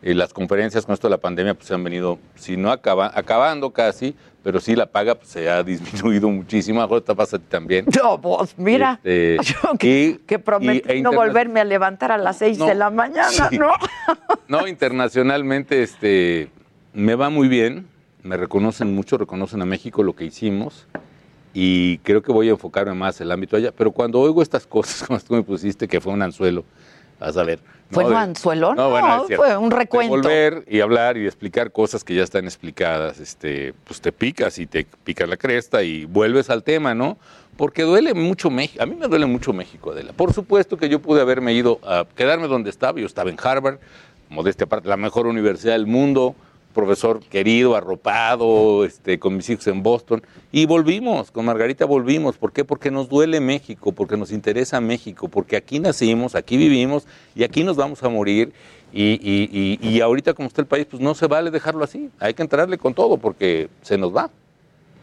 eh, 0.00 0.14
las 0.14 0.32
conferencias 0.32 0.86
con 0.86 0.92
esto 0.92 1.08
de 1.08 1.10
la 1.10 1.18
pandemia 1.18 1.54
pues, 1.54 1.66
se 1.66 1.74
han 1.74 1.82
venido, 1.82 2.20
si 2.36 2.56
no 2.56 2.70
acaba, 2.70 3.10
acabando 3.12 3.72
casi, 3.72 4.14
pero 4.42 4.60
sí 4.60 4.74
la 4.76 4.86
paga 4.86 5.14
pues, 5.14 5.28
se 5.28 5.48
ha 5.50 5.62
disminuido 5.64 6.28
muchísimo. 6.28 6.80
Ahora 6.82 7.00
te 7.00 7.14
pasa 7.14 7.36
a 7.36 7.38
ti 7.38 7.46
también. 7.48 7.86
No, 8.02 8.18
vos, 8.18 8.54
mira, 8.56 9.00
Este, 9.04 9.38
yo 9.62 9.78
que, 9.78 10.04
y- 10.04 10.14
que 10.26 10.38
prometí 10.38 10.88
y- 10.92 10.98
e 10.98 11.02
no 11.02 11.12
volverme 11.12 11.60
a 11.60 11.64
levantar 11.64 12.12
a 12.12 12.18
las 12.18 12.38
seis 12.38 12.58
No, 12.58 12.66
de 12.66 12.74
la 12.74 12.90
mañana, 12.90 13.48
sí. 13.48 13.58
¿no? 13.58 13.72
No, 14.48 14.66
internacionalmente 14.68 15.82
este, 15.82 16.50
me 16.92 17.14
va 17.14 17.30
muy 17.30 17.48
bien, 17.48 17.86
me 18.22 18.36
reconocen 18.36 18.94
mucho, 18.94 19.16
reconocen 19.16 19.62
a 19.62 19.66
México 19.66 20.02
lo 20.02 20.14
que 20.14 20.24
hicimos 20.24 20.86
y 21.54 21.98
creo 21.98 22.22
que 22.22 22.32
voy 22.32 22.48
a 22.48 22.52
enfocarme 22.52 22.94
más 22.94 23.20
en 23.20 23.26
el 23.26 23.32
ámbito 23.32 23.56
allá. 23.56 23.72
Pero 23.76 23.92
cuando 23.92 24.20
oigo 24.20 24.42
estas 24.42 24.66
cosas, 24.66 25.06
como 25.06 25.18
tú 25.20 25.34
me 25.34 25.42
pusiste, 25.42 25.88
que 25.88 26.00
fue 26.00 26.12
un 26.12 26.22
anzuelo, 26.22 26.64
a 27.22 27.32
saber. 27.32 27.60
¿Fue 27.90 28.04
¿no? 28.04 28.16
anzuelo? 28.16 28.74
No, 28.74 28.90
bueno, 28.90 29.24
cierto. 29.26 29.44
fue 29.44 29.56
un 29.56 29.70
recuento. 29.70 30.16
volver 30.16 30.64
y 30.66 30.80
hablar 30.80 31.18
y 31.18 31.26
explicar 31.26 31.72
cosas 31.72 32.04
que 32.04 32.14
ya 32.14 32.22
están 32.22 32.44
explicadas, 32.44 33.20
este, 33.20 33.74
pues 33.84 34.00
te 34.00 34.12
picas 34.12 34.58
y 34.58 34.66
te 34.66 34.86
picas 35.04 35.28
la 35.28 35.36
cresta 35.36 35.82
y 35.82 36.06
vuelves 36.06 36.48
al 36.48 36.62
tema, 36.62 36.94
¿no? 36.94 37.18
Porque 37.56 37.82
duele 37.82 38.14
mucho 38.14 38.48
México. 38.48 38.82
A 38.82 38.86
mí 38.86 38.94
me 38.94 39.08
duele 39.08 39.26
mucho 39.26 39.52
México, 39.52 39.92
Adela. 39.92 40.12
Por 40.14 40.32
supuesto 40.32 40.78
que 40.78 40.88
yo 40.88 41.00
pude 41.00 41.20
haberme 41.20 41.52
ido 41.52 41.78
a 41.82 42.06
quedarme 42.16 42.48
donde 42.48 42.70
estaba. 42.70 42.98
Yo 42.98 43.06
estaba 43.06 43.28
en 43.28 43.36
Harvard, 43.42 43.78
modestia 44.30 44.64
aparte, 44.64 44.88
la 44.88 44.96
mejor 44.96 45.26
universidad 45.26 45.74
del 45.74 45.86
mundo, 45.86 46.34
profesor 46.72 47.20
querido, 47.20 47.76
arropado, 47.76 48.84
este, 48.84 49.18
con 49.18 49.36
mis 49.36 49.48
hijos 49.50 49.66
en 49.68 49.82
Boston. 49.82 50.22
Y 50.50 50.66
volvimos, 50.66 51.30
con 51.30 51.44
Margarita 51.44 51.84
volvimos. 51.84 52.36
¿Por 52.38 52.52
qué? 52.52 52.64
Porque 52.64 52.90
nos 52.90 53.08
duele 53.08 53.40
México, 53.40 53.92
porque 53.92 54.16
nos 54.16 54.32
interesa 54.32 54.80
México, 54.80 55.28
porque 55.28 55.56
aquí 55.56 55.78
nacimos, 55.80 56.34
aquí 56.34 56.56
vivimos 56.56 57.06
y 57.34 57.44
aquí 57.44 57.64
nos 57.64 57.76
vamos 57.76 58.02
a 58.02 58.08
morir. 58.08 58.52
Y, 58.92 59.12
y- 59.22 59.78
y- 59.82 59.88
y 59.88 60.00
ahorita 60.02 60.34
como 60.34 60.48
está 60.48 60.60
el 60.60 60.66
país, 60.66 60.86
pues 60.90 61.00
no 61.02 61.14
se 61.14 61.26
vale 61.26 61.50
dejarlo 61.50 61.82
así. 61.84 62.10
Hay 62.18 62.34
que 62.34 62.42
entrarle 62.42 62.76
con 62.76 62.92
todo 62.92 63.16
porque 63.16 63.68
se 63.82 63.96
nos 63.96 64.14
va. 64.14 64.28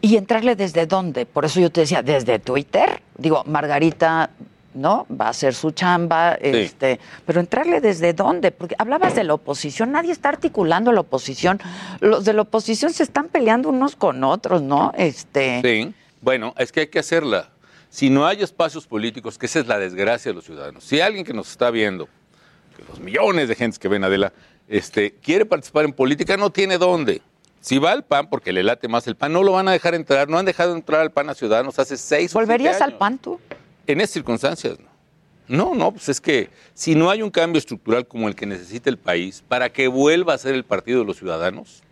¿Y 0.00 0.16
entrarle 0.16 0.54
desde 0.56 0.86
dónde? 0.86 1.26
Por 1.26 1.44
eso 1.44 1.60
yo 1.60 1.70
te 1.70 1.80
decía, 1.82 2.02
desde 2.02 2.38
Twitter. 2.38 3.02
Digo, 3.18 3.42
Margarita, 3.46 4.30
¿no? 4.74 5.06
Va 5.10 5.26
a 5.26 5.30
hacer 5.30 5.54
su 5.54 5.72
chamba, 5.72 6.34
este, 6.34 7.00
pero 7.26 7.40
entrarle 7.40 7.80
desde 7.80 8.12
dónde? 8.12 8.50
Porque 8.52 8.74
hablabas 8.78 9.14
de 9.14 9.24
la 9.24 9.34
oposición, 9.34 9.92
nadie 9.92 10.12
está 10.12 10.28
articulando 10.28 10.92
la 10.92 11.00
oposición. 11.00 11.60
Los 12.00 12.24
de 12.24 12.32
la 12.32 12.42
oposición 12.42 12.92
se 12.92 13.02
están 13.02 13.28
peleando 13.28 13.68
unos 13.68 13.96
con 13.96 14.22
otros, 14.24 14.62
¿no? 14.62 14.92
Este, 14.96 15.60
Sí, 15.62 15.94
bueno, 16.20 16.54
es 16.58 16.72
que 16.72 16.80
hay 16.80 16.86
que 16.88 16.98
hacerla. 16.98 17.50
Si 17.88 18.08
no 18.08 18.26
hay 18.26 18.42
espacios 18.42 18.86
políticos, 18.86 19.36
que 19.36 19.46
esa 19.46 19.58
es 19.58 19.66
la 19.66 19.78
desgracia 19.78 20.30
de 20.30 20.36
los 20.36 20.44
ciudadanos. 20.44 20.84
Si 20.84 21.00
alguien 21.00 21.24
que 21.24 21.32
nos 21.32 21.50
está 21.50 21.70
viendo, 21.70 22.08
que 22.76 22.84
los 22.88 23.00
millones 23.00 23.48
de 23.48 23.56
gentes 23.56 23.78
que 23.80 23.88
ven 23.88 24.04
Adela, 24.04 24.32
este, 24.68 25.14
quiere 25.14 25.44
participar 25.44 25.84
en 25.84 25.92
política, 25.92 26.36
no 26.36 26.50
tiene 26.50 26.78
dónde. 26.78 27.20
Si 27.60 27.78
va 27.78 27.90
al 27.90 28.04
PAN, 28.04 28.30
porque 28.30 28.52
le 28.52 28.62
late 28.62 28.86
más 28.88 29.06
el 29.08 29.16
PAN, 29.16 29.32
no 29.32 29.42
lo 29.42 29.52
van 29.52 29.66
a 29.68 29.72
dejar 29.72 29.94
entrar. 29.94 30.28
No 30.28 30.38
han 30.38 30.46
dejado 30.46 30.74
entrar 30.74 31.00
al 31.00 31.10
PAN 31.10 31.28
a 31.30 31.34
Ciudadanos 31.34 31.78
hace 31.78 31.96
seis 31.96 32.30
o 32.30 32.38
siete 32.38 32.46
¿Volverías 32.46 32.76
al 32.80 32.90
años. 32.90 32.98
PAN 32.98 33.18
tú? 33.18 33.40
En 33.86 34.00
esas 34.00 34.12
circunstancias, 34.12 34.78
no. 34.78 34.90
No, 35.48 35.74
no, 35.74 35.90
pues 35.90 36.08
es 36.08 36.20
que 36.20 36.48
si 36.74 36.94
no 36.94 37.10
hay 37.10 37.22
un 37.22 37.30
cambio 37.30 37.58
estructural 37.58 38.06
como 38.06 38.28
el 38.28 38.36
que 38.36 38.46
necesita 38.46 38.88
el 38.88 38.98
país 38.98 39.42
para 39.48 39.72
que 39.72 39.88
vuelva 39.88 40.34
a 40.34 40.38
ser 40.38 40.54
el 40.54 40.64
partido 40.64 41.00
de 41.00 41.06
los 41.06 41.16
ciudadanos, 41.16 41.82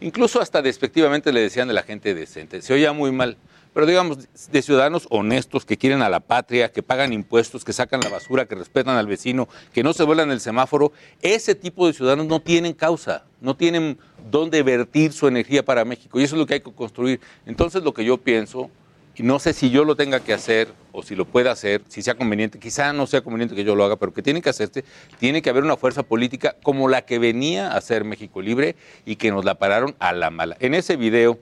Incluso 0.00 0.40
hasta 0.40 0.60
despectivamente 0.60 1.32
le 1.32 1.40
decían 1.40 1.68
de 1.68 1.74
la 1.74 1.82
gente 1.82 2.14
decente. 2.14 2.62
Se 2.62 2.74
oía 2.74 2.92
muy 2.92 3.12
mal. 3.12 3.36
Pero 3.72 3.86
digamos, 3.86 4.18
de 4.52 4.62
ciudadanos 4.62 5.06
honestos 5.10 5.64
que 5.64 5.76
quieren 5.76 6.02
a 6.02 6.08
la 6.08 6.20
patria, 6.20 6.70
que 6.70 6.82
pagan 6.82 7.12
impuestos, 7.12 7.64
que 7.64 7.72
sacan 7.72 8.00
la 8.00 8.08
basura, 8.08 8.46
que 8.46 8.54
respetan 8.54 8.96
al 8.96 9.08
vecino, 9.08 9.48
que 9.72 9.82
no 9.82 9.92
se 9.92 10.04
vuelan 10.04 10.30
el 10.30 10.40
semáforo, 10.40 10.92
ese 11.22 11.56
tipo 11.56 11.86
de 11.86 11.92
ciudadanos 11.92 12.26
no 12.26 12.40
tienen 12.40 12.72
causa, 12.72 13.24
no 13.40 13.56
tienen 13.56 13.98
dónde 14.30 14.62
vertir 14.62 15.12
su 15.12 15.26
energía 15.26 15.64
para 15.64 15.84
México. 15.84 16.20
Y 16.20 16.22
eso 16.22 16.36
es 16.36 16.38
lo 16.38 16.46
que 16.46 16.54
hay 16.54 16.60
que 16.60 16.72
construir. 16.72 17.20
Entonces 17.46 17.82
lo 17.82 17.92
que 17.92 18.04
yo 18.04 18.16
pienso, 18.18 18.70
no 19.22 19.38
sé 19.38 19.52
si 19.52 19.70
yo 19.70 19.84
lo 19.84 19.94
tenga 19.94 20.20
que 20.20 20.32
hacer 20.32 20.68
o 20.92 21.02
si 21.02 21.14
lo 21.14 21.24
pueda 21.24 21.52
hacer, 21.52 21.82
si 21.88 22.02
sea 22.02 22.14
conveniente, 22.14 22.58
quizá 22.58 22.92
no 22.92 23.06
sea 23.06 23.20
conveniente 23.20 23.54
que 23.54 23.64
yo 23.64 23.76
lo 23.76 23.84
haga, 23.84 23.96
pero 23.96 24.12
que 24.12 24.22
tiene 24.22 24.42
que 24.42 24.50
hacerse, 24.50 24.84
tiene 25.18 25.40
que 25.40 25.50
haber 25.50 25.62
una 25.62 25.76
fuerza 25.76 26.02
política 26.02 26.56
como 26.62 26.88
la 26.88 27.02
que 27.02 27.18
venía 27.18 27.76
a 27.76 27.80
ser 27.80 28.04
México 28.04 28.42
Libre 28.42 28.74
y 29.04 29.16
que 29.16 29.30
nos 29.30 29.44
la 29.44 29.54
pararon 29.54 29.94
a 30.00 30.12
la 30.12 30.30
mala. 30.30 30.56
En 30.60 30.74
ese 30.74 30.96
video 30.96 31.38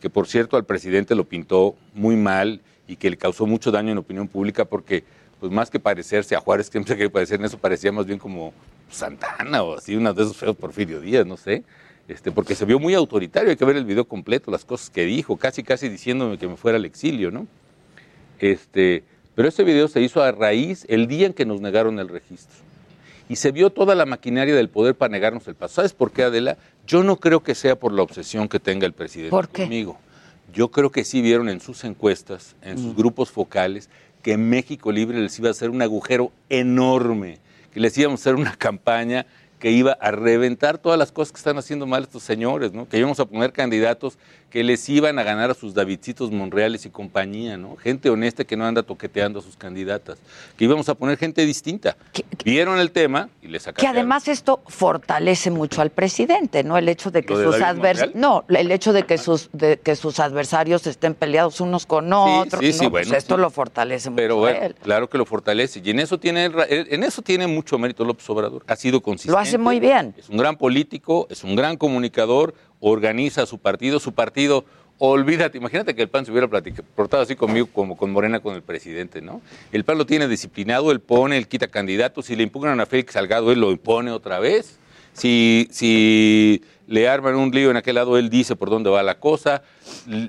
que 0.00 0.10
por 0.10 0.28
cierto 0.28 0.56
al 0.56 0.64
presidente 0.64 1.14
lo 1.14 1.24
pintó 1.24 1.74
muy 1.94 2.16
mal 2.16 2.60
y 2.86 2.96
que 2.96 3.10
le 3.10 3.16
causó 3.16 3.46
mucho 3.46 3.70
daño 3.70 3.92
en 3.92 3.98
opinión 3.98 4.28
pública 4.28 4.64
porque 4.64 5.04
pues 5.40 5.52
más 5.52 5.70
que 5.70 5.80
parecerse 5.80 6.36
a 6.36 6.40
Juárez, 6.40 6.68
que 6.68 6.72
siempre 6.84 6.96
que 6.96 7.10
parecer 7.10 7.40
en 7.40 7.46
eso 7.46 7.58
parecía 7.58 7.92
más 7.92 8.06
bien 8.06 8.18
como 8.18 8.52
Santana 8.90 9.62
o 9.62 9.78
así, 9.78 9.96
uno 9.96 10.12
de 10.14 10.22
esos 10.22 10.36
feos 10.36 10.56
Porfirio 10.56 11.00
Díaz, 11.00 11.26
no 11.26 11.36
sé, 11.36 11.64
este, 12.08 12.30
porque 12.32 12.54
se 12.54 12.64
vio 12.64 12.78
muy 12.78 12.94
autoritario, 12.94 13.50
hay 13.50 13.56
que 13.56 13.64
ver 13.64 13.76
el 13.76 13.84
video 13.84 14.04
completo, 14.06 14.50
las 14.50 14.64
cosas 14.64 14.90
que 14.90 15.04
dijo, 15.04 15.36
casi 15.36 15.62
casi 15.62 15.88
diciéndome 15.88 16.38
que 16.38 16.46
me 16.48 16.56
fuera 16.56 16.76
al 16.78 16.84
exilio, 16.84 17.30
¿no? 17.30 17.46
Este, 18.38 19.02
pero 19.34 19.48
ese 19.48 19.64
video 19.64 19.88
se 19.88 20.00
hizo 20.00 20.22
a 20.22 20.32
raíz 20.32 20.84
el 20.88 21.06
día 21.06 21.26
en 21.26 21.32
que 21.32 21.44
nos 21.46 21.60
negaron 21.60 21.98
el 21.98 22.08
registro. 22.08 22.56
Y 23.28 23.36
se 23.36 23.50
vio 23.50 23.70
toda 23.70 23.94
la 23.96 24.06
maquinaria 24.06 24.54
del 24.54 24.68
poder 24.68 24.94
para 24.94 25.10
negarnos 25.10 25.48
el 25.48 25.56
paso. 25.56 25.74
¿Sabes 25.76 25.92
por 25.92 26.12
qué, 26.12 26.22
Adela? 26.22 26.56
Yo 26.86 27.02
no 27.02 27.16
creo 27.16 27.42
que 27.42 27.54
sea 27.56 27.74
por 27.76 27.92
la 27.92 28.02
obsesión 28.02 28.48
que 28.48 28.60
tenga 28.60 28.86
el 28.86 28.92
presidente 28.92 29.30
¿Por 29.30 29.48
qué? 29.48 29.62
conmigo. 29.62 29.98
Yo 30.54 30.70
creo 30.70 30.90
que 30.90 31.02
sí 31.02 31.22
vieron 31.22 31.48
en 31.48 31.60
sus 31.60 31.82
encuestas, 31.84 32.54
en 32.62 32.78
sus 32.78 32.94
Mm. 32.94 32.96
grupos 32.96 33.30
focales, 33.30 33.90
que 34.22 34.36
México 34.36 34.92
Libre 34.92 35.18
les 35.20 35.36
iba 35.40 35.48
a 35.48 35.50
hacer 35.50 35.70
un 35.70 35.82
agujero 35.82 36.30
enorme, 36.48 37.38
que 37.74 37.80
les 37.80 37.98
íbamos 37.98 38.20
a 38.20 38.22
hacer 38.22 38.34
una 38.36 38.54
campaña 38.56 39.26
que 39.58 39.70
iba 39.70 39.92
a 39.92 40.10
reventar 40.10 40.78
todas 40.78 40.98
las 40.98 41.12
cosas 41.12 41.32
que 41.32 41.38
están 41.38 41.56
haciendo 41.58 41.86
mal 41.86 42.02
estos 42.02 42.22
señores, 42.22 42.72
¿no? 42.72 42.88
Que 42.88 42.98
íbamos 42.98 43.18
a 43.20 43.24
poner 43.24 43.52
candidatos 43.52 44.18
que 44.50 44.62
les 44.62 44.88
iban 44.88 45.18
a 45.18 45.22
ganar 45.22 45.50
a 45.50 45.54
sus 45.54 45.74
Davidcitos 45.74 46.30
Monreales 46.30 46.86
y 46.86 46.90
compañía, 46.90 47.56
¿no? 47.56 47.76
Gente 47.76 48.08
honesta 48.10 48.44
que 48.44 48.56
no 48.56 48.64
anda 48.64 48.82
toqueteando 48.82 49.40
a 49.40 49.42
sus 49.42 49.56
candidatas. 49.56 50.18
Que 50.56 50.64
íbamos 50.64 50.88
a 50.88 50.94
poner 50.94 51.18
gente 51.18 51.44
distinta. 51.44 51.96
Vieron 52.44 52.78
el 52.78 52.90
tema 52.92 53.28
y 53.42 53.48
les 53.48 53.62
Que 53.62 53.70
sacaron. 53.72 53.90
además 53.90 54.28
esto 54.28 54.62
fortalece 54.66 55.50
mucho 55.50 55.82
al 55.82 55.90
presidente, 55.90 56.62
¿no? 56.62 56.78
El 56.78 56.88
hecho 56.88 57.10
de 57.10 57.22
que 57.22 57.32
¿Lo 57.34 57.38
de 57.40 57.44
sus 57.46 57.58
David 57.58 57.78
adversarios, 57.80 58.14
no, 58.14 58.44
el 58.48 58.70
hecho 58.70 58.92
de 58.92 59.02
que 59.04 59.18
sus 59.18 59.50
de 59.52 59.78
que 59.78 59.96
sus 59.96 60.20
adversarios 60.20 60.86
estén 60.86 61.14
peleados 61.14 61.60
unos 61.60 61.84
con 61.86 62.12
otros, 62.12 62.60
sí, 62.60 62.72
sí, 62.72 62.84
no, 62.84 62.90
pues 62.90 63.06
bueno, 63.08 63.18
esto 63.18 63.34
sí. 63.34 63.40
lo 63.40 63.50
fortalece 63.50 64.10
mucho 64.10 64.16
Pero 64.22 64.34
a 64.36 64.38
bueno, 64.38 64.58
él. 64.66 64.74
claro 64.80 65.08
que 65.10 65.18
lo 65.18 65.26
fortalece. 65.26 65.80
Y 65.84 65.90
en 65.90 65.98
eso 65.98 66.18
tiene 66.18 66.50
en 66.68 67.02
eso 67.02 67.20
tiene 67.22 67.46
mucho 67.46 67.78
mérito 67.78 68.04
López 68.04 68.28
Obrador. 68.30 68.62
Ha 68.68 68.76
sido 68.76 69.00
consistente. 69.02 69.32
Lo 69.32 69.38
hace 69.46 69.58
muy 69.58 69.80
bien. 69.80 70.14
Es 70.16 70.28
un 70.28 70.36
gran 70.36 70.56
político, 70.56 71.26
es 71.30 71.44
un 71.44 71.56
gran 71.56 71.76
comunicador, 71.76 72.54
organiza 72.80 73.46
su 73.46 73.58
partido, 73.58 74.00
su 74.00 74.12
partido. 74.12 74.64
Olvídate, 74.98 75.58
imagínate 75.58 75.94
que 75.94 76.02
el 76.02 76.08
PAN 76.08 76.24
se 76.24 76.30
hubiera 76.32 76.48
platica- 76.48 76.82
portado 76.94 77.22
así 77.22 77.36
conmigo 77.36 77.66
como 77.72 77.96
con 77.98 78.10
Morena 78.12 78.40
con 78.40 78.54
el 78.54 78.62
presidente, 78.62 79.20
¿no? 79.20 79.42
El 79.70 79.84
PAN 79.84 79.98
lo 79.98 80.06
tiene 80.06 80.26
disciplinado, 80.26 80.90
él 80.90 81.00
pone, 81.00 81.36
él 81.36 81.48
quita 81.48 81.68
candidatos, 81.68 82.26
si 82.26 82.36
le 82.36 82.42
impugnan 82.44 82.80
a 82.80 82.86
Félix 82.86 83.12
Salgado, 83.12 83.52
él 83.52 83.60
lo 83.60 83.70
impone 83.72 84.10
otra 84.10 84.38
vez. 84.38 84.78
Si, 85.16 85.66
si 85.70 86.62
le 86.88 87.08
arman 87.08 87.34
un 87.36 87.50
lío 87.50 87.70
en 87.70 87.78
aquel 87.78 87.94
lado, 87.94 88.18
él 88.18 88.28
dice 88.28 88.54
por 88.54 88.68
dónde 88.68 88.90
va 88.90 89.02
la 89.02 89.18
cosa. 89.18 89.62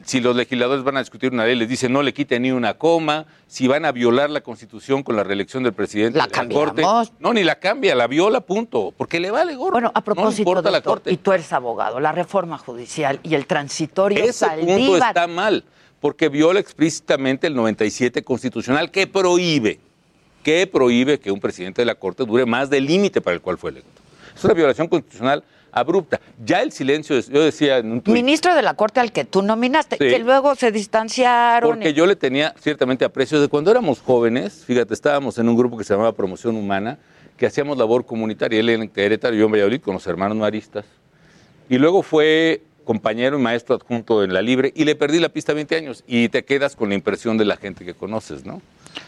Si 0.05 0.21
los 0.21 0.33
legisladores 0.33 0.83
van 0.85 0.95
a 0.95 1.01
discutir 1.01 1.33
una 1.33 1.45
ley, 1.45 1.55
les 1.55 1.67
dice 1.67 1.89
no 1.89 2.01
le 2.01 2.13
quite 2.13 2.39
ni 2.39 2.51
una 2.51 2.75
coma. 2.75 3.25
Si 3.47 3.67
van 3.67 3.83
a 3.83 3.91
violar 3.91 4.29
la 4.29 4.39
constitución 4.41 5.03
con 5.03 5.17
la 5.17 5.23
reelección 5.23 5.63
del 5.63 5.73
presidente 5.73 6.17
La 6.17 6.27
de 6.27 6.31
la 6.31 6.53
Corte, 6.53 6.83
no, 7.19 7.33
ni 7.33 7.43
la 7.43 7.55
cambia, 7.59 7.95
la 7.95 8.07
viola, 8.07 8.39
punto. 8.41 8.93
Porque 8.95 9.19
le 9.19 9.29
vale 9.29 9.55
gorro. 9.55 9.73
Bueno, 9.73 9.91
a 9.93 10.01
propósito, 10.01 10.29
no 10.29 10.35
le 10.35 10.41
importa 10.41 10.71
la 10.71 10.77
doctor, 10.77 10.93
Corte. 10.93 11.11
y 11.11 11.17
tú 11.17 11.33
eres 11.33 11.51
abogado, 11.51 11.99
la 11.99 12.13
reforma 12.13 12.57
judicial 12.57 13.19
y 13.23 13.35
el 13.35 13.45
transitorio 13.45 14.23
Ese 14.23 14.47
punto 14.47 14.67
Saldívar. 14.67 15.09
está 15.09 15.27
mal, 15.27 15.65
porque 15.99 16.29
viola 16.29 16.61
explícitamente 16.61 17.47
el 17.47 17.55
97 17.55 18.23
constitucional 18.23 18.89
que 18.89 19.05
prohíbe, 19.05 19.79
que 20.43 20.65
prohíbe 20.65 21.19
que 21.19 21.29
un 21.29 21.41
presidente 21.41 21.81
de 21.81 21.87
la 21.87 21.95
Corte 21.95 22.23
dure 22.25 22.45
más 22.45 22.69
del 22.69 22.85
límite 22.85 23.19
para 23.19 23.35
el 23.35 23.41
cual 23.41 23.57
fue 23.57 23.71
electo. 23.71 24.06
Es 24.37 24.43
una 24.43 24.53
violación 24.53 24.87
constitucional 24.87 25.43
abrupta. 25.71 26.19
Ya 26.43 26.61
el 26.61 26.71
silencio, 26.71 27.19
yo 27.19 27.43
decía 27.43 27.77
en 27.77 27.91
un 27.91 28.01
tuit, 28.01 28.13
Ministro 28.15 28.55
de 28.55 28.61
la 28.61 28.73
Corte 28.75 28.99
al 28.99 29.11
que 29.11 29.25
tú 29.25 29.41
nominaste, 29.41 29.97
Sí. 29.99 30.07
que 30.07 30.19
luego 30.19 30.55
se 30.55 30.71
distanciaron. 30.71 31.69
porque 31.71 31.93
yo 31.93 32.05
le 32.05 32.15
tenía 32.15 32.53
ciertamente 32.59 33.05
aprecio 33.05 33.39
de 33.41 33.47
cuando 33.47 33.71
éramos 33.71 33.99
jóvenes, 33.99 34.63
fíjate, 34.65 34.93
estábamos 34.93 35.37
en 35.37 35.49
un 35.49 35.55
grupo 35.57 35.77
que 35.77 35.83
se 35.83 35.93
llamaba 35.93 36.13
Promoción 36.13 36.55
Humana, 36.55 36.97
que 37.35 37.45
hacíamos 37.45 37.77
labor 37.77 38.05
comunitaria, 38.05 38.59
él 38.59 38.69
en 38.69 38.89
Querétaro 38.89 39.35
y 39.35 39.39
yo 39.39 39.45
en 39.45 39.51
Valladolid 39.51 39.81
con 39.81 39.93
los 39.93 40.07
hermanos 40.07 40.37
maristas. 40.37 40.85
Y 41.69 41.77
luego 41.77 42.01
fue 42.01 42.61
compañero 42.83 43.37
y 43.37 43.41
maestro 43.41 43.75
adjunto 43.75 44.23
en 44.23 44.33
la 44.33 44.41
Libre 44.41 44.71
y 44.73 44.85
le 44.85 44.95
perdí 44.95 45.19
la 45.19 45.29
pista 45.29 45.53
20 45.53 45.75
años 45.75 46.03
y 46.07 46.29
te 46.29 46.45
quedas 46.45 46.75
con 46.75 46.89
la 46.89 46.95
impresión 46.95 47.37
de 47.37 47.45
la 47.45 47.57
gente 47.57 47.83
que 47.85 47.93
conoces, 47.93 48.45
¿no? 48.45 48.61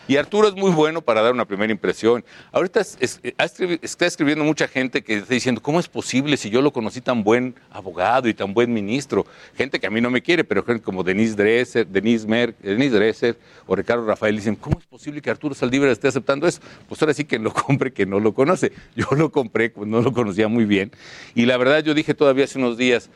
Y 0.08 0.18
Arturo 0.18 0.48
es 0.48 0.56
muy 0.56 0.72
bueno 0.72 1.02
para 1.02 1.22
dar 1.22 1.34
una 1.34 1.46
primera 1.46 1.72
impresión. 1.72 2.26
Ahorita 2.52 2.82
está 2.82 4.06
escribiendo 4.06 4.44
mucha 4.44 4.68
gente 4.68 5.04
que 5.04 5.18
está 5.18 5.34
diciendo, 5.34 5.62
¿cómo 5.62 5.80
es 5.80 5.88
posible 5.88 6.36
si 6.36 6.50
yo 6.50 6.62
lo 6.62 6.74
conocí 6.74 7.00
tan 7.00 7.24
buen 7.24 7.54
abogado 7.70 8.28
y 8.28 8.34
tan 8.34 8.54
buen 8.54 8.74
ministro? 8.74 9.26
Gente 9.56 9.80
que 9.80 9.86
a 9.86 9.90
mí 9.90 10.02
no 10.02 10.10
me 10.10 10.22
quiere, 10.22 10.44
pero 10.44 10.64
gente 10.64 10.82
como 10.82 11.04
Denise 11.04 11.36
Dresser, 11.36 11.86
Denise, 11.86 12.28
Mer, 12.28 12.56
Denise 12.58 12.96
Dresser 12.96 13.38
o 13.68 13.76
Ricardo 13.76 14.06
Rafael 14.06 14.36
dicen, 14.36 14.56
¿cómo 14.56 14.80
es 14.80 14.86
posible 14.86 15.22
que 15.22 15.30
Arturo 15.30 15.54
Saldívar 15.54 15.90
esté 15.90 16.08
aceptando 16.08 16.48
eso? 16.48 16.60
Pues 16.88 17.00
ahora 17.02 17.14
sí 17.14 17.26
que 17.26 17.38
lo 17.38 17.54
compre 17.54 17.94
que 17.94 18.06
no 18.06 18.20
lo 18.20 18.34
conoce. 18.34 18.72
Yo 18.96 19.06
lo 19.12 19.32
compré, 19.32 19.70
pues 19.70 19.88
no 19.88 20.02
lo 20.02 20.12
conocía 20.12 20.48
muy 20.48 20.66
bien. 20.66 20.92
Y 21.36 21.46
la 21.46 21.58
verdad 21.58 21.84
yo 21.84 21.94
dije 21.94 22.14
todavía 22.14 22.46
hace 22.46 22.58
unos 22.58 22.78
días, 22.78 23.10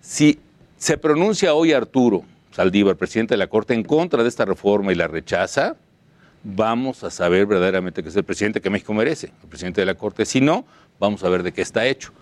si 0.00 0.38
se 0.76 0.96
pronuncia 0.96 1.54
hoy 1.54 1.72
Arturo 1.72 2.22
Saldívar, 2.52 2.96
presidente 2.96 3.34
de 3.34 3.38
la 3.38 3.48
Corte, 3.48 3.74
en 3.74 3.82
contra 3.82 4.22
de 4.22 4.28
esta 4.28 4.44
reforma 4.44 4.92
y 4.92 4.94
la 4.94 5.08
rechaza, 5.08 5.76
vamos 6.54 7.04
a 7.04 7.10
saber 7.10 7.46
verdaderamente 7.46 8.02
que 8.02 8.08
es 8.08 8.16
el 8.16 8.24
presidente 8.24 8.60
que 8.60 8.70
México 8.70 8.94
merece, 8.94 9.32
el 9.42 9.48
presidente 9.48 9.82
de 9.82 9.86
la 9.86 9.94
Corte. 9.94 10.24
Si 10.24 10.40
no, 10.40 10.64
vamos 10.98 11.22
a 11.22 11.28
ver 11.28 11.42
de 11.42 11.52
qué 11.52 11.60
está 11.60 11.86
hecho. 11.86 12.12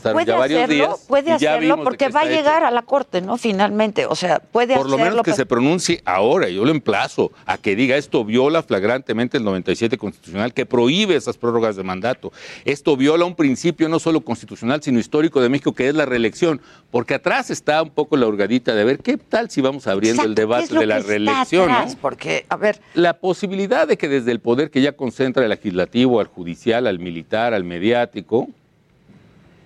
Puede 0.00 0.26
ya 0.26 0.36
varios 0.36 0.62
hacerlo, 0.62 0.74
días. 0.86 1.04
puede 1.08 1.32
hacerlo 1.32 1.82
porque 1.84 2.08
va 2.08 2.20
a 2.20 2.24
hecho. 2.24 2.32
llegar 2.34 2.64
a 2.64 2.70
la 2.70 2.82
corte, 2.82 3.20
¿no? 3.20 3.36
Finalmente, 3.36 4.06
o 4.06 4.14
sea, 4.14 4.38
puede 4.40 4.76
Por 4.76 4.88
lo 4.88 4.94
hacerlo. 4.96 5.10
menos 5.12 5.24
que 5.24 5.32
se 5.34 5.44
pronuncie 5.46 6.02
ahora. 6.04 6.48
Yo 6.48 6.64
lo 6.64 6.70
emplazo 6.70 7.32
a 7.46 7.58
que 7.58 7.76
diga 7.76 7.96
esto 7.96 8.24
viola 8.24 8.62
flagrantemente 8.62 9.36
el 9.36 9.44
97 9.44 9.98
constitucional 9.98 10.54
que 10.54 10.66
prohíbe 10.66 11.16
esas 11.16 11.36
prórrogas 11.36 11.76
de 11.76 11.82
mandato. 11.82 12.32
Esto 12.64 12.96
viola 12.96 13.24
un 13.24 13.34
principio 13.34 13.88
no 13.88 13.98
solo 13.98 14.20
constitucional, 14.22 14.82
sino 14.82 14.98
histórico 14.98 15.40
de 15.40 15.48
México, 15.48 15.72
que 15.74 15.88
es 15.88 15.94
la 15.94 16.06
reelección. 16.06 16.60
Porque 16.90 17.14
atrás 17.14 17.50
está 17.50 17.82
un 17.82 17.90
poco 17.90 18.16
la 18.16 18.26
hurgadita 18.26 18.74
de 18.74 18.84
ver 18.84 18.98
qué 18.98 19.16
tal 19.16 19.50
si 19.50 19.60
vamos 19.60 19.86
abriendo 19.86 20.22
el 20.22 20.30
Exacto, 20.32 20.34
¿qué 20.34 20.40
debate 20.42 20.74
lo 20.74 20.80
de 20.80 20.86
la 20.86 20.98
reelección. 21.00 21.70
Porque, 22.00 22.44
a 22.48 22.56
ver, 22.56 22.80
La 22.94 23.18
posibilidad 23.18 23.86
de 23.88 23.96
que 23.96 24.08
desde 24.08 24.30
el 24.32 24.40
poder 24.40 24.70
que 24.70 24.80
ya 24.82 24.92
concentra 24.92 25.42
el 25.42 25.50
legislativo, 25.50 26.20
al 26.20 26.26
judicial, 26.26 26.86
al 26.86 26.98
militar, 26.98 27.54
al 27.54 27.64
mediático, 27.64 28.48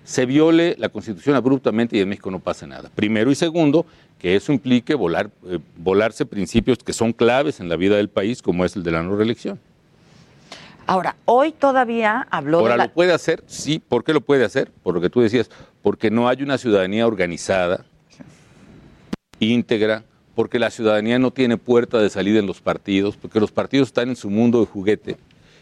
se 0.07 0.25
viole 0.25 0.73
la 0.79 0.87
Constitución 0.87 1.35
abruptamente 1.35 1.97
y 1.97 1.99
en 1.99 2.07
México 2.07 2.31
no 2.31 2.39
pase 2.39 2.65
nada. 2.65 2.89
Primero 2.95 3.29
y 3.29 3.35
segundo, 3.35 3.85
que 4.17 4.37
eso 4.37 4.53
implique 4.53 4.95
volar, 4.95 5.29
eh, 5.45 5.59
volarse 5.75 6.25
principios 6.25 6.77
que 6.77 6.93
son 6.93 7.11
claves 7.11 7.59
en 7.59 7.67
la 7.67 7.75
vida 7.75 7.97
del 7.97 8.07
país, 8.07 8.41
como 8.41 8.63
es 8.63 8.77
el 8.77 8.83
de 8.83 8.91
la 8.91 9.03
no 9.03 9.17
reelección. 9.17 9.59
ahora, 10.85 11.17
hoy 11.25 11.51
todavía 11.51 12.25
habló 12.31 12.59
Ahora, 12.59 12.75
de 12.75 12.77
la... 12.77 12.85
¿lo 12.85 12.93
puede 12.93 13.11
hacer? 13.11 13.43
Sí. 13.47 13.79
¿Por 13.79 14.05
qué 14.05 14.13
lo 14.13 14.21
puede 14.21 14.45
hacer? 14.45 14.71
Por 14.81 14.95
lo 14.95 15.01
que 15.01 15.09
tú 15.09 15.19
decías, 15.19 15.49
porque 15.81 16.09
no 16.09 16.29
hay 16.29 16.41
una 16.41 16.57
ciudadanía 16.57 17.05
organizada, 17.05 17.83
íntegra, 19.41 20.05
porque 20.35 20.57
la 20.57 20.69
ciudadanía 20.71 21.19
no 21.19 21.31
tiene 21.31 21.57
puerta 21.57 21.97
de 21.99 22.09
salida 22.09 22.39
en 22.39 22.45
los 22.47 22.61
partidos, 22.61 23.17
porque 23.17 23.41
los 23.41 23.51
partidos 23.51 23.89
están 23.89 24.07
en 24.07 24.15
su 24.15 24.29
mundo 24.29 24.61
de 24.61 24.67
juguete 24.67 25.17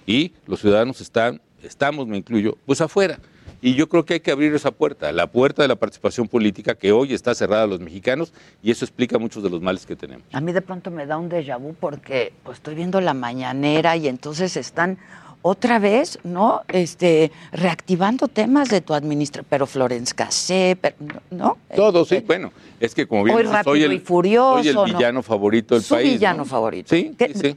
y 0.05 0.33
los 0.45 0.59
ciudadanos 0.59 1.01
están, 1.01 1.41
estamos, 1.63 2.05
me 2.05 2.17
incluyo, 2.17 2.59
pues 2.67 2.79
afuera. 2.79 3.17
Y 3.61 3.73
yo 3.75 3.87
creo 3.89 4.05
que 4.05 4.15
hay 4.15 4.19
que 4.19 4.31
abrir 4.31 4.53
esa 4.53 4.71
puerta, 4.71 5.11
la 5.11 5.27
puerta 5.27 5.61
de 5.61 5.67
la 5.67 5.75
participación 5.75 6.27
política 6.27 6.75
que 6.75 6.91
hoy 6.91 7.13
está 7.13 7.33
cerrada 7.33 7.63
a 7.63 7.67
los 7.67 7.79
mexicanos 7.79 8.33
y 8.61 8.71
eso 8.71 8.85
explica 8.85 9.17
muchos 9.17 9.41
de 9.43 9.49
los 9.49 9.61
males 9.61 9.85
que 9.85 9.95
tenemos. 9.95 10.23
A 10.33 10.41
mí 10.41 10.51
de 10.53 10.61
pronto 10.61 10.91
me 10.91 11.05
da 11.05 11.17
un 11.17 11.29
déjà 11.29 11.57
vu 11.59 11.73
porque 11.79 12.33
pues, 12.43 12.57
estoy 12.57 12.75
viendo 12.75 13.01
la 13.01 13.13
mañanera 13.13 13.95
y 13.97 14.07
entonces 14.07 14.55
están 14.57 14.97
otra 15.41 15.77
vez, 15.77 16.17
¿no? 16.23 16.61
Este, 16.69 17.31
reactivando 17.51 18.27
temas 18.27 18.69
de 18.69 18.81
tu 18.81 18.93
administración, 18.95 19.45
pero 19.47 19.67
Florence 19.67 20.13
Cassé, 20.15 20.75
pero, 20.81 20.95
¿no? 21.29 21.57
Todo, 21.75 22.03
sí, 22.03 22.23
bueno, 22.25 22.51
es 22.79 22.95
que 22.95 23.07
como 23.07 23.23
bien 23.23 23.37
Hoy 23.37 23.45
soy 23.63 23.83
el, 23.83 23.93
y 23.93 23.99
Furioso, 23.99 24.57
soy 24.63 24.67
el 24.69 24.75
¿no? 24.75 24.83
villano 24.85 25.21
favorito 25.21 25.75
del 25.75 25.83
Su 25.83 25.93
país. 25.93 26.13
villano 26.13 26.39
¿no? 26.39 26.45
favorito. 26.45 26.89
Sí, 26.95 27.13
¿Qué- 27.17 27.31
sí, 27.33 27.39
sí. 27.39 27.55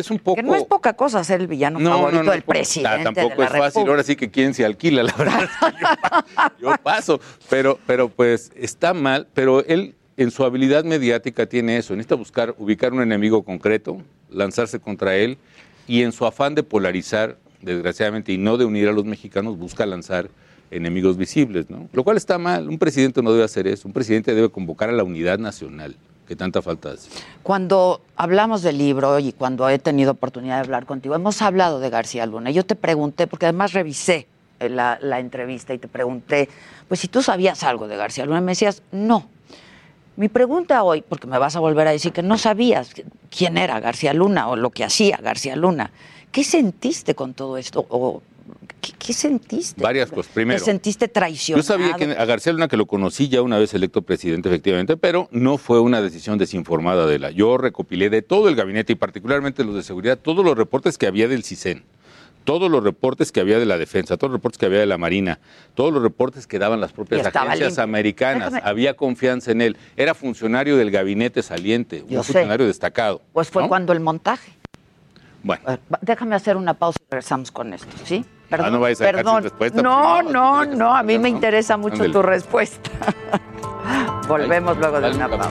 Es 0.00 0.10
un 0.10 0.18
poco... 0.18 0.36
Que 0.36 0.42
no 0.42 0.54
es 0.54 0.64
poca 0.64 0.94
cosa 0.94 1.22
ser 1.24 1.40
el 1.40 1.46
villano 1.46 1.80
favorito 1.80 2.30
del 2.30 2.42
poco- 2.42 2.52
presidente 2.52 3.04
tampoco 3.04 3.30
de 3.30 3.36
la 3.38 3.44
es 3.44 3.50
fácil, 3.52 3.88
ahora 3.88 4.02
sí 4.02 4.16
que 4.16 4.30
quién 4.30 4.54
se 4.54 4.64
alquila, 4.64 5.02
la 5.02 5.12
verdad. 5.14 5.48
yo 6.60 6.74
paso, 6.82 7.20
pero, 7.48 7.78
pero 7.86 8.08
pues 8.08 8.52
está 8.54 8.92
mal, 8.94 9.26
pero 9.32 9.64
él 9.64 9.94
en 10.16 10.30
su 10.30 10.44
habilidad 10.44 10.84
mediática 10.84 11.46
tiene 11.46 11.76
eso, 11.78 11.94
necesita 11.94 12.14
buscar, 12.14 12.54
ubicar 12.58 12.92
un 12.92 13.02
enemigo 13.02 13.42
concreto, 13.42 13.98
lanzarse 14.30 14.80
contra 14.80 15.16
él 15.16 15.38
y 15.86 16.02
en 16.02 16.12
su 16.12 16.26
afán 16.26 16.54
de 16.54 16.62
polarizar, 16.62 17.36
desgraciadamente, 17.60 18.32
y 18.32 18.38
no 18.38 18.56
de 18.56 18.64
unir 18.64 18.88
a 18.88 18.92
los 18.92 19.04
mexicanos, 19.04 19.58
busca 19.58 19.86
lanzar 19.86 20.28
enemigos 20.70 21.16
visibles, 21.16 21.70
¿no? 21.70 21.88
Lo 21.92 22.02
cual 22.02 22.16
está 22.16 22.38
mal, 22.38 22.68
un 22.68 22.78
presidente 22.78 23.22
no 23.22 23.30
debe 23.32 23.44
hacer 23.44 23.66
eso, 23.66 23.86
un 23.86 23.94
presidente 23.94 24.34
debe 24.34 24.48
convocar 24.48 24.88
a 24.88 24.92
la 24.92 25.04
unidad 25.04 25.38
nacional, 25.38 25.94
que 26.26 26.36
tanta 26.36 26.60
falta 26.62 26.90
hace. 26.90 27.10
Cuando 27.42 28.02
hablamos 28.16 28.62
del 28.62 28.78
libro 28.78 29.18
y 29.18 29.32
cuando 29.32 29.68
he 29.68 29.78
tenido 29.78 30.12
oportunidad 30.12 30.56
de 30.56 30.60
hablar 30.60 30.86
contigo, 30.86 31.14
hemos 31.14 31.40
hablado 31.42 31.80
de 31.80 31.90
García 31.90 32.26
Luna. 32.26 32.50
Yo 32.50 32.64
te 32.64 32.74
pregunté, 32.74 33.26
porque 33.26 33.46
además 33.46 33.72
revisé 33.72 34.26
eh, 34.58 34.68
la, 34.68 34.98
entrevista 35.20 35.74
y 35.74 35.78
te 35.78 35.88
pregunté, 35.88 36.48
pues 36.88 37.00
si 37.00 37.08
tú 37.08 37.22
sabías 37.22 37.62
algo 37.62 37.88
de 37.88 37.96
García 37.96 38.26
Luna, 38.26 38.40
me 38.40 38.52
decías, 38.52 38.82
no. 38.92 39.28
Mi 40.16 40.28
pregunta 40.28 40.82
hoy, 40.82 41.02
porque 41.02 41.26
me 41.26 41.38
vas 41.38 41.56
a 41.56 41.60
volver 41.60 41.86
a 41.86 41.90
decir 41.90 42.12
que 42.12 42.22
no 42.22 42.38
sabías 42.38 42.92
quién 43.30 43.58
era 43.58 43.80
García 43.80 44.14
Luna 44.14 44.48
o 44.48 44.56
lo 44.56 44.70
que 44.70 44.82
hacía 44.82 45.18
García 45.22 45.56
Luna, 45.56 45.90
¿qué 46.32 46.42
sentiste 46.42 47.14
con 47.14 47.34
todo 47.34 47.58
esto? 47.58 47.86
¿Qué, 48.80 48.92
qué 48.98 49.12
sentiste? 49.12 49.82
Varias 49.82 50.10
cosas. 50.10 50.32
Primero, 50.32 50.58
¿Te 50.58 50.64
sentiste 50.64 51.08
traicionado? 51.08 51.62
Yo 51.62 51.66
sabía 51.66 51.94
que 51.94 52.04
a 52.20 52.24
García 52.24 52.52
Luna, 52.52 52.68
que 52.68 52.76
lo 52.76 52.86
conocí 52.86 53.28
ya 53.28 53.42
una 53.42 53.58
vez 53.58 53.72
electo 53.74 54.02
presidente, 54.02 54.48
efectivamente, 54.48 54.96
pero 54.96 55.28
no 55.30 55.58
fue 55.58 55.80
una 55.80 56.00
decisión 56.02 56.38
desinformada 56.38 57.06
de 57.06 57.18
la. 57.18 57.30
Yo 57.30 57.58
recopilé 57.58 58.10
de 58.10 58.22
todo 58.22 58.48
el 58.48 58.56
gabinete 58.56 58.92
y 58.92 58.96
particularmente 58.96 59.64
los 59.64 59.74
de 59.74 59.82
seguridad, 59.82 60.18
todos 60.18 60.44
los 60.44 60.56
reportes 60.56 60.98
que 60.98 61.06
había 61.06 61.28
del 61.28 61.44
CISEN, 61.44 61.84
todos 62.44 62.70
los 62.70 62.84
reportes 62.84 63.32
que 63.32 63.40
había 63.40 63.58
de 63.58 63.66
la 63.66 63.76
defensa, 63.76 64.16
todos 64.16 64.30
los 64.30 64.38
reportes 64.38 64.58
que 64.58 64.66
había 64.66 64.78
de 64.78 64.86
la 64.86 64.98
Marina, 64.98 65.40
todos 65.74 65.92
los 65.92 66.00
reportes 66.02 66.46
que 66.46 66.58
daban 66.60 66.80
las 66.80 66.92
propias 66.92 67.26
agencias 67.26 67.58
limpio. 67.60 67.82
americanas. 67.82 68.52
Déjame- 68.52 68.68
Había 68.70 68.94
confianza 68.94 69.50
en 69.50 69.62
él. 69.62 69.76
Era 69.96 70.14
funcionario 70.14 70.76
del 70.76 70.92
gabinete 70.92 71.42
saliente, 71.42 72.04
Yo 72.08 72.18
un 72.18 72.24
sé. 72.24 72.32
funcionario 72.34 72.66
destacado. 72.66 73.20
Pues 73.32 73.50
fue 73.50 73.62
¿no? 73.62 73.68
cuando 73.68 73.92
el 73.92 73.98
montaje. 74.00 74.52
Bueno. 75.42 75.62
Déjame 76.02 76.34
hacer 76.36 76.56
una 76.56 76.74
pausa 76.74 76.98
y 77.00 77.10
regresamos 77.10 77.50
con 77.52 77.72
esto, 77.72 77.88
¿sí? 78.04 78.24
Perdón, 78.48 78.66
Ah, 78.66 78.70
no 78.70 78.80
vayas 78.80 79.00
a 79.00 79.04
dejar 79.04 79.16
sin 79.18 79.24
perdón. 79.24 79.42
respuesta, 79.42 79.82
No, 79.82 80.18
pues, 80.22 80.32
no, 80.32 80.64
no, 80.66 80.94
a 80.96 81.02
mí 81.02 81.18
me 81.18 81.28
interesa 81.28 81.76
mucho 81.76 82.10
tu 82.10 82.22
respuesta. 82.22 82.90
Volvemos 84.28 84.76
luego 84.78 85.00
de 85.00 85.10
una 85.10 85.28
pausa. 85.28 85.50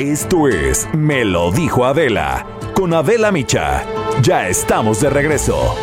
Esto 0.00 0.46
es 0.46 0.88
Me 0.94 1.24
lo 1.24 1.50
dijo 1.50 1.84
Adela 1.84 2.46
con 2.72 2.94
Adela 2.94 3.32
Micha. 3.32 3.84
Ya 4.22 4.46
estamos 4.46 5.00
de 5.00 5.10
regreso. 5.10 5.74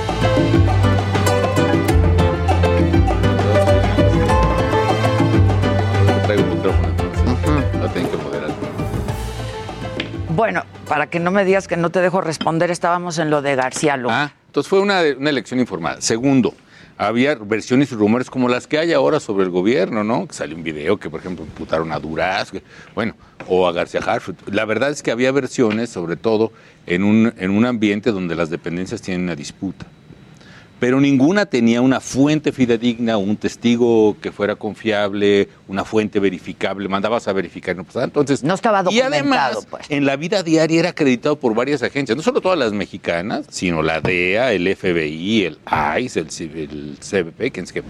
Traigo 6.25 6.43
un 6.43 6.49
micrófono, 6.51 6.87
entonces 6.87 7.81
lo 7.81 7.89
tengo 7.89 8.11
que 8.11 8.17
moderar. 8.17 8.49
Bueno, 10.29 10.63
para 10.87 11.07
que 11.07 11.19
no 11.19 11.31
me 11.31 11.43
digas 11.43 11.67
que 11.67 11.75
no 11.75 11.89
te 11.89 11.99
dejo 11.99 12.21
responder, 12.21 12.71
estábamos 12.71 13.19
en 13.19 13.29
lo 13.29 13.41
de 13.41 13.57
García 13.57 13.97
Luna. 13.97 14.23
Ah, 14.23 14.33
entonces 14.47 14.69
fue 14.69 14.79
una, 14.79 15.01
una 15.17 15.29
elección 15.29 15.59
informada. 15.59 15.99
Segundo, 15.99 16.53
había 16.97 17.35
versiones 17.35 17.91
y 17.91 17.95
rumores 17.95 18.29
como 18.29 18.47
las 18.47 18.67
que 18.67 18.77
hay 18.77 18.93
ahora 18.93 19.19
sobre 19.19 19.43
el 19.43 19.49
gobierno, 19.49 20.03
¿no? 20.03 20.27
Que 20.27 20.33
salió 20.33 20.55
un 20.55 20.63
video 20.63 20.97
que, 20.97 21.09
por 21.09 21.19
ejemplo, 21.19 21.43
imputaron 21.43 21.91
a 21.91 21.99
Duraz, 21.99 22.51
bueno, 22.93 23.15
o 23.47 23.67
a 23.67 23.71
García 23.71 24.01
Harfuch. 24.05 24.35
La 24.47 24.65
verdad 24.65 24.91
es 24.91 25.03
que 25.03 25.11
había 25.11 25.31
versiones, 25.31 25.89
sobre 25.89 26.15
todo, 26.15 26.51
en 26.85 27.03
un, 27.03 27.33
en 27.37 27.51
un 27.51 27.65
ambiente 27.65 28.11
donde 28.11 28.35
las 28.35 28.49
dependencias 28.49 29.01
tienen 29.01 29.23
una 29.23 29.35
disputa. 29.35 29.85
Pero 30.85 31.01
ninguna 31.01 31.47
tenía 31.47 31.81
una 31.81 31.99
fuente 31.99 32.51
fidedigna, 32.51 33.17
un 33.17 33.37
testigo 33.37 34.15
que 34.21 34.31
fuera 34.31 34.55
confiable, 34.55 35.49
una 35.67 35.83
fuente 35.83 36.19
verificable. 36.19 36.87
Mandabas 36.87 37.27
a 37.27 37.33
verificar, 37.33 37.73
y 37.73 37.79
no 37.79 37.85
pasaba. 37.85 38.05
Entonces, 38.05 38.43
no 38.43 38.53
estaba 38.53 38.81
y 38.81 38.83
documentado, 38.83 39.15
además, 39.15 39.67
pues. 39.67 39.89
en 39.89 40.05
la 40.05 40.15
vida 40.15 40.43
diaria 40.43 40.81
era 40.81 40.89
acreditado 40.89 41.39
por 41.39 41.55
varias 41.55 41.81
agencias, 41.81 42.15
no 42.15 42.21
solo 42.21 42.39
todas 42.39 42.59
las 42.59 42.71
mexicanas, 42.71 43.47
sino 43.49 43.81
la 43.81 43.99
DEA, 43.99 44.53
el 44.53 44.75
FBI, 44.75 45.45
el 45.45 45.57
ICE, 46.01 46.19
el, 46.19 46.27
el 46.55 46.97
CBP, 46.99 47.51
quién 47.51 47.65
qué. 47.65 47.81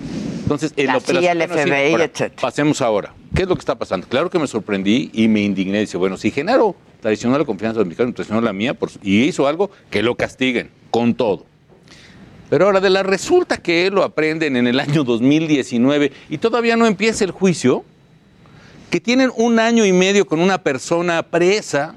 Entonces, 0.44 0.72
en 0.78 0.88
La 0.88 1.02
CIA, 1.02 1.34
el 1.34 1.50
FBI, 1.50 1.92
ahora. 1.92 2.10
Pasemos 2.40 2.82
ahora. 2.82 3.14
¿Qué 3.36 3.42
es 3.42 3.50
lo 3.50 3.56
que 3.56 3.60
está 3.60 3.76
pasando? 3.76 4.08
Claro 4.08 4.30
que 4.30 4.40
me 4.40 4.48
sorprendí 4.48 5.10
y 5.12 5.28
me 5.28 5.42
indigné. 5.42 5.82
Dice, 5.82 5.98
bueno, 5.98 6.16
si 6.16 6.32
Genaro 6.32 6.78
traicionó 7.02 7.38
la 7.38 7.44
confianza 7.44 7.80
de 7.80 7.82
los 7.82 7.88
mexicanos, 7.90 8.16
traicionó 8.16 8.40
la 8.40 8.54
mía 8.54 8.74
por 8.74 8.90
y 9.04 9.24
hizo 9.24 9.50
algo, 9.50 9.70
que 9.90 10.02
lo 10.02 10.16
castiguen 10.16 10.70
con 10.92 11.14
todo. 11.14 11.46
Pero 12.50 12.66
ahora 12.66 12.80
de 12.80 12.90
la 12.90 13.04
resulta 13.04 13.58
que 13.58 13.90
lo 13.90 14.04
aprenden 14.04 14.56
en 14.56 14.68
el 14.68 14.80
año 14.80 15.04
2019 15.04 16.12
y 16.30 16.38
todavía 16.38 16.76
no 16.76 16.86
empieza 16.86 17.24
el 17.24 17.32
juicio, 17.32 17.84
que 18.90 19.00
tienen 19.00 19.32
un 19.36 19.60
año 19.60 19.86
y 19.86 19.92
medio 19.92 20.26
con 20.26 20.40
una 20.40 20.60
persona 20.60 21.24
presa 21.24 21.96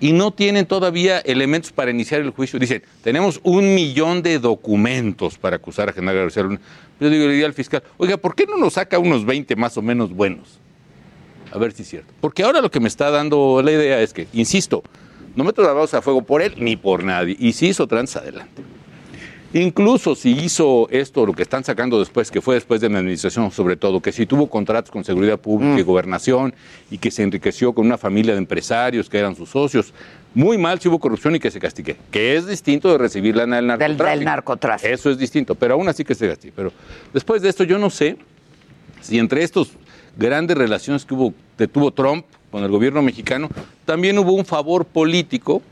y 0.00 0.12
no 0.12 0.32
tienen 0.32 0.66
todavía 0.66 1.20
elementos 1.20 1.72
para 1.72 1.90
iniciar 1.90 2.20
el 2.20 2.30
juicio. 2.30 2.58
Dicen, 2.58 2.82
tenemos 3.02 3.40
un 3.42 3.74
millón 3.74 4.22
de 4.22 4.38
documentos 4.38 5.38
para 5.38 5.56
acusar 5.56 5.88
a 5.88 5.92
Genaro 5.92 6.20
García 6.20 6.42
Luna. 6.42 6.60
Yo 7.00 7.10
digo, 7.10 7.26
le 7.26 7.44
al 7.44 7.54
fiscal, 7.54 7.82
oiga, 7.96 8.16
¿por 8.16 8.34
qué 8.34 8.46
no 8.46 8.56
nos 8.56 8.74
saca 8.74 8.98
unos 8.98 9.24
20 9.24 9.56
más 9.56 9.76
o 9.76 9.82
menos 9.82 10.10
buenos? 10.12 10.58
A 11.52 11.58
ver 11.58 11.72
si 11.72 11.82
es 11.82 11.88
cierto. 11.88 12.12
Porque 12.20 12.42
ahora 12.42 12.60
lo 12.60 12.70
que 12.70 12.80
me 12.80 12.88
está 12.88 13.10
dando 13.10 13.62
la 13.62 13.70
idea 13.70 14.00
es 14.00 14.12
que, 14.12 14.26
insisto, 14.32 14.82
no 15.36 15.44
meto 15.44 15.62
la 15.62 15.80
a 15.82 16.02
fuego 16.02 16.22
por 16.22 16.42
él 16.42 16.54
ni 16.58 16.76
por 16.76 17.04
nadie. 17.04 17.36
Y 17.38 17.52
si 17.52 17.68
hizo 17.68 17.86
trans, 17.86 18.16
adelante. 18.16 18.62
Incluso 19.54 20.16
si 20.16 20.32
hizo 20.32 20.88
esto, 20.90 21.24
lo 21.24 21.32
que 21.32 21.44
están 21.44 21.62
sacando 21.62 22.00
después, 22.00 22.28
que 22.28 22.40
fue 22.40 22.56
después 22.56 22.80
de 22.80 22.88
mi 22.88 22.96
administración 22.96 23.52
sobre 23.52 23.76
todo, 23.76 24.00
que 24.00 24.10
si 24.10 24.26
tuvo 24.26 24.48
contratos 24.48 24.90
con 24.90 25.04
seguridad 25.04 25.38
pública 25.38 25.78
y 25.78 25.82
gobernación 25.84 26.52
y 26.90 26.98
que 26.98 27.12
se 27.12 27.22
enriqueció 27.22 27.72
con 27.72 27.86
una 27.86 27.96
familia 27.96 28.32
de 28.32 28.38
empresarios 28.38 29.08
que 29.08 29.16
eran 29.16 29.36
sus 29.36 29.50
socios, 29.50 29.94
muy 30.34 30.58
mal 30.58 30.80
si 30.80 30.88
hubo 30.88 30.98
corrupción 30.98 31.36
y 31.36 31.38
que 31.38 31.52
se 31.52 31.60
castigue, 31.60 31.96
que 32.10 32.34
es 32.34 32.48
distinto 32.48 32.90
de 32.90 32.98
recibir 32.98 33.36
lana 33.36 33.58
del 33.58 33.68
narcotráfico. 33.68 34.04
del 34.10 34.24
narcotráfico. 34.24 34.92
Eso 34.92 35.10
es 35.10 35.18
distinto, 35.18 35.54
pero 35.54 35.74
aún 35.74 35.88
así 35.88 36.02
que 36.02 36.16
se 36.16 36.26
castigue. 36.26 36.52
Pero 36.56 36.72
después 37.12 37.40
de 37.40 37.48
esto 37.48 37.62
yo 37.62 37.78
no 37.78 37.90
sé 37.90 38.16
si 39.02 39.20
entre 39.20 39.44
estos 39.44 39.70
grandes 40.16 40.58
relaciones 40.58 41.04
que 41.04 41.14
hubo, 41.14 41.32
que 41.56 41.68
tuvo 41.68 41.92
Trump 41.92 42.26
con 42.50 42.64
el 42.64 42.70
gobierno 42.72 43.02
mexicano, 43.02 43.48
también 43.84 44.18
hubo 44.18 44.32
un 44.32 44.44
favor 44.44 44.84
político 44.84 45.62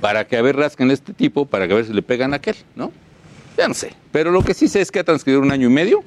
para 0.00 0.26
que 0.26 0.36
a 0.36 0.42
ver 0.42 0.56
rasquen 0.56 0.90
este 0.90 1.12
tipo, 1.12 1.46
para 1.46 1.66
que 1.66 1.72
a 1.72 1.76
ver 1.76 1.86
si 1.86 1.92
le 1.92 2.02
pegan 2.02 2.32
a 2.32 2.36
aquel, 2.36 2.56
¿no? 2.76 2.92
Ya 3.56 3.68
no 3.68 3.74
sé. 3.74 3.92
Pero 4.12 4.30
lo 4.30 4.42
que 4.42 4.54
sí 4.54 4.68
sé 4.68 4.80
es 4.80 4.90
que 4.90 4.98
ha 4.98 5.04
transcurrido 5.04 5.40
un 5.40 5.52
año 5.52 5.68
y 5.68 5.72
medio, 5.72 6.02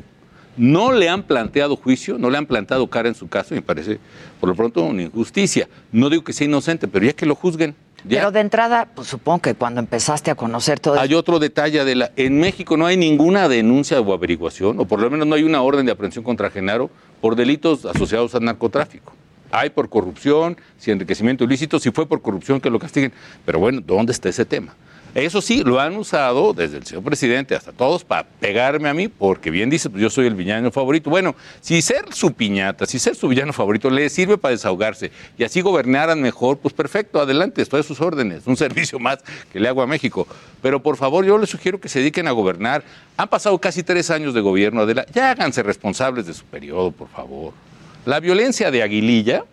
no 0.58 0.92
le 0.92 1.08
han 1.08 1.24
planteado 1.24 1.76
juicio, 1.76 2.18
no 2.18 2.30
le 2.30 2.38
han 2.38 2.46
plantado 2.46 2.88
cara 2.88 3.08
en 3.08 3.16
su 3.16 3.28
caso, 3.28 3.54
y 3.54 3.58
me 3.58 3.62
parece, 3.62 4.00
por 4.40 4.50
lo 4.50 4.56
pronto, 4.56 4.84
una 4.84 5.04
injusticia. 5.04 5.68
No 5.92 6.10
digo 6.10 6.24
que 6.24 6.34
sea 6.34 6.46
inocente, 6.46 6.88
pero 6.88 7.06
ya 7.06 7.14
que 7.14 7.26
lo 7.26 7.36
juzguen. 7.36 7.76
Ya. 8.04 8.20
Pero 8.20 8.32
de 8.32 8.42
entrada, 8.42 8.88
pues 8.94 9.08
supongo 9.08 9.40
que 9.40 9.56
cuando 9.56 9.80
empezaste 9.80 10.30
a 10.30 10.36
conocer 10.36 10.80
todo 10.80 11.00
Hay 11.00 11.14
otro 11.16 11.40
detalle, 11.40 11.80
Adela. 11.80 12.12
En 12.16 12.40
México 12.40 12.78
no 12.78 12.86
hay 12.86 12.96
ninguna 12.96 13.50
denuncia 13.50 14.00
o 14.00 14.14
averiguación, 14.14 14.80
o 14.80 14.86
por 14.86 15.02
lo 15.02 15.10
menos 15.10 15.28
no 15.28 15.36
hay 15.36 15.44
una 15.44 15.62
orden 15.62 15.86
de 15.86 15.92
aprehensión 15.92 16.24
contra 16.24 16.50
Genaro 16.50 16.90
por 17.22 17.36
delitos 17.36 17.86
asociados 17.86 18.36
al 18.36 18.46
narcotráfico. 18.46 19.14
Hay 19.52 19.70
por 19.70 19.90
corrupción, 19.90 20.58
si 20.78 20.92
enriquecimiento 20.92 21.44
ilícito, 21.44 21.80
si 21.80 21.92
fue 21.92 22.08
por 22.08 22.22
corrupción 22.22 22.60
que 22.62 22.70
lo 22.70 22.80
castiguen. 22.80 23.14
Pero 23.46 23.60
bueno, 23.60 23.82
¿dónde 23.86 24.12
está 24.12 24.30
ese 24.30 24.46
tema? 24.46 24.74
Eso 25.18 25.42
sí, 25.42 25.64
lo 25.64 25.80
han 25.80 25.96
usado 25.96 26.54
desde 26.54 26.78
el 26.78 26.86
señor 26.86 27.04
presidente 27.04 27.56
hasta 27.56 27.72
todos 27.72 28.04
para 28.04 28.24
pegarme 28.24 28.88
a 28.88 28.94
mí, 28.94 29.08
porque 29.08 29.50
bien 29.50 29.68
dice, 29.68 29.90
pues 29.90 30.00
yo 30.00 30.12
soy 30.12 30.28
el 30.28 30.36
villano 30.36 30.70
favorito. 30.70 31.10
Bueno, 31.10 31.36
si 31.60 31.82
ser 31.82 32.14
su 32.14 32.34
piñata, 32.34 32.86
si 32.86 33.00
ser 33.00 33.16
su 33.16 33.28
villano 33.28 33.52
favorito 33.52 33.90
le 33.90 34.10
sirve 34.10 34.38
para 34.38 34.52
desahogarse 34.52 35.12
y 35.36 35.44
así 35.44 35.62
gobernaran 35.62 36.22
mejor, 36.22 36.60
pues 36.60 36.74
perfecto, 36.74 37.20
adelante, 37.20 37.64
estoy 37.64 37.80
a 37.80 37.84
sus 37.84 38.00
órdenes, 38.00 38.46
un 38.46 38.58
servicio 38.58 39.00
más 39.00 39.18
que 39.52 39.60
le 39.60 39.68
hago 39.68 39.82
a 39.82 39.88
México. 39.88 40.28
Pero 40.62 40.84
por 40.84 40.98
favor, 40.98 41.26
yo 41.26 41.38
les 41.40 41.50
sugiero 41.50 41.80
que 41.80 41.90
se 41.90 41.98
dediquen 41.98 42.28
a 42.28 42.32
gobernar. 42.32 42.84
Han 43.16 43.28
pasado 43.28 43.58
casi 43.58 43.82
tres 43.82 44.12
años 44.12 44.36
de 44.36 44.42
gobierno, 44.42 44.82
Adela, 44.82 45.04
ya 45.12 45.32
háganse 45.32 45.64
responsables 45.64 46.28
de 46.28 46.36
su 46.36 46.46
periodo, 46.46 46.92
por 46.92 47.08
favor. 47.08 47.54
La 48.08 48.22
violencia 48.22 48.72
de 48.72 48.84
Aguililla, 48.84 49.44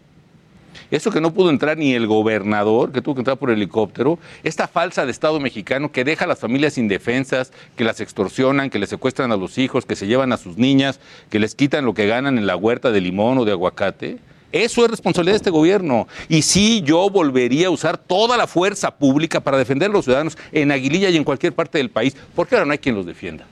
eso 0.92 1.10
que 1.10 1.20
no 1.20 1.34
pudo 1.34 1.50
entrar 1.50 1.76
ni 1.76 1.92
el 1.92 2.06
gobernador, 2.06 2.92
que 2.92 3.02
tuvo 3.02 3.16
que 3.16 3.22
entrar 3.22 3.36
por 3.36 3.50
helicóptero, 3.50 4.16
esta 4.44 4.68
falsa 4.68 5.04
de 5.04 5.10
Estado 5.10 5.40
mexicano 5.40 5.90
que 5.90 6.04
deja 6.04 6.24
a 6.24 6.28
las 6.28 6.38
familias 6.38 6.78
indefensas, 6.78 7.52
que 7.74 7.82
las 7.82 8.00
extorsionan, 8.00 8.70
que 8.70 8.78
les 8.78 8.90
secuestran 8.90 9.32
a 9.32 9.36
los 9.36 9.58
hijos, 9.58 9.86
que 9.86 9.96
se 9.96 10.06
llevan 10.06 10.32
a 10.32 10.36
sus 10.36 10.56
niñas, 10.56 11.00
que 11.30 11.40
les 11.40 11.56
quitan 11.56 11.84
lo 11.84 11.94
que 11.94 12.06
ganan 12.06 12.38
en 12.38 12.46
la 12.46 12.54
huerta 12.54 12.92
de 12.92 13.00
limón 13.00 13.38
o 13.38 13.44
de 13.44 13.50
aguacate. 13.50 14.18
Eso 14.52 14.84
es 14.84 14.90
responsabilidad 14.92 15.32
de 15.32 15.38
este 15.38 15.50
gobierno. 15.50 16.06
Y 16.28 16.42
sí, 16.42 16.80
yo 16.82 17.10
volvería 17.10 17.66
a 17.66 17.70
usar 17.70 17.98
toda 17.98 18.36
la 18.36 18.46
fuerza 18.46 18.92
pública 18.92 19.40
para 19.40 19.58
defender 19.58 19.90
a 19.90 19.92
los 19.92 20.04
ciudadanos 20.04 20.38
en 20.52 20.70
Aguililla 20.70 21.10
y 21.10 21.16
en 21.16 21.24
cualquier 21.24 21.54
parte 21.54 21.78
del 21.78 21.90
país, 21.90 22.16
porque 22.36 22.54
ahora 22.54 22.66
no 22.66 22.70
hay 22.70 22.78
quien 22.78 22.94
los 22.94 23.04
defienda. 23.04 23.46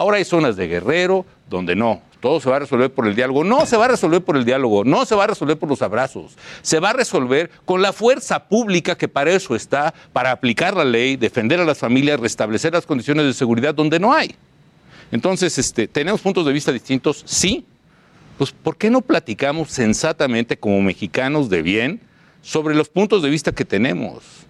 Ahora 0.00 0.16
hay 0.16 0.24
zonas 0.24 0.56
de 0.56 0.66
guerrero 0.66 1.26
donde 1.50 1.76
no, 1.76 2.00
todo 2.20 2.40
se 2.40 2.48
va 2.48 2.56
a 2.56 2.60
resolver 2.60 2.90
por 2.90 3.06
el 3.06 3.14
diálogo. 3.14 3.44
No 3.44 3.66
se 3.66 3.76
va 3.76 3.84
a 3.84 3.88
resolver 3.88 4.22
por 4.22 4.34
el 4.38 4.46
diálogo, 4.46 4.82
no 4.82 5.04
se 5.04 5.14
va 5.14 5.24
a 5.24 5.26
resolver 5.26 5.58
por 5.58 5.68
los 5.68 5.82
abrazos. 5.82 6.38
Se 6.62 6.80
va 6.80 6.88
a 6.88 6.92
resolver 6.94 7.50
con 7.66 7.82
la 7.82 7.92
fuerza 7.92 8.48
pública 8.48 8.96
que 8.96 9.08
para 9.08 9.30
eso 9.30 9.54
está, 9.54 9.92
para 10.14 10.30
aplicar 10.30 10.74
la 10.74 10.86
ley, 10.86 11.16
defender 11.16 11.60
a 11.60 11.66
las 11.66 11.76
familias, 11.76 12.18
restablecer 12.18 12.72
las 12.72 12.86
condiciones 12.86 13.26
de 13.26 13.34
seguridad 13.34 13.74
donde 13.74 14.00
no 14.00 14.14
hay. 14.14 14.34
Entonces, 15.12 15.58
este, 15.58 15.86
¿tenemos 15.86 16.22
puntos 16.22 16.46
de 16.46 16.54
vista 16.54 16.72
distintos? 16.72 17.22
Sí. 17.26 17.66
Pues, 18.38 18.52
¿por 18.52 18.78
qué 18.78 18.88
no 18.88 19.02
platicamos 19.02 19.68
sensatamente 19.68 20.56
como 20.56 20.80
mexicanos 20.80 21.50
de 21.50 21.60
bien 21.60 22.00
sobre 22.40 22.74
los 22.74 22.88
puntos 22.88 23.22
de 23.22 23.28
vista 23.28 23.52
que 23.52 23.66
tenemos? 23.66 24.46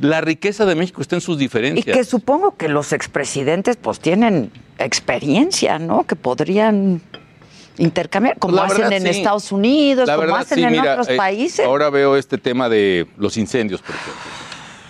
La 0.00 0.20
riqueza 0.20 0.64
de 0.66 0.74
México 0.74 1.00
está 1.00 1.14
en 1.16 1.20
sus 1.20 1.36
Y 1.36 1.40
diferencias. 1.40 1.96
que 1.96 2.04
supongo 2.04 2.56
que 2.56 2.68
los 2.68 2.92
expresidentes 2.92 3.76
pues 3.76 4.00
tienen 4.00 4.50
experiencia, 4.78 5.78
¿no? 5.78 6.04
Que 6.04 6.16
podrían 6.16 7.00
intercambiar, 7.78 8.38
como 8.38 8.56
La 8.56 8.64
hacen 8.64 8.78
verdad, 8.82 8.92
en 8.98 9.02
sí. 9.02 9.18
Estados 9.20 9.52
Unidos, 9.52 10.06
La 10.06 10.14
como 10.16 10.26
verdad, 10.28 10.40
hacen 10.42 10.58
sí, 10.58 10.64
en 10.64 10.70
mira, 10.72 10.92
otros 10.92 11.08
eh, 11.10 11.16
países. 11.16 11.66
Ahora 11.66 11.90
veo 11.90 12.16
este 12.16 12.38
tema 12.38 12.68
de 12.68 13.06
los 13.16 13.36
incendios, 13.36 13.80
por 13.82 13.94
ejemplo. 13.94 14.14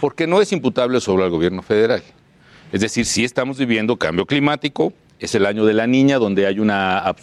Porque 0.00 0.26
no 0.26 0.40
es 0.40 0.52
imputable 0.52 1.00
sobre 1.00 1.24
el 1.24 1.30
gobierno 1.30 1.62
federal. 1.62 2.02
Es 2.72 2.80
decir, 2.80 3.06
sí 3.06 3.24
estamos 3.24 3.58
viviendo 3.58 3.96
cambio 3.96 4.26
climático, 4.26 4.92
es 5.18 5.34
el 5.34 5.46
año 5.46 5.64
de 5.64 5.74
la 5.74 5.86
niña, 5.86 6.18
donde 6.18 6.46
hay 6.46 6.58
una 6.58 7.14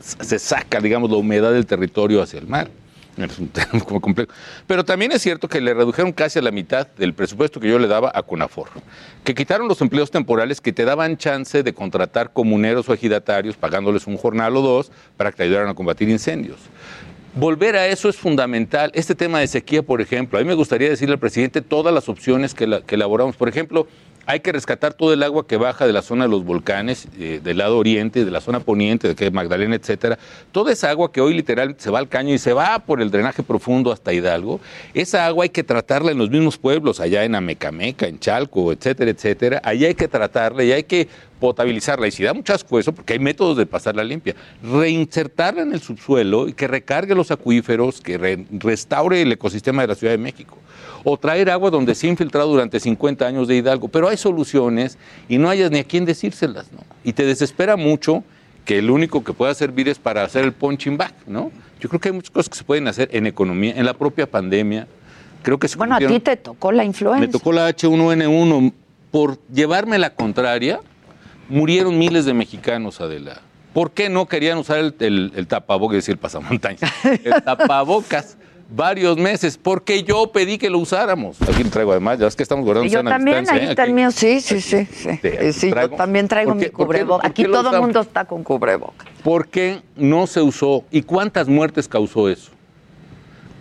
se 0.00 0.38
saca, 0.38 0.80
digamos, 0.80 1.10
la 1.10 1.16
humedad 1.16 1.52
del 1.52 1.66
territorio 1.66 2.22
hacia 2.22 2.38
el 2.40 2.46
mar. 2.48 2.70
Es 3.16 3.38
un 3.38 3.48
tema 3.50 3.80
complejo. 4.00 4.32
Pero 4.66 4.84
también 4.84 5.12
es 5.12 5.22
cierto 5.22 5.48
que 5.48 5.60
le 5.60 5.74
redujeron 5.74 6.12
casi 6.12 6.38
a 6.38 6.42
la 6.42 6.50
mitad 6.50 6.86
del 6.86 7.14
presupuesto 7.14 7.60
que 7.60 7.68
yo 7.68 7.78
le 7.78 7.86
daba 7.86 8.10
a 8.14 8.22
CONAFOR. 8.22 8.68
Que 9.22 9.34
quitaron 9.34 9.68
los 9.68 9.80
empleos 9.80 10.10
temporales 10.10 10.60
que 10.60 10.72
te 10.72 10.84
daban 10.84 11.16
chance 11.16 11.62
de 11.62 11.72
contratar 11.72 12.32
comuneros 12.32 12.88
o 12.88 12.94
ejidatarios 12.94 13.56
pagándoles 13.56 14.06
un 14.06 14.16
jornal 14.16 14.56
o 14.56 14.62
dos 14.62 14.90
para 15.16 15.30
que 15.30 15.38
te 15.38 15.42
ayudaran 15.44 15.68
a 15.68 15.74
combatir 15.74 16.08
incendios. 16.08 16.58
Volver 17.36 17.76
a 17.76 17.88
eso 17.88 18.08
es 18.08 18.16
fundamental. 18.16 18.92
Este 18.94 19.16
tema 19.16 19.40
de 19.40 19.48
sequía, 19.48 19.82
por 19.82 20.00
ejemplo, 20.00 20.38
a 20.38 20.42
mí 20.42 20.46
me 20.46 20.54
gustaría 20.54 20.88
decirle 20.88 21.14
al 21.14 21.18
presidente 21.18 21.62
todas 21.62 21.92
las 21.92 22.08
opciones 22.08 22.54
que, 22.54 22.82
que 22.86 22.94
elaboramos. 22.94 23.34
Por 23.34 23.48
ejemplo, 23.48 23.88
hay 24.26 24.40
que 24.40 24.52
rescatar 24.52 24.94
todo 24.94 25.12
el 25.12 25.22
agua 25.22 25.46
que 25.46 25.56
baja 25.56 25.86
de 25.86 25.92
la 25.92 26.02
zona 26.02 26.24
de 26.24 26.30
los 26.30 26.44
volcanes, 26.44 27.08
eh, 27.18 27.40
del 27.42 27.58
lado 27.58 27.78
oriente, 27.78 28.24
de 28.24 28.30
la 28.30 28.40
zona 28.40 28.60
poniente, 28.60 29.08
de 29.08 29.14
que 29.14 29.30
Magdalena, 29.30 29.76
etcétera. 29.76 30.18
Toda 30.52 30.72
esa 30.72 30.90
agua 30.90 31.12
que 31.12 31.20
hoy 31.20 31.34
literalmente 31.34 31.82
se 31.82 31.90
va 31.90 31.98
al 31.98 32.08
caño 32.08 32.34
y 32.34 32.38
se 32.38 32.52
va 32.52 32.78
por 32.78 33.00
el 33.00 33.10
drenaje 33.10 33.42
profundo 33.42 33.92
hasta 33.92 34.12
Hidalgo, 34.12 34.60
esa 34.94 35.26
agua 35.26 35.44
hay 35.44 35.50
que 35.50 35.62
tratarla 35.62 36.12
en 36.12 36.18
los 36.18 36.30
mismos 36.30 36.58
pueblos, 36.58 37.00
allá 37.00 37.24
en 37.24 37.34
Amecameca, 37.34 38.06
en 38.06 38.18
Chalco, 38.18 38.72
etcétera, 38.72 39.10
etcétera. 39.10 39.60
Allá 39.64 39.88
hay 39.88 39.94
que 39.94 40.08
tratarla 40.08 40.64
y 40.64 40.72
hay 40.72 40.84
que 40.84 41.08
potabilizarla. 41.40 42.06
Y 42.06 42.10
si 42.10 42.22
da 42.22 42.32
mucho 42.34 42.52
asco 42.54 42.78
eso, 42.78 42.92
porque 42.92 43.12
hay 43.14 43.18
métodos 43.18 43.56
de 43.56 43.66
pasarla 43.66 44.02
limpia, 44.04 44.34
reinsertarla 44.62 45.62
en 45.62 45.72
el 45.72 45.80
subsuelo 45.80 46.48
y 46.48 46.52
que 46.52 46.66
recargue 46.68 47.14
los 47.14 47.30
acuíferos, 47.30 48.00
que 48.00 48.18
re- 48.18 48.46
restaure 48.50 49.22
el 49.22 49.32
ecosistema 49.32 49.82
de 49.82 49.88
la 49.88 49.94
Ciudad 49.94 50.12
de 50.12 50.18
México. 50.18 50.58
O 51.04 51.18
traer 51.18 51.50
agua 51.50 51.70
donde 51.70 51.94
se 51.94 52.06
ha 52.06 52.10
infiltrado 52.10 52.48
durante 52.48 52.80
50 52.80 53.26
años 53.26 53.46
de 53.48 53.56
Hidalgo. 53.56 53.88
Pero 53.88 54.08
hay 54.08 54.16
soluciones 54.16 54.96
y 55.28 55.36
no 55.38 55.50
hayas 55.50 55.70
ni 55.70 55.78
a 55.78 55.84
quién 55.84 56.04
decírselas, 56.06 56.72
¿no? 56.72 56.78
Y 57.04 57.12
te 57.12 57.26
desespera 57.26 57.76
mucho 57.76 58.24
que 58.64 58.78
el 58.78 58.90
único 58.90 59.22
que 59.22 59.34
pueda 59.34 59.52
servir 59.54 59.88
es 59.90 59.98
para 59.98 60.22
hacer 60.24 60.44
el 60.44 60.52
punching 60.52 60.96
back, 60.96 61.12
¿no? 61.26 61.50
Yo 61.80 61.90
creo 61.90 62.00
que 62.00 62.08
hay 62.08 62.14
muchas 62.14 62.30
cosas 62.30 62.48
que 62.48 62.56
se 62.56 62.64
pueden 62.64 62.88
hacer 62.88 63.10
en 63.12 63.26
economía, 63.26 63.74
en 63.76 63.84
la 63.84 63.92
propia 63.92 64.26
pandemia. 64.26 64.86
Creo 65.42 65.58
que 65.58 65.68
se 65.68 65.76
bueno, 65.76 65.96
a 65.96 65.98
ti 65.98 66.18
te 66.20 66.36
tocó 66.38 66.72
la 66.72 66.84
influenza. 66.84 67.20
me 67.20 67.28
tocó 67.28 67.52
la 67.52 67.68
H1N1. 67.68 68.72
Por 69.10 69.38
llevarme 69.52 69.98
la 69.98 70.10
contraria, 70.14 70.80
murieron 71.48 71.98
miles 71.98 72.24
de 72.24 72.34
mexicanos, 72.34 73.00
Adela. 73.00 73.40
¿Por 73.72 73.90
qué 73.90 74.08
no 74.08 74.26
querían 74.26 74.58
usar 74.58 74.78
el, 74.78 74.94
el, 75.00 75.32
el 75.34 75.46
tapabocas, 75.46 75.98
es 75.98 76.04
decir, 76.04 76.12
el 76.12 76.18
pasamontañas? 76.18 76.80
El 77.24 77.42
tapabocas 77.42 78.36
varios 78.70 79.16
meses, 79.16 79.58
porque 79.58 80.02
yo 80.02 80.30
pedí 80.32 80.58
que 80.58 80.70
lo 80.70 80.78
usáramos. 80.78 81.40
Aquí 81.42 81.64
lo 81.64 81.70
traigo 81.70 81.92
además, 81.92 82.18
ya 82.18 82.26
es 82.26 82.36
que 82.36 82.42
estamos 82.42 82.64
guardando 82.64 82.90
yo 82.90 82.98
sana 82.98 83.10
también, 83.10 83.40
distancia, 83.40 83.62
ahí 83.62 83.68
¿eh? 83.68 83.70
está 83.70 83.84
el 83.84 83.92
mío, 83.92 84.10
sí, 84.10 84.40
sí, 84.40 84.60
sí. 84.60 84.86
sí. 85.52 85.70
Yo 85.70 85.90
también 85.90 86.28
traigo 86.28 86.52
¿Por 86.52 86.60
mi 86.60 86.64
qué 86.64 87.06
Aquí 87.22 87.44
todo 87.44 87.74
el 87.74 87.80
mundo 87.80 88.00
está 88.00 88.24
con 88.24 88.42
cubrebocas. 88.42 89.06
¿Por 89.22 89.48
qué 89.48 89.82
no 89.96 90.26
se 90.26 90.40
usó? 90.40 90.84
¿Y 90.90 91.02
cuántas 91.02 91.48
muertes 91.48 91.88
causó 91.88 92.28
eso? 92.28 92.50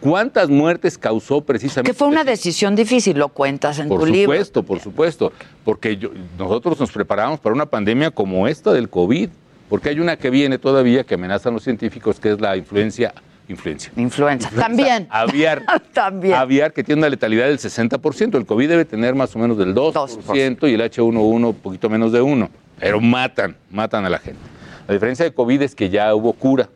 ¿Cuántas 0.04 0.49
muertes 0.49 0.97
causó 0.97 1.39
precisamente? 1.41 1.91
Que 1.91 1.97
fue 1.97 2.08
una 2.10 2.24
decisión 2.26 2.76
difícil, 2.76 3.18
lo 3.18 3.30
cuentas 3.30 3.80
en 3.80 3.88
Por 3.88 4.01
tu 4.01 4.06
libro. 4.08 4.34
supuesto, 4.34 4.64
por 4.64 4.80
supuesto, 4.82 5.32
porque 5.64 5.95
yo- 5.95 6.10
nosotros 6.38 6.78
nos 6.80 6.91
preparamos 6.91 7.39
para 7.39 7.56
una 7.56 7.66
pandemia 7.66 8.12
como 8.12 8.47
esta 8.47 8.74
del 8.74 8.89
COVID, 8.89 9.30
porque 9.70 9.89
hay 9.89 9.99
una 10.01 10.18
que 10.18 10.30
viene 10.30 10.58
todavía 10.58 11.06
que 11.06 11.16
amenazan 11.16 11.54
los 11.54 11.64
científicos, 11.64 12.20
que 12.20 12.32
es 12.34 12.41
la 12.41 12.58
influencia, 12.58 13.14
influencia. 13.47 13.91
Influenza. 13.95 14.49
También. 14.49 15.08
Aviar. 15.12 15.64
También. 15.93 16.34
Aviar 16.36 16.74
que 16.74 16.84
tiene 16.84 16.99
una 16.99 17.10
letalidad 17.10 17.47
del 17.47 17.60
60%. 17.60 18.38
El 18.38 18.45
COVID 18.45 18.68
debe 18.68 18.84
tener 18.86 19.16
más 19.16 19.34
o 19.36 19.39
menos 19.39 19.58
del 19.58 19.74
2%, 19.74 20.68
y 20.70 20.74
el 20.74 20.82
H1N1 20.82 21.47
un 21.47 21.56
poquito 21.56 21.89
menos 21.89 22.12
de 22.12 22.22
1. 22.22 22.49
Pero 22.78 22.99
matan, 22.99 23.56
matan 23.72 24.06
a 24.06 24.10
la 24.10 24.20
gente. 24.20 24.41
La 24.86 24.93
diferencia 24.95 25.24
de 25.24 25.34
COVID 25.34 25.62
es 25.62 25.76
que 25.76 25.89
ya 25.89 26.14
hubo 26.14 26.34
cura, 26.34 26.68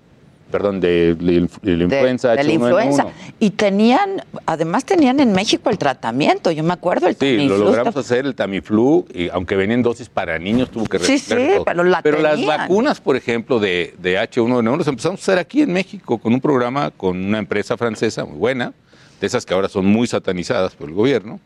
perdón, 0.51 0.79
de, 0.79 1.15
la 1.19 1.31
de 1.31 1.37
influenza 1.83 2.29
de 2.31 2.35
la 2.37 2.43
H1N1. 2.43 2.53
influenza. 2.53 3.05
Y 3.39 3.51
tenían, 3.51 4.23
además 4.45 4.85
tenían 4.85 5.19
en 5.19 5.31
México 5.33 5.69
el 5.69 5.77
tratamiento, 5.77 6.51
yo 6.51 6.63
me 6.63 6.73
acuerdo, 6.73 7.07
el 7.07 7.15
Sí, 7.15 7.33
lo 7.33 7.37
Tamiflu 7.37 7.57
logramos 7.65 7.87
está- 7.89 7.99
hacer 7.99 8.25
el 8.25 8.35
Tamiflu, 8.35 9.05
y 9.13 9.29
aunque 9.29 9.55
venían 9.55 9.81
dosis 9.83 10.09
para 10.09 10.39
niños, 10.39 10.69
tuvo 10.71 10.85
que 10.85 10.99
Sí, 10.99 11.19
sí, 11.19 11.33
todo. 11.35 11.65
pero 11.65 11.83
la 11.83 12.01
las 12.01 12.03
tenían. 12.03 12.45
vacunas, 12.45 12.99
por 13.01 13.15
ejemplo, 13.15 13.59
de, 13.59 13.93
de 13.99 14.17
H1N1, 14.17 14.77
las 14.77 14.87
empezamos 14.87 15.19
a 15.19 15.23
hacer 15.23 15.37
aquí 15.39 15.61
en 15.61 15.73
México 15.73 16.17
con 16.17 16.33
un 16.33 16.41
programa 16.41 16.91
con 16.91 17.17
una 17.17 17.39
empresa 17.39 17.77
francesa 17.77 18.25
muy 18.25 18.37
buena, 18.37 18.73
de 19.19 19.27
esas 19.27 19.45
que 19.45 19.53
ahora 19.53 19.67
son 19.69 19.85
muy 19.85 20.07
satanizadas 20.07 20.75
por 20.75 20.89
el 20.89 20.95
gobierno. 20.95 21.39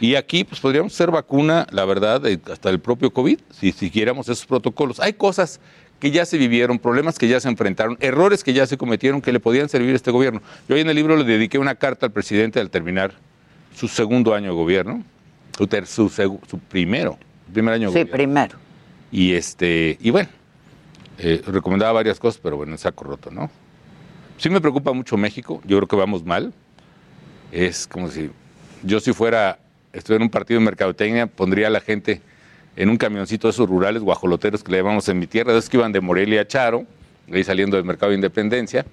Y 0.00 0.14
aquí, 0.14 0.42
pues 0.44 0.58
podríamos 0.58 0.94
hacer 0.94 1.10
vacuna, 1.10 1.66
la 1.70 1.84
verdad, 1.84 2.22
hasta 2.50 2.70
el 2.70 2.80
propio 2.80 3.12
COVID, 3.12 3.38
si 3.50 3.72
siguiéramos 3.72 4.26
esos 4.28 4.46
protocolos. 4.46 4.98
Hay 5.00 5.12
cosas 5.12 5.60
que 6.02 6.10
ya 6.10 6.26
se 6.26 6.36
vivieron, 6.36 6.80
problemas 6.80 7.16
que 7.16 7.28
ya 7.28 7.38
se 7.38 7.48
enfrentaron, 7.48 7.96
errores 8.00 8.42
que 8.42 8.52
ya 8.52 8.66
se 8.66 8.76
cometieron 8.76 9.22
que 9.22 9.30
le 9.30 9.38
podían 9.38 9.68
servir 9.68 9.92
a 9.92 9.94
este 9.94 10.10
gobierno. 10.10 10.42
Yo 10.68 10.74
hoy 10.74 10.80
en 10.80 10.88
el 10.88 10.96
libro 10.96 11.14
le 11.16 11.22
dediqué 11.22 11.58
una 11.60 11.76
carta 11.76 12.06
al 12.06 12.10
presidente 12.12 12.58
al 12.58 12.70
terminar 12.70 13.12
su 13.72 13.86
segundo 13.86 14.34
año 14.34 14.48
de 14.48 14.56
gobierno, 14.56 15.04
su, 15.56 15.68
ter- 15.68 15.86
su, 15.86 16.08
su 16.08 16.58
primero, 16.68 17.16
primer 17.52 17.74
año 17.74 17.86
de 17.86 17.92
Sí, 17.92 17.98
gobierno. 18.00 18.16
primero. 18.16 18.58
Y 19.12 19.34
este, 19.34 19.96
y 20.00 20.10
bueno, 20.10 20.28
eh, 21.18 21.40
recomendaba 21.46 21.92
varias 21.92 22.18
cosas, 22.18 22.40
pero 22.42 22.56
bueno, 22.56 22.72
en 22.72 22.78
saco 22.78 23.04
roto, 23.04 23.30
¿no? 23.30 23.48
Sí 24.38 24.50
me 24.50 24.60
preocupa 24.60 24.92
mucho 24.92 25.16
México, 25.16 25.62
yo 25.64 25.76
creo 25.76 25.86
que 25.86 25.94
vamos 25.94 26.24
mal. 26.24 26.52
Es 27.52 27.86
como 27.86 28.08
si 28.10 28.28
yo 28.82 28.98
si 28.98 29.12
fuera, 29.12 29.60
estuviera 29.92 30.16
en 30.20 30.26
un 30.26 30.30
partido 30.30 30.58
de 30.58 30.64
mercadotecnia, 30.66 31.28
pondría 31.28 31.68
a 31.68 31.70
la 31.70 31.80
gente 31.80 32.20
en 32.76 32.88
un 32.88 32.96
camioncito 32.96 33.46
de 33.48 33.52
esos 33.52 33.68
rurales 33.68 34.02
guajoloteros 34.02 34.62
que 34.62 34.72
le 34.72 34.78
llamamos 34.78 35.08
en 35.08 35.18
mi 35.18 35.26
tierra, 35.26 35.52
esos 35.52 35.68
que 35.68 35.76
iban 35.76 35.92
de 35.92 36.00
Morelia 36.00 36.42
a 36.42 36.46
Charo, 36.46 36.84
ahí 37.32 37.44
saliendo 37.44 37.76
del 37.76 37.84
mercado 37.84 38.10
de 38.10 38.16
Independencia, 38.16 38.84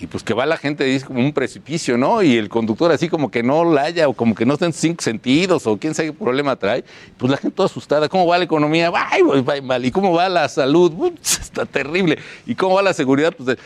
y 0.00 0.06
pues 0.06 0.22
que 0.24 0.34
va 0.34 0.44
la 0.44 0.56
gente 0.56 0.84
ahí 0.84 1.00
como 1.00 1.20
un 1.20 1.32
precipicio, 1.32 1.96
¿no? 1.96 2.20
Y 2.22 2.36
el 2.36 2.48
conductor 2.48 2.90
así 2.92 3.08
como 3.08 3.30
que 3.30 3.42
no 3.42 3.64
la 3.64 3.82
haya, 3.82 4.08
o 4.08 4.12
como 4.12 4.34
que 4.34 4.44
no 4.44 4.54
está 4.54 4.66
en 4.66 4.72
cinco 4.72 5.02
sentidos, 5.02 5.66
o 5.66 5.76
quién 5.76 5.94
sabe 5.94 6.08
qué 6.10 6.14
problema 6.14 6.56
trae. 6.56 6.84
Pues 7.16 7.30
la 7.30 7.36
gente 7.38 7.54
toda 7.56 7.66
asustada. 7.66 8.08
¿Cómo 8.08 8.26
va 8.26 8.36
la 8.38 8.44
economía? 8.44 8.90
¡Ay, 8.94 9.22
pues 9.22 9.42
va 9.48 9.54
mal! 9.62 9.84
¿Y 9.84 9.90
cómo 9.92 10.12
va 10.12 10.28
la 10.28 10.48
salud? 10.48 10.92
Uy, 10.96 11.14
está 11.22 11.64
terrible. 11.64 12.18
¿Y 12.44 12.54
cómo 12.56 12.74
va 12.74 12.82
la 12.82 12.92
seguridad? 12.92 13.32
Pues 13.36 13.46
de- 13.46 13.58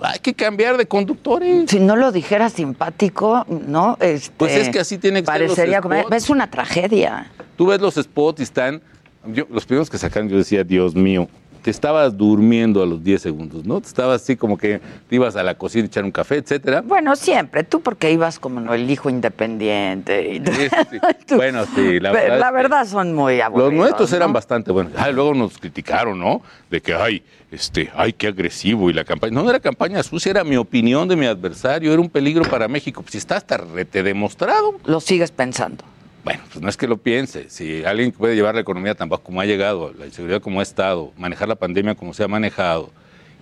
hay 0.00 0.18
que 0.18 0.34
cambiar 0.34 0.76
de 0.78 0.86
conductores. 0.86 1.70
Si 1.70 1.78
no 1.78 1.96
lo 1.96 2.12
dijera 2.12 2.48
simpático, 2.50 3.44
¿no? 3.48 3.96
Este, 4.00 4.32
Pues 4.36 4.52
es 4.52 4.68
que 4.70 4.80
así 4.80 4.98
tiene 4.98 5.22
que 5.22 5.30
ser 5.30 5.40
los 5.42 5.50
parecería 5.52 5.80
como-. 5.80 6.08
Es 6.10 6.30
una 6.30 6.50
tragedia. 6.50 7.30
Tú 7.56 7.66
ves 7.66 7.80
los 7.80 7.94
spots 7.94 8.40
y 8.40 8.42
están. 8.44 8.80
yo- 9.26 9.46
los 9.50 9.64
primeros 9.64 9.88
que 9.88 9.96
sacan, 9.98 10.28
yo 10.28 10.36
decía, 10.36 10.64
Dios 10.64 10.94
mío, 10.94 11.28
te 11.62 11.70
estabas 11.70 12.14
durmiendo 12.14 12.82
a 12.82 12.86
los 12.86 13.02
10 13.02 13.22
segundos, 13.22 13.64
¿no? 13.64 13.80
Te 13.80 13.86
estabas 13.86 14.20
así 14.20 14.36
como 14.36 14.58
que 14.58 14.82
te 15.08 15.14
ibas 15.16 15.34
a 15.34 15.42
la 15.42 15.54
cocina 15.54 15.84
a 15.84 15.86
echar 15.86 16.04
un 16.04 16.10
café, 16.12 16.36
etcétera. 16.36 16.82
Bueno, 16.82 17.16
siempre. 17.16 17.64
Tú 17.64 17.80
porque 17.80 18.12
ibas 18.12 18.38
como 18.38 18.60
¿no? 18.60 18.74
el 18.74 18.90
hijo 18.90 19.08
independiente. 19.08 20.34
y- 20.34 20.44
Sí, 20.44 20.68
sí. 20.90 20.98
Bueno, 21.36 21.64
sí, 21.74 22.00
la 22.00 22.12
verdad. 22.12 22.38
la 22.38 22.50
verdad 22.50 22.86
son 22.86 23.14
muy 23.14 23.40
aburridos. 23.40 23.72
Los 23.72 23.80
nuestros 23.80 24.12
eran 24.12 24.32
bastante 24.34 24.70
buenos. 24.72 24.92
Ah, 24.96 25.10
luego 25.10 25.32
nos 25.32 25.56
criticaron, 25.56 26.18
¿no? 26.18 26.42
De 26.70 26.82
que, 26.82 26.92
ay, 26.92 27.22
este, 27.50 27.90
ay, 27.96 28.12
qué 28.12 28.26
agresivo 28.26 28.90
y 28.90 28.92
la 28.92 29.04
campaña. 29.04 29.32
No, 29.34 29.42
no 29.42 29.48
era 29.48 29.58
campaña 29.60 30.02
sucia, 30.02 30.28
era 30.30 30.44
mi 30.44 30.56
opinión 30.56 31.08
de 31.08 31.16
mi 31.16 31.24
adversario, 31.24 31.92
era 31.94 32.00
un 32.02 32.10
peligro 32.10 32.44
para 32.44 32.68
México. 32.68 33.00
Pues 33.00 33.12
si 33.12 33.18
está 33.18 33.36
hasta 33.36 33.56
rete 33.56 34.02
demostrado. 34.02 34.74
Lo 34.84 35.00
sigues 35.00 35.30
pensando. 35.30 35.82
Bueno, 36.24 36.40
pues 36.50 36.62
no 36.62 36.70
es 36.70 36.76
que 36.78 36.88
lo 36.88 36.96
piense. 36.96 37.50
Si 37.50 37.84
alguien 37.84 38.10
puede 38.10 38.34
llevar 38.34 38.54
la 38.54 38.62
economía 38.62 38.94
tan 38.94 39.10
bajo 39.10 39.22
como 39.22 39.42
ha 39.42 39.44
llegado, 39.44 39.92
la 39.92 40.06
inseguridad 40.06 40.40
como 40.40 40.60
ha 40.60 40.62
estado, 40.62 41.12
manejar 41.18 41.48
la 41.48 41.54
pandemia 41.54 41.94
como 41.94 42.14
se 42.14 42.24
ha 42.24 42.28
manejado 42.28 42.90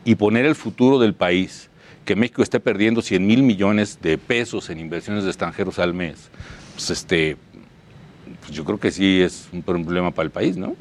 y 0.04 0.16
poner 0.16 0.46
el 0.46 0.56
futuro 0.56 0.98
del 0.98 1.14
país, 1.14 1.70
que 2.04 2.16
México 2.16 2.42
esté 2.42 2.58
perdiendo 2.58 3.00
100 3.00 3.24
mil 3.24 3.44
millones 3.44 4.00
de 4.02 4.18
pesos 4.18 4.68
en 4.68 4.80
inversiones 4.80 5.22
de 5.22 5.30
extranjeros 5.30 5.78
al 5.78 5.94
mes, 5.94 6.28
pues 6.74 6.90
este, 6.90 7.36
pues 8.40 8.50
yo 8.50 8.64
creo 8.64 8.80
que 8.80 8.90
sí 8.90 9.22
es 9.22 9.48
un 9.52 9.62
problema 9.62 10.10
para 10.10 10.24
el 10.24 10.30
país, 10.32 10.56
¿no? 10.56 10.74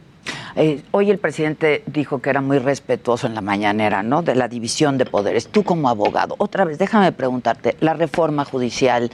Eh, 0.56 0.82
hoy 0.92 1.10
el 1.10 1.18
presidente 1.18 1.84
dijo 1.86 2.22
que 2.22 2.30
era 2.30 2.42
muy 2.42 2.60
respetuoso 2.60 3.28
en 3.28 3.36
la 3.36 3.42
mañanera, 3.42 4.04
¿no? 4.04 4.22
De 4.22 4.36
la 4.36 4.48
división 4.48 4.98
de 4.98 5.06
poderes. 5.06 5.48
Tú 5.48 5.64
como 5.64 5.88
abogado, 5.88 6.36
otra 6.40 6.66
vez, 6.66 6.78
déjame 6.78 7.12
preguntarte, 7.12 7.78
la 7.80 7.94
reforma 7.94 8.44
judicial 8.44 9.12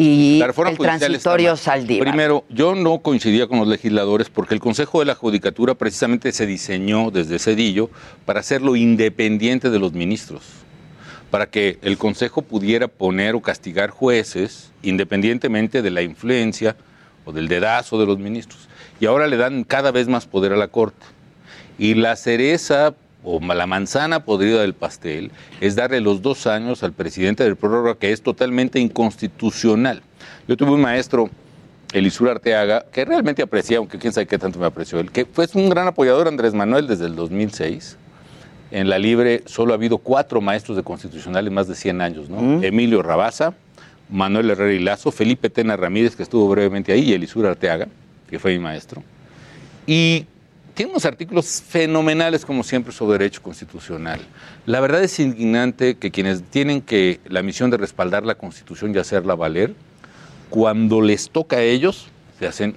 y 0.00 0.40
el 0.40 0.78
transitorio. 0.78 1.56
Saldívar. 1.56 2.08
Primero, 2.08 2.44
yo 2.48 2.74
no 2.74 2.98
coincidía 3.00 3.46
con 3.46 3.58
los 3.58 3.68
legisladores 3.68 4.30
porque 4.30 4.54
el 4.54 4.60
Consejo 4.60 5.00
de 5.00 5.06
la 5.06 5.14
Judicatura 5.14 5.74
precisamente 5.74 6.32
se 6.32 6.46
diseñó 6.46 7.10
desde 7.10 7.38
Cedillo 7.38 7.90
para 8.24 8.40
hacerlo 8.40 8.76
independiente 8.76 9.68
de 9.68 9.78
los 9.78 9.92
ministros, 9.92 10.42
para 11.30 11.46
que 11.46 11.78
el 11.82 11.98
Consejo 11.98 12.42
pudiera 12.42 12.88
poner 12.88 13.34
o 13.34 13.42
castigar 13.42 13.90
jueces 13.90 14.72
independientemente 14.82 15.82
de 15.82 15.90
la 15.90 16.02
influencia 16.02 16.76
o 17.26 17.32
del 17.32 17.48
dedazo 17.48 18.00
de 18.00 18.06
los 18.06 18.18
ministros. 18.18 18.68
Y 19.00 19.06
ahora 19.06 19.26
le 19.26 19.36
dan 19.36 19.64
cada 19.64 19.90
vez 19.90 20.08
más 20.08 20.26
poder 20.26 20.52
a 20.52 20.56
la 20.56 20.68
Corte. 20.68 21.04
Y 21.78 21.94
la 21.94 22.16
cereza 22.16 22.94
o 23.24 23.40
la 23.40 23.66
manzana 23.66 24.24
podrida 24.24 24.60
del 24.60 24.74
pastel 24.74 25.30
es 25.60 25.76
darle 25.76 26.00
los 26.00 26.22
dos 26.22 26.46
años 26.46 26.82
al 26.82 26.92
presidente 26.92 27.44
del 27.44 27.56
prórroga, 27.56 27.96
que 27.96 28.12
es 28.12 28.22
totalmente 28.22 28.78
inconstitucional. 28.78 30.02
Yo 30.48 30.56
tuve 30.56 30.72
un 30.72 30.80
maestro, 30.80 31.30
Elisur 31.92 32.30
Arteaga, 32.30 32.86
que 32.92 33.04
realmente 33.04 33.42
aprecié, 33.42 33.76
aunque 33.76 33.98
quién 33.98 34.12
sabe 34.12 34.26
qué 34.26 34.38
tanto 34.38 34.58
me 34.58 34.66
apreció 34.66 35.00
él, 35.00 35.10
que 35.10 35.26
fue 35.26 35.46
un 35.54 35.68
gran 35.68 35.86
apoyador 35.86 36.24
de 36.24 36.30
Andrés 36.30 36.54
Manuel 36.54 36.86
desde 36.86 37.06
el 37.06 37.16
2006. 37.16 37.96
En 38.70 38.88
la 38.88 38.98
Libre 38.98 39.42
solo 39.46 39.72
ha 39.72 39.76
habido 39.76 39.98
cuatro 39.98 40.40
maestros 40.40 40.76
de 40.76 40.84
constitucional 40.84 41.46
en 41.46 41.52
más 41.52 41.66
de 41.66 41.74
100 41.74 42.00
años, 42.00 42.28
¿no? 42.28 42.62
Emilio 42.62 43.02
Rabaza, 43.02 43.54
Manuel 44.08 44.50
Herrera 44.50 44.72
y 44.72 44.78
Lazo, 44.78 45.10
Felipe 45.10 45.50
Tena 45.50 45.76
Ramírez, 45.76 46.14
que 46.14 46.22
estuvo 46.22 46.48
brevemente 46.48 46.92
ahí, 46.92 47.10
y 47.10 47.12
Elisur 47.12 47.46
Arteaga, 47.46 47.88
que 48.28 48.38
fue 48.38 48.52
mi 48.52 48.60
maestro. 48.60 49.02
Y 49.86 50.26
tiene 50.74 50.92
unos 50.92 51.04
artículos 51.04 51.62
fenomenales, 51.66 52.44
como 52.44 52.62
siempre, 52.62 52.92
sobre 52.92 53.18
derecho 53.18 53.42
constitucional. 53.42 54.20
La 54.66 54.80
verdad 54.80 55.02
es 55.02 55.18
indignante 55.20 55.96
que 55.96 56.10
quienes 56.10 56.42
tienen 56.42 56.80
que 56.82 57.20
la 57.26 57.42
misión 57.42 57.70
de 57.70 57.76
respaldar 57.76 58.24
la 58.24 58.34
Constitución 58.36 58.94
y 58.94 58.98
hacerla 58.98 59.34
valer, 59.34 59.74
cuando 60.48 61.00
les 61.00 61.30
toca 61.30 61.56
a 61.56 61.62
ellos, 61.62 62.08
se 62.38 62.46
hacen, 62.46 62.74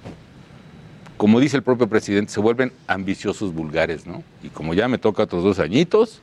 como 1.16 1.40
dice 1.40 1.56
el 1.56 1.62
propio 1.62 1.88
presidente, 1.88 2.32
se 2.32 2.40
vuelven 2.40 2.72
ambiciosos 2.86 3.52
vulgares, 3.54 4.06
¿no? 4.06 4.22
Y 4.42 4.48
como 4.48 4.74
ya 4.74 4.88
me 4.88 4.98
toca 4.98 5.22
otros 5.24 5.42
dos 5.42 5.58
añitos, 5.58 6.20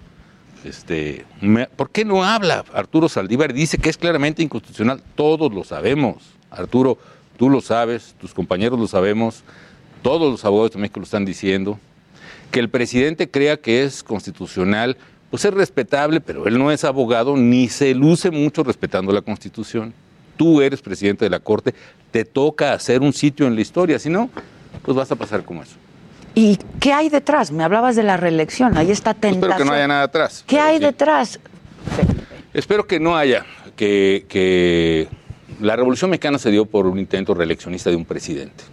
este, 0.63 1.25
me- 1.41 1.67
¿por 1.67 1.89
qué 1.89 2.05
no 2.05 2.23
habla 2.23 2.63
Arturo 2.73 3.09
Saldívar? 3.09 3.53
Dice 3.53 3.77
que 3.77 3.89
es 3.89 3.97
claramente 3.97 4.43
inconstitucional. 4.43 5.01
Todos 5.15 5.51
lo 5.53 5.63
sabemos. 5.63 6.17
Arturo, 6.51 6.97
tú 7.37 7.49
lo 7.49 7.61
sabes, 7.61 8.15
tus 8.21 8.33
compañeros 8.33 8.77
lo 8.79 8.87
sabemos, 8.87 9.43
todos 10.01 10.31
los 10.31 10.45
abogados 10.45 10.71
de 10.71 10.79
México 10.79 10.99
lo 10.99 11.05
están 11.05 11.25
diciendo. 11.25 11.79
Que 12.51 12.59
el 12.59 12.69
presidente 12.69 13.29
crea 13.29 13.57
que 13.57 13.83
es 13.83 14.03
constitucional, 14.03 14.97
pues 15.29 15.45
es 15.45 15.53
respetable, 15.53 16.19
pero 16.19 16.47
él 16.47 16.59
no 16.59 16.71
es 16.71 16.83
abogado 16.83 17.37
ni 17.37 17.69
se 17.69 17.95
luce 17.95 18.29
mucho 18.29 18.63
respetando 18.63 19.13
la 19.13 19.21
Constitución. 19.21 19.93
Tú 20.35 20.61
eres 20.61 20.81
presidente 20.81 21.25
de 21.25 21.29
la 21.29 21.39
Corte, 21.39 21.73
te 22.11 22.25
toca 22.25 22.73
hacer 22.73 23.01
un 23.01 23.13
sitio 23.13 23.47
en 23.47 23.55
la 23.55 23.61
historia, 23.61 23.99
si 23.99 24.09
no, 24.09 24.29
pues 24.83 24.97
vas 24.97 25.11
a 25.11 25.15
pasar 25.15 25.43
como 25.43 25.63
eso. 25.63 25.75
¿Y 26.35 26.57
qué 26.79 26.93
hay 26.93 27.09
detrás? 27.09 27.51
Me 27.51 27.63
hablabas 27.63 27.95
de 27.95 28.03
la 28.03 28.17
reelección, 28.17 28.77
ahí 28.77 28.91
está 28.91 29.13
tentación. 29.13 29.51
Espero 29.51 29.57
que 29.57 29.65
no 29.65 29.73
haya 29.73 29.87
nada 29.87 30.03
atrás. 30.03 30.43
¿Qué 30.47 30.59
hay 30.59 30.79
detrás? 30.79 31.39
Espero 32.53 32.85
que 32.85 32.99
no 32.99 33.15
haya, 33.15 33.45
que, 33.75 34.25
que 34.27 35.07
la 35.61 35.75
Revolución 35.75 36.11
Mexicana 36.11 36.37
se 36.37 36.51
dio 36.51 36.65
por 36.65 36.87
un 36.87 36.99
intento 36.99 37.33
reeleccionista 37.33 37.89
de 37.89 37.95
un 37.95 38.05
presidente. 38.05 38.63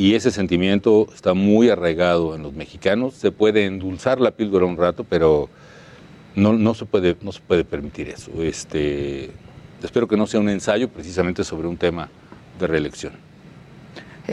Y 0.00 0.14
ese 0.14 0.30
sentimiento 0.30 1.08
está 1.14 1.34
muy 1.34 1.68
arraigado 1.68 2.34
en 2.34 2.42
los 2.42 2.54
mexicanos. 2.54 3.12
Se 3.12 3.32
puede 3.32 3.66
endulzar 3.66 4.18
la 4.18 4.30
píldora 4.30 4.64
un 4.64 4.78
rato, 4.78 5.04
pero 5.04 5.50
no, 6.34 6.54
no, 6.54 6.72
se, 6.72 6.86
puede, 6.86 7.18
no 7.20 7.32
se 7.32 7.40
puede 7.42 7.66
permitir 7.66 8.08
eso. 8.08 8.30
Este, 8.42 9.30
espero 9.82 10.08
que 10.08 10.16
no 10.16 10.26
sea 10.26 10.40
un 10.40 10.48
ensayo 10.48 10.88
precisamente 10.88 11.44
sobre 11.44 11.68
un 11.68 11.76
tema 11.76 12.08
de 12.58 12.66
reelección. 12.66 13.12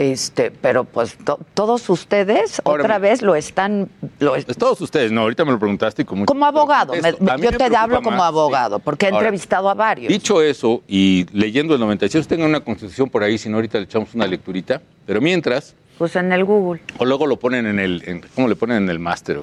Este, 0.01 0.51
pero 0.51 0.83
pues 0.83 1.17
to- 1.17 1.39
todos 1.55 1.89
ustedes 1.89 2.61
Ahora, 2.63 2.83
otra 2.83 2.99
vez 2.99 3.23
lo 3.23 3.33
están, 3.33 3.89
lo 4.19 4.35
es- 4.35 4.45
Todos 4.45 4.79
ustedes, 4.79 5.11
no, 5.11 5.21
ahorita 5.21 5.43
me 5.43 5.51
lo 5.53 5.57
preguntaste 5.57 6.03
mucho 6.11 6.25
como 6.27 6.45
abogado. 6.45 6.93
me- 6.93 7.01
me- 7.01 7.41
yo 7.43 7.51
te 7.57 7.75
hablo 7.75 8.03
como 8.03 8.17
más, 8.17 8.27
abogado, 8.27 8.77
porque 8.77 9.07
he 9.07 9.09
Ahora, 9.09 9.21
entrevistado 9.25 9.67
a 9.71 9.73
varios. 9.73 10.09
Dicho 10.13 10.43
eso, 10.43 10.83
y 10.87 11.25
leyendo 11.33 11.73
el 11.73 11.79
96, 11.79 12.27
tengo 12.27 12.45
una 12.45 12.59
constitución 12.59 13.09
por 13.09 13.23
ahí, 13.23 13.39
si 13.39 13.49
no 13.49 13.55
ahorita 13.55 13.79
le 13.79 13.85
echamos 13.85 14.13
una 14.13 14.27
lecturita, 14.27 14.83
pero 15.07 15.19
mientras, 15.19 15.73
Pues 15.97 16.15
en 16.15 16.31
el 16.31 16.45
Google. 16.45 16.79
o 16.99 17.03
luego 17.05 17.25
lo 17.25 17.37
ponen 17.39 17.65
en 17.65 17.79
el, 17.79 18.03
en- 18.05 18.23
¿cómo 18.35 18.47
le 18.47 18.55
ponen 18.55 18.83
en 18.83 18.89
el 18.91 18.99
máster? 18.99 19.39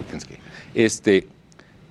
Este, 0.73 1.27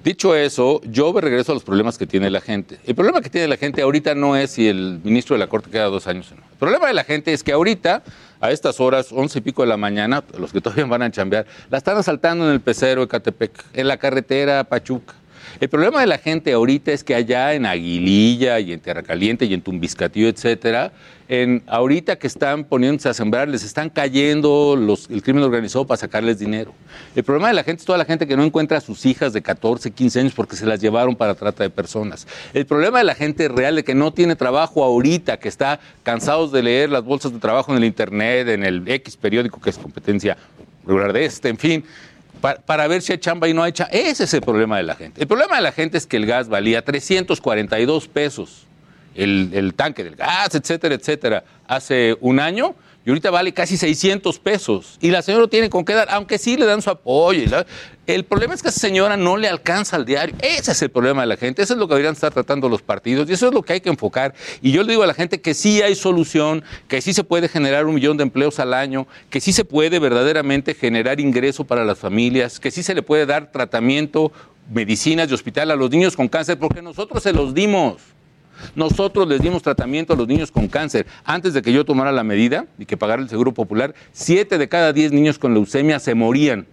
dicho 0.05 0.38
eso, 0.38 0.80
yo 0.86 1.11
me 1.11 1.20
regreso 1.20 1.51
a 1.51 1.55
los 1.55 1.66
problemas 1.66 1.97
que 1.97 2.07
tiene 2.07 2.30
la 2.30 2.39
gente. 2.39 2.80
El 2.86 2.95
problema 2.95 3.20
que 3.20 3.30
tiene 3.30 3.49
la 3.49 3.57
gente 3.57 3.82
ahorita 3.82 4.16
no 4.16 4.38
es 4.38 4.51
si 4.51 4.70
el 4.70 5.01
ministro 5.03 5.34
de 5.36 5.39
la 5.39 5.47
Corte 5.47 5.70
queda 5.70 5.86
dos 5.88 6.07
años 6.07 6.32
o 6.32 6.36
no. 6.36 6.41
El 6.49 6.57
problema 6.57 6.88
de 6.88 6.93
la 6.93 7.03
gente 7.03 7.34
es 7.34 7.43
que 7.43 7.51
ahorita, 7.51 8.03
a 8.44 8.52
estas 8.52 8.82
horas, 8.82 9.14
once 9.14 9.39
y 9.39 9.41
pico 9.41 9.62
de 9.62 9.70
la 9.70 9.78
mañana, 9.78 10.22
los 10.38 10.52
que 10.52 10.60
todavía 10.60 10.86
van 10.86 11.02
a 11.02 11.10
chambear, 11.10 11.46
la 11.70 11.78
están 11.78 11.96
asaltando 11.96 12.46
en 12.46 12.52
el 12.52 12.60
pecero 12.60 13.00
de 13.00 13.08
Catepec, 13.08 13.64
en 13.74 13.88
la 13.88 13.96
carretera 13.96 14.66
Pachuca. 14.66 15.14
El 15.60 15.70
problema 15.70 16.01
de 16.01 16.08
la 16.08 16.18
gente 16.18 16.54
ahorita 16.54 16.91
es 16.91 17.04
que 17.04 17.16
allá 17.16 17.54
en 17.54 17.66
Aguililla 17.66 18.60
y 18.60 18.74
en 18.74 18.80
Tierra 18.80 19.04
Caliente 19.04 19.45
y 19.45 19.54
en 19.54 19.62
Tumbiscatío, 19.62 20.28
etcétera, 20.28 20.91
en, 21.30 21.64
ahorita 21.68 22.18
que 22.18 22.28
están 22.28 22.64
poniéndose 22.64 23.08
a 23.10 23.14
sembrar, 23.14 23.47
les 23.47 23.64
están 23.64 23.89
cayendo 23.89 24.76
los, 24.76 25.10
el 25.10 25.22
crimen 25.22 25.43
organizado 25.43 25.86
para 25.86 25.97
sacarles 25.97 26.39
dinero. 26.39 26.74
El 27.16 27.24
problema 27.24 27.47
de 27.47 27.54
la 27.54 27.64
gente 27.64 27.82
es 27.82 27.86
toda 27.86 27.97
la 27.97 28.06
gente 28.06 28.28
que 28.28 28.36
no 28.36 28.43
encuentra 28.43 28.78
a 28.78 28.82
sus 28.82 29.06
hijas 29.06 29.32
de 29.32 29.41
14, 29.41 29.91
15 29.91 30.20
años 30.20 30.34
porque 30.34 30.56
se 30.56 30.66
las 30.66 30.82
llevaron 30.82 31.16
para 31.16 31.36
trata 31.36 31.64
de 31.64 31.70
personas. 31.70 32.28
El 32.54 32.66
problema 32.66 32.97
de 32.97 33.06
la 33.06 33.16
gente 33.16 33.47
real 33.47 33.76
de 33.76 33.84
que 33.84 33.95
no 33.95 34.12
tiene 34.12 34.36
trabajo 34.36 34.84
ahorita, 34.84 35.38
que 35.38 35.47
está 35.47 35.80
cansados 36.04 36.51
de 36.51 36.64
leer 36.64 36.89
las 36.89 37.04
bolsas 37.04 37.32
de 37.32 37.39
trabajo 37.39 37.72
en 37.72 37.78
el 37.78 37.86
Internet, 37.86 38.47
en 38.49 38.64
el 38.64 38.88
X 38.88 39.16
periódico 39.18 39.62
que 39.62 39.70
es 39.70 39.78
competencia 39.78 40.38
regular 40.86 41.14
de 41.14 41.26
este, 41.26 41.49
en 41.49 41.58
fin 41.58 41.86
para, 42.44 42.60
para 42.60 42.88
ver 42.89 43.02
si 43.02 43.14
hay 43.14 43.20
chamba 43.20 43.48
y 43.48 43.54
no 43.54 43.64
hay 43.64 43.72
chamba. 43.72 43.94
Ese 43.94 44.26
es 44.26 44.34
el 44.34 44.41
problema 44.41 44.76
de 44.76 44.84
la 44.84 44.96
gente. 44.96 45.22
El 45.22 45.28
problema 45.28 45.56
de 45.56 45.62
la 45.62 45.72
gente 45.72 45.98
es 45.98 46.06
que 46.06 46.18
el 46.18 46.26
gas 46.26 46.50
valía 46.50 46.84
342 46.84 48.10
pesos, 48.10 48.68
el, 49.16 49.52
el 49.54 49.74
tanque 49.76 50.04
del 50.04 50.18
gas, 50.18 50.54
etcétera, 50.54 50.94
etcétera, 50.94 51.46
hace 51.66 52.18
un 52.20 52.41
año. 52.41 52.76
Y 53.06 53.10
ahorita 53.10 53.32
vale 53.32 53.54
casi 53.54 53.76
600 53.76 54.39
pesos. 54.39 54.97
Y 55.01 55.12
la 55.12 55.22
señora 55.22 55.47
tiene 55.47 55.70
con 55.70 55.84
qué 55.84 55.93
dar, 55.93 56.08
aunque 56.12 56.38
sí 56.38 56.56
le 56.56 56.66
dan 56.66 56.82
su 56.82 56.89
apoyo. 56.89 57.66
El 58.08 58.24
problema 58.24 58.54
es 58.54 58.62
que 58.62 58.70
esa 58.70 58.80
señora 58.80 59.18
no 59.18 59.36
le 59.36 59.49
alcanza 59.49 59.97
al 59.97 60.06
diario. 60.06 60.36
Ese 60.39 60.72
es 60.72 60.82
el 60.82 60.89
problema 60.89 61.22
de 61.22 61.28
la 61.28 61.36
gente. 61.36 61.62
Eso 61.62 61.74
es 61.74 61.80
lo 61.80 61.88
que 61.88 61.95
deberían 61.95 62.14
estar 62.14 62.34
tratando 62.34 62.70
los 62.70 62.82
partidos. 62.82 63.30
Y 63.30 63.34
eso 63.34 63.47
es 63.47 63.54
lo 63.54 63.62
que 63.62 63.74
hay 63.74 63.82
que 63.82 63.89
enfocar. 63.89 64.34
Y 64.62 64.72
yo 64.72 64.84
le 64.84 64.91
digo 64.91 65.04
a 65.04 65.08
la 65.08 65.14
gente 65.14 65.41
que 65.41 65.54
sí 65.54 65.82
hay 65.82 65.95
solución, 65.95 66.64
que 66.88 67.01
sí 67.01 67.14
se 67.14 67.26
puede 67.26 67.49
generar 67.49 67.86
un 67.86 67.95
millón 67.95 68.16
de 68.16 68.24
empleos 68.24 68.60
al 68.60 68.74
año, 68.74 69.06
que 69.30 69.41
sí 69.41 69.51
se 69.51 69.66
puede 69.66 69.99
verdaderamente 69.99 70.74
generar 70.74 71.20
ingreso 71.20 71.66
para 71.66 71.84
las 71.84 71.99
familias, 71.99 72.60
que 72.62 72.72
sí 72.72 72.84
se 72.84 72.95
le 72.95 73.01
puede 73.01 73.26
dar 73.26 73.51
tratamiento, 73.51 74.32
medicinas 74.72 75.28
de 75.28 75.36
hospital 75.36 75.72
a 75.72 75.76
los 75.76 75.89
niños 75.89 76.16
con 76.16 76.30
cáncer, 76.30 76.58
porque 76.58 76.82
nosotros 76.82 77.22
se 77.22 77.34
los 77.34 77.54
dimos. 77.54 78.01
Nosotros 78.76 79.28
les 79.28 79.41
dimos 79.41 79.61
tratamiento 79.61 80.14
a 80.14 80.16
los 80.16 80.28
niños 80.28 80.51
con 80.51 80.68
cáncer. 80.68 81.05
Antes 81.24 81.53
de 81.53 81.61
que 81.61 81.74
yo 81.74 81.86
tomara 81.86 82.11
la 82.11 82.24
medida 82.24 82.66
y 82.78 82.86
que 82.86 82.97
pagara 82.97 83.22
el 83.22 83.30
Seguro 83.30 83.53
Popular, 83.53 83.93
siete 84.11 84.57
de 84.57 84.70
cada 84.70 84.93
diez 84.93 85.11
niños 85.11 85.39
con 85.39 85.53
leucemia 85.53 85.99
se 85.99 86.16
morían. 86.16 86.66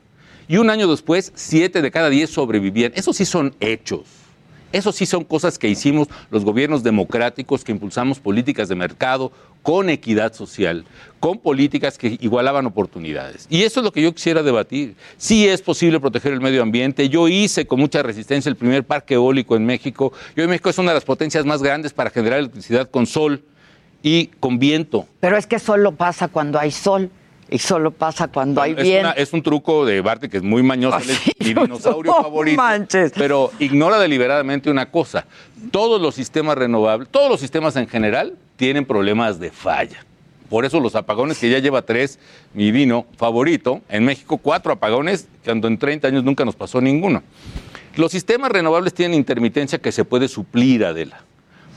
Y 0.49 0.57
un 0.57 0.70
año 0.70 0.88
después, 0.88 1.32
siete 1.34 1.80
de 1.80 1.91
cada 1.91 2.11
diez 2.11 2.30
sobrevivían. 2.30 2.93
Esos 2.95 3.16
sí 3.16 3.24
son 3.24 3.55
hechos. 3.61 4.20
Eso 4.73 4.93
sí 4.93 5.07
son 5.07 5.25
cosas 5.25 5.59
que 5.59 5.68
hicimos 5.68 6.09
los 6.31 6.45
gobiernos 6.45 6.83
democráticos, 6.83 7.64
que 7.64 7.73
impulsamos 7.73 8.21
políticas 8.21 8.68
de 8.68 8.77
mercado 8.77 9.33
con 9.62 9.91
equidad 9.91 10.33
social, 10.33 10.85
con 11.18 11.39
políticas 11.39 11.99
que 11.99 12.16
igualaban 12.21 12.66
oportunidades. 12.66 13.47
Y 13.51 13.62
eso 13.62 13.81
es 13.81 13.85
lo 13.85 13.93
que 13.93 14.03
yo 14.03 14.14
quisiera 14.14 14.43
debatir. 14.43 14.95
Sí 15.16 15.47
es 15.47 15.61
posible 15.61 16.01
proteger 16.01 16.33
el 16.33 16.41
medio 16.41 16.62
ambiente. 16.62 17.09
Yo 17.09 17.29
hice 17.29 17.66
con 17.66 17.81
mucha 17.81 18.03
resistencia 18.03 18.49
el 18.49 18.57
primer 18.57 18.85
parque 18.85 19.14
eólico 19.14 19.57
en 19.57 19.66
México. 19.66 20.12
Y 20.37 20.41
hoy 20.41 20.47
México 20.47 20.71
es 20.71 20.79
una 20.79 20.91
de 20.91 20.95
las 20.95 21.05
potencias 21.05 21.45
más 21.45 21.62
grandes 21.62 21.93
para 21.93 22.11
generar 22.11 22.39
electricidad 22.39 22.89
con 22.89 23.07
sol 23.07 23.43
y 24.03 24.29
con 24.41 24.59
viento. 24.59 25.07
Pero 25.21 25.37
es 25.37 25.47
que 25.47 25.59
solo 25.59 25.93
pasa 25.93 26.29
cuando 26.29 26.59
hay 26.59 26.71
sol 26.71 27.11
y 27.51 27.59
solo 27.59 27.91
pasa 27.91 28.29
cuando 28.29 28.63
hay 28.63 28.75
es, 28.77 29.01
una- 29.01 29.11
es 29.13 29.33
un 29.33 29.43
truco 29.43 29.85
de 29.85 30.01
Barte 30.01 30.29
que 30.29 30.37
es 30.39 30.43
muy 30.43 30.63
mañoso, 30.63 30.99
él 30.99 31.11
es 31.11 31.21
mi 31.39 31.55
dinosaurio 31.55 32.13
no 32.13 32.23
favorito. 32.23 32.57
manches. 32.57 33.13
Pero 33.15 33.51
ignora 33.59 33.99
deliberadamente 33.99 34.71
una 34.71 34.91
cosa: 34.91 35.27
todos 35.71 36.01
los 36.01 36.15
sistemas 36.15 36.57
renovables, 36.57 37.09
todos 37.11 37.29
los 37.31 37.41
sistemas 37.41 37.77
en 37.77 37.89
general, 37.89 38.35
tienen 38.57 38.85
problemas 38.85 39.39
de 39.41 39.51
falla. 39.51 40.05
Por 40.49 40.65
eso 40.65 40.81
los 40.81 40.97
apagones, 40.97 41.39
que 41.39 41.49
ya 41.49 41.61
lleva 41.61 41.83
tres, 41.83 42.19
mi 42.55 42.73
vino 42.73 43.07
favorito, 43.17 43.83
en 43.89 44.05
México 44.05 44.37
cuatro 44.39 44.73
apagones, 44.73 45.29
cuando 45.45 45.69
en 45.69 45.79
30 45.79 46.09
años 46.09 46.25
nunca 46.25 46.45
nos 46.45 46.57
pasó 46.57 46.81
ninguno. 46.81 47.23
Los 47.97 48.11
sistemas 48.13 48.51
renovables 48.51 48.93
tienen 48.95 49.17
intermitencia 49.17 49.79
que 49.79 49.93
se 49.93 50.05
puede 50.05 50.27
suplir, 50.29 50.85
Adela. 50.85 51.23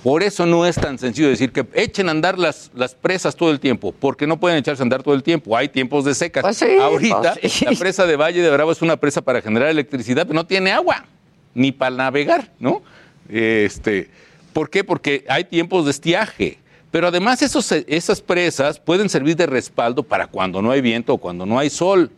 Por 0.04 0.22
eso 0.22 0.46
no 0.46 0.66
es 0.66 0.76
tan 0.76 1.00
sencillo 1.00 1.30
decir 1.30 1.54
que 1.54 1.66
echen 1.74 2.10
a 2.10 2.12
andar 2.12 2.38
las, 2.38 2.70
las 2.76 2.94
presas 2.94 3.38
todo 3.38 3.52
el 3.52 3.62
tiempo, 3.62 3.94
porque 3.98 4.28
no 4.28 4.38
pueden 4.38 4.58
echarse 4.58 4.82
a 4.82 4.84
andar 4.84 5.02
todo 5.02 5.14
el 5.14 5.24
tiempo. 5.24 5.56
Hay 5.56 5.70
tiempos 5.70 6.04
de 6.04 6.14
secas. 6.14 6.42
Pues 6.42 6.58
sí, 6.58 6.76
Ahorita, 6.80 7.36
pues 7.40 7.54
sí. 7.54 7.64
la 7.66 7.72
presa 7.72 8.06
de 8.06 8.18
Valle 8.18 8.42
de 8.42 8.50
Bravo 8.50 8.74
es 8.74 8.82
una 8.82 8.98
presa 8.98 9.22
para 9.22 9.42
generar 9.42 9.70
electricidad, 9.70 10.24
pero 10.28 10.36
no 10.36 10.46
tiene 10.46 10.74
agua, 10.74 11.06
ni 11.54 11.72
para 11.72 11.96
navegar, 11.96 12.52
¿no? 12.60 12.82
Este, 13.30 14.10
¿Por 14.52 14.70
qué? 14.70 14.84
Porque 14.84 15.24
hay 15.30 15.46
tiempos 15.46 15.86
de 15.86 15.92
estiaje. 15.92 16.60
Pero 16.92 17.08
además 17.08 17.42
esos, 17.42 17.72
esas 17.72 18.22
presas 18.22 18.80
pueden 18.80 19.10
servir 19.10 19.36
de 19.36 19.48
respaldo 19.48 20.04
para 20.04 20.28
cuando 20.28 20.62
no 20.62 20.70
hay 20.70 20.82
viento 20.82 21.14
o 21.14 21.18
cuando 21.18 21.46
no 21.46 21.58
hay 21.58 21.70
sol. 21.70 22.12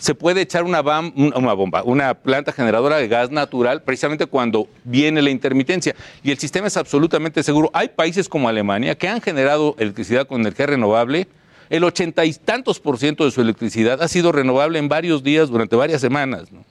Se 0.00 0.14
puede 0.14 0.40
echar 0.40 0.64
una, 0.64 0.82
bam- 0.82 1.12
un- 1.14 1.32
una 1.36 1.52
bomba, 1.52 1.82
una 1.84 2.14
planta 2.14 2.52
generadora 2.52 2.96
de 2.96 3.06
gas 3.06 3.30
natural 3.30 3.82
precisamente 3.82 4.24
cuando 4.24 4.66
viene 4.82 5.20
la 5.20 5.28
intermitencia. 5.28 5.94
Y 6.22 6.30
el 6.30 6.38
sistema 6.38 6.68
es 6.68 6.76
absolutamente 6.78 7.42
seguro. 7.42 7.70
Hay 7.74 7.88
países 7.90 8.26
como 8.26 8.48
Alemania 8.48 8.96
que 8.96 9.08
han 9.08 9.20
generado 9.20 9.76
electricidad 9.78 10.26
con 10.26 10.40
energía 10.40 10.66
renovable. 10.66 11.28
El 11.68 11.84
ochenta 11.84 12.24
y 12.24 12.32
tantos 12.32 12.80
por 12.80 12.98
ciento 12.98 13.26
de 13.26 13.30
su 13.30 13.42
electricidad 13.42 14.02
ha 14.02 14.08
sido 14.08 14.32
renovable 14.32 14.78
en 14.78 14.88
varios 14.88 15.22
días 15.22 15.50
durante 15.50 15.76
varias 15.76 16.00
semanas. 16.00 16.50
¿no? 16.50 16.64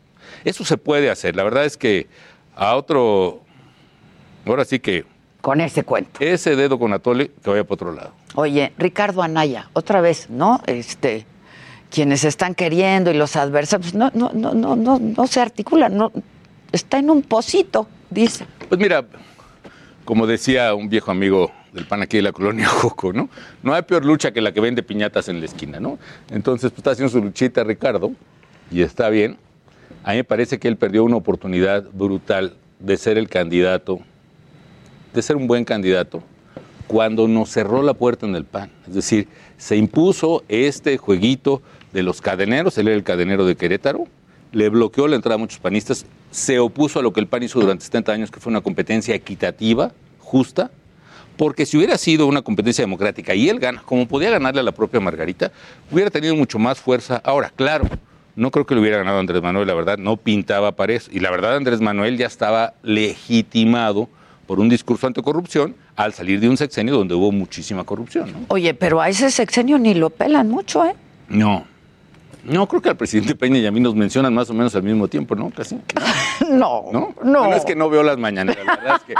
Eso 0.44 0.66
se 0.66 0.78
puede 0.78 1.12
hacer. 1.12 1.36
La 1.36 1.44
verdad 1.44 1.66
es 1.66 1.78
que 1.78 2.08
a 2.56 2.76
otro, 2.76 3.42
ahora 4.46 4.66
sí 4.66 4.80
que... 4.80 5.06
Con 5.40 5.62
ese 5.62 5.84
cuento. 5.84 6.20
Ese 6.20 6.56
dedo 6.56 6.80
con 6.80 6.92
atole 6.94 7.32
que 7.44 7.50
vaya 7.50 7.64
para 7.64 7.74
otro 7.76 7.94
lado. 7.94 8.12
Oye, 8.36 8.74
Ricardo 8.78 9.22
Anaya, 9.22 9.70
otra 9.74 10.02
vez, 10.02 10.30
¿no? 10.30 10.62
Este, 10.66 11.26
quienes 11.90 12.24
están 12.24 12.56
queriendo 12.56 13.12
y 13.12 13.16
los 13.16 13.36
adversarios, 13.36 13.94
no, 13.94 14.12
no, 14.14 14.32
no, 14.34 14.54
no, 14.54 14.76
no, 14.76 15.00
no 15.00 15.28
se 15.28 15.42
articulan, 15.42 15.96
no, 15.96 16.12
está 16.72 17.00
en 17.00 17.10
un 17.10 17.22
pocito, 17.22 17.88
dice. 18.10 18.46
Pues 18.68 18.80
mira, 18.80 19.06
como 20.06 20.28
decía 20.28 20.74
un 20.74 20.90
viejo 20.90 21.12
amigo 21.12 21.52
del 21.74 21.86
pan 21.86 22.02
aquí 22.02 22.18
de 22.18 22.24
la 22.24 22.32
colonia 22.32 22.68
Joco, 22.68 23.14
¿no? 23.14 23.30
No 23.64 23.74
hay 23.74 23.82
peor 23.84 24.06
lucha 24.06 24.32
que 24.32 24.42
la 24.42 24.52
que 24.52 24.62
vende 24.62 24.84
piñatas 24.84 25.30
en 25.30 25.40
la 25.40 25.46
esquina, 25.46 25.80
¿no? 25.80 26.00
Entonces, 26.30 26.72
pues 26.72 26.80
está 26.80 26.92
haciendo 26.92 27.12
su 27.12 27.22
luchita 27.24 27.64
Ricardo 27.64 28.12
y 28.72 28.82
está 28.82 29.10
bien. 29.10 29.38
A 30.04 30.12
mí 30.12 30.18
me 30.18 30.24
parece 30.24 30.60
que 30.60 30.68
él 30.68 30.78
perdió 30.78 31.04
una 31.04 31.18
oportunidad 31.18 31.84
brutal 31.92 32.56
de 32.80 32.98
ser 32.98 33.18
el 33.18 33.28
candidato, 33.28 34.00
de 35.14 35.22
ser 35.22 35.36
un 35.36 35.48
buen 35.48 35.66
candidato, 35.66 36.24
cuando 36.88 37.28
nos 37.28 37.50
cerró 37.50 37.84
la 37.84 37.94
puerta 37.94 38.26
en 38.26 38.36
el 38.36 38.46
PAN. 38.46 38.72
Es 38.88 38.96
decir, 38.96 39.28
se 39.58 39.76
impuso 39.76 40.44
este 40.48 40.98
jueguito 40.98 41.62
de 41.94 42.04
los 42.04 42.22
cadeneros, 42.22 42.78
él 42.78 42.88
era 42.88 42.96
el 42.96 43.04
cadenero 43.04 43.46
de 43.46 43.56
Querétaro, 43.56 44.08
le 44.52 44.70
bloqueó 44.70 45.08
la 45.08 45.16
entrada 45.16 45.36
a 45.36 45.38
muchos 45.38 45.60
panistas, 45.60 46.06
se 46.32 46.60
opuso 46.60 47.00
a 47.00 47.02
lo 47.02 47.14
que 47.14 47.20
el 47.20 47.28
PAN 47.28 47.44
hizo 47.44 47.60
durante 47.60 47.86
70 47.86 48.12
años, 48.12 48.32
que 48.32 48.40
fue 48.40 48.52
una 48.52 48.62
competencia 48.62 49.14
equitativa, 49.16 49.92
justa, 50.20 50.72
porque 51.38 51.66
si 51.66 51.78
hubiera 51.78 51.98
sido 51.98 52.28
una 52.28 52.42
competencia 52.42 52.84
democrática 52.84 53.34
y 53.34 53.48
él 53.48 53.60
gana, 53.60 53.82
como 53.86 54.08
podía 54.08 54.30
ganarle 54.30 54.60
a 54.60 54.64
la 54.64 54.74
propia 54.74 55.00
Margarita, 55.00 55.52
hubiera 55.90 56.10
tenido 56.10 56.36
mucho 56.36 56.60
más 56.60 56.80
fuerza. 56.80 57.22
Ahora, 57.24 57.52
claro, 57.56 57.86
no 58.36 58.52
creo 58.52 58.66
que 58.66 58.76
le 58.76 58.82
hubiera 58.82 58.98
ganado 58.98 59.20
Andrés 59.20 59.42
Manuel, 59.42 59.66
la 59.68 59.74
verdad, 59.74 59.98
no 59.98 60.18
pintaba 60.18 60.74
para 60.74 60.94
eso. 60.94 61.10
Y 61.14 61.20
la 61.20 61.32
verdad, 61.32 61.56
Andrés 61.56 61.80
Manuel 61.80 62.18
ya 62.18 62.28
estaba 62.28 62.74
legitimado 62.84 64.10
por 64.48 64.60
un 64.60 64.68
discurso 64.68 65.08
anticorrupción 65.08 65.76
al 65.96 66.14
salir 66.14 66.40
de 66.40 66.50
un 66.50 66.58
sexenio 66.58 66.96
donde 66.96 67.14
hubo 67.14 67.32
muchísima 67.32 67.84
corrupción. 67.84 68.32
¿no? 68.32 68.40
Oye, 68.50 68.74
pero 68.74 69.00
a 69.00 69.08
ese 69.08 69.32
sexenio 69.32 69.78
ni 69.78 69.94
lo 69.94 70.10
pelan 70.10 70.50
mucho, 70.50 70.84
¿eh? 70.86 70.96
No. 71.30 71.66
No, 72.44 72.68
creo 72.68 72.82
que 72.82 72.90
al 72.90 72.96
presidente 72.98 73.36
Peña 73.36 73.58
y 73.60 73.66
a 73.68 73.72
mí 73.72 73.80
nos 73.80 73.96
mencionan 73.96 74.34
más 74.34 74.50
o 74.50 74.54
menos 74.54 74.74
al 74.76 74.84
mismo 74.84 75.08
tiempo, 75.08 75.36
¿no? 75.36 75.50
Casi. 75.52 75.80
No, 76.50 76.86
¿No? 76.92 77.14
no. 77.24 77.40
Bueno, 77.42 77.56
es 77.56 77.64
que 77.66 77.76
no 77.76 77.90
veo 77.90 78.02
las 78.02 78.18
mañaneras, 78.18 78.66
la 78.66 78.76
verdad 78.78 78.96
es 78.96 79.04
que. 79.04 79.14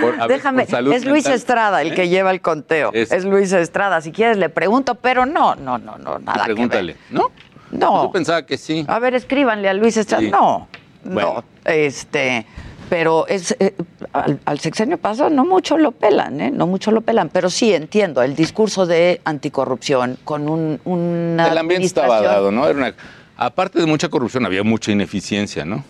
por- 0.00 0.26
Déjame, 0.26 0.66
salud 0.66 0.92
es 0.92 1.04
Luis 1.04 1.24
Estrada 1.26 1.82
el 1.82 1.92
¿eh? 1.92 1.94
que 1.94 2.08
lleva 2.08 2.30
el 2.32 2.40
conteo. 2.40 2.90
Es- 2.92 3.12
Es, 3.12 3.24
Luis 3.24 3.52
Estrada. 3.52 4.00
Si 4.00 4.10
quieres 4.10 4.38
le 4.38 4.48
pregunto, 4.48 4.96
pero 4.96 5.24
no, 5.24 5.54
no, 5.54 5.78
no, 5.78 5.98
no, 5.98 6.18
nada 6.18 6.44
Pregúntale, 6.44 6.94
que 6.94 7.14
¿no? 7.14 7.28
ver. 7.28 7.78
No. 7.78 8.04
Yo 8.04 8.10
pensaba 8.12 8.44
que 8.44 8.56
sí. 8.58 8.84
A 8.88 8.98
ver, 8.98 9.14
escríbanle 9.14 9.68
a 9.68 9.74
Luis 9.74 9.96
Estrada. 9.96 10.22
Sí. 10.24 10.30
No, 10.30 10.66
Bueno. 11.04 11.34
no. 11.34 11.44
Este, 11.70 12.44
pero 12.88 13.26
es 13.26 13.56
eh, 13.58 13.74
al, 14.12 14.40
al 14.44 14.58
sexenio 14.60 14.98
pasado 14.98 15.30
no 15.30 15.44
mucho 15.44 15.76
lo 15.78 15.92
pelan, 15.92 16.40
¿eh? 16.40 16.50
No 16.50 16.66
mucho 16.66 16.90
lo 16.90 17.00
pelan, 17.00 17.28
pero 17.30 17.50
sí 17.50 17.72
entiendo 17.72 18.22
el 18.22 18.34
discurso 18.36 18.86
de 18.86 19.20
anticorrupción 19.24 20.18
con 20.24 20.48
un, 20.48 20.80
una 20.84 21.48
El 21.48 21.58
ambiente 21.58 21.86
estaba 21.86 22.20
dado, 22.20 22.50
¿no? 22.52 22.66
Era 22.68 22.78
una- 22.78 22.94
aparte 23.36 23.78
de 23.80 23.86
mucha 23.86 24.08
corrupción, 24.08 24.44
había 24.46 24.62
mucha 24.62 24.92
ineficiencia, 24.92 25.64
¿no? 25.64 25.84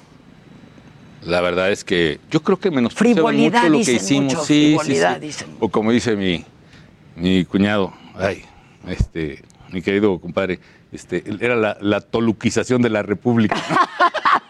La 1.22 1.40
verdad 1.40 1.70
es 1.72 1.84
que 1.84 2.20
yo 2.30 2.42
creo 2.42 2.59
que 2.59 2.70
menospreciaban 2.70 3.32
Frivolidad, 3.34 3.62
mucho 3.62 3.78
lo 3.78 3.84
que 3.84 3.92
hicimos. 3.92 4.24
mucho, 4.34 4.45
sí, 4.45 4.55
sí, 4.55 4.76
frivolidad, 4.78 5.14
sí. 5.14 5.20
dicen. 5.26 5.49
O 5.61 5.68
como 5.70 5.90
dice 5.90 6.16
mi, 6.16 6.45
mi 7.16 7.45
cuñado, 7.47 7.95
ay, 8.14 8.45
este, 8.86 9.42
mi 9.72 9.80
querido 9.80 10.18
compadre, 10.20 10.61
este, 10.92 11.24
era 11.40 11.57
la, 11.57 11.78
la 11.80 12.01
toluquización 12.03 12.82
de 12.82 12.90
la 12.90 13.03
República. 13.03 13.57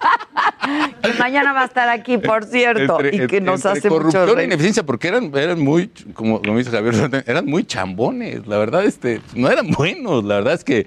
Que 1.05 1.19
mañana 1.19 1.53
va 1.53 1.63
a 1.63 1.65
estar 1.67 1.89
aquí, 1.89 2.19
por 2.19 2.45
cierto, 2.45 3.01
Entre- 3.01 3.17
y 3.25 3.27
que 3.27 3.41
nos 3.41 3.65
hace 3.67 3.89
mucho 3.89 3.97
corrupción 3.99 4.29
e 4.31 4.35
reír. 4.35 4.47
ineficiencia, 4.49 4.83
porque 4.85 5.09
eran, 5.09 5.31
eran 5.37 5.61
muy, 5.61 5.89
como, 6.15 6.41
como 6.43 6.59
dice 6.59 6.71
Javier, 6.71 7.25
eran 7.27 7.47
muy 7.47 7.65
chambones, 7.65 8.47
la 8.47 8.59
verdad, 8.59 8.85
este, 8.85 9.21
no 9.35 9.51
eran 9.51 9.71
buenos, 9.71 10.25
la 10.25 10.37
verdad 10.37 10.55
es 10.55 10.65
que 10.65 10.87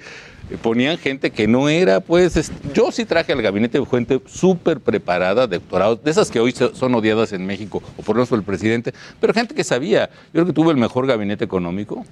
ponían 0.61 0.97
gente 0.97 1.31
que 1.31 1.45
no 1.47 1.67
era, 1.69 1.99
pues, 1.99 2.37
es- 2.37 2.51
yo 2.73 2.91
sí 2.91 3.03
traje 3.05 3.33
al 3.33 3.41
gabinete 3.41 3.83
gente 3.85 4.21
súper 4.25 4.79
preparada, 4.79 5.45
de 5.45 5.57
doctorados, 5.59 6.03
de 6.03 6.09
esas 6.11 6.31
que 6.31 6.39
hoy 6.39 6.51
so- 6.53 6.73
son 6.73 6.95
odiadas 6.95 7.33
en 7.33 7.45
México, 7.45 7.83
o 7.97 8.01
por 8.01 8.15
lo 8.15 8.19
menos 8.19 8.29
por 8.29 8.39
el 8.39 8.45
presidente, 8.45 8.93
pero 9.19 9.33
gente 9.33 9.53
que 9.53 9.63
sabía, 9.63 10.09
yo 10.27 10.31
creo 10.31 10.45
que 10.45 10.53
tuve 10.53 10.71
el 10.71 10.77
mejor 10.77 11.05
gabinete 11.05 11.43
económico, 11.43 12.05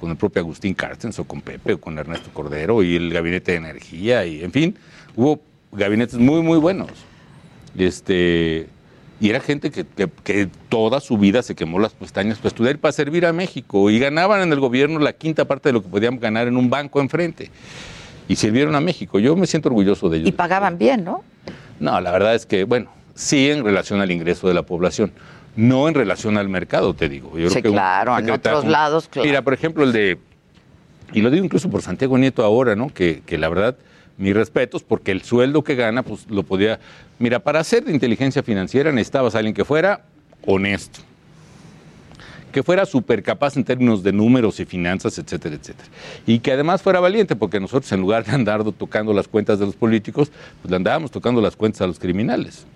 con 0.00 0.10
el 0.10 0.16
propio 0.16 0.42
Agustín 0.42 0.74
Carstens, 0.74 1.18
o 1.18 1.24
con 1.24 1.40
Pepe, 1.40 1.74
o 1.74 1.80
con 1.80 1.96
Ernesto 1.98 2.28
Cordero, 2.34 2.82
y 2.82 2.96
el 2.96 3.12
gabinete 3.12 3.52
de 3.52 3.58
energía, 3.58 4.26
y 4.26 4.42
en 4.44 4.52
fin, 4.52 4.76
hubo 5.16 5.40
gabinetes 5.72 6.18
muy, 6.18 6.42
muy 6.42 6.58
buenos. 6.58 6.90
Y 7.76 7.84
este 7.84 8.68
y 9.20 9.30
era 9.30 9.38
gente 9.40 9.70
que, 9.70 9.84
que- 9.86 10.08
que 10.24 10.48
toda 10.68 10.98
su 10.98 11.16
vida 11.16 11.42
se 11.42 11.54
quemó 11.54 11.78
las 11.78 11.92
pestañas 11.92 12.38
para 12.38 12.48
estudiar 12.48 12.74
y 12.74 12.78
para 12.78 12.90
servir 12.92 13.24
a 13.24 13.32
México 13.32 13.88
y 13.88 14.00
ganaban 14.00 14.40
en 14.42 14.52
el 14.52 14.58
gobierno 14.58 14.98
la 14.98 15.12
quinta 15.12 15.44
parte 15.44 15.68
de 15.68 15.74
lo 15.74 15.82
que 15.82 15.88
podían 15.88 16.18
ganar 16.18 16.48
en 16.48 16.56
un 16.56 16.68
banco 16.70 17.00
enfrente 17.00 17.50
y 18.26 18.34
sirvieron 18.36 18.74
a 18.74 18.80
México. 18.80 19.20
Yo 19.20 19.36
me 19.36 19.46
siento 19.46 19.68
orgulloso 19.68 20.08
de 20.08 20.18
ellos. 20.18 20.28
Y 20.28 20.32
pagaban 20.32 20.76
bien, 20.76 21.04
¿no? 21.04 21.22
No, 21.78 22.00
la 22.00 22.10
verdad 22.10 22.34
es 22.34 22.46
que, 22.46 22.64
bueno, 22.64 22.90
sí 23.14 23.48
en 23.50 23.64
relación 23.64 24.00
al 24.00 24.10
ingreso 24.10 24.48
de 24.48 24.54
la 24.54 24.62
población, 24.64 25.12
no 25.54 25.86
en 25.86 25.94
relación 25.94 26.36
al 26.36 26.48
mercado, 26.48 26.92
te 26.94 27.08
digo. 27.08 27.38
Yo 27.38 27.48
Sí, 27.48 27.60
creo 27.60 27.62
que 27.62 27.76
claro, 27.76 28.18
en 28.18 28.28
otros 28.30 28.64
lados, 28.64 29.06
claro. 29.08 29.28
Mira, 29.28 29.42
por 29.42 29.54
ejemplo, 29.54 29.84
el 29.84 29.92
de, 29.92 30.18
y 31.12 31.20
lo 31.20 31.30
digo 31.30 31.44
incluso 31.44 31.70
por 31.70 31.82
Santiago 31.82 32.18
Nieto 32.18 32.42
ahora, 32.44 32.74
¿no? 32.74 32.88
Que, 32.92 33.22
que 33.24 33.38
la 33.38 33.48
verdad, 33.48 33.76
mis 34.18 34.34
respetos, 34.34 34.82
porque 34.82 35.12
el 35.12 35.22
sueldo 35.22 35.64
que 35.64 35.74
gana, 35.74 36.02
pues 36.02 36.28
lo 36.30 36.42
podía. 36.42 36.80
Mira, 37.18 37.40
para 37.40 37.60
hacer 37.60 37.84
de 37.84 37.92
inteligencia 37.92 38.42
financiera 38.42 38.92
necesitabas 38.92 39.34
a 39.34 39.38
alguien 39.38 39.54
que 39.54 39.64
fuera 39.64 40.04
honesto, 40.46 41.00
que 42.52 42.62
fuera 42.62 42.84
súper 42.86 43.22
capaz 43.22 43.56
en 43.56 43.64
términos 43.64 44.02
de 44.02 44.12
números 44.12 44.60
y 44.60 44.64
finanzas, 44.64 45.18
etcétera, 45.18 45.56
etcétera. 45.56 45.88
Y 46.26 46.38
que 46.40 46.52
además 46.52 46.82
fuera 46.82 47.00
valiente, 47.00 47.36
porque 47.36 47.60
nosotros 47.60 47.90
en 47.92 48.00
lugar 48.00 48.24
de 48.24 48.32
andar 48.32 48.62
tocando 48.72 49.12
las 49.12 49.28
cuentas 49.28 49.58
de 49.58 49.66
los 49.66 49.76
políticos, 49.76 50.30
pues 50.60 50.70
le 50.70 50.76
andábamos 50.76 51.10
tocando 51.10 51.40
las 51.40 51.56
cuentas 51.56 51.80
a 51.82 51.86
los 51.86 51.98
criminales. 51.98 52.66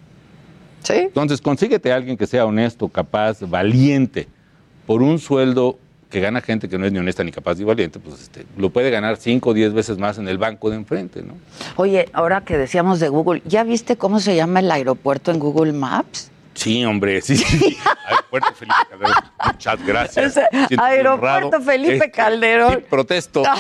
Sí. 0.82 0.94
Entonces, 0.94 1.40
consíguete 1.40 1.92
a 1.92 1.96
alguien 1.96 2.16
que 2.16 2.26
sea 2.26 2.46
honesto, 2.46 2.88
capaz, 2.88 3.40
valiente, 3.40 4.28
por 4.86 5.02
un 5.02 5.18
sueldo 5.18 5.78
que 6.10 6.20
gana 6.20 6.40
gente 6.40 6.68
que 6.68 6.78
no 6.78 6.86
es 6.86 6.92
ni 6.92 6.98
honesta 6.98 7.24
ni 7.24 7.32
capaz 7.32 7.56
ni 7.58 7.64
valiente, 7.64 7.98
pues 7.98 8.20
este, 8.22 8.46
lo 8.56 8.70
puede 8.70 8.90
ganar 8.90 9.16
5 9.16 9.50
o 9.50 9.54
10 9.54 9.72
veces 9.74 9.98
más 9.98 10.18
en 10.18 10.28
el 10.28 10.38
banco 10.38 10.70
de 10.70 10.76
enfrente, 10.76 11.22
¿no? 11.22 11.34
Oye, 11.76 12.08
ahora 12.12 12.42
que 12.42 12.56
decíamos 12.56 13.00
de 13.00 13.08
Google, 13.08 13.42
¿ya 13.44 13.64
viste 13.64 13.96
cómo 13.96 14.20
se 14.20 14.36
llama 14.36 14.60
el 14.60 14.70
aeropuerto 14.70 15.30
en 15.32 15.38
Google 15.40 15.72
Maps? 15.72 16.30
Sí, 16.54 16.84
hombre, 16.84 17.20
sí, 17.20 17.36
sí. 17.36 17.76
Aeropuerto 18.06 18.54
Felipe 18.54 18.74
Calderón. 18.88 19.14
Muchas 19.44 19.86
gracias. 19.86 20.36
Ese 20.38 20.46
Aeropuerto 20.78 21.46
honrado. 21.48 21.60
Felipe 21.62 21.94
Este, 21.96 22.10
Calderón. 22.10 22.74
sí, 22.78 22.84
protesto. 22.88 23.42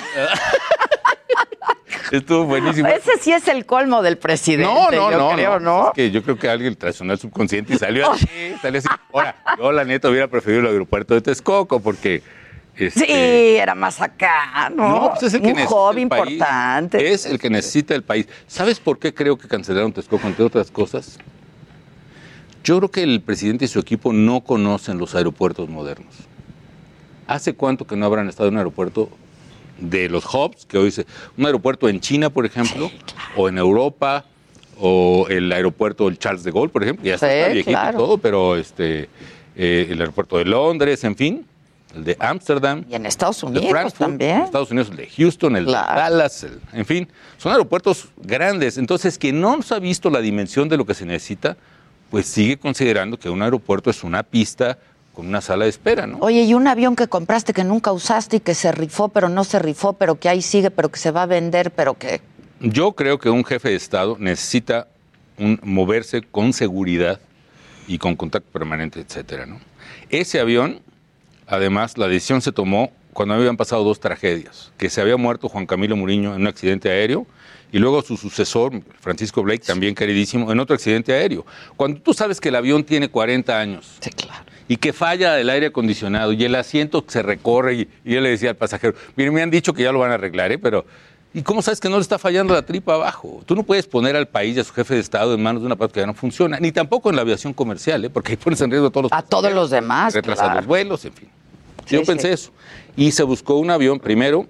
Estuvo 2.12 2.44
buenísimo. 2.44 2.88
Ese 2.88 3.18
sí 3.20 3.32
es 3.32 3.48
el 3.48 3.66
colmo 3.66 4.00
del 4.02 4.16
presidente, 4.16 4.72
No, 4.72 4.90
no, 4.90 5.10
yo 5.10 5.18
no, 5.18 5.30
creo, 5.32 5.60
¿no? 5.60 5.88
Es 5.88 5.94
que 5.94 6.10
yo 6.10 6.22
creo 6.22 6.38
que 6.38 6.48
alguien 6.48 6.76
traicionó 6.76 7.12
el 7.12 7.18
subconsciente 7.18 7.74
y 7.74 7.78
salió 7.78 8.12
así, 8.12 8.28
salió 8.62 8.78
así. 8.78 8.88
Ahora, 9.12 9.36
yo 9.58 9.72
la 9.72 9.84
neta 9.84 10.08
hubiera 10.08 10.28
preferido 10.28 10.60
el 10.60 10.66
aeropuerto 10.68 11.14
de 11.14 11.20
Texcoco 11.20 11.80
porque... 11.80 12.22
este, 12.76 13.00
Sí, 13.06 13.56
era 13.56 13.74
más 13.74 14.00
acá, 14.00 14.70
¿no? 14.74 14.88
No, 14.88 15.10
pues 15.10 15.22
es 15.24 15.34
el 15.34 15.42
que 15.42 15.52
Un 15.52 15.66
hobby 15.66 16.02
el 16.02 16.08
país. 16.08 16.22
importante. 16.32 17.12
Es 17.12 17.26
el 17.26 17.38
que 17.38 17.50
necesita 17.50 17.94
el 17.94 18.02
país. 18.02 18.26
¿Sabes 18.46 18.80
por 18.80 18.98
qué 18.98 19.12
creo 19.14 19.36
que 19.38 19.48
cancelaron 19.48 19.92
Texcoco, 19.92 20.26
entre 20.26 20.44
otras 20.44 20.70
cosas? 20.70 21.18
Yo 22.64 22.78
creo 22.78 22.90
que 22.90 23.02
el 23.02 23.20
presidente 23.20 23.64
y 23.64 23.68
su 23.68 23.78
equipo 23.78 24.12
no 24.12 24.40
conocen 24.42 24.98
los 24.98 25.14
aeropuertos 25.14 25.68
modernos. 25.68 26.14
¿Hace 27.26 27.54
cuánto 27.54 27.86
que 27.86 27.96
no 27.96 28.06
habrán 28.06 28.28
estado 28.28 28.48
en 28.48 28.54
un 28.54 28.58
aeropuerto 28.58 29.08
de 29.78 30.08
los 30.08 30.24
hubs, 30.32 30.64
que 30.66 30.78
hoy 30.78 30.90
se... 30.90 31.06
Un 31.36 31.46
aeropuerto 31.46 31.88
en 31.88 32.00
China, 32.00 32.30
por 32.30 32.46
ejemplo, 32.46 32.90
o 33.36 33.48
en 33.48 33.58
Europa, 33.58 34.24
o 34.78 35.26
el 35.28 35.52
aeropuerto 35.52 36.06
del 36.06 36.18
Charles 36.18 36.44
de 36.44 36.50
Gaulle, 36.52 36.70
por 36.72 36.82
ejemplo, 36.82 37.04
ya 37.04 37.18
Sí, 37.18 37.26
está 37.26 37.48
viejito 37.52 37.70
claro. 37.70 37.98
todo, 37.98 38.18
pero 38.18 38.56
este, 38.56 39.08
eh, 39.54 39.88
el 39.90 40.00
aeropuerto 40.00 40.38
de 40.38 40.44
Londres, 40.46 41.04
en 41.04 41.14
fin, 41.16 41.46
el 41.94 42.04
de 42.04 42.16
Ámsterdam. 42.20 42.84
Y 42.88 42.94
en 42.94 43.06
Estados 43.06 43.40
de 43.40 43.46
Unidos 43.46 43.70
Frankfurt, 43.70 43.98
también. 44.10 44.36
en 44.38 44.42
Estados 44.42 44.70
Unidos, 44.70 44.90
el 44.90 44.96
de 44.96 45.08
Houston, 45.08 45.56
el 45.56 45.64
Claro. 45.66 45.94
de 45.94 46.00
Dallas, 46.00 46.42
el- 46.44 46.60
en 46.72 46.84
fin, 46.86 47.08
son 47.38 47.52
aeropuertos 47.52 48.08
grandes. 48.22 48.76
Entonces, 48.78 49.16
quien 49.18 49.40
no 49.40 49.56
nos 49.56 49.72
ha 49.72 49.78
visto 49.78 50.10
la 50.10 50.20
dimensión 50.20 50.68
de 50.68 50.76
lo 50.76 50.84
que 50.84 50.94
se 50.94 51.06
necesita, 51.06 51.56
pues 52.10 52.26
sigue 52.26 52.56
considerando 52.58 53.18
que 53.18 53.30
un 53.30 53.42
aeropuerto 53.42 53.90
es 53.90 54.04
una 54.04 54.22
pista 54.22 54.78
con 55.14 55.26
una 55.26 55.40
sala 55.40 55.64
de 55.64 55.70
espera, 55.70 56.06
¿no? 56.06 56.18
Oye, 56.20 56.42
y 56.42 56.52
un 56.52 56.66
avión 56.66 56.94
que 56.94 57.08
compraste 57.08 57.54
que 57.54 57.64
nunca 57.64 57.90
usaste 57.90 58.36
y 58.36 58.40
que 58.40 58.54
se 58.54 58.70
rifó, 58.70 59.08
pero 59.08 59.30
no 59.30 59.44
se 59.44 59.58
rifó, 59.58 59.94
pero 59.94 60.20
que 60.20 60.28
ahí 60.28 60.42
sigue, 60.42 60.70
pero 60.70 60.90
que 60.90 60.98
se 60.98 61.10
va 61.10 61.22
a 61.22 61.26
vender, 61.26 61.70
pero 61.70 61.94
que... 61.94 62.20
Yo 62.60 62.92
creo 62.92 63.18
que 63.18 63.30
un 63.30 63.42
jefe 63.44 63.70
de 63.70 63.76
Estado 63.76 64.16
necesita 64.18 64.88
un- 65.38 65.58
moverse 65.62 66.20
con 66.22 66.52
seguridad 66.52 67.18
y 67.88 67.96
con 67.98 68.14
contacto 68.14 68.50
permanente, 68.52 69.00
etcétera, 69.00 69.46
¿no? 69.46 69.58
Ese 70.10 70.38
avión, 70.38 70.80
además, 71.46 71.98
la 71.98 72.08
decisión 72.08 72.40
se 72.40 72.52
tomó 72.52 72.92
cuando 73.12 73.34
habían 73.34 73.56
pasado 73.56 73.82
dos 73.82 73.98
tragedias, 73.98 74.72
que 74.76 74.90
se 74.90 75.00
había 75.00 75.16
muerto 75.16 75.48
Juan 75.48 75.66
Camilo 75.66 75.96
Muriño 75.96 76.34
en 76.34 76.42
un 76.42 76.46
accidente 76.46 76.90
aéreo 76.90 77.26
y 77.72 77.78
luego 77.78 78.02
su 78.02 78.16
sucesor, 78.16 78.72
Francisco 79.00 79.42
Blake, 79.42 79.64
también 79.66 79.94
queridísimo, 79.94 80.52
en 80.52 80.60
otro 80.60 80.74
accidente 80.74 81.12
aéreo. 81.12 81.44
Cuando 81.76 82.00
tú 82.00 82.14
sabes 82.14 82.40
que 82.40 82.50
el 82.50 82.56
avión 82.56 82.84
tiene 82.84 83.08
40 83.08 83.58
años 83.58 83.98
y 84.68 84.76
que 84.76 84.92
falla 84.92 85.40
el 85.40 85.48
aire 85.50 85.66
acondicionado 85.66 86.32
y 86.32 86.44
el 86.44 86.54
asiento 86.54 87.04
se 87.06 87.22
recorre 87.22 87.74
y, 87.74 87.88
y 88.04 88.14
yo 88.14 88.20
le 88.20 88.30
decía 88.30 88.50
al 88.50 88.56
pasajero, 88.56 88.94
miren, 89.16 89.34
me 89.34 89.42
han 89.42 89.50
dicho 89.50 89.72
que 89.72 89.82
ya 89.82 89.92
lo 89.92 90.00
van 90.00 90.10
a 90.10 90.14
arreglar, 90.14 90.52
¿eh? 90.52 90.58
pero 90.58 90.84
¿y 91.34 91.42
cómo 91.42 91.60
sabes 91.62 91.80
que 91.80 91.88
no 91.88 91.96
le 91.96 92.02
está 92.02 92.18
fallando 92.18 92.54
la 92.54 92.62
tripa 92.62 92.94
abajo? 92.94 93.42
Tú 93.46 93.54
no 93.54 93.62
puedes 93.62 93.86
poner 93.86 94.16
al 94.16 94.26
país 94.28 94.56
y 94.56 94.60
a 94.60 94.64
su 94.64 94.72
jefe 94.72 94.94
de 94.94 95.00
Estado 95.00 95.34
en 95.34 95.42
manos 95.42 95.62
de 95.62 95.66
una 95.66 95.76
parte 95.76 95.94
que 95.94 96.00
ya 96.00 96.06
no 96.06 96.14
funciona, 96.14 96.58
ni 96.60 96.72
tampoco 96.72 97.10
en 97.10 97.16
la 97.16 97.22
aviación 97.22 97.52
comercial, 97.52 98.04
¿eh? 98.04 98.10
porque 98.10 98.32
ahí 98.32 98.36
pones 98.36 98.60
en 98.60 98.70
riesgo 98.70 98.88
a 98.88 98.90
todos 98.90 99.04
los 99.04 99.12
A 99.12 99.22
todos 99.22 99.52
los 99.52 99.70
demás, 99.70 100.14
retrasas 100.14 100.44
claro. 100.44 100.60
los 100.60 100.66
vuelos, 100.66 101.04
en 101.04 101.12
fin. 101.12 101.28
Sí, 101.84 101.96
Yo 101.96 102.04
pensé 102.04 102.28
sí. 102.28 102.34
eso. 102.34 102.50
Y 102.96 103.12
se 103.12 103.22
buscó 103.22 103.56
un 103.58 103.70
avión, 103.70 104.00
primero, 104.00 104.46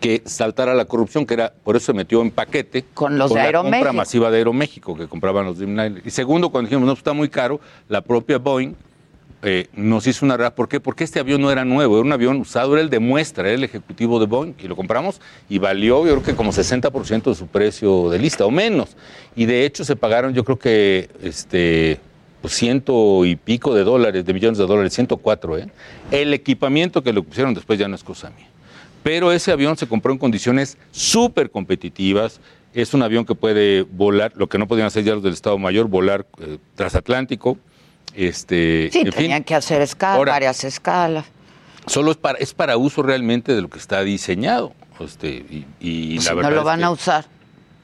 que 0.00 0.22
saltara 0.26 0.74
la 0.74 0.84
corrupción, 0.84 1.24
que 1.26 1.34
era, 1.34 1.52
por 1.64 1.76
eso 1.76 1.86
se 1.86 1.92
metió 1.92 2.20
en 2.22 2.30
paquete 2.30 2.84
Con 2.94 3.16
los 3.18 3.30
de 3.30 3.36
la 3.36 3.42
Aeroméxico. 3.44 3.76
compra 3.78 3.92
masiva 3.92 4.30
de 4.30 4.38
Aeroméxico, 4.38 4.96
que 4.96 5.06
compraban 5.08 5.46
los 5.46 5.58
Dreamliner. 5.58 6.02
Y 6.04 6.10
segundo, 6.10 6.50
cuando 6.50 6.68
dijimos, 6.68 6.86
no, 6.86 6.92
pues 6.92 7.00
está 7.00 7.12
muy 7.12 7.28
caro, 7.28 7.60
la 7.88 8.00
propia 8.02 8.38
Boeing 8.38 8.74
eh, 9.48 9.68
nos 9.74 10.08
hizo 10.08 10.24
una 10.24 10.36
red. 10.36 10.50
¿Por 10.50 10.68
qué? 10.68 10.80
Porque 10.80 11.04
este 11.04 11.20
avión 11.20 11.40
no 11.40 11.52
era 11.52 11.64
nuevo, 11.64 11.94
era 11.94 12.04
un 12.04 12.12
avión 12.12 12.36
usado, 12.40 12.72
era 12.72 12.82
el 12.82 12.90
de 12.90 12.98
muestra, 12.98 13.44
era 13.44 13.54
el 13.54 13.62
ejecutivo 13.62 14.18
de 14.18 14.26
Boeing. 14.26 14.54
Y 14.58 14.66
lo 14.66 14.74
compramos 14.74 15.20
y 15.48 15.58
valió, 15.58 16.04
yo 16.04 16.14
creo 16.14 16.22
que 16.24 16.34
como 16.34 16.50
60% 16.50 17.22
de 17.22 17.34
su 17.36 17.46
precio 17.46 18.10
de 18.10 18.18
lista, 18.18 18.44
o 18.44 18.50
menos. 18.50 18.96
Y 19.36 19.46
de 19.46 19.64
hecho 19.64 19.84
se 19.84 19.94
pagaron, 19.94 20.34
yo 20.34 20.44
creo 20.44 20.58
que 20.58 21.08
este 21.22 22.00
pues, 22.42 22.54
ciento 22.54 23.24
y 23.24 23.36
pico 23.36 23.72
de 23.72 23.84
dólares, 23.84 24.26
de 24.26 24.34
millones 24.34 24.58
de 24.58 24.66
dólares, 24.66 24.92
104, 24.94 25.58
¿eh? 25.58 25.68
El 26.10 26.34
equipamiento 26.34 27.04
que 27.04 27.12
le 27.12 27.22
pusieron 27.22 27.54
después 27.54 27.78
ya 27.78 27.86
no 27.86 27.94
es 27.94 28.02
cosa 28.02 28.30
mía. 28.30 28.48
Pero 29.04 29.30
ese 29.30 29.52
avión 29.52 29.76
se 29.76 29.86
compró 29.86 30.10
en 30.10 30.18
condiciones 30.18 30.76
súper 30.90 31.52
competitivas. 31.52 32.40
Es 32.74 32.94
un 32.94 33.04
avión 33.04 33.24
que 33.24 33.36
puede 33.36 33.82
volar, 33.82 34.32
lo 34.34 34.48
que 34.48 34.58
no 34.58 34.66
podían 34.66 34.88
hacer 34.88 35.04
ya 35.04 35.14
los 35.14 35.22
del 35.22 35.34
Estado 35.34 35.56
Mayor, 35.56 35.86
volar 35.86 36.26
eh, 36.40 36.58
transatlántico. 36.74 37.56
Este, 38.16 38.88
Sí, 38.92 39.00
en 39.00 39.04
fin, 39.06 39.14
tenían 39.14 39.44
que 39.44 39.54
hacer 39.54 39.82
escalas, 39.82 40.16
Ahora- 40.16 40.32
varias 40.32 40.64
escalas. 40.64 41.26
solo 41.86 42.10
es 42.10 42.16
para, 42.16 42.38
es 42.38 42.54
para 42.54 42.76
uso 42.78 43.02
realmente 43.02 43.54
de 43.54 43.60
lo 43.62 43.68
que 43.68 43.78
está 43.78 44.00
diseñado. 44.02 44.72
Este, 44.98 45.28
y, 45.28 45.66
y 45.80 46.18
Si 46.20 46.26
la 46.34 46.42
no 46.42 46.50
lo 46.50 46.58
es 46.60 46.64
van 46.64 46.78
que- 46.78 46.84
a 46.86 46.90
usar. 46.90 47.26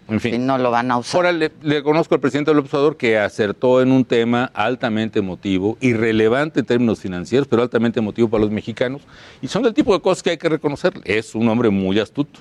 En 0.09 0.19
fin. 0.21 0.33
Si 0.33 0.39
no 0.39 0.59
lo 0.59 0.71
van 0.71 0.91
a 0.91 0.97
usar. 0.99 1.17
Ahora 1.19 1.33
le, 1.33 1.53
le 1.63 1.83
conozco 1.83 2.15
al 2.15 2.21
presidente 2.21 2.51
del 2.51 2.59
observador 2.59 2.97
que 2.97 3.19
acertó 3.19 3.81
en 3.81 3.93
un 3.93 4.05
tema 4.05 4.51
altamente 4.53 5.21
emotivo, 5.21 5.79
irrelevante 5.81 6.61
en 6.61 6.67
términos 6.67 6.99
financieros, 7.01 7.47
pero 7.47 7.63
altamente 7.63 8.01
emotivo 8.01 8.29
para 8.29 8.43
los 8.43 8.51
mexicanos. 8.51 9.03
Y 9.41 9.47
son 9.49 9.63
del 9.63 9.73
tipo 9.75 9.93
de 9.95 10.01
cosas 10.01 10.23
que 10.23 10.31
hay 10.31 10.39
que 10.39 10.49
reconocer. 10.49 10.93
Es 11.05 11.35
un 11.35 11.49
hombre 11.49 11.71
muy 11.71 11.99
astuto. 12.01 12.41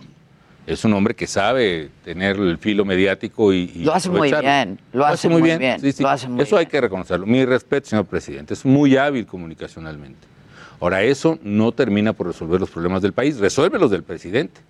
Es 0.67 0.85
un 0.85 0.93
hombre 0.93 1.15
que 1.15 1.25
sabe 1.27 1.89
tener 2.05 2.37
el 2.37 2.57
filo 2.57 2.85
mediático 2.85 3.51
y. 3.51 3.71
y 3.75 3.83
Lo 3.83 3.93
hace 3.93 4.09
muy 4.09 4.31
bien, 4.31 4.79
lo 4.93 5.05
hace 5.05 5.27
muy 5.27 5.41
bien, 5.41 5.79
Sí, 5.79 5.91
sí. 5.91 6.03
lo 6.03 6.09
hace 6.09 6.27
muy 6.27 6.43
Eso 6.43 6.55
hay 6.57 6.67
que 6.67 6.79
reconocerlo. 6.79 7.25
Mi 7.25 7.43
respeto, 7.45 7.89
señor 7.89 8.05
presidente. 8.05 8.53
Es 8.53 8.63
muy 8.63 8.95
hábil 8.95 9.25
comunicacionalmente. 9.25 10.27
Ahora, 10.79 11.03
eso 11.03 11.39
no 11.43 11.71
termina 11.71 12.13
por 12.13 12.27
resolver 12.27 12.59
los 12.59 12.69
problemas 12.69 13.01
del 13.01 13.13
país. 13.13 13.37
Resuelve 13.37 13.79
los 13.79 13.91
del 13.91 14.03
presidente, 14.03 14.61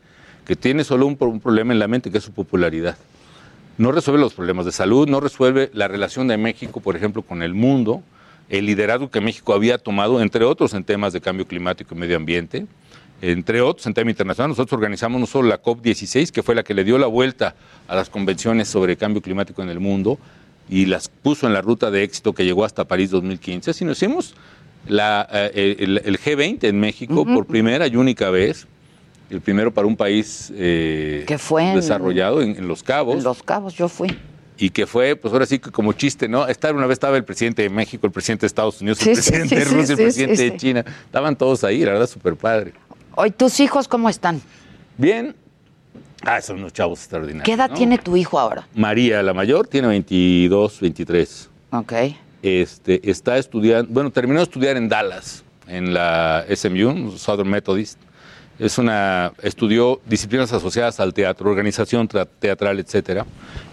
que 0.46 0.56
tiene 0.56 0.84
solo 0.84 1.06
un, 1.08 1.18
un 1.20 1.40
problema 1.40 1.74
en 1.74 1.80
la 1.80 1.88
mente, 1.88 2.10
que 2.10 2.18
es 2.20 2.24
su 2.24 2.32
popularidad. 2.32 2.98
No 3.78 3.92
resuelve 3.92 4.20
los 4.22 4.34
problemas 4.34 4.66
de 4.66 4.72
salud, 4.72 5.08
no 5.08 5.20
resuelve 5.20 5.72
la 5.74 5.88
relación 5.88 6.28
de 6.28 6.38
México, 6.38 6.80
por 6.82 6.96
ejemplo, 6.96 7.22
con 7.22 7.42
el 7.42 7.54
mundo, 7.54 8.02
el 8.50 8.66
liderazgo 8.66 9.10
que 9.10 9.22
México 9.22 9.54
había 9.54 9.78
tomado, 9.78 10.22
entre 10.22 10.44
otros, 10.46 10.74
en 10.74 10.84
temas 10.84 11.14
de 11.14 11.22
cambio 11.22 11.48
climático 11.48 11.96
y 11.96 11.98
medio 11.98 12.18
ambiente, 12.18 12.66
entre 13.22 13.61
otros 13.61 13.85
en 13.88 13.93
tema 13.93 14.10
internacional. 14.10 14.49
Nosotros 14.49 14.73
organizamos 14.73 15.19
no 15.19 15.27
solo 15.27 15.48
la 15.49 15.61
COP16, 15.61 16.31
que 16.31 16.43
fue 16.43 16.56
la 16.56 16.64
que 16.64 16.73
le 16.73 16.84
dio 16.84 16.98
la 16.98 17.07
vuelta 17.07 17.56
a 17.88 17.95
las 17.95 18.10
convenciones 18.10 18.68
sobre 18.68 18.98
cambio 18.98 19.22
climático 19.22 19.61
en 19.61 19.69
el 19.69 19.80
mundo 19.80 20.18
y 20.69 20.85
las 20.85 21.10
puso 21.10 21.48
en 21.48 21.53
la 21.53 21.61
ruta 21.61 21.91
de 21.91 22.03
éxito 22.03 22.34
que 22.34 22.45
llegó 22.45 22.65
hasta 22.65 22.85
París 22.85 23.11
2015, 23.11 23.73
sino 23.73 23.91
hicimos 23.91 24.35
la, 24.88 25.27
eh, 25.31 25.76
el, 25.80 26.02
el 26.03 26.19
G20 26.19 26.64
en 26.64 26.80
México 26.80 27.26
por 27.26 27.45
primera 27.45 27.88
y 27.88 27.95
única 27.95 28.30
vez, 28.31 28.68
el 29.30 29.41
primero 29.41 29.72
para 29.73 29.88
un 29.88 29.95
país 29.95 30.52
eh, 30.56 31.23
Que 31.27 31.38
fue 31.38 31.64
en- 31.69 31.76
desarrollado 31.76 32.41
en, 32.41 32.56
en 32.57 32.68
Los 32.68 32.81
Cabos. 32.84 33.18
En 33.18 33.23
Los 33.23 33.43
Cabos 33.43 33.76
yo 33.76 33.88
fui. 33.88 34.18
Y 34.57 34.69
que 34.69 34.85
fue, 34.85 35.15
pues 35.15 35.34
ahora 35.34 35.45
sí 35.45 35.57
que 35.60 35.72
como 35.72 35.93
chiste, 35.93 36.27
¿no? 36.27 36.48
Estar 36.48 36.76
una 36.76 36.85
vez 36.85 36.95
estaba 36.95 37.18
el 37.18 37.23
presidente 37.23 37.64
de 37.64 37.69
México, 37.69 38.06
el 38.06 38.11
presidente 38.11 38.41
de 38.41 38.48
Estados 38.48 38.80
Unidos, 38.81 38.99
Sí, 38.99 39.10
el 39.10 39.15
presidente 39.15 39.49
sí, 39.49 39.56
de 39.56 39.64
Rusia, 39.65 39.93
el 39.93 39.98
presidente 40.02 40.43
de. 40.52 40.57
China. 40.57 40.85
Estaban 41.06 41.35
todos 41.35 41.64
ahí, 41.64 41.84
la 41.84 41.93
verdad, 41.93 42.07
súper 42.07 42.35
padre. 42.35 42.73
Hoy, 43.16 43.32
¿tus 43.32 43.60
hijos 43.60 43.88
cómo 43.88 44.10
están? 44.10 44.42
Bien. 44.98 45.36
Ah, 46.24 46.42
son 46.42 46.60
unos 46.60 46.74
chavos 46.74 47.00
extraordinarios. 47.00 47.44
¿Qué 47.46 47.54
edad 47.54 47.70
¿no? 47.70 47.76
tiene 47.76 47.98
tu 47.98 48.16
hijo 48.16 48.40
ahora? 48.40 48.68
María, 48.76 49.24
la 49.24 49.34
mayor, 49.34 49.68
tiene 49.68 49.88
22, 49.88 50.80
23. 50.80 51.50
Ok. 51.72 51.94
Este, 52.44 53.10
está 53.10 53.38
estudiando, 53.38 53.92
bueno, 53.92 54.12
terminó 54.12 54.40
de 54.40 54.44
estudiar 54.44 54.78
en 54.78 54.88
Dallas, 54.88 55.44
en 55.68 55.94
la 55.94 56.46
SMU, 56.56 57.12
Southern 57.18 57.50
Methodist. 57.50 58.00
Es 58.60 58.78
una, 58.78 59.34
estudió 59.42 60.00
disciplinas 60.06 60.54
asociadas 60.54 61.00
al 61.00 61.14
teatro, 61.14 61.50
organización 61.50 62.08
tra- 62.08 62.28
teatral, 62.40 62.80
etcétera, 62.80 63.26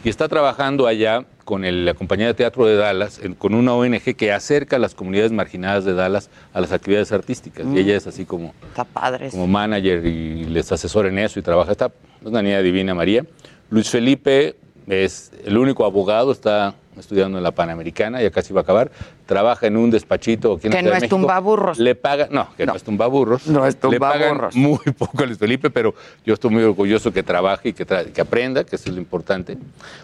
y 0.03 0.09
está 0.09 0.29
trabajando 0.29 0.87
allá 0.87 1.25
con 1.49 1.65
el- 1.65 1.87
la 1.87 1.95
compañía 1.95 2.27
de 2.27 2.35
teatro 2.35 2.67
de 2.67 2.77
Dallas, 2.77 3.21
en- 3.23 3.33
con 3.35 3.55
una 3.55 3.73
ONG 3.73 4.15
que 4.15 4.33
acerca 4.35 4.77
a 4.77 4.79
las 4.79 4.95
comunidades 4.95 5.33
marginadas 5.33 5.87
de 5.87 5.95
Dallas 5.95 6.29
a 6.53 6.61
las 6.61 6.73
actividades 6.73 7.11
artísticas. 7.11 7.65
Mm. 7.65 7.75
Y 7.75 7.81
ella 7.81 7.97
es 7.97 8.07
así 8.07 8.27
como, 8.27 8.53
Está 8.69 8.85
padre. 8.85 9.31
como 9.31 9.47
manager 9.47 10.05
y 10.05 10.45
les 10.45 10.71
asesora 10.71 11.09
en 11.09 11.19
eso 11.19 11.39
y 11.39 11.43
trabaja. 11.43 11.73
Está, 11.73 11.87
es 12.21 12.27
una 12.27 12.43
niña 12.43 12.61
divina, 12.61 12.95
María. 12.95 13.25
Luis 13.71 13.89
Felipe 13.89 14.57
es 14.89 15.33
el 15.43 15.57
único 15.57 15.87
abogado, 15.87 16.33
está 16.33 16.75
estudiando 17.01 17.39
en 17.39 17.45
la 17.45 17.51
Panamericana, 17.53 18.21
ya 18.23 18.31
casi 18.31 18.53
va 18.53 18.61
a 18.61 18.63
acabar. 18.63 18.91
Trabaja 19.27 19.67
en 19.67 19.77
un 19.77 19.91
despachito 19.91 20.55
aquí 20.55 20.67
en 20.69 20.73
Que 20.73 20.83
no 20.83 20.93
es 20.95 21.09
tumbaburros. 21.09 21.79
Le 21.79 21.95
paga, 21.95 22.29
no, 22.31 22.49
que 22.57 22.67
no, 22.67 22.75
es 22.75 22.83
tumbaburros. 22.83 23.47
No 23.47 23.67
es 23.67 23.77
Le 23.91 23.99
pagan 24.01 24.19
tumbaburros. 24.29 24.57
muy 24.57 24.79
poco 24.99 25.23
a 25.23 25.27
Luis 25.27 25.39
Felipe, 25.39 25.71
pero 25.71 25.95
yo 26.25 26.35
estoy 26.35 26.51
muy 26.51 26.63
orgulloso 26.63 27.13
que 27.13 27.23
trabaje 27.23 27.71
y 27.71 27.73
que, 27.73 27.87
tra- 27.87 28.11
que 28.11 28.21
aprenda, 28.21 28.65
que 28.65 28.77
eso 28.77 28.89
es 28.89 28.95
lo 28.95 29.01
importante. 29.01 29.59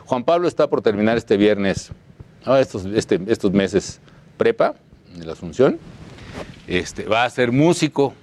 Juan 0.07 0.25
Pablo 0.25 0.49
está 0.49 0.69
por 0.69 0.83
terminar 0.83 1.17
este 1.17 1.37
viernes, 1.37 1.91
ah, 2.45 2.61
estos, 2.61 2.85
este- 2.87 3.21
estos 3.29 3.53
meses 3.53 4.01
prepa, 4.37 4.75
de 5.15 5.25
la 5.27 5.33
Asunción. 5.33 5.79
Este, 6.67 7.05
va 7.05 7.25
a 7.25 7.31
ser 7.31 7.53
músico. 7.53 8.15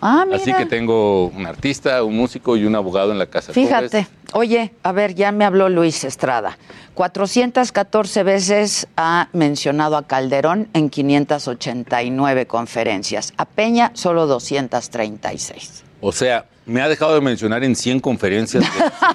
Ah, 0.00 0.24
mira. 0.26 0.38
Así 0.38 0.52
que 0.52 0.66
tengo 0.66 1.26
un 1.26 1.46
artista, 1.46 2.02
un 2.02 2.16
músico 2.16 2.56
y 2.56 2.64
un 2.64 2.74
abogado 2.74 3.12
en 3.12 3.18
la 3.18 3.26
casa. 3.26 3.52
Fíjate, 3.52 4.06
oye, 4.32 4.72
a 4.82 4.92
ver, 4.92 5.14
ya 5.14 5.32
me 5.32 5.44
habló 5.44 5.68
Luis 5.68 6.04
Estrada. 6.04 6.56
414 6.94 8.22
veces 8.22 8.88
ha 8.96 9.28
mencionado 9.32 9.96
a 9.96 10.06
Calderón 10.06 10.68
en 10.74 10.90
589 10.90 12.46
conferencias. 12.46 13.32
A 13.36 13.44
Peña 13.44 13.90
solo 13.94 14.26
236. 14.26 15.84
O 16.00 16.12
sea, 16.12 16.46
me 16.70 16.80
ha 16.82 16.88
dejado 16.88 17.14
de 17.14 17.20
mencionar 17.20 17.62
en 17.64 17.74
100 17.74 18.00
conferencias 18.00 18.62
de 18.62 18.70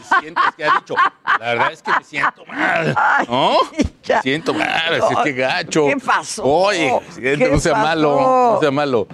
600 0.09 0.43
que 0.57 0.65
ha 0.65 0.75
dicho. 0.79 0.95
La 1.39 1.45
verdad 1.53 1.71
es 1.71 1.81
que 1.81 1.91
me 1.97 2.03
siento 2.03 2.45
mal. 2.45 2.95
¿No? 3.29 3.57
Me 4.07 4.21
siento 4.21 4.53
mal, 4.53 4.93
así 5.01 5.13
es 5.13 5.19
que 5.23 5.33
gacho. 5.33 5.87
¿Qué 5.87 5.97
pasó? 5.97 6.43
Oye, 6.43 6.91
¿Qué 7.19 7.37
no 7.37 7.59
sea 7.59 7.73
pasó? 7.73 7.85
malo, 7.85 8.51
no 8.53 8.59
sea 8.59 8.71
malo. 8.71 9.07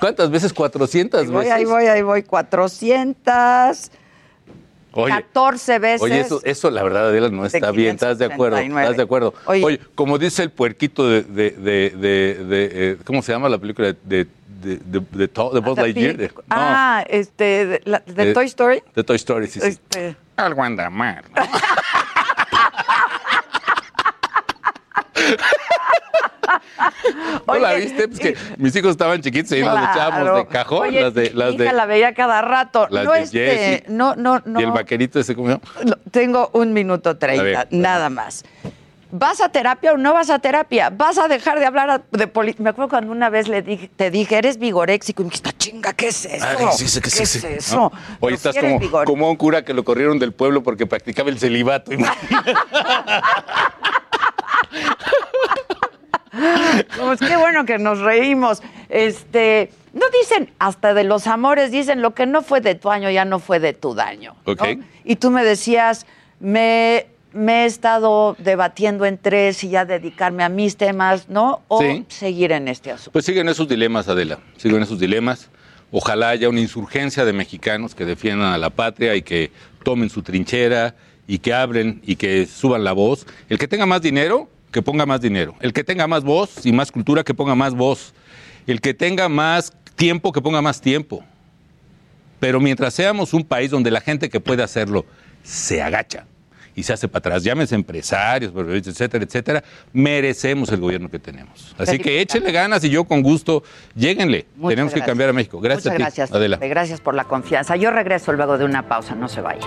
¿Cuántas 0.00 0.30
veces? 0.30 0.52
400 0.52 1.26
Voy, 1.26 1.36
veces. 1.36 1.52
ahí 1.52 1.64
voy, 1.64 1.86
ahí 1.86 2.02
voy. 2.02 2.22
414 2.22 3.90
Oye, 5.72 5.78
veces. 5.78 6.02
Oye, 6.02 6.20
eso, 6.20 6.40
eso 6.44 6.70
la 6.70 6.82
verdad, 6.82 7.08
Adela, 7.08 7.28
no 7.28 7.44
está 7.44 7.70
bien. 7.70 7.94
¿Estás 7.96 8.18
de 8.18 8.24
acuerdo? 8.26 8.56
539. 8.56 8.82
¿Estás 8.84 8.96
de 8.96 9.02
acuerdo? 9.02 9.34
Oye. 9.46 9.64
Oye, 9.64 9.80
como 9.94 10.18
dice 10.18 10.42
el 10.42 10.50
puerquito 10.50 11.08
de, 11.08 11.22
de, 11.22 11.50
de, 11.50 11.90
de- 11.90 12.44
de, 12.44 12.70
eh, 12.72 12.96
¿cómo 13.04 13.20
se 13.22 13.32
llama 13.32 13.48
la 13.48 13.58
película? 13.58 13.94
De, 14.04 14.26
de, 14.66 14.76
de, 14.76 15.00
de, 15.00 15.06
de 15.18 15.28
To- 15.28 15.50
de 15.50 15.60
Buzz 15.60 15.78
Lightyear. 15.78 16.16
De- 16.16 16.28
no, 16.28 16.42
Ah, 16.50 17.04
este, 17.08 17.66
de, 17.66 17.82
la- 17.84 18.02
de 18.04 18.30
Eh, 18.30 18.34
Toy 18.34 18.46
Story. 18.46 18.82
de 18.94 19.04
Toy 19.04 19.16
Story, 19.16 19.46
sí, 19.46 19.60
sí. 19.60 19.66
Este, 19.68 20.16
Algo 20.36 20.62
anda 20.62 20.90
mal. 20.90 21.22
¿No 27.46 27.54
la 27.58 27.70
Oye, 27.70 27.80
viste? 27.80 28.08
Pues 28.08 28.20
que 28.20 28.36
mis 28.58 28.74
hijos 28.76 28.90
estaban 28.92 29.20
chiquitos 29.20 29.52
y 29.52 29.60
nos 29.62 29.78
echábamos 29.78 30.20
claro. 30.22 30.36
de 30.38 30.46
cajón. 30.46 30.88
Oye, 30.88 31.00
las 31.02 31.14
de, 31.14 31.30
las 31.34 31.48
mi 31.50 31.54
hija 31.56 31.64
de, 31.64 31.72
la 31.72 31.86
veía 31.86 32.14
cada 32.14 32.42
rato. 32.42 32.86
las 32.90 33.04
no, 33.04 33.12
de 33.12 33.22
este, 33.22 33.38
Jessie. 33.56 33.84
no, 33.94 34.14
no, 34.16 34.40
no. 34.44 34.60
Y 34.60 34.64
el 34.64 34.70
vaquerito 34.72 35.20
ese. 35.20 35.34
No, 35.34 35.60
Tengo 36.10 36.50
un 36.54 36.72
minuto 36.72 37.16
treinta, 37.16 37.66
nada 37.70 38.10
más. 38.10 38.44
¿Vas 39.10 39.40
a 39.40 39.48
terapia 39.48 39.92
o 39.92 39.96
no 39.96 40.12
vas 40.12 40.30
a 40.30 40.38
terapia? 40.38 40.90
¿Vas 40.90 41.18
a 41.18 41.28
dejar 41.28 41.60
de 41.60 41.66
hablar 41.66 42.04
de 42.10 42.26
política? 42.26 42.62
Me 42.64 42.70
acuerdo 42.70 42.88
cuando 42.90 43.12
una 43.12 43.30
vez 43.30 43.46
le 43.46 43.62
dije, 43.62 43.88
te 43.94 44.10
dije, 44.10 44.38
eres 44.38 44.58
vigoréxico. 44.58 45.22
Y 45.22 45.26
me 45.26 45.30
dijiste, 45.30 45.52
chinga, 45.52 45.92
¿qué 45.92 46.08
es 46.08 46.24
eso? 46.24 46.46
Ay, 46.46 46.66
sí, 46.76 46.88
sí, 46.88 47.00
¿Qué 47.00 47.10
sí, 47.10 47.22
es 47.22 47.44
eso? 47.44 47.76
¿No? 47.76 47.92
Oye, 48.20 48.36
sí 48.36 48.48
estás 48.48 48.62
como, 48.62 49.04
como 49.04 49.30
un 49.30 49.36
cura 49.36 49.64
que 49.64 49.74
lo 49.74 49.84
corrieron 49.84 50.18
del 50.18 50.32
pueblo 50.32 50.62
porque 50.62 50.86
practicaba 50.86 51.30
el 51.30 51.38
celibato. 51.38 51.92
Pues 56.98 57.20
qué 57.20 57.36
bueno 57.36 57.64
que 57.64 57.78
nos 57.78 58.00
reímos. 58.00 58.62
Este, 58.88 59.70
no 59.92 60.04
dicen 60.20 60.52
hasta 60.58 60.94
de 60.94 61.04
los 61.04 61.26
amores, 61.26 61.70
dicen 61.70 62.02
lo 62.02 62.14
que 62.14 62.26
no 62.26 62.42
fue 62.42 62.60
de 62.60 62.74
tu 62.74 62.90
año 62.90 63.10
ya 63.10 63.24
no 63.24 63.38
fue 63.38 63.60
de 63.60 63.72
tu 63.72 63.94
daño. 63.94 64.36
¿no? 64.44 64.52
Ok. 64.52 64.62
Y 65.04 65.16
tú 65.16 65.30
me 65.30 65.44
decías, 65.44 66.06
me, 66.40 67.06
me 67.36 67.62
he 67.62 67.66
estado 67.66 68.34
debatiendo 68.38 69.04
entre 69.04 69.52
si 69.52 69.68
ya 69.68 69.84
dedicarme 69.84 70.42
a 70.42 70.48
mis 70.48 70.76
temas, 70.76 71.28
¿no? 71.28 71.62
O 71.68 71.80
Sí. 71.82 72.04
seguir 72.08 72.52
en 72.52 72.68
este 72.68 72.90
asunto. 72.90 73.12
Pues 73.12 73.24
siguen 73.24 73.48
esos 73.48 73.68
dilemas, 73.68 74.08
Adela, 74.08 74.38
siguen 74.56 74.82
esos 74.82 74.98
dilemas. 74.98 75.48
Ojalá 75.92 76.30
haya 76.30 76.48
una 76.48 76.60
insurgencia 76.60 77.24
de 77.24 77.32
mexicanos 77.32 77.94
que 77.94 78.04
defiendan 78.04 78.52
a 78.52 78.58
la 78.58 78.70
patria 78.70 79.14
y 79.14 79.22
que 79.22 79.52
tomen 79.84 80.10
su 80.10 80.22
trinchera 80.22 80.96
y 81.28 81.38
que 81.38 81.54
hablen 81.54 82.00
y 82.04 82.16
que 82.16 82.46
suban 82.46 82.82
la 82.82 82.92
voz. 82.92 83.26
El 83.48 83.58
que 83.58 83.68
tenga 83.68 83.86
más 83.86 84.02
dinero, 84.02 84.48
que 84.72 84.82
ponga 84.82 85.06
más 85.06 85.20
dinero. 85.20 85.54
El 85.60 85.72
que 85.72 85.84
tenga 85.84 86.06
más 86.06 86.24
voz 86.24 86.66
y 86.66 86.72
más 86.72 86.90
cultura, 86.90 87.22
que 87.22 87.34
ponga 87.34 87.54
más 87.54 87.74
voz. 87.74 88.14
El 88.66 88.80
que 88.80 88.94
tenga 88.94 89.28
más 89.28 89.72
tiempo, 89.94 90.32
que 90.32 90.40
ponga 90.42 90.60
más 90.60 90.80
tiempo. 90.80 91.24
Pero 92.40 92.60
mientras 92.60 92.92
seamos 92.94 93.32
un 93.32 93.44
país 93.44 93.70
donde 93.70 93.90
la 93.90 94.00
gente 94.00 94.28
que 94.28 94.40
puede 94.40 94.62
hacerlo 94.62 95.06
se 95.42 95.80
agacha 95.82 96.26
y 96.76 96.82
se 96.82 96.92
hace 96.92 97.08
para 97.08 97.18
atrás, 97.18 97.42
llámese 97.42 97.74
empresarios, 97.74 98.52
etcétera, 98.54 99.24
etcétera, 99.24 99.64
merecemos 99.92 100.70
el 100.70 100.78
gobierno 100.80 101.08
que 101.08 101.18
tenemos. 101.18 101.74
Así 101.78 101.98
que 101.98 102.20
échenle 102.20 102.52
ganas 102.52 102.84
y 102.84 102.90
yo 102.90 103.04
con 103.04 103.22
gusto, 103.22 103.64
lléguenle. 103.94 104.46
Muchas 104.56 104.70
Tenemos 104.70 104.92
que 104.92 105.00
cambiar 105.00 105.30
a 105.30 105.32
México. 105.32 105.58
Gracias 105.58 105.86
Muchas 105.86 105.94
a 105.94 105.96
ti, 105.96 106.02
gracias, 106.02 106.32
Adela. 106.32 106.58
Gracias 106.58 107.00
por 107.00 107.14
la 107.14 107.24
confianza. 107.24 107.76
Yo 107.76 107.90
regreso 107.90 108.32
luego 108.32 108.58
de 108.58 108.66
una 108.66 108.86
pausa, 108.86 109.14
no 109.14 109.28
se 109.28 109.40
vaya. 109.40 109.66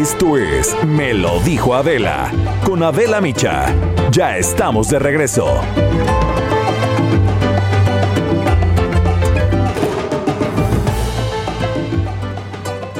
Esto 0.00 0.36
es 0.36 0.76
Me 0.84 1.14
lo 1.14 1.40
dijo 1.40 1.74
Adela 1.74 2.30
con 2.66 2.82
Adela 2.82 3.22
Micha. 3.22 3.74
Ya 4.10 4.36
estamos 4.36 4.90
de 4.90 4.98
regreso. 4.98 5.62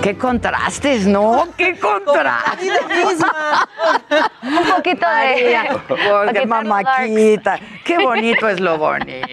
Qué 0.07 0.17
contrastes, 0.17 1.05
¿no? 1.05 1.49
Qué 1.57 1.77
contrastes. 1.77 2.71
Un 4.41 4.77
poquito 4.77 5.05
de. 5.05 5.69
Porque 6.25 6.47
mamaquita. 6.47 7.59
Qué 7.85 7.99
bonito 7.99 8.49
es 8.49 8.61
lo 8.61 8.79
bonito. 8.79 9.27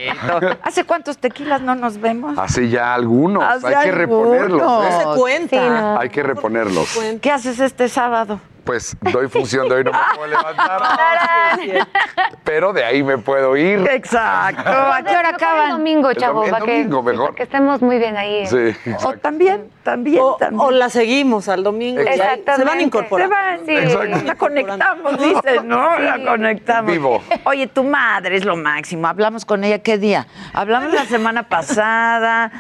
¿Hace 0.64 0.84
cuántos 0.84 1.20
tequilas 1.20 1.62
no 1.62 1.76
nos 1.76 2.02
vemos? 2.02 2.40
Hace 2.40 2.70
ya 2.70 2.96
algunos, 2.96 3.44
Hace 3.44 3.68
hay 3.68 3.86
que 3.86 3.92
reponerlos. 3.92 4.62
¿eh? 4.64 4.90
No 4.90 5.14
se 5.14 5.20
cuenta. 5.20 5.58
Sí, 5.62 5.70
no. 5.70 6.00
Hay 6.00 6.10
que 6.10 6.24
reponerlos. 6.24 7.00
¿Qué 7.22 7.30
haces 7.30 7.60
este 7.60 7.88
sábado? 7.88 8.40
Pues 8.64 8.96
doy 9.02 9.28
función 9.28 9.68
de 9.68 9.76
hoy, 9.76 9.84
no 9.84 9.92
me 9.92 9.98
puedo 10.16 10.28
levantar. 10.28 10.82
Pero 12.44 12.72
de 12.74 12.84
ahí 12.84 13.04
me 13.04 13.18
puedo 13.18 13.56
ir. 13.58 13.80
Exacto. 13.90 14.62
¿A 14.66 15.02
qué 15.04 15.10
hora 15.18 15.30
El 15.30 15.36
acaban? 15.36 15.70
domingo, 15.72 16.10
El 16.10 16.18
chavo, 16.18 16.42
domi- 16.42 16.46
el 16.46 16.52
para 16.52 16.66
que, 16.66 16.72
domingo 16.78 17.04
mejor. 17.04 17.26
para 17.28 17.36
que 17.36 17.44
estemos 17.44 17.82
muy 17.82 17.98
bien 17.98 18.16
ahí. 18.18 18.46
Sí, 18.48 18.74
O 19.04 19.14
también, 19.14 19.70
también, 19.84 20.22
O, 20.22 20.36
también. 20.38 20.62
o 20.62 20.72
la 20.72 20.90
seguimos 20.90 21.50
al 21.50 21.64
domingo. 21.64 22.02
Exactamente. 22.02 22.56
Se 22.56 22.64
van 22.64 22.78
a 22.78 22.82
incorporar. 22.82 23.28
Se 23.28 23.34
van, 23.34 23.60
sí. 23.66 23.76
Exacto. 23.76 24.26
La 24.26 24.36
conectamos, 24.36 25.20
dicen, 25.20 25.68
¿no? 25.68 26.00
La 26.00 26.24
conectamos. 26.26 26.92
Vivo. 26.92 27.24
Oye, 27.46 27.68
tu 27.68 27.84
madre 27.84 28.38
es 28.38 28.46
lo 28.46 28.56
máximo. 28.56 29.08
Hablamos 29.08 29.46
con 29.46 29.64
ella, 29.64 29.80
¿qué 29.80 29.98
día? 29.98 30.28
Hablamos 30.54 30.94
la 30.94 31.06
semana 31.06 31.44
pasada. 31.50 32.52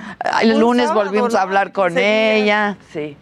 El 0.41 0.53
Un 0.55 0.59
lunes 0.59 0.88
sábado, 0.88 1.05
volvimos 1.05 1.35
a 1.35 1.41
hablar 1.43 1.71
con 1.71 1.97
ella. 1.97 2.75
Sí. 2.91 3.17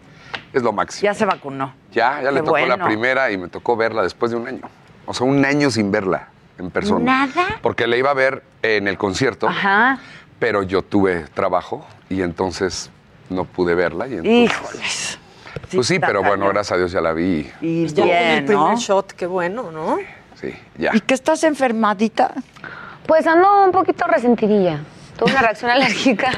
Es 0.54 0.64
lo 0.64 0.72
máximo. 0.74 1.04
Ya 1.04 1.14
se 1.14 1.26
vacunó. 1.26 1.74
Ya, 1.92 2.22
ya 2.22 2.32
le 2.32 2.40
Qué 2.40 2.46
tocó 2.46 2.58
la 2.66 2.78
primera 2.86 3.32
y 3.32 3.38
me 3.38 3.48
tocó 3.48 3.76
verla 3.76 4.04
después 4.04 4.32
de 4.32 4.38
un 4.38 4.48
año. 4.48 4.62
O 5.06 5.14
sea, 5.14 5.26
un 5.28 5.44
año 5.44 5.70
sin 5.72 5.92
verla 5.92 6.28
en 6.58 6.70
persona. 6.72 7.28
¿Nada? 7.28 7.60
Porque 7.62 7.88
la 7.88 7.98
iba 7.98 8.10
a 8.12 8.14
ver 8.14 8.44
en 8.62 8.88
el 8.88 8.98
concierto, 8.98 9.48
Ajá. 9.48 10.00
pero 10.40 10.64
yo 10.64 10.82
tuve 10.84 11.26
trabajo 11.34 11.86
y 12.10 12.22
entonces 12.22 12.90
no 13.30 13.46
pude 13.46 13.76
verla. 13.76 14.08
Y 14.08 14.14
entonces, 14.16 14.44
Híjoles. 14.58 15.20
pues 15.74 15.88
sí, 15.88 16.00
pero 16.00 16.24
bueno, 16.24 16.48
gracias 16.48 16.72
a 16.74 16.78
Dios 16.78 16.92
ya 16.92 17.02
la 17.02 17.14
vi. 17.14 17.50
Y 17.62 17.88
Ya 17.88 18.04
el 18.04 18.10
bien, 18.10 18.46
primer 18.46 18.70
¿no? 18.72 18.78
shot, 18.78 19.12
qué 19.14 19.26
bueno, 19.26 19.72
¿no? 19.72 19.98
Sí, 20.36 20.54
ya. 20.78 20.92
¿Y 20.94 21.02
que 21.02 21.14
estás 21.14 21.44
enfermadita? 21.44 22.34
Pues 23.06 23.28
ando 23.28 23.66
un 23.66 23.72
poquito 23.72 24.06
resentidilla. 24.08 24.80
Tuve 25.22 25.34
una 25.34 25.42
reacción 25.42 25.70
alérgica 25.70 26.32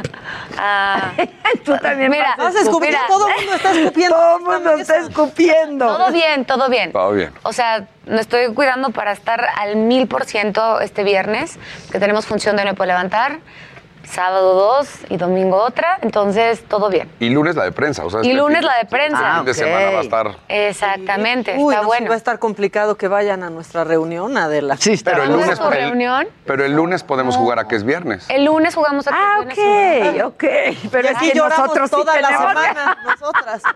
a... 0.57 1.13
Tú 1.63 1.77
también 1.77 2.11
Mira, 2.11 2.35
Vas 2.37 2.53
a 2.53 2.59
escupir, 2.59 2.89
mira, 2.89 2.99
todo 3.07 3.29
el 3.29 3.35
mundo 3.37 3.55
está 3.55 3.71
escupiendo. 3.71 4.15
Todo 4.17 4.37
el 4.37 4.43
mundo 4.43 4.71
está 4.73 4.97
escupiendo. 4.97 5.87
Todo 5.87 6.11
bien, 6.11 6.43
todo 6.43 6.69
bien. 6.69 6.91
Todo 6.91 7.11
bien. 7.13 7.31
O 7.43 7.53
sea, 7.53 7.87
me 8.05 8.19
estoy 8.19 8.53
cuidando 8.53 8.89
para 8.89 9.13
estar 9.13 9.47
al 9.55 9.77
mil 9.77 10.07
por 10.09 10.25
ciento 10.25 10.81
este 10.81 11.05
viernes, 11.05 11.57
que 11.93 11.99
tenemos 11.99 12.25
función 12.25 12.57
de 12.57 12.65
no 12.65 12.75
puedo 12.75 12.89
levantar, 12.89 13.39
sábado 14.03 14.53
dos 14.53 14.89
y 15.09 15.17
domingo 15.17 15.57
otra, 15.57 15.97
entonces 16.01 16.63
todo 16.67 16.89
bien. 16.89 17.09
Y 17.19 17.29
lunes 17.29 17.55
la 17.55 17.63
de 17.63 17.71
prensa. 17.71 18.05
O 18.05 18.09
sea, 18.09 18.19
Y 18.23 18.27
este 18.31 18.37
lunes 18.41 18.59
fin- 18.59 18.67
la 18.67 18.77
de 18.77 18.85
prensa. 18.85 19.17
este 19.17 19.33
fin 19.35 19.45
de 19.45 19.51
Ah, 19.51 19.53
semana 19.53 19.91
va 19.91 19.99
a 19.99 20.01
estar. 20.01 20.31
Exactamente, 20.49 21.55
Uy, 21.57 21.73
está 21.73 21.77
no, 21.77 21.81
sí 21.83 21.87
bueno. 21.87 22.07
va 22.09 22.13
a 22.13 22.17
estar 22.17 22.39
complicado 22.39 22.95
que 22.95 23.07
vayan 23.07 23.43
a 23.43 23.49
nuestra 23.49 23.83
reunión, 23.83 24.37
Adela. 24.37 24.77
Sí, 24.77 24.93
está 24.93 25.11
Pero 25.11 25.23
el 25.23 25.29
¿Vamos 25.31 25.45
a 25.59 25.63
lunes, 25.63 25.79
reunión? 25.81 26.27
pero 26.45 26.65
el 26.65 26.73
lunes 26.75 27.03
podemos 27.03 27.35
jugar 27.37 27.59
a 27.59 27.67
que 27.67 27.75
es 27.75 27.83
viernes. 27.83 28.29
El 28.29 28.45
lunes 28.45 28.75
jugamos 28.75 29.07
a 29.07 29.11
Ah, 29.13 29.35
cuestiones 29.43 30.23
ok, 30.25 30.33
ok. 30.33 30.43
Pero 30.91 31.07
es 31.09 31.15
aquí 31.15 31.31
que 31.31 31.37
lloramos 31.37 31.59
nosotros 31.67 31.89
sí 31.89 31.95
toda 31.95 32.21
la 32.21 32.27
tenemos- 32.27 32.49
semana, 32.49 32.97
nosotras. 33.05 33.61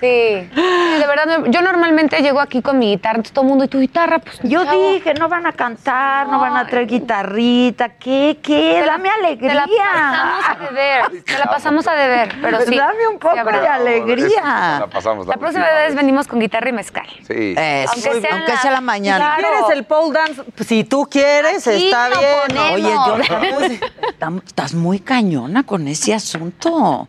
Sí. 0.00 0.48
Sí, 0.54 0.98
de 0.98 1.06
verdad, 1.06 1.44
yo 1.46 1.60
normalmente 1.62 2.20
llego 2.20 2.40
aquí 2.40 2.62
con 2.62 2.78
mi 2.78 2.90
guitarra, 2.90 3.16
entonces 3.16 3.32
todo 3.32 3.42
el 3.44 3.48
mundo, 3.48 3.64
¿y 3.64 3.68
tu 3.68 3.78
guitarra? 3.80 4.18
Pues 4.20 4.38
Yo 4.42 4.64
chavo, 4.64 4.92
dije, 4.92 5.14
no 5.14 5.28
van 5.28 5.46
a 5.46 5.52
cantar, 5.52 6.28
no, 6.28 6.38
van 6.40 6.56
a 6.56 6.66
traer 6.66 6.86
guitarrita, 6.86 7.88
¿qué, 7.90 8.38
qué? 8.42 8.80
La- 8.80 8.92
Dame 8.92 9.08
alegría. 9.08 9.47
Te 9.48 9.54
la 9.54 9.66
pasamos 9.66 10.46
a 10.48 10.58
deber, 10.72 11.22
te 11.24 11.38
la 11.38 11.44
pasamos 11.46 11.86
a 11.88 11.92
deber, 11.94 12.34
pero 12.42 12.60
sí. 12.66 12.76
Dame 12.76 13.08
un 13.08 13.18
poco 13.18 13.36
sí 13.36 13.58
de 13.58 13.66
alegría. 13.68 14.76
La 14.80 14.86
pasamos 14.90 15.26
La 15.26 15.36
próxima 15.36 15.64
vez 15.70 15.94
venimos 15.94 16.26
con 16.26 16.38
guitarra 16.40 16.68
y 16.68 16.72
mezcal. 16.72 17.06
Sí. 17.26 17.54
Eso, 17.56 17.92
Aunque 17.94 18.20
sea 18.20 18.36
aunque 18.36 18.52
la- 18.52 18.60
sea 18.60 18.70
la 18.72 18.80
mañana. 18.80 19.36
Si 19.36 19.42
quieres 19.42 19.64
el 19.72 19.84
pole 19.84 20.12
dance, 20.12 20.42
pues, 20.44 20.68
si 20.68 20.84
tú 20.84 21.06
quieres, 21.10 21.66
Aquí 21.66 21.86
está 21.86 22.08
lo 22.10 22.18
bien. 22.18 22.32
ponemos. 22.46 22.72
Oye, 22.72 23.80
yo, 23.80 24.40
estás 24.46 24.74
muy 24.74 25.00
cañona 25.00 25.62
con 25.64 25.88
ese 25.88 26.14
asunto. 26.14 27.08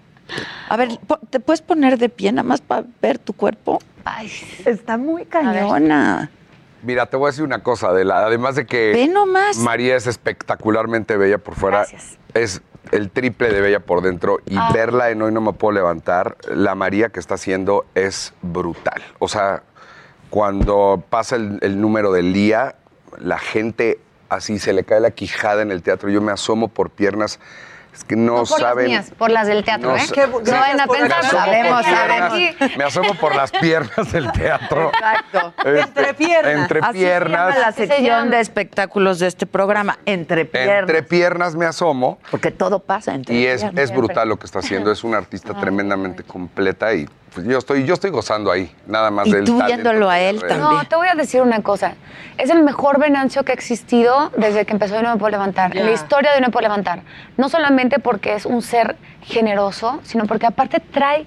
A 0.70 0.78
ver, 0.78 0.90
¿te 1.30 1.40
puedes 1.40 1.62
poner 1.62 1.98
de 1.98 2.10
pie 2.10 2.32
nada 2.32 2.44
más 2.48 2.62
para 2.62 2.84
ver 3.02 3.18
tu 3.18 3.34
cuerpo? 3.34 3.80
Ay, 4.06 4.32
Está 4.66 4.98
muy 4.98 5.26
cañona. 5.26 6.30
Mira, 6.84 7.06
te 7.08 7.18
voy 7.18 7.28
a 7.28 7.32
decir 7.32 7.44
una 7.44 7.62
cosa, 7.64 7.90
Adela. 7.90 8.26
Además 8.26 8.56
de 8.56 8.66
que 8.66 8.92
Ve 8.94 9.08
nomás. 9.08 9.58
María 9.58 9.96
es 9.96 10.08
espectacularmente 10.08 11.18
bella 11.18 11.38
por 11.38 11.56
fuera, 11.56 11.86
es 12.34 12.62
el 12.92 13.10
triple 13.12 13.52
de 13.54 13.62
bella 13.62 13.80
por 13.82 14.02
dentro 14.02 14.40
y 14.46 14.56
Ah. 14.58 14.72
verla 14.74 15.10
en 15.10 15.22
Hoy 15.22 15.32
No 15.32 15.42
Me 15.42 15.54
Puedo 15.54 15.74
Levantar, 15.74 16.38
la 16.48 16.76
María 16.76 17.10
que 17.10 17.20
está 17.20 17.36
haciendo 17.36 17.86
es 17.96 18.34
brutal. 18.42 19.04
O 19.20 19.28
sea, 19.28 19.64
cuando 20.30 21.04
pasa 21.10 21.36
el, 21.36 21.60
el 21.62 21.82
número 21.82 22.12
del 22.12 22.34
día, 22.34 22.76
la 23.18 23.40
gente 23.40 24.00
así 24.30 24.60
se 24.60 24.74
le 24.74 24.84
cae 24.84 25.00
la 25.00 25.12
quijada 25.12 25.62
en 25.62 25.72
el 25.72 25.82
teatro. 25.84 26.10
Yo 26.10 26.22
me 26.22 26.32
asomo 26.32 26.68
por 26.70 26.90
piernas 26.92 27.40
es 28.00 28.04
que 28.06 28.16
no, 28.16 28.38
No 28.38 28.44
por 28.46 28.60
saben. 28.60 28.86
las 28.86 29.06
mías, 29.06 29.12
por 29.18 29.30
las 29.32 29.48
del 29.48 29.64
teatro, 29.64 29.90
no 29.92 29.98
¿eh? 29.98 30.02
Qué- 30.14 30.26
Sí. 30.26 30.52
no 30.52 30.60
vayan 30.60 30.80
a 30.82 30.86
Me 30.86 30.94
pensar. 30.94 31.20
asomo 31.20 31.32
por 31.32 31.40
Sabemos, 31.40 31.86
piernas- 31.86 32.08
sabemos. 32.30 32.78
Me 32.78 32.84
asomo 32.84 33.14
por 33.16 33.36
las 33.36 33.52
piernas 33.52 34.12
del 34.12 34.32
teatro. 34.32 34.92
Exacto. 34.94 35.54
Este, 35.66 35.82
Entre 35.82 36.14
piernas. 36.14 36.54
Entre 36.62 36.80
Así 36.80 37.00
se 37.00 37.06
llama 37.06 37.20
piernas. 37.20 37.60
la 37.60 37.72
sección 37.72 38.30
de 38.32 38.40
espectáculos 38.40 39.20
de 39.20 39.28
este 39.28 39.46
programa. 39.46 40.00
Entre 40.06 40.46
piernas. 40.46 40.80
Entre 40.82 41.04
piernas 41.04 41.56
me 41.56 41.66
asomo. 41.66 42.20
Porque 42.32 42.52
todo 42.52 42.80
pasa 42.80 43.14
entre 43.14 43.36
Y 43.36 43.46
es, 43.46 43.62
piernas. 43.62 43.84
es 43.84 43.92
brutal 43.96 44.30
lo 44.30 44.38
que 44.38 44.46
está 44.46 44.60
haciendo. 44.60 44.92
Es 44.92 45.04
una 45.04 45.18
artista 45.18 45.54
tremendamente 45.54 46.24
completa 46.24 46.94
y 46.94 47.08
pues, 47.34 47.46
yo 47.48 47.58
estoy 47.58 47.86
yo 47.86 47.94
estoy 47.94 48.10
gozando 48.10 48.52
ahí. 48.52 48.72
Nada 48.88 49.12
más 49.12 49.28
Y 49.28 49.32
del 49.32 49.46
tú 49.46 49.62
viéndolo 49.64 50.10
a 50.10 50.20
él 50.20 50.38
alrededor. 50.44 50.74
No, 50.74 50.84
te 50.86 50.96
voy 50.96 51.08
a 51.08 51.16
decir 51.16 51.42
una 51.42 51.62
cosa. 51.62 51.96
Es 52.38 52.50
el 52.50 52.64
mejor 52.64 53.00
Venancio 53.00 53.44
que 53.44 53.52
ha 53.52 53.56
existido 53.56 54.32
desde 54.38 54.66
que 54.66 54.74
empezó 54.74 55.00
y 55.00 55.04
no 55.04 55.12
me 55.14 55.18
puedo 55.18 55.32
levantar. 55.32 55.76
En 55.78 55.86
la 55.86 55.92
historia 55.92 56.32
de 56.34 56.42
no 56.42 56.48
me 56.48 56.52
puedo 56.52 56.64
levantar. 56.64 57.02
No 57.38 57.50
solamente 57.50 58.00
porque 58.00 58.34
es 58.36 58.46
un 58.46 58.62
ser 58.62 58.96
generoso, 59.22 60.00
sino 60.04 60.26
porque 60.26 60.46
aparte 60.48 60.80
trae 60.80 61.26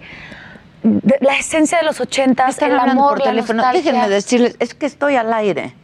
de- 0.83 1.19
la 1.20 1.37
esencia 1.37 1.79
de 1.79 1.85
los 1.85 2.01
ochentas, 2.01 2.51
Están 2.51 2.73
el 2.73 2.79
hablando 2.81 3.03
amor, 3.03 3.11
por 3.19 3.27
la 3.27 3.31
teléfono. 3.33 3.62
nostalgia. 3.62 3.93
Déjenme 3.93 4.09
decirles, 4.09 4.57
es 4.59 4.74
que 4.74 4.87
estoy 4.87 5.16
al 5.16 5.33
aire. 5.33 5.74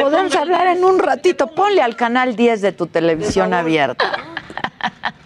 Podemos 0.00 0.34
hablar 0.36 0.68
en 0.68 0.84
un 0.84 0.98
ratito. 1.00 1.48
Ponle 1.48 1.82
al 1.82 1.96
canal 1.96 2.36
10 2.36 2.60
de 2.62 2.72
tu 2.72 2.86
televisión 2.86 3.52
abierta. 3.52 4.04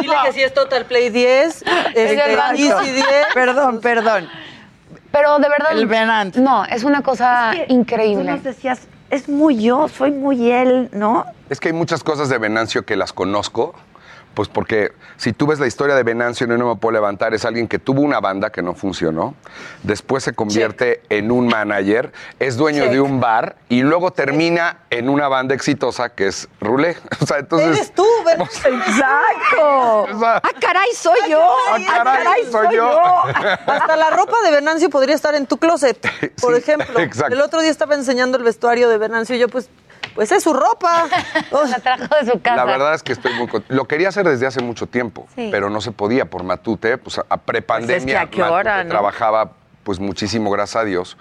Dile 0.00 0.14
que 0.24 0.32
si 0.32 0.42
es 0.42 0.54
Total 0.54 0.84
Play 0.84 1.10
10, 1.10 1.64
este. 1.94 2.32
Easy 2.56 2.92
10. 2.92 3.06
Perdón, 3.34 3.80
perdón. 3.80 4.28
Pero 5.10 5.38
de 5.38 5.48
verdad. 5.48 5.72
El 5.72 5.86
Venant. 5.86 6.36
No, 6.36 6.64
es 6.64 6.84
una 6.84 7.02
cosa 7.02 7.52
Tú 7.54 7.74
increíble. 7.74 8.24
nos 8.30 8.42
decías, 8.42 8.88
es 9.10 9.28
muy 9.28 9.62
yo, 9.62 9.88
soy 9.88 10.10
muy 10.10 10.50
él, 10.50 10.88
¿no? 10.92 11.26
Es 11.50 11.60
que 11.60 11.68
hay 11.68 11.74
muchas 11.74 12.02
cosas 12.02 12.28
de 12.30 12.38
Venancio 12.38 12.86
que 12.86 12.96
las 12.96 13.12
conozco, 13.12 13.74
pues 14.34 14.48
porque 14.48 14.92
si 15.16 15.32
tú 15.32 15.46
ves 15.46 15.58
la 15.60 15.66
historia 15.66 15.94
de 15.94 16.02
Venancio 16.02 16.46
y 16.46 16.50
no 16.50 16.68
me 16.68 16.76
puedo 16.76 16.92
levantar, 16.92 17.34
es 17.34 17.44
alguien 17.44 17.68
que 17.68 17.78
tuvo 17.78 18.00
una 18.00 18.20
banda 18.20 18.50
que 18.50 18.62
no 18.62 18.74
funcionó, 18.74 19.34
después 19.82 20.24
se 20.24 20.32
convierte 20.32 21.02
en 21.08 21.30
un 21.30 21.46
manager, 21.46 22.12
es 22.38 22.56
dueño 22.56 22.88
de 22.88 23.00
un 23.00 23.20
bar 23.20 23.56
y 23.68 23.82
luego 23.82 24.12
termina 24.12 24.78
en 24.90 25.08
una 25.08 25.28
banda 25.28 25.54
exitosa 25.54 26.10
que 26.10 26.26
es 26.26 26.48
Rulé. 26.60 26.96
O 27.22 27.26
sea, 27.26 27.38
entonces... 27.38 27.76
Eres 27.76 27.94
tú, 27.94 28.06
¿verdad? 28.26 28.46
Exacto. 28.50 30.18
sea, 30.18 30.36
¡Ah, 30.42 30.50
caray, 30.60 30.88
soy 30.94 31.18
yo! 31.30 31.40
¡Ah, 31.40 32.02
caray, 32.02 32.50
soy 32.50 32.74
yo! 32.74 32.90
Hasta 33.66 33.96
la 33.96 34.10
ropa 34.10 34.34
de 34.44 34.50
Venancio 34.50 34.90
podría 34.90 35.14
estar 35.14 35.34
en 35.36 35.46
tu 35.46 35.56
closet, 35.58 36.04
por 36.40 36.56
ejemplo. 36.56 36.98
exacto. 36.98 37.34
El 37.34 37.40
otro 37.40 37.60
día 37.60 37.70
estaba 37.70 37.94
enseñando 37.94 38.38
el 38.38 38.44
vestuario 38.44 38.88
de 38.88 38.98
Venancio 38.98 39.36
y 39.36 39.38
yo, 39.38 39.48
pues, 39.48 39.68
pues 40.14 40.32
es 40.32 40.42
su 40.42 40.52
ropa. 40.52 41.08
La 41.50 41.78
trajo 41.80 42.14
de 42.20 42.30
su 42.30 42.40
casa. 42.40 42.56
La 42.56 42.64
verdad 42.64 42.94
es 42.94 43.02
que 43.02 43.12
estoy 43.12 43.32
muy 43.34 43.48
contento. 43.48 43.74
Lo 43.74 43.86
quería 43.86 44.08
hacer 44.08 44.28
desde 44.28 44.46
hace 44.46 44.62
mucho 44.62 44.86
tiempo, 44.86 45.26
Sí. 45.34 45.48
pero 45.50 45.70
no 45.70 45.80
se 45.80 45.92
podía 45.92 46.26
por 46.26 46.44
Matute, 46.44 46.98
pues 46.98 47.18
a, 47.18 47.36
prepandemia. 47.36 47.96
Pues 47.96 48.06
es 48.06 48.12
que 48.12 48.18
a 48.18 48.26
qué 48.30 48.42
hora, 48.42 48.72
Matute 48.76 48.84
¿no? 48.84 48.90
Trabajaba 48.90 49.52
pues 49.84 49.98
muchísimo, 49.98 50.50
gracias 50.50 50.82
a 50.82 50.84
Dios. 50.84 51.16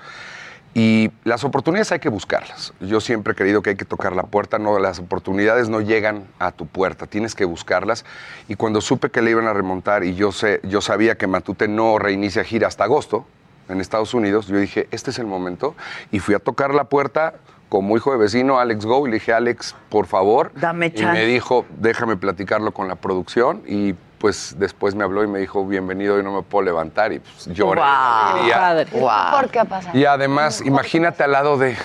Y 0.74 1.12
las 1.26 1.44
oportunidades 1.44 1.92
hay 1.92 2.00
que 2.00 2.08
buscarlas. 2.08 2.74
Yo 2.80 3.02
siempre 3.02 3.34
he 3.34 3.36
creído 3.36 3.62
que 3.62 3.72
hay 3.72 3.76
que 3.76 3.84
tocar 3.84 4.16
la 4.16 4.24
puerta, 4.24 4.58
no, 4.58 4.80
las 4.80 5.00
oportunidades 5.00 5.68
no 5.68 5.82
llegan 5.82 6.28
a 6.40 6.52
tu 6.52 6.66
puerta, 6.66 7.08
tienes 7.08 7.36
que 7.36 7.44
buscarlas. 7.44 8.06
Y 8.48 8.56
cuando 8.56 8.80
supe 8.80 9.10
que 9.10 9.22
le 9.22 9.32
iban 9.32 9.48
a 9.48 9.54
remontar 9.54 10.06
y 10.06 10.16
yo 10.16 10.32
sé, 10.32 10.62
yo 10.64 10.80
sabía 10.80 11.18
que 11.18 11.28
Matute 11.28 11.68
no 11.68 12.00
reinicia 12.00 12.46
gira 12.46 12.68
hasta 12.68 12.86
agosto 12.86 13.26
en 13.68 13.82
Estados 13.82 14.14
Unidos, 14.14 14.48
yo 14.48 14.58
dije, 14.58 14.88
este 14.92 15.12
es 15.12 15.20
el 15.20 15.28
momento. 15.28 15.76
Y 16.12 16.20
fui 16.20 16.36
a 16.36 16.40
tocar 16.40 16.74
la 16.74 16.86
puerta 16.86 17.34
como 17.72 17.96
hijo 17.96 18.12
de 18.12 18.18
vecino, 18.18 18.60
Alex 18.60 18.86
Go, 18.86 19.08
y 19.08 19.12
le 19.12 19.14
dije, 19.16 19.32
Alex, 19.32 19.74
por 19.88 20.06
favor. 20.06 20.52
Dame 20.56 20.88
Y 20.88 20.92
chance. 20.92 21.14
me 21.18 21.26
dijo, 21.26 21.66
déjame 21.78 22.18
platicarlo 22.18 22.74
con 22.74 22.90
la 22.90 22.96
producción. 22.98 23.62
Y 23.66 23.96
pues 24.20 24.56
después 24.60 24.94
me 24.94 25.04
habló 25.04 25.24
y 25.24 25.28
me 25.28 25.40
dijo, 25.40 25.66
bienvenido, 25.66 26.20
y 26.20 26.24
no 26.24 26.32
me 26.36 26.42
puedo 26.44 26.64
levantar. 26.66 27.12
Y 27.14 27.20
pues 27.20 27.46
lloré. 27.48 27.80
Guau, 27.82 28.34
alegría. 28.34 28.56
padre. 28.60 28.88
Guau. 28.92 29.40
¿Por 29.40 29.50
qué 29.50 29.60
ha 29.60 29.66
pasado? 29.66 29.98
Y 29.98 30.06
además, 30.06 30.62
imagínate 30.64 31.24
al 31.24 31.32
lado 31.32 31.58
de 31.58 31.76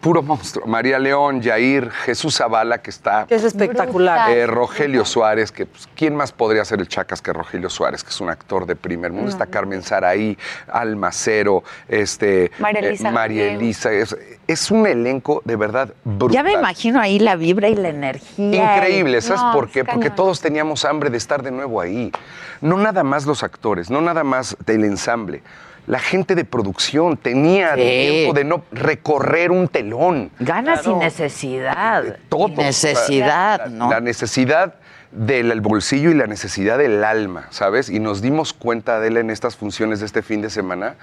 puro 0.00 0.22
monstruo. 0.22 0.64
María 0.66 0.98
León, 1.00 1.40
Yair, 1.40 1.90
Jesús 1.90 2.36
Zavala, 2.36 2.82
que 2.82 2.90
está. 2.90 3.26
Que 3.26 3.34
es 3.36 3.42
espectacular. 3.42 4.30
eh, 4.30 4.46
Rogelio 4.46 5.04
Suárez, 5.06 5.50
que 5.50 5.64
pues, 5.66 5.88
¿quién 5.96 6.14
más 6.14 6.30
podría 6.30 6.64
ser 6.64 6.78
el 6.78 6.86
Chacas 6.88 7.20
que 7.22 7.32
Rogelio 7.32 7.68
Suárez, 7.70 8.04
que 8.04 8.10
es 8.10 8.20
un 8.20 8.28
actor 8.30 8.64
de 8.66 8.76
primer 8.76 9.10
mundo? 9.10 9.28
Está 9.30 9.46
Carmen 9.46 9.82
Saraí, 9.82 10.38
Almacero, 10.68 11.64
este, 11.88 12.52
María 12.58 12.80
eh, 12.82 12.88
Elisa 12.88 13.10
María 13.10 13.42
Gabriel. 13.44 13.60
Elisa. 13.62 13.92
Es, 13.92 14.16
es 14.52 14.70
un 14.70 14.86
elenco 14.86 15.42
de 15.44 15.56
verdad 15.56 15.92
brutal. 16.04 16.34
Ya 16.34 16.42
me 16.42 16.52
imagino 16.52 17.00
ahí 17.00 17.18
la 17.18 17.36
vibra 17.36 17.68
y 17.68 17.74
la 17.74 17.88
energía. 17.88 18.76
Increíble, 18.76 19.20
¿sabes 19.20 19.42
No, 19.42 19.52
por 19.52 19.68
qué? 19.70 19.84
Porque 19.84 20.10
todos 20.10 20.40
teníamos 20.40 20.84
hambre 20.84 21.10
de 21.10 21.16
estar 21.16 21.42
de 21.42 21.50
nuevo 21.50 21.80
ahí. 21.80 22.12
No 22.60 22.76
nada 22.76 23.02
más 23.02 23.26
los 23.26 23.42
actores, 23.42 23.90
no 23.90 24.00
nada 24.00 24.24
más 24.24 24.56
del 24.66 24.84
ensamble. 24.84 25.42
La 25.88 25.98
gente 25.98 26.36
de 26.36 26.44
producción 26.44 27.16
tenía 27.16 27.74
Sí. 27.74 27.80
tiempo 27.80 28.34
de 28.34 28.44
no 28.44 28.62
recorrer 28.70 29.50
un 29.50 29.66
telón. 29.66 30.30
Ganas 30.38 30.86
y 30.86 30.94
necesidad. 30.94 32.18
Todo. 32.28 32.48
Y 32.48 32.56
necesidad, 32.56 33.62
La- 33.66 33.68
¿no? 33.68 33.90
La 33.90 34.00
necesidad 34.00 34.74
del 35.10 35.60
bolsillo 35.60 36.10
y 36.10 36.14
la 36.14 36.26
necesidad 36.26 36.78
del 36.78 37.02
alma, 37.04 37.46
¿sabes? 37.50 37.90
Y 37.90 37.98
nos 37.98 38.22
dimos 38.22 38.52
cuenta 38.52 38.98
de 39.00 39.08
él 39.08 39.16
en 39.18 39.28
estas 39.30 39.56
funciones 39.56 40.00
de 40.00 40.06
este 40.06 40.22
fin 40.22 40.40
de 40.40 40.48
semana, 40.50 40.94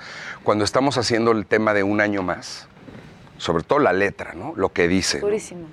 cuando 0.43 0.63
estamos 0.63 0.97
haciendo 0.97 1.31
el 1.31 1.45
tema 1.45 1.73
de 1.73 1.83
un 1.83 1.99
año 2.01 2.23
más. 2.23 2.67
Sobre 3.39 3.63
todo 3.63 3.79
la 3.79 3.93
letra, 3.93 4.33
¿no? 4.35 4.53
Lo 4.55 4.71
que 4.73 4.87
dice. 4.87 5.19
¿no? 5.19 5.25
Durísimo. 5.27 5.65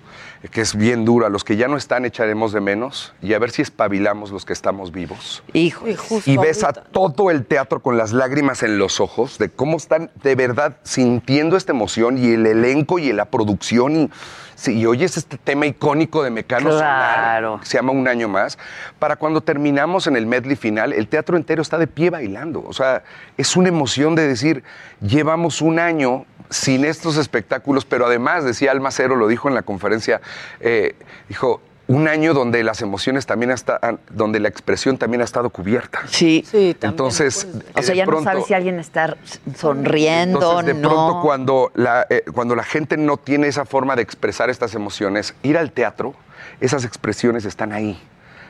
que 0.51 0.61
es 0.61 0.75
bien 0.77 1.05
dura. 1.05 1.29
Los 1.29 1.43
que 1.45 1.57
ya 1.57 1.67
no 1.69 1.77
están 1.77 2.05
echaremos 2.05 2.53
de 2.53 2.61
menos 2.61 3.13
y 3.21 3.35
a 3.35 3.39
ver 3.39 3.51
si 3.51 3.61
espabilamos 3.61 4.31
los 4.31 4.45
que 4.45 4.53
estamos 4.53 4.93
vivos. 4.93 5.43
Hijo. 5.53 5.85
Y 6.25 6.37
ves 6.37 6.63
a 6.65 6.73
todo 6.73 7.31
el 7.33 7.45
teatro 7.45 7.81
con 7.83 7.99
las 7.99 8.13
lágrimas 8.13 8.63
en 8.63 8.79
los 8.79 9.01
ojos 9.01 9.37
de 9.39 9.51
cómo 9.51 9.77
están 9.77 10.11
de 10.23 10.35
verdad 10.37 10.77
sintiendo 10.85 11.57
esta 11.57 11.73
emoción 11.73 12.17
y 12.17 12.33
el 12.33 12.47
elenco 12.47 12.99
y 13.01 13.13
la 13.13 13.25
producción 13.27 13.97
y, 13.97 14.11
sí, 14.55 14.79
y 14.79 14.87
oyes 14.87 15.17
este 15.17 15.37
tema 15.37 15.67
icónico 15.67 16.23
de 16.23 16.31
Mecano 16.31 16.71
Sonar, 16.71 17.15
Claro. 17.19 17.59
que 17.61 17.67
se 17.67 17.79
llama 17.79 17.91
Un 17.93 18.07
Año 18.07 18.29
Más, 18.29 18.59
para 19.01 19.17
cuando 19.17 19.41
terminamos 19.41 20.07
en 20.07 20.15
el 20.15 20.27
medley 20.27 20.55
final, 20.57 20.93
el 20.93 21.09
teatro 21.09 21.37
entero 21.37 21.63
está 21.63 21.79
de 21.79 21.89
pie 21.89 22.11
bailando. 22.11 22.63
O 22.65 22.73
sea, 22.73 23.03
es 23.37 23.57
una 23.57 23.69
emoción 23.69 24.15
de 24.15 24.29
decir, 24.29 24.63
llevamos 25.01 25.61
un 25.61 25.81
año 25.81 26.25
sin 26.51 26.85
estos 26.85 27.17
espectáculos, 27.17 27.85
pero 27.85 28.07
además, 28.07 28.45
decía 28.45 28.71
Alma 28.71 28.91
Cero, 28.91 29.17
lo 29.17 29.29
dijo 29.29 29.49
en 29.49 29.55
la 29.55 29.63
conferencia, 29.63 30.21
eh, 30.61 30.95
dijo, 31.29 31.61
un 31.89 32.09
año 32.09 32.35
donde 32.35 32.65
las 32.65 32.83
emociones 32.83 33.27
también 33.27 33.53
hasta, 33.53 33.79
donde 34.11 34.41
la 34.41 34.49
expresión 34.49 34.99
también 34.99 35.21
ha 35.21 35.25
estado 35.25 35.51
cubierta. 35.51 36.01
Sí. 36.09 36.45
Entonces, 36.81 37.47
O 37.75 37.83
sea, 37.83 37.95
ya 37.95 38.07
no 38.07 38.23
sabes 38.23 38.47
si 38.47 38.55
alguien 38.55 38.81
está 38.81 39.17
sonriendo, 39.57 40.39
entonces, 40.39 40.75
de 40.75 40.81
no. 40.81 40.89
pronto, 40.89 41.21
cuando 41.23 41.71
la, 41.75 42.07
eh, 42.11 42.25
cuando 42.35 42.57
la 42.57 42.65
gente 42.65 42.97
no 42.97 43.17
tiene 43.19 43.47
esa 43.47 43.65
forma 43.65 43.95
de 43.95 44.03
expresar 44.03 44.51
estas 44.51 44.75
emociones, 44.75 45.35
ir 45.43 45.57
al 45.57 45.71
teatro, 45.71 46.15
esas 46.61 46.85
expresiones 46.85 47.45
están 47.45 47.73
ahí, 47.73 48.01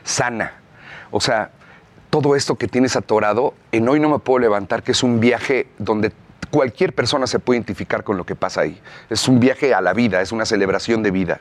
sana. 0.03 0.53
O 1.11 1.21
sea, 1.21 1.51
todo 2.09 2.35
esto 2.35 2.55
que 2.55 2.67
tienes 2.67 2.95
atorado, 2.95 3.53
en 3.71 3.87
hoy 3.87 3.99
no 3.99 4.09
me 4.09 4.19
puedo 4.19 4.39
levantar, 4.39 4.81
que 4.81 4.93
es 4.93 5.03
un 5.03 5.19
viaje 5.19 5.67
donde 5.77 6.11
cualquier 6.49 6.93
persona 6.93 7.27
se 7.27 7.39
puede 7.39 7.57
identificar 7.57 8.03
con 8.03 8.17
lo 8.17 8.25
que 8.25 8.35
pasa 8.35 8.61
ahí. 8.61 8.79
Es 9.09 9.27
un 9.27 9.39
viaje 9.39 9.73
a 9.73 9.81
la 9.81 9.93
vida, 9.93 10.21
es 10.21 10.31
una 10.31 10.45
celebración 10.45 11.03
de 11.03 11.11
vida. 11.11 11.39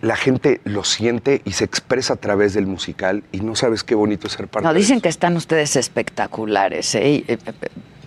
La 0.00 0.16
gente 0.16 0.60
lo 0.64 0.84
siente 0.84 1.42
y 1.44 1.52
se 1.52 1.64
expresa 1.64 2.14
a 2.14 2.16
través 2.16 2.54
del 2.54 2.66
musical 2.66 3.24
y 3.32 3.40
no 3.40 3.56
sabes 3.56 3.82
qué 3.84 3.94
bonito 3.94 4.26
es 4.28 4.34
ser 4.34 4.46
parte 4.48 4.66
No, 4.66 4.72
de 4.72 4.78
dicen 4.78 5.00
que 5.00 5.08
están 5.08 5.36
ustedes 5.36 5.74
espectaculares, 5.76 6.94
¿eh? 6.94 7.08
Y, 7.10 7.24
eh, 7.32 7.38
eh, 7.46 7.52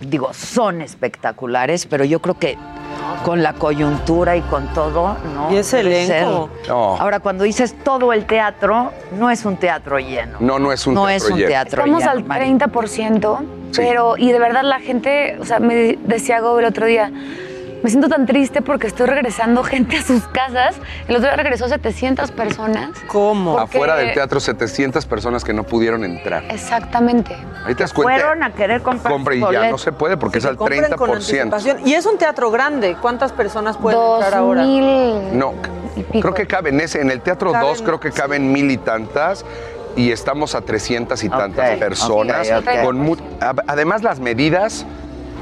Digo, 0.00 0.32
son 0.34 0.80
espectaculares, 0.82 1.86
pero 1.86 2.04
yo 2.04 2.20
creo 2.20 2.36
que 2.36 2.58
con 3.24 3.40
la 3.44 3.52
coyuntura 3.52 4.36
y 4.36 4.40
con 4.40 4.66
todo, 4.74 5.16
¿no? 5.32 5.52
Y 5.52 5.58
ese 5.58 5.76
Debe 5.76 6.04
elenco. 6.06 6.50
ser. 6.62 6.68
No. 6.68 6.96
Ahora, 6.96 7.20
cuando 7.20 7.44
dices 7.44 7.76
todo 7.84 8.12
el 8.12 8.24
teatro, 8.26 8.90
no 9.16 9.30
es 9.30 9.44
un 9.44 9.56
teatro 9.58 10.00
lleno. 10.00 10.38
No, 10.40 10.58
no 10.58 10.72
es 10.72 10.88
un 10.88 10.94
no 10.94 11.06
teatro 11.06 11.26
es 11.26 11.30
un 11.32 11.36
lleno. 11.38 11.48
teatro 11.50 11.82
Estamos 11.82 12.00
lleno, 12.00 12.10
al 12.10 12.24
Mari. 12.24 12.46
30%, 12.52 13.38
pero 13.76 14.16
y 14.18 14.32
de 14.32 14.38
verdad 14.40 14.62
la 14.64 14.80
gente, 14.80 15.36
o 15.40 15.44
sea, 15.44 15.60
me 15.60 15.96
decía 16.04 16.40
Gob 16.40 16.58
el 16.58 16.64
otro 16.64 16.86
día, 16.86 17.12
me 17.82 17.90
siento 17.90 18.08
tan 18.08 18.26
triste 18.26 18.62
porque 18.62 18.86
estoy 18.86 19.06
regresando 19.06 19.62
gente 19.64 19.96
a 19.96 20.02
sus 20.02 20.22
casas. 20.28 20.76
El 21.08 21.16
otro 21.16 21.28
día 21.28 21.36
regresó 21.36 21.68
700 21.68 22.30
personas. 22.30 22.90
¿Cómo? 23.08 23.58
Afuera 23.58 23.96
del 23.96 24.12
teatro, 24.12 24.40
700 24.40 25.04
personas 25.06 25.44
que 25.44 25.52
no 25.52 25.64
pudieron 25.64 26.04
entrar. 26.04 26.44
Exactamente. 26.50 27.36
Ahí 27.64 27.74
te 27.74 27.82
das 27.82 27.92
cuenta. 27.92 28.14
Fueron 28.14 28.42
a 28.42 28.52
querer 28.52 28.82
comprar 28.82 29.12
Compra 29.12 29.34
y 29.34 29.40
ya 29.40 29.70
no 29.70 29.78
se 29.78 29.92
puede 29.92 30.16
porque 30.16 30.38
es 30.38 30.44
al 30.44 30.56
compren 30.56 30.92
con 30.92 31.10
30%. 31.10 31.12
anticipación. 31.12 31.86
Y 31.86 31.94
es 31.94 32.06
un 32.06 32.18
teatro 32.18 32.50
grande. 32.50 32.96
¿Cuántas 33.00 33.32
personas 33.32 33.76
pueden 33.76 33.98
Dos 33.98 34.22
entrar 34.24 34.40
ahora? 34.40 34.62
mil. 34.62 35.38
No, 35.38 35.54
creo 36.10 36.34
que 36.34 36.46
caben 36.46 36.80
ese. 36.80 37.00
En 37.00 37.10
el 37.10 37.20
Teatro 37.20 37.52
Caben, 37.52 37.68
2 37.68 37.82
creo 37.82 38.00
que 38.00 38.10
caben 38.10 38.52
mil 38.52 38.70
y 38.70 38.76
tantas. 38.78 39.44
Y 39.94 40.10
estamos 40.10 40.54
a 40.54 40.62
300 40.62 41.22
y 41.22 41.28
tantas 41.28 41.78
personas. 41.78 42.48
con 42.82 43.18
además, 43.66 44.02
las 44.02 44.20
medidas, 44.20 44.86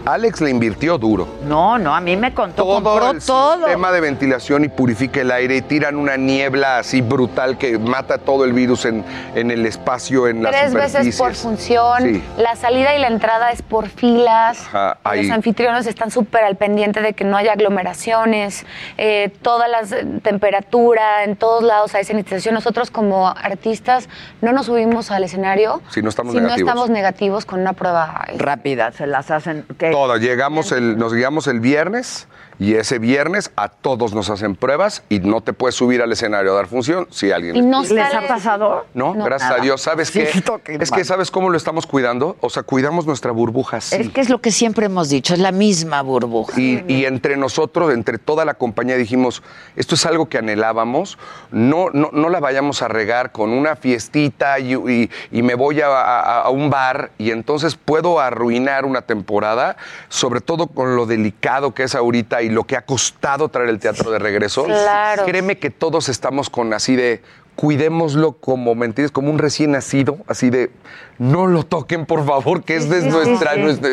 Alex 0.07 0.41
le 0.41 0.51
invirtió 0.51 0.99
duro. 0.99 1.29
No, 1.47 1.79
no, 1.79 1.95
a 1.95 2.01
mí 2.01 2.17
me 2.17 2.33
contó, 2.35 2.65
Todo 2.65 2.83
compró 2.83 3.11
el 3.13 3.23
todo. 3.25 3.59
sistema 3.59 3.93
de 3.93 4.01
ventilación 4.01 4.65
y 4.65 4.69
purifica 4.69 5.21
el 5.21 5.31
aire 5.31 5.57
y 5.59 5.63
tiran 5.63 5.97
una 5.97 6.17
niebla 6.17 6.79
así 6.79 7.01
brutal 7.03 7.59
que 7.59 7.79
mata 7.79 8.19
todo 8.19 8.45
el 8.45 8.53
virus 8.53 8.85
en, 8.87 9.05
en 9.35 9.51
el 9.51 9.67
espacio, 9.67 10.27
en 10.29 10.43
las 10.43 10.53
Tres 10.53 10.75
veces 10.75 11.17
por 11.19 11.35
función. 11.35 12.03
Sí. 12.03 12.23
La 12.39 12.57
salida 12.57 12.95
y 12.95 12.99
la 12.99 13.09
entrada 13.09 13.51
es 13.51 13.63
por 13.63 13.89
filas. 13.89 14.67
Ajá. 14.73 14.99
Los 15.15 15.31
anfitriones 15.31 15.87
están 15.87 16.11
súper 16.11 16.45
al 16.45 16.57
pendiente 16.57 17.01
de 17.03 17.13
que 17.13 17.25
no 17.25 17.37
haya 17.37 17.53
aglomeraciones. 17.53 18.65
eh, 18.97 19.31
todas 19.43 19.71
las 19.71 19.93
eh, 19.93 20.05
temperatura, 20.23 21.25
en 21.25 21.37
todos 21.37 21.63
lados 21.63 21.95
hay 21.95 22.05
sanitización. 22.05 22.55
Nosotros 22.55 22.91
como 22.91 23.29
artistas 23.29 24.09
no 24.41 24.53
nos 24.53 24.67
subimos 24.67 25.11
al 25.11 25.25
escenario 25.25 25.83
Si 25.91 26.03
no 26.03 26.09
estamos 26.09 26.33
si 26.33 26.39
negativos. 26.41 26.65
no 26.67 26.71
estamos 26.71 26.91
negativos 26.91 27.45
con 27.45 27.61
una 27.61 27.73
prueba. 27.75 28.25
Rápida, 28.37 28.93
se 28.93 29.07
las 29.07 29.31
hacen. 29.31 29.65
¿qué? 29.79 29.90
Todo, 29.91 30.17
llegamos 30.17 30.73
el, 30.73 30.99
nos 30.99 31.15
guiamos 31.15 31.47
el 31.47 31.61
viernes 31.61 32.27
y 32.61 32.75
ese 32.75 32.99
viernes 33.01 33.51
a 33.57 33.69
todos 33.71 34.15
nos 34.15 34.31
hacen 34.31 34.55
pruebas 34.55 35.03
y 35.09 35.19
no 35.19 35.41
te 35.41 35.53
puedes 35.55 35.75
subir 35.75 36.03
al 36.03 36.13
escenario 36.13 36.53
a 36.53 36.55
dar 36.55 36.67
función 36.67 37.09
si 37.11 37.33
alguien... 37.33 37.57
Y 37.57 37.63
no 37.63 37.81
¿Les 37.81 37.89
sale- 37.89 38.03
ha 38.17 38.29
pasado? 38.29 38.87
No, 38.95 39.15
No. 39.15 39.25
gracias 39.25 39.49
Nada. 39.51 39.61
a 39.63 39.65
Dios. 39.65 39.81
¿Sabes 39.81 40.11
qué? 40.13 40.25
Es 40.29 40.91
mal. 40.91 40.99
que 41.01 41.05
¿sabes 41.05 41.31
cómo 41.31 41.49
lo 41.51 41.57
estamos 41.57 41.87
cuidando? 41.87 42.37
O 42.41 42.51
sea, 42.51 42.63
cuidamos 42.63 43.07
nuestra 43.07 43.33
burbuja 43.33 43.79
así. 43.79 43.97
Es 43.97 44.11
que 44.11 44.21
es 44.21 44.29
lo 44.29 44.41
que 44.43 44.51
siempre 44.53 44.87
hemos 44.87 45.09
dicho, 45.09 45.33
es 45.33 45.41
la 45.41 45.53
misma 45.53 46.03
burbuja. 46.03 46.61
Y, 46.61 46.85
y 46.87 47.07
entre 47.07 47.39
nosotros, 47.39 47.95
entre 47.95 48.19
toda 48.19 48.45
la 48.45 48.53
compañía, 48.55 48.97
dijimos, 48.97 49.43
esto 49.75 49.95
es 49.95 50.05
algo 50.05 50.29
que 50.29 50.37
anhelábamos, 50.37 51.17
no, 51.51 51.87
no, 51.95 52.11
no 52.13 52.29
la 52.29 52.41
vayamos 52.41 52.83
a 52.83 52.89
regar 52.89 53.33
con 53.33 53.51
una 53.51 53.75
fiestita 53.75 54.59
y, 54.59 54.75
y- 54.75 55.11
y 55.33 55.43
me 55.43 55.55
voy 55.55 55.81
a, 55.81 55.87
a- 55.89 56.43
a 56.43 56.51
un 56.51 56.69
bar 56.69 57.11
y 57.17 57.31
entonces 57.31 57.75
puedo 57.77 58.21
arruinar 58.21 58.85
una 58.85 59.01
temporada, 59.01 59.79
sobre 60.11 60.43
todo 60.43 60.67
con 60.67 60.95
lo 60.95 61.07
delicado 61.07 61.73
que 61.73 61.85
es 61.85 61.95
ahorita 61.95 62.43
y 62.43 62.50
lo 62.51 62.65
que 62.65 62.77
ha 62.77 62.83
costado 62.83 63.49
traer 63.49 63.69
el 63.69 63.79
teatro 63.79 64.11
de 64.11 64.19
regreso. 64.19 64.65
Claro. 64.65 65.25
Créeme 65.25 65.59
que 65.59 65.71
todos 65.71 66.09
estamos 66.09 66.51
con 66.51 66.73
así 66.75 66.97
de... 66.97 67.23
Cuidémoslo 67.57 68.33
como, 68.33 68.75
¿me 68.75 68.87
entiendes? 68.87 69.13
Como 69.13 69.29
un 69.31 69.39
recién 69.39 69.73
nacido, 69.73 70.17
así 70.27 70.49
de, 70.49 70.71
no 71.19 71.47
lo 71.47 71.63
toquen, 71.63 72.07
por 72.07 72.25
favor, 72.25 72.65
que 72.65 72.77
es 72.77 72.89
de 72.89 73.03
sí, 73.03 73.11
sí, 73.11 73.11
nuestra, 73.11 73.53
sí. 73.53 73.61
Nuestra, 73.61 73.91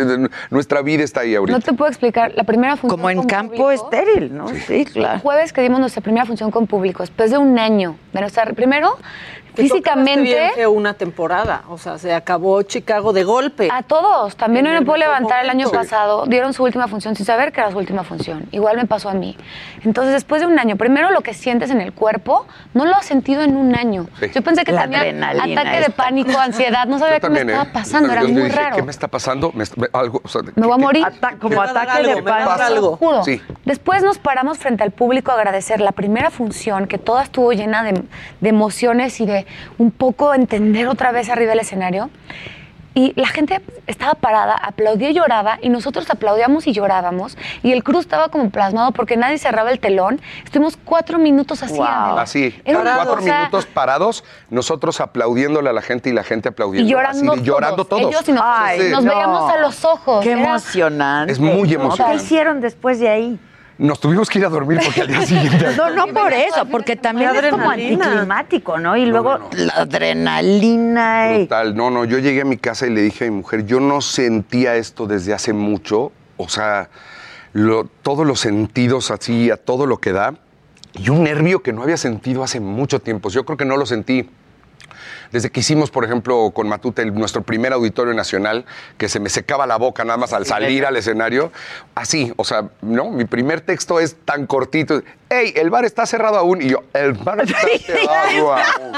nuestra 0.52 0.82
vida 0.84 1.04
está 1.04 1.22
ahí 1.22 1.36
ahorita. 1.36 1.58
No 1.58 1.62
te 1.62 1.74
puedo 1.74 1.90
explicar. 1.90 2.32
La 2.36 2.46
primera 2.46 2.78
función. 2.78 2.98
Como 2.98 3.10
en 3.10 3.18
con 3.18 3.28
campo 3.28 3.56
público- 3.58 3.72
estéril, 3.72 4.38
¿no? 4.38 4.48
Sí, 4.48 4.84
El 4.84 4.86
claro. 4.86 5.20
jueves 5.20 5.52
que 5.52 5.60
dimos 5.62 5.82
nuestra 5.82 6.02
primera 6.02 6.26
función 6.26 6.50
con 6.50 6.66
público, 6.66 7.04
después 7.04 7.30
de 7.30 7.40
un 7.40 7.60
año 7.60 7.98
de 8.14 8.22
nuestra. 8.22 8.46
Primero, 8.54 8.98
físicamente. 9.64 10.22
bien 10.22 10.52
feo 10.56 10.72
una 10.72 10.94
temporada. 10.94 11.64
O 11.70 11.78
sea, 11.78 11.98
se 11.98 12.14
acabó 12.14 12.62
Chicago 12.64 13.14
de 13.14 13.24
golpe. 13.24 13.70
A 13.72 13.84
todos. 13.84 14.36
También 14.36 14.66
no 14.66 14.72
me 14.72 14.82
puedo 14.84 14.98
levantar 14.98 15.44
el 15.44 15.50
año 15.50 15.70
pasado. 15.70 16.26
Dieron 16.26 16.54
su 16.54 16.64
última 16.64 16.88
función 16.88 17.16
sin 17.16 17.26
saber 17.26 17.52
que 17.52 17.62
era 17.62 17.72
su 17.72 17.78
última 17.78 18.04
función. 18.04 18.48
Igual 18.52 18.78
me 18.78 18.86
pasó 18.86 19.10
a 19.10 19.14
mí. 19.14 19.38
Entonces, 19.84 20.14
después 20.14 20.42
de 20.42 20.48
un 20.48 20.60
año, 20.60 20.76
primero 20.76 21.12
lo 21.12 21.22
que 21.22 21.34
sientes 21.34 21.70
en 21.72 21.82
el 21.82 21.94
cuerpo, 21.94 22.46
no 22.74 22.86
lo 22.86 22.96
has 22.96 23.06
sentido 23.06 23.42
en 23.42 23.56
un 23.58 23.76
año. 23.76 24.08
Sí. 24.20 24.28
Yo 24.34 24.42
pensé 24.42 24.64
que 24.64 24.72
La 24.72 24.84
tenía 24.84 25.02
ataque 25.32 25.80
de 25.82 25.90
pánico, 25.90 26.38
ansiedad. 26.38 26.86
No 26.86 27.00
sabía 27.00 27.20
qué 27.20 27.30
me 27.30 27.40
también, 27.40 27.50
estaba 27.50 27.70
¿eh? 27.70 27.74
pasando. 27.74 28.12
Era 28.14 28.24
muy 28.24 28.50
raro. 28.50 28.76
¿Qué 28.76 28.82
me 28.84 28.92
está 28.92 29.08
pasando? 29.08 29.52
Me 29.54 29.64
está- 29.64 29.82
algo, 29.94 30.22
o 30.24 30.28
sea, 30.28 30.42
Me 30.56 30.66
voy 30.68 30.74
a 30.74 30.78
¿qué- 30.78 30.82
morir. 30.84 31.06
Ata- 31.06 31.38
como 31.40 31.62
ataque 31.62 31.92
algo, 31.92 32.16
de 32.16 32.24
pánico. 32.24 32.52
algo. 32.52 33.24
Sí. 33.24 33.42
Después 33.66 34.04
nos 34.04 34.18
paramos 34.20 34.58
frente 34.58 34.84
al 34.84 34.92
público 34.92 35.32
a 35.32 35.36
agradecer 35.36 35.82
la 35.82 35.92
primera 35.94 36.30
función, 36.30 36.88
que 36.88 36.98
toda 36.98 37.24
estuvo 37.24 37.52
llena 37.54 37.84
de, 37.84 38.04
de 38.42 38.50
emociones 38.50 39.20
y 39.22 39.26
de 39.26 39.47
un 39.78 39.92
poco 39.92 40.34
entender 40.34 40.88
otra 40.88 41.12
vez 41.12 41.30
arriba 41.30 41.52
del 41.52 41.60
escenario. 41.62 42.10
Y 42.94 43.14
la 43.16 43.28
gente 43.28 43.62
estaba 43.86 44.16
parada, 44.16 44.56
aplaudía 44.56 45.12
y 45.12 45.14
lloraba, 45.14 45.60
y 45.62 45.70
nosotros 45.70 46.10
aplaudíamos 46.10 46.66
y 46.66 46.72
llorábamos. 46.74 47.38
Y 47.62 47.72
el 47.72 47.84
cruz 47.84 48.00
estaba 48.02 48.30
como 48.30 48.50
plasmado 48.50 48.92
porque 48.92 49.16
nadie 49.18 49.38
cerraba 49.38 49.70
el 49.70 49.80
telón. 49.80 50.20
Estuvimos 50.44 50.80
cuatro 50.84 51.20
minutos 51.20 51.62
así. 51.62 51.78
Wow. 51.78 51.86
Así, 52.18 52.60
Era 52.66 52.82
cuatro 52.96 53.18
cosa- 53.18 53.38
minutos 53.38 53.68
parados, 53.68 54.24
nosotros 54.50 55.00
aplaudiéndole 55.00 55.70
a 55.70 55.74
la 55.74 55.84
gente 55.84 56.10
y 56.10 56.14
la 56.14 56.24
gente 56.24 56.50
aplaudiendo. 56.50 56.90
Y 56.90 56.92
llorando, 56.92 57.34
así 57.34 57.44
llorando 57.44 57.86
todos. 57.86 58.02
Ellos 58.02 58.28
y 58.28 58.32
nosotros. 58.32 58.56
Ay, 58.58 58.90
nos 58.90 59.04
no. 59.04 59.12
veíamos 59.14 59.52
a 59.52 59.58
los 59.58 59.86
ojos. 59.86 60.24
Qué 60.24 60.32
Era- 60.32 60.42
emocionante. 60.42 61.34
Es 61.34 61.40
muy 61.40 61.72
emocionante. 61.72 62.18
¿Qué 62.18 62.24
hicieron 62.24 62.62
después 62.62 63.00
de 63.00 63.10
ahí? 63.10 63.40
Nos 63.80 64.00
tuvimos 64.00 64.28
que 64.30 64.40
ir 64.40 64.46
a 64.46 64.50
dormir 64.50 64.80
porque 64.84 65.02
al 65.02 65.08
día 65.08 65.22
siguiente. 65.26 65.68
No, 65.78 65.90
no 65.92 66.08
por 66.14 66.34
eso, 66.34 66.66
porque 66.72 66.96
también 66.96 67.36
es 67.36 67.52
como 67.52 67.70
anticlimático, 67.70 68.78
¿no? 68.80 68.98
Y 68.98 69.06
luego 69.06 69.38
no. 69.38 69.50
la 69.54 69.74
adrenalina. 69.74 71.34
y- 71.34 71.38
Brutal. 71.40 71.76
No, 71.76 71.90
no, 71.92 72.06
yo 72.06 72.18
llegué 72.20 72.42
a 72.42 72.46
mi 72.46 72.58
casa 72.58 72.88
y 72.88 72.90
le 72.92 73.02
dije 73.02 73.26
a 73.26 73.30
mi 73.32 73.38
mujer, 73.38 73.66
yo 73.66 73.80
no 73.80 74.02
sentía 74.02 74.76
esto 74.76 75.06
desde 75.08 75.34
hace 75.34 75.54
mucho, 75.54 76.12
o 76.38 76.50
sea, 76.50 76.90
lo- 77.54 77.86
todos 78.02 78.26
los 78.26 78.40
sentidos 78.40 79.12
así, 79.12 79.52
a 79.52 79.58
todo 79.58 79.86
lo 79.86 79.98
que 80.00 80.12
da, 80.12 80.34
y 80.94 81.10
un 81.10 81.24
nervio 81.24 81.62
que 81.62 81.74
no 81.74 81.84
había 81.84 81.98
sentido 81.98 82.44
hace 82.44 82.60
mucho 82.60 83.00
tiempo. 83.00 83.30
Yo 83.30 83.46
creo 83.46 83.58
que 83.58 83.66
no 83.66 83.78
lo 83.78 83.86
sentí 83.86 84.30
desde 85.32 85.50
que 85.50 85.60
hicimos, 85.62 85.92
por 85.92 86.06
ejemplo, 86.06 86.52
con 86.54 86.68
Matute 86.70 87.02
el- 87.02 87.14
nuestro 87.14 87.42
primer 87.44 87.74
auditorio 87.74 88.14
nacional, 88.14 88.66
que 88.98 89.10
se 89.10 89.20
me 89.20 89.30
secaba 89.30 89.66
la 89.68 89.78
boca 89.78 90.04
nada 90.06 90.18
más 90.18 90.34
al 90.34 90.46
salir 90.46 90.86
al 90.86 90.96
escenario, 90.98 91.52
así, 91.96 92.34
o 92.38 92.44
sea, 92.44 92.70
no, 92.82 93.10
mi 93.12 93.26
primer 93.26 93.62
texto 93.62 94.00
es 94.00 94.16
tan 94.26 94.46
cortito, 94.48 95.02
hey, 95.30 95.54
el 95.56 95.70
bar 95.70 95.86
está 95.86 96.06
cerrado 96.06 96.38
aún, 96.38 96.62
y 96.62 96.70
yo, 96.70 96.84
el 96.94 97.14
bar 97.14 97.42
está 97.42 97.58
cerrado 97.86 98.54
aún. 98.54 98.94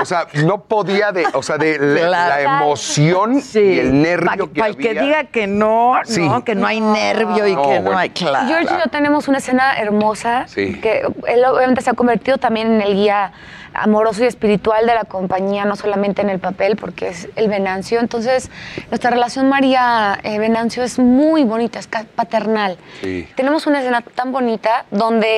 O 0.00 0.04
sea, 0.04 0.26
no 0.44 0.62
podía 0.64 1.12
de, 1.12 1.26
o 1.34 1.42
sea, 1.42 1.58
de 1.58 1.78
la, 1.78 2.40
emoción 2.40 3.42
y 3.54 3.78
el 3.78 4.02
nervio 4.02 4.52
que 4.52 4.60
Para 4.60 4.70
el 4.70 4.76
que 4.76 4.94
diga 4.94 5.24
que 5.24 5.46
no, 5.46 5.94
Sí. 6.04 6.20
no, 6.26 6.44
que 6.44 6.54
no 6.54 6.66
hay 6.66 6.80
nervio 6.80 7.46
y 7.46 7.54
No, 7.54 7.62
que 7.62 7.80
no 7.80 7.96
hay, 7.96 8.10
claro. 8.10 8.46
George 8.48 8.74
y 8.74 8.78
yo 8.84 8.90
tenemos 8.90 9.28
una 9.28 9.38
escena 9.38 9.74
hermosa 9.78 10.44
Sí. 10.48 10.80
que 10.80 11.06
él 11.26 11.44
obviamente 11.44 11.82
se 11.82 11.90
ha 11.90 11.94
convertido 11.94 12.38
también 12.38 12.72
en 12.74 12.82
el 12.82 12.94
guía 12.94 13.32
amoroso 13.74 14.22
y 14.22 14.26
espiritual 14.26 14.86
de 14.86 14.94
la 14.94 15.04
compañía, 15.04 15.64
no 15.64 15.76
solamente 15.76 16.20
en 16.20 16.28
el 16.28 16.38
papel, 16.38 16.76
porque 16.76 17.08
es 17.08 17.28
el 17.36 17.48
Venancio. 17.48 18.00
Entonces, 18.00 18.50
nuestra 18.90 19.10
relación 19.10 19.48
María-Venancio 19.48 20.82
es 20.82 20.98
muy 20.98 21.44
bonita, 21.44 21.78
es 21.78 21.88
paternal. 22.14 22.76
Sí. 23.00 23.26
Tenemos 23.34 23.66
una 23.66 23.80
escena 23.80 24.02
tan 24.02 24.30
bonita 24.30 24.84
donde 24.90 25.31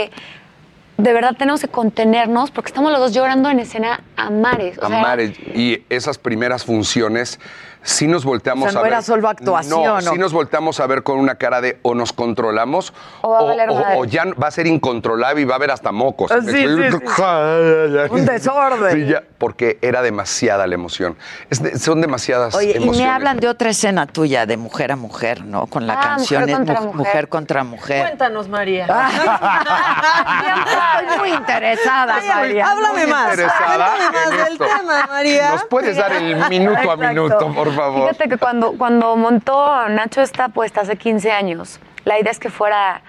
de 0.97 1.13
verdad 1.13 1.35
tenemos 1.37 1.61
que 1.61 1.69
contenernos 1.69 2.51
porque 2.53 2.69
estamos 2.69 2.93
los 2.93 3.01
dos 3.01 3.13
llorando 3.13 3.51
en 3.51 3.59
escena 3.59 4.01
a 4.17 4.31
mares. 4.31 4.79
o 4.79 4.87
sea, 4.87 4.99
Amar 4.99 5.19
el- 5.21 5.33
y 5.55 5.83
esas 5.91 6.19
primeras 6.19 6.65
funciones 6.65 7.41
sí 7.85 8.09
nos 8.09 8.25
volteamos 8.25 8.67
O 8.67 8.71
sea, 8.71 8.75
no 8.75 8.81
a 8.81 8.83
ver. 8.83 8.93
era 8.93 9.03
solo 9.03 9.29
actuación, 9.29 9.85
No, 9.85 9.95
¿o? 9.95 10.01
sí 10.01 10.19
nos 10.19 10.33
volteamos 10.33 10.81
a 10.81 10.87
ver 10.89 11.05
con 11.05 11.19
una 11.19 11.37
cara 11.37 11.61
de 11.61 11.79
o 11.83 11.95
nos 11.95 12.13
controlamos 12.13 12.93
O 13.21 13.31
va 13.31 13.39
a 13.39 13.43
valer 13.45 13.71
o- 13.71 13.75
madre. 13.75 13.95
o 13.99 14.05
ya 14.05 14.25
va 14.43 14.49
a 14.49 14.51
ser 14.51 14.67
incontrolable 14.67 15.43
y 15.43 15.45
va 15.45 15.55
a 15.55 15.57
haber 15.57 15.71
hasta 15.71 15.93
mocos. 15.93 16.33
Sí, 16.33 16.51
sí, 16.51 16.67
Un 18.11 18.27
desorden. 18.27 18.93
Sí, 18.93 19.07
ya, 19.13 19.23
porque 19.39 19.79
era 19.83 20.03
demasiada 20.03 20.67
la 20.67 20.75
emoción. 20.75 21.17
Es 21.51 21.63
de- 21.63 21.79
son 21.79 22.01
demasiadas 22.01 22.55
Oye, 22.55 22.73
y 22.73 22.77
emociones. 22.77 23.01
me 23.01 23.07
hablan 23.09 23.39
de 23.39 23.49
otra 23.49 23.71
escena 23.71 24.07
tuya, 24.07 24.47
de 24.47 24.57
mujer 24.57 24.93
a 24.93 24.97
mujer, 24.97 25.45
¿no? 25.45 25.67
Con 25.67 25.87
la 25.87 25.95
Ah, 25.95 26.01
canción 26.01 26.43
Mujer 26.43 26.51
es 26.53 26.57
contra 26.57 26.75
Mu- 26.81 26.87
Mujer. 26.87 26.97
mujer 26.97 27.29
contra 27.29 27.65
mujer. 27.65 28.03
Cuéntanos, 28.07 28.49
María. 28.49 28.87
Estoy 31.01 31.19
muy 31.19 31.31
interesada, 31.31 32.17
Ay, 32.17 32.29
María. 32.29 32.67
háblame 32.71 33.01
muy 33.03 33.11
más. 33.11 33.31
interesada 33.31 33.87
Cuéntame 33.97 34.19
más 34.19 34.31
del 34.31 34.53
esto. 34.53 34.65
tema, 34.65 35.07
María. 35.09 35.51
¿Nos 35.53 35.65
puedes 35.65 35.97
dar 35.97 36.13
el 36.13 36.37
minuto 36.49 36.91
a 36.91 36.97
minuto, 36.97 37.53
por 37.55 37.74
favor? 37.75 38.09
Fíjate 38.11 38.29
que 38.29 38.37
cuando, 38.39 38.73
cuando 38.79 39.17
montó 39.17 39.89
Nacho 39.89 40.23
esta 40.23 40.49
puesta 40.49 40.83
hace 40.83 40.97
15 40.97 41.31
años, 41.33 41.81
la 42.05 42.19
idea 42.19 42.31
es 42.33 42.39
que 42.39 42.51
fuera 42.51 43.03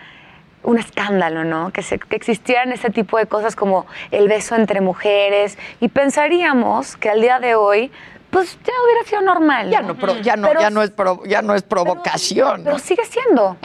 un 0.64 0.80
escándalo, 0.80 1.44
¿no? 1.44 1.72
Que, 1.72 1.84
se, 1.84 2.00
que 2.00 2.16
existieran 2.16 2.72
ese 2.72 2.90
tipo 2.90 3.18
de 3.18 3.28
cosas 3.28 3.56
como 3.56 3.86
el 4.12 4.28
beso 4.28 4.56
entre 4.56 4.82
mujeres 4.82 5.58
y 5.80 5.90
pensaríamos 5.90 6.98
que 6.98 7.10
al 7.10 7.22
día 7.22 7.40
de 7.40 7.56
hoy 7.56 7.92
pues 8.32 8.58
ya 8.66 8.74
hubiera 8.84 9.04
sido 9.08 9.22
normal. 9.22 9.70
Ya 9.70 9.82
no, 9.82 9.94
ya 10.22 10.36
no, 10.36 10.48
Pero- 10.50 10.62
ya 10.62 10.70
no 10.70 10.82
es 10.82 10.90
pro- 10.92 11.24
ya 11.26 11.42
no 11.42 11.54
es 11.56 11.62
provocación. 11.64 12.64
pero 12.64 12.78
¿no? 12.78 12.80
sigue 12.80 13.06
siendo. 13.06 13.58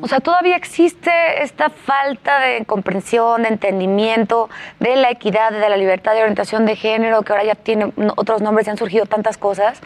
O 0.00 0.08
sea, 0.08 0.20
todavía 0.20 0.56
existe 0.56 1.10
esta 1.42 1.70
falta 1.70 2.40
de 2.40 2.64
comprensión, 2.64 3.42
de 3.42 3.48
entendimiento, 3.48 4.50
de 4.80 4.96
la 4.96 5.10
equidad, 5.10 5.52
de 5.52 5.68
la 5.68 5.76
libertad 5.76 6.14
de 6.14 6.22
orientación 6.22 6.66
de 6.66 6.74
género, 6.74 7.22
que 7.22 7.32
ahora 7.32 7.44
ya 7.44 7.54
tiene 7.54 7.92
otros 8.16 8.42
nombres 8.42 8.66
y 8.66 8.70
han 8.70 8.76
surgido 8.76 9.06
tantas 9.06 9.38
cosas. 9.38 9.80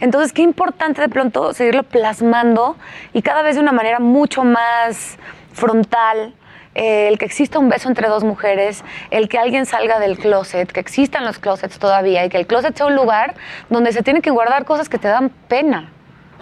Entonces, 0.00 0.32
qué 0.32 0.42
importante 0.42 1.00
de 1.00 1.08
pronto 1.08 1.54
seguirlo 1.54 1.84
plasmando 1.84 2.76
y 3.14 3.22
cada 3.22 3.42
vez 3.42 3.56
de 3.56 3.62
una 3.62 3.72
manera 3.72 3.98
mucho 3.98 4.44
más 4.44 5.18
frontal. 5.52 6.34
eh, 6.74 7.08
el 7.08 7.18
que 7.18 7.26
exista 7.26 7.58
un 7.58 7.68
beso 7.68 7.88
entre 7.88 8.08
dos 8.08 8.24
mujeres, 8.24 8.82
el 9.10 9.28
que 9.28 9.38
alguien 9.38 9.66
salga 9.66 9.98
del 9.98 10.16
closet, 10.18 10.72
que 10.72 10.80
existan 10.80 11.24
los 11.24 11.38
closets 11.38 11.78
todavía 11.78 12.24
y 12.24 12.30
que 12.30 12.38
el 12.38 12.46
closet 12.46 12.74
sea 12.74 12.86
un 12.86 12.94
lugar 12.94 13.34
donde 13.68 13.92
se 13.92 14.02
tienen 14.02 14.22
que 14.22 14.30
guardar 14.30 14.64
cosas 14.64 14.88
que 14.88 14.98
te 14.98 15.08
dan 15.08 15.28
pena. 15.48 15.90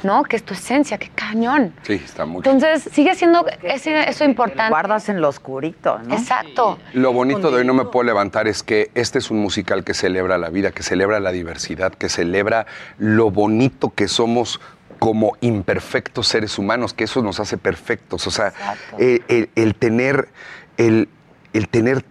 ¿No? 0.02 0.22
Que 0.24 0.36
es 0.36 0.44
tu 0.44 0.55
esencia, 0.55 0.98
qué 0.98 1.09
cañón. 1.14 1.74
Sí, 1.82 1.94
está 2.05 2.24
muy... 2.27 2.39
Entonces, 2.39 2.89
sigue 2.93 3.14
siendo 3.14 3.47
ese- 3.62 4.09
eso 4.09 4.24
importante. 4.24 4.68
Guardas 4.70 5.09
en 5.09 5.20
lo 5.20 5.28
oscurito, 5.28 5.98
¿no? 6.01 6.14
Exacto. 6.14 6.78
Lo 6.93 7.12
bonito 7.12 7.51
de 7.51 7.59
hoy 7.59 7.64
no 7.66 7.74
me 7.74 7.85
puedo 7.86 8.05
levantar 8.05 8.48
es 8.48 8.62
que 8.62 8.90
este 8.94 9.18
es 9.18 9.31
un 9.31 9.39
musical 9.40 9.85
que 9.85 9.94
celebra 9.94 10.39
la 10.39 10.48
vida, 10.51 10.70
que 10.72 10.82
celebra 10.82 11.20
la 11.20 11.32
diversidad, 11.32 11.93
que 11.93 12.09
celebra 12.09 12.66
lo 12.98 13.31
bonito 13.31 13.90
que 13.94 14.09
somos 14.09 14.60
como 14.98 15.32
imperfectos 15.40 16.28
seres 16.28 16.59
humanos, 16.59 16.93
que 16.93 17.05
eso 17.05 17.22
nos 17.22 17.40
hace 17.40 17.56
perfectos. 17.56 18.27
O 18.27 18.31
sea, 18.31 18.52
eh, 18.98 19.20
el, 19.28 19.48
el 19.55 19.74
tener, 19.74 20.28
el, 20.77 21.09
el 21.55 21.68
tener 21.68 22.05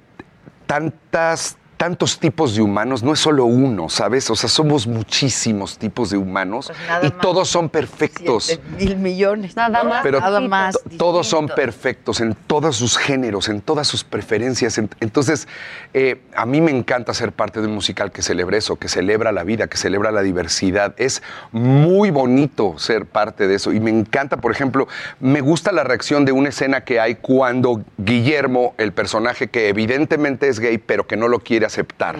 tantas 0.66 1.58
tantos 1.80 2.20
tipos 2.20 2.56
de 2.56 2.62
humanos, 2.62 3.04
no 3.04 3.14
es 3.14 3.20
solo 3.22 3.46
uno, 3.46 3.88
¿sabes? 3.88 4.30
O 4.30 4.36
sea, 4.36 4.50
somos 4.50 4.86
muchísimos 4.86 5.78
tipos 5.78 6.10
de 6.10 6.18
humanos 6.18 6.68
Pues 6.68 6.78
y 7.04 7.14
más. 7.14 7.22
todos 7.22 7.48
son 7.48 7.70
perfectos. 7.70 8.48
Siete 8.48 8.64
mil 8.78 8.98
millones. 8.98 9.56
Nada 9.56 9.82
más. 9.86 10.04
Pero 10.04 10.20
Nada 10.20 10.42
más. 10.42 10.74
to- 10.74 10.98
todos 10.98 11.28
son 11.28 11.48
perfectos 11.48 12.20
en 12.20 12.36
todos 12.36 12.76
sus 12.76 12.98
géneros, 12.98 13.48
en 13.48 13.62
todas 13.62 13.88
sus 13.88 14.04
preferencias. 14.04 14.78
En- 14.78 14.90
Entonces, 15.00 15.48
eh, 15.94 16.22
a 16.36 16.46
mí 16.46 16.60
me 16.60 16.72
encanta 16.72 17.14
ser 17.14 17.32
parte 17.32 17.62
de 17.62 17.68
un 17.68 17.76
musical 17.76 18.12
que 18.12 18.24
celebre 18.24 18.58
eso, 18.58 18.76
que 18.76 18.90
celebra 18.90 19.32
la 19.32 19.46
vida, 19.46 19.68
que 19.68 19.78
celebra 19.78 20.12
la 20.12 20.22
diversidad. 20.22 20.94
Es 20.98 21.24
muy 21.54 22.12
bonito 22.12 22.78
ser 22.78 23.06
parte 23.06 23.48
de 23.48 23.56
eso. 23.56 23.72
Y 23.72 23.80
me 23.80 23.90
encanta, 23.90 24.36
por 24.36 24.52
ejemplo, 24.52 24.90
me 25.22 25.40
gusta 25.40 25.72
la 25.72 25.86
reacción 25.86 26.26
de 26.26 26.34
una 26.34 26.50
escena 26.50 26.82
que 26.82 27.00
hay 27.00 27.16
cuando 27.16 27.86
Guillermo, 27.98 28.74
el 28.78 28.92
personaje 28.92 29.48
que 29.48 29.70
evidentemente 29.70 30.50
es 30.50 30.60
gay, 30.60 30.78
pero 30.78 31.08
que 31.08 31.16
no 31.16 31.30
lo 31.30 31.40
quiere 31.40 31.69
aceptar, 31.70 32.18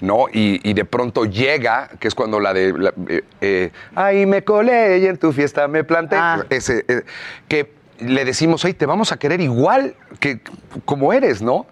¿no? 0.00 0.26
Y, 0.32 0.60
y 0.68 0.72
de 0.74 0.84
pronto 0.84 1.24
llega, 1.24 1.88
que 1.98 2.08
es 2.08 2.14
cuando 2.14 2.38
la 2.40 2.52
de... 2.54 2.72
la- 2.72 2.94
eh, 3.08 3.22
eh, 3.40 3.70
Ay, 3.94 4.26
me 4.26 4.44
colé 4.44 4.98
y 4.98 5.06
en 5.06 5.16
tu 5.18 5.32
fiesta 5.32 5.66
me 5.68 5.82
planté. 5.84 6.16
Ese, 6.50 6.84
eh, 6.88 7.02
que 7.48 7.72
le 7.98 8.24
decimos, 8.24 8.64
oye, 8.64 8.74
te 8.74 8.86
vamos 8.86 9.12
a 9.12 9.16
querer 9.16 9.40
igual 9.40 9.94
que 10.20 10.40
como 10.84 11.12
eres, 11.12 11.40
¿no? 11.42 11.66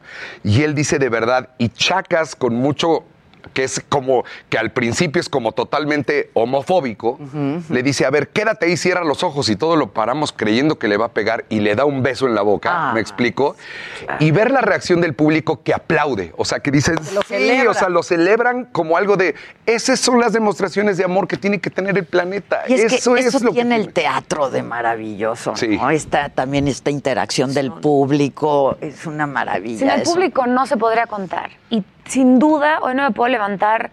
Y 0.45 0.63
él 0.63 0.75
dice 0.75 0.99
de 0.99 1.09
verdad, 1.09 1.51
y 1.59 1.69
chacas 1.71 2.37
con 2.37 2.55
mucho 2.55 3.05
que 3.53 3.65
es 3.65 3.83
como 3.89 4.25
que 4.49 4.59
al 4.59 4.73
principio 4.73 5.21
es 5.21 5.29
como 5.29 5.53
totalmente 5.53 6.31
homofóbico, 6.35 7.19
le 7.69 7.83
dice, 7.83 8.07
a 8.07 8.11
ver, 8.11 8.29
quédate 8.29 8.67
ahí, 8.67 8.77
cierra 8.77 9.05
los 9.05 9.23
ojos 9.23 9.49
y 9.49 9.57
todo 9.57 9.77
lo 9.77 9.93
paramos 9.93 10.33
creyendo 10.33 10.79
que 10.79 10.89
le 10.89 10.97
va 10.97 11.07
a 11.07 11.13
pegar 11.13 11.45
y 11.49 11.61
le 11.61 11.75
da 11.75 11.85
un 11.85 12.03
beso 12.03 12.27
en 12.27 12.35
la 12.35 12.43
boca, 12.43 12.93
¿me 12.93 13.01
explico? 13.01 13.57
Y 14.19 14.31
ver 14.31 14.51
la 14.51 14.61
reacción 14.61 15.01
del 15.01 15.15
público 15.15 15.63
que 15.63 15.75
aplaude, 15.75 16.33
o 16.37 16.45
sea, 16.45 16.61
que 16.61 16.71
dicen, 16.71 16.97
Lo 17.15 17.23
sí, 17.23 17.29
celebra. 17.29 17.71
o 17.71 17.75
sea, 17.75 17.89
lo 17.89 18.03
celebran 18.03 18.67
como 18.67 18.97
algo 18.97 19.17
de, 19.17 19.35
esas 19.67 20.01
son 20.01 20.21
las 20.21 20.33
demostraciones 20.33 20.97
de 20.97 21.05
amor 21.05 21.27
que 21.29 21.37
tiene 21.37 21.61
que 21.61 21.71
tener 21.71 21.97
el 21.97 22.05
planeta. 22.05 22.63
Y 22.69 22.75
es 22.75 22.93
eso 22.93 23.15
que 23.15 23.21
es 23.21 23.43
lo 23.43 23.53
tiene 23.53 23.77
que 23.77 23.83
el 23.83 23.93
teatro 23.93 24.51
de 24.51 24.63
maravilloso, 24.63 25.57
Sí. 25.57 25.69
¿no? 25.77 25.91
Esta, 25.91 26.29
también 26.29 26.69
esta 26.69 26.91
interacción 26.91 27.53
del 27.55 27.73
público 27.73 28.77
es 28.81 29.07
una 29.07 29.27
maravilla. 29.27 29.79
Sin 29.79 29.91
el 29.91 30.03
eso. 30.03 30.13
público 30.13 30.47
no 30.47 30.67
se 30.67 30.77
podría 30.77 31.07
contar. 31.07 31.51
Y 31.71 31.83
sin 32.11 32.41
duda, 32.41 32.81
hoy 32.83 32.97
no 32.97 33.05
me 33.05 33.13
puedo 33.13 33.31
levantar, 33.31 33.93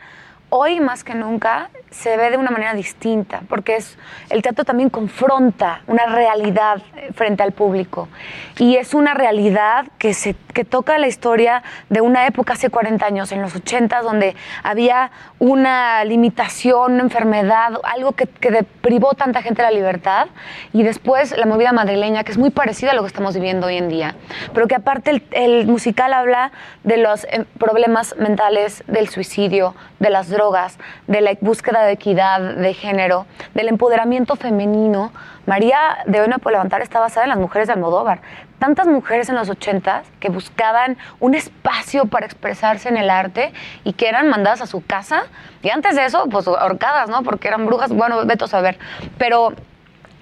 hoy 0.49 0.79
más 0.79 1.03
que 1.03 1.13
nunca, 1.13 1.69
se 1.89 2.17
ve 2.17 2.29
de 2.29 2.37
una 2.37 2.51
manera 2.51 2.73
distinta, 2.73 3.41
porque 3.47 3.77
es, 3.77 3.97
el 4.29 4.41
teatro 4.41 4.65
también 4.65 4.89
confronta 4.89 5.81
una 5.87 6.05
realidad 6.05 6.81
eh, 6.95 7.09
frente 7.13 7.43
al 7.43 7.53
público. 7.53 8.09
Y 8.57 8.75
es 8.75 8.93
una 8.93 9.13
realidad 9.13 9.87
que, 9.97 10.13
se, 10.13 10.35
que 10.53 10.65
toca 10.65 10.97
la 10.97 11.07
historia 11.07 11.63
de 11.89 12.01
una 12.01 12.27
época 12.27 12.53
hace 12.53 12.69
40 12.69 13.05
años, 13.05 13.31
en 13.31 13.41
los 13.41 13.55
80, 13.55 14.01
donde 14.01 14.35
había 14.63 15.11
una 15.39 16.03
limitación, 16.03 16.93
una 16.93 17.03
enfermedad, 17.03 17.73
algo 17.83 18.11
que, 18.11 18.27
que 18.27 18.63
privó 18.81 19.13
tanta 19.13 19.41
gente 19.41 19.61
de 19.61 19.69
la 19.69 19.75
libertad. 19.75 20.27
Y 20.73 20.83
después 20.83 21.35
la 21.37 21.45
movida 21.45 21.71
madrileña, 21.71 22.23
que 22.23 22.31
es 22.31 22.37
muy 22.37 22.49
parecida 22.49 22.91
a 22.91 22.93
lo 22.95 23.01
que 23.01 23.07
estamos 23.07 23.33
viviendo 23.35 23.67
hoy 23.67 23.77
en 23.77 23.89
día. 23.89 24.15
Pero 24.53 24.67
que 24.67 24.75
aparte 24.75 25.11
el, 25.11 25.23
el 25.31 25.67
musical 25.67 26.13
habla 26.13 26.51
de 26.83 26.97
los 26.97 27.23
eh, 27.25 27.45
problemas 27.57 28.15
mentales, 28.17 28.83
del 28.87 29.07
suicidio, 29.09 29.75
de 29.99 30.09
las 30.09 30.29
drogas, 30.29 30.77
de 31.07 31.21
la 31.21 31.37
búsqueda 31.41 31.76
de 31.83 31.93
equidad 31.93 32.39
de 32.39 32.73
género, 32.73 33.25
del 33.53 33.67
empoderamiento 33.67 34.35
femenino. 34.35 35.11
María 35.45 35.79
de 36.05 36.19
Hoy 36.19 36.27
No 36.27 36.37
Levantar 36.49 36.81
está 36.81 36.99
basada 36.99 37.23
en 37.23 37.29
las 37.29 37.37
mujeres 37.37 37.67
de 37.67 37.73
Almodóvar. 37.73 38.21
Tantas 38.59 38.87
mujeres 38.87 39.29
en 39.29 39.35
los 39.35 39.49
80 39.49 40.03
que 40.19 40.29
buscaban 40.29 40.97
un 41.19 41.35
espacio 41.35 42.05
para 42.05 42.25
expresarse 42.25 42.89
en 42.89 42.97
el 42.97 43.09
arte 43.09 43.53
y 43.83 43.93
que 43.93 44.09
eran 44.09 44.29
mandadas 44.29 44.61
a 44.61 44.67
su 44.67 44.85
casa. 44.85 45.23
Y 45.61 45.69
antes 45.69 45.95
de 45.95 46.05
eso, 46.05 46.25
pues 46.29 46.47
ahorcadas, 46.47 47.09
¿no? 47.09 47.23
Porque 47.23 47.47
eran 47.47 47.65
brujas, 47.65 47.93
bueno, 47.93 48.25
veto 48.25 48.45
a 48.45 48.47
saber. 48.47 48.77
Pero 49.17 49.53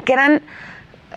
que 0.04 0.14
eran 0.14 0.42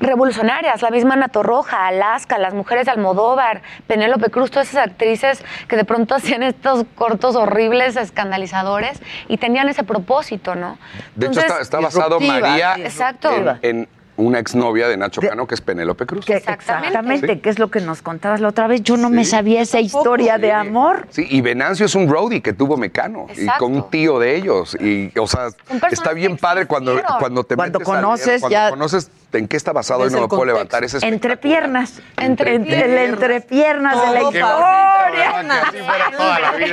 revolucionarias, 0.01 0.83
la 0.83 0.91
misma 0.91 1.15
Ana 1.15 1.29
Torroja, 1.29 1.87
Alaska, 1.87 2.39
las 2.39 2.55
mujeres 2.55 2.87
de 2.87 2.93
Almodóvar, 2.93 3.63
Penélope 3.87 4.31
Cruz, 4.31 4.51
todas 4.51 4.69
esas 4.71 4.87
actrices 4.89 5.43
que 5.69 5.77
de 5.77 5.85
pronto 5.85 6.15
hacían 6.15 6.43
estos 6.43 6.85
cortos 6.95 7.37
horribles, 7.37 7.97
escandalizadores, 7.97 9.01
y 9.29 9.37
tenían 9.39 9.69
ese 9.69 9.85
propósito, 9.85 10.55
¿no? 10.55 10.79
De 11.15 11.27
hecho, 11.27 11.41
está, 11.61 11.81
basado 11.81 12.21
María 12.21 12.75
Exacto. 12.79 13.31
en, 13.33 13.59
en 13.63 13.89
una 14.17 14.41
exnovia 14.41 14.89
de 14.89 14.97
Nacho 14.97 15.21
Cano, 15.21 15.47
que 15.47 15.55
es 15.55 15.61
Penélope 15.61 16.05
Cruz. 16.05 16.25
Que- 16.27 16.35
exactamente, 16.35 17.35
Sí. 17.35 17.39
que 17.39 17.49
es 17.51 17.61
lo 17.61 17.71
que 17.71 17.81
nos 17.81 18.03
contabas 18.03 18.41
la 18.41 18.49
otra 18.49 18.67
vez. 18.67 18.83
Yo 18.83 18.97
no 18.97 19.11
me 19.11 19.25
sabía 19.25 19.61
esa 19.61 19.79
historia 19.79 20.39
de 20.39 20.51
amor. 20.51 21.07
Sí, 21.11 21.25
y 21.31 21.41
Venancio 21.41 21.87
es 21.87 21.95
un 21.95 22.09
roadie 22.09 22.43
que 22.43 22.53
tuvo 22.53 22.77
Mecano 22.77 23.29
y 23.37 23.47
con 23.61 23.77
un 23.77 23.89
tío 23.91 24.19
de 24.19 24.35
ellos. 24.35 24.77
Y, 24.81 25.17
o 25.17 25.29
sea, 25.29 25.49
está 25.93 26.13
bien 26.15 26.37
padre 26.37 26.67
cuando, 26.67 27.01
cuando 27.21 27.45
te 27.45 27.55
Cuando 27.55 27.79
metes 27.79 27.89
a 27.89 27.93
leer, 27.93 28.03
conoces 28.05 28.41
cuando 28.41 28.53
ya- 28.53 28.71
conoces 28.71 29.11
en 29.33 29.49
qué 29.49 29.57
está 29.57 29.73
basado 29.73 30.07
y 30.07 30.11
no 30.11 30.23
me 30.23 30.29
puedo 30.29 30.45
levantar. 30.45 30.85
Ese 30.85 31.07
Entre 31.07 31.37
piernas. 31.37 32.01
Entre 32.17 32.55
Entre, 32.55 32.77
piernas. 32.77 32.99
el 32.99 33.11
entrepiernas 33.11 34.01
de 34.07 34.13
la 34.13 34.23
historia. 34.23 35.41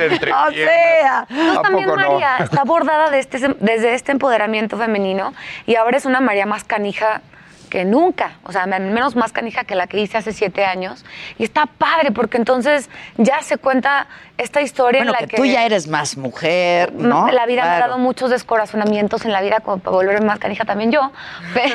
entre 0.04 0.32
O 0.32 0.50
sea. 0.52 1.26
Entonces, 1.28 1.58
¿A 1.58 1.62
también 1.62 1.88
no? 1.88 1.96
María 1.96 2.36
está 2.38 2.62
abordada 2.62 3.10
de 3.10 3.18
este, 3.18 3.38
desde 3.60 3.94
este 3.94 4.12
empoderamiento 4.12 4.78
femenino 4.78 5.34
y 5.66 5.74
ahora 5.76 5.96
es 5.98 6.04
una 6.06 6.20
María 6.20 6.46
más 6.46 6.64
canija 6.64 7.20
que 7.68 7.84
nunca, 7.84 8.36
o 8.44 8.52
sea, 8.52 8.66
menos 8.66 9.16
más 9.16 9.32
canija 9.32 9.64
que 9.64 9.74
la 9.74 9.86
que 9.88 9.98
hice 9.98 10.16
hace 10.16 10.32
siete 10.32 10.64
años. 10.64 11.04
Y 11.36 11.44
está 11.44 11.66
padre 11.66 12.12
porque 12.12 12.36
entonces 12.36 12.88
ya 13.16 13.42
se 13.42 13.58
cuenta 13.58 14.06
esta 14.38 14.60
historia 14.60 15.00
Bueno, 15.00 15.12
en 15.12 15.12
la 15.14 15.18
que 15.20 15.26
que... 15.28 15.36
tú 15.36 15.44
ya 15.46 15.64
eres 15.64 15.88
más 15.88 16.16
mujer, 16.16 16.92
¿no? 16.92 17.28
La 17.28 17.46
vida 17.46 17.62
me 17.64 17.70
ha 17.70 17.78
dado 17.80 17.98
muchos 17.98 18.30
descorazonamientos 18.30 19.24
en 19.24 19.32
la 19.32 19.40
vida 19.40 19.60
como 19.60 19.78
para 19.78 19.96
volverme 19.96 20.26
más 20.26 20.38
canija 20.38 20.64
también 20.64 20.92
yo. 20.92 21.10
Pero, 21.54 21.74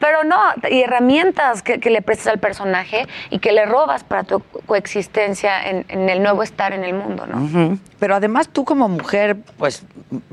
pero 0.00 0.24
no, 0.24 0.38
y 0.70 0.82
herramientas 0.82 1.62
que, 1.62 1.78
que 1.78 1.90
le 1.90 2.02
prestas 2.02 2.28
al 2.28 2.38
personaje 2.38 3.06
y 3.30 3.38
que 3.38 3.52
le 3.52 3.64
robas 3.66 4.02
para 4.04 4.24
tu 4.24 4.40
coexistencia 4.66 5.68
en, 5.68 5.84
en 5.88 6.08
el 6.08 6.22
nuevo 6.22 6.42
estar 6.42 6.72
en 6.72 6.82
el 6.84 6.94
mundo, 6.94 7.26
¿no? 7.26 7.78
Pero 8.00 8.16
además 8.16 8.48
tú 8.48 8.64
como 8.64 8.88
mujer, 8.88 9.36
pues 9.58 9.84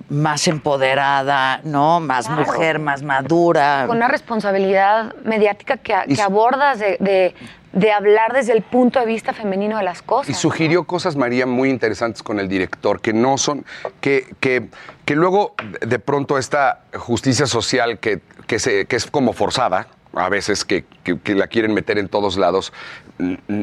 más 0.10 0.48
empoderada, 0.48 1.62
¿no? 1.64 2.00
Más 2.00 2.26
Claro. 2.28 2.42
mujer, 2.46 2.80
más 2.80 3.04
madura. 3.04 3.84
Con 3.88 3.98
una 3.98 4.08
responsabilidad 4.08 5.14
mediática 5.24 5.78
que, 5.78 5.94
abordas 6.22 6.80
de, 6.80 6.98
de- 7.00 7.36
de 7.74 7.92
hablar 7.92 8.34
desde 8.34 8.54
el 8.54 8.62
punto 8.64 9.00
de 9.00 9.06
vista 9.06 9.32
femenino 9.34 9.78
de 9.78 9.84
las 9.84 10.02
cosas. 10.02 10.30
Y 10.30 10.34
sugirió 10.34 10.86
cosas, 10.86 11.16
María, 11.16 11.46
muy 11.46 11.70
interesantes 11.70 12.24
con 12.24 12.40
el 12.40 12.48
director, 12.50 13.00
que 13.02 13.14
no 13.14 13.38
son, 13.38 13.64
que, 14.02 14.28
que, 14.40 14.68
que 15.06 15.16
luego 15.16 15.54
de 15.86 16.00
pronto 16.00 16.38
esta 16.38 16.82
justicia 16.98 17.46
social 17.46 18.00
que, 18.00 18.22
que, 18.48 18.58
se, 18.60 18.86
que 18.86 18.96
es 18.96 19.06
como 19.06 19.34
forzada, 19.34 19.88
a 20.14 20.30
veces 20.30 20.66
que, 20.66 20.86
que- 21.04 21.20
que 21.20 21.36
la 21.36 21.46
quieren 21.48 21.74
meter 21.76 22.00
en 22.00 22.10
todos 22.10 22.38
lados, 22.38 22.74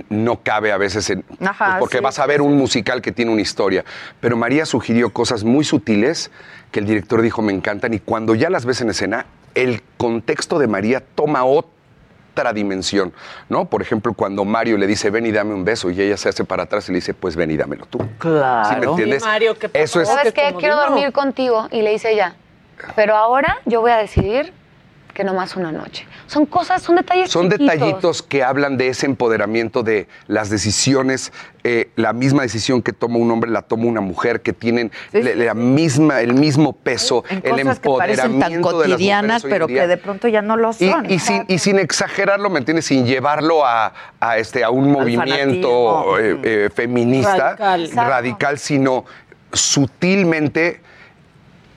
no 0.09 0.43
cabe 0.43 0.71
a 0.73 0.77
veces 0.77 1.11
en... 1.11 1.25
Ajá, 1.45 1.65
pues 1.67 1.79
porque 1.81 1.99
sí, 1.99 2.03
vas 2.05 2.19
a 2.19 2.27
ver 2.27 2.43
un 2.43 2.57
musical 2.57 3.03
que 3.03 3.11
tiene 3.11 3.33
una 3.33 3.41
historia. 3.43 3.85
Pero 4.21 4.37
María 4.37 4.67
sugirió 4.67 5.13
cosas 5.13 5.45
muy 5.45 5.65
sutiles 5.65 6.31
que 6.71 6.81
el 6.81 6.87
director 6.87 7.23
dijo 7.23 7.43
me 7.43 7.53
encantan 7.53 7.95
y 7.95 7.99
cuando 7.99 8.35
ya 8.35 8.51
las 8.51 8.65
ves 8.67 8.81
en 8.83 8.91
escena, 8.91 9.27
el 9.55 9.83
contexto 9.97 10.59
de 10.59 10.67
María 10.69 11.03
toma 11.15 11.43
ot- 11.45 11.67
otra 12.37 12.53
dimensión, 12.53 13.15
¿no? 13.49 13.65
Por 13.65 13.81
ejemplo, 13.81 14.13
cuando 14.13 14.45
Mario 14.45 14.77
le 14.77 14.87
dice, 14.87 15.09
ven 15.09 15.25
y 15.25 15.33
dame 15.33 15.55
un 15.55 15.65
beso, 15.65 15.91
y 15.91 16.01
ella 16.01 16.19
se 16.19 16.29
hace 16.29 16.45
para 16.45 16.65
atrás 16.65 16.87
y 16.89 16.93
le 16.93 16.97
dice, 16.97 17.15
pues 17.15 17.35
ven 17.35 17.51
y 17.51 17.57
dámelo 17.57 17.87
tú. 17.87 17.99
Claro. 18.19 18.69
¿Sí 18.69 18.77
me 18.77 18.87
entiendes? 18.87 19.25
Eso 19.73 20.03
es... 20.03 20.09
¿Sabes 20.09 20.35
qué? 20.35 20.55
Quiero 20.59 20.77
dormir 20.77 21.13
contigo. 21.13 21.69
Y 21.71 21.81
le 21.81 21.93
dice 21.93 22.13
ella, 22.13 22.35
pero 22.95 23.17
ahora 23.17 23.59
yo 23.65 23.81
voy 23.81 23.91
a 23.91 23.97
decidir 23.97 24.53
que 25.17 25.25
no 25.25 25.33
más 25.33 25.57
una 25.57 25.73
noche. 25.73 26.07
Son 26.27 26.45
cosas, 26.45 26.83
son 26.83 26.97
detalles 26.97 27.31
Son 27.31 27.51
chiquitos. 27.51 27.73
detallitos 27.75 28.23
que 28.23 28.45
hablan 28.45 28.77
de 28.77 28.89
ese 28.89 29.07
empoderamiento 29.07 29.83
de 29.83 30.09
las 30.27 30.51
decisiones, 30.51 31.33
eh, 31.65 31.89
la 31.97 32.13
misma 32.13 32.43
decisión 32.43 32.83
que 32.83 32.93
toma 32.93 33.17
un 33.17 33.31
hombre 33.31 33.51
la 33.51 33.63
toma 33.63 33.87
una 33.87 34.03
mujer, 34.03 34.43
que 34.43 34.53
tienen 34.53 34.93
le- 35.13 35.35
la 35.35 35.55
misma, 35.55 36.21
el 36.21 36.35
mismo 36.35 36.75
peso, 36.75 37.25
En 37.31 37.39
el 37.39 37.43
cosas 37.63 37.79
que 37.81 37.89
parecen 37.89 38.25
empoderamiento 38.27 38.69
tan 38.69 38.79
de 38.83 38.89
las 38.89 38.89
mujeres 38.91 38.93
cotidianas, 38.95 39.45
hoy 39.45 39.49
en 39.49 39.55
pero 39.55 39.67
que 39.69 39.87
de 39.87 39.97
pronto 39.97 40.29
ya 40.29 40.43
no 40.43 40.57
lo 40.59 40.75
son. 40.75 41.11
y 41.11 41.19
sin, 41.19 41.45
y 41.49 41.59
sin 41.61 41.79
exagerarlo, 41.79 42.51
¿me 42.51 42.59
entiendes? 42.59 42.85
Sin 42.85 43.07
llevarlo 43.07 43.65
a, 43.65 43.95
a 44.21 44.37
este, 44.37 44.65
a 44.65 44.69
un 44.71 44.93
movimiento 44.93 46.19
eh, 46.19 46.39
eh, 46.43 46.71
feminista 46.75 47.57
Radical. 47.57 48.07
radical, 48.07 48.59
sino 48.59 49.07
sutilmente 49.51 50.81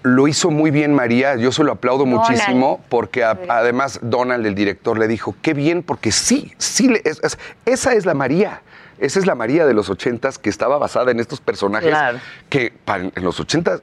lo 0.03 0.27
hizo 0.27 0.49
muy 0.49 0.71
bien 0.71 0.93
María, 0.93 1.35
yo 1.35 1.51
se 1.51 1.63
lo 1.63 1.73
aplaudo 1.73 2.05
Donald. 2.05 2.21
muchísimo 2.29 2.81
porque 2.89 3.23
a- 3.23 3.37
además 3.49 3.99
Donald, 4.01 4.45
el 4.45 4.55
director, 4.55 4.97
le 4.97 5.07
dijo, 5.07 5.35
qué 5.41 5.53
bien, 5.53 5.83
porque 5.83 6.11
sí, 6.11 6.53
sí, 6.57 6.87
le- 6.87 7.01
es- 7.05 7.19
es- 7.23 7.37
esa 7.65 7.93
es 7.93 8.05
la 8.05 8.13
María. 8.13 8.61
Esa 8.97 9.19
es 9.19 9.25
la 9.25 9.35
María 9.35 9.65
de 9.65 9.73
los 9.73 9.89
ochentas 9.89 10.37
que 10.37 10.49
estaba 10.49 10.77
basada 10.77 11.11
en 11.11 11.19
estos 11.21 11.39
personajes 11.39 11.89
Claro. 11.89 12.19
que 12.49 12.73
para- 12.85 13.03
en 13.05 13.23
los 13.23 13.39
ochentas 13.39 13.81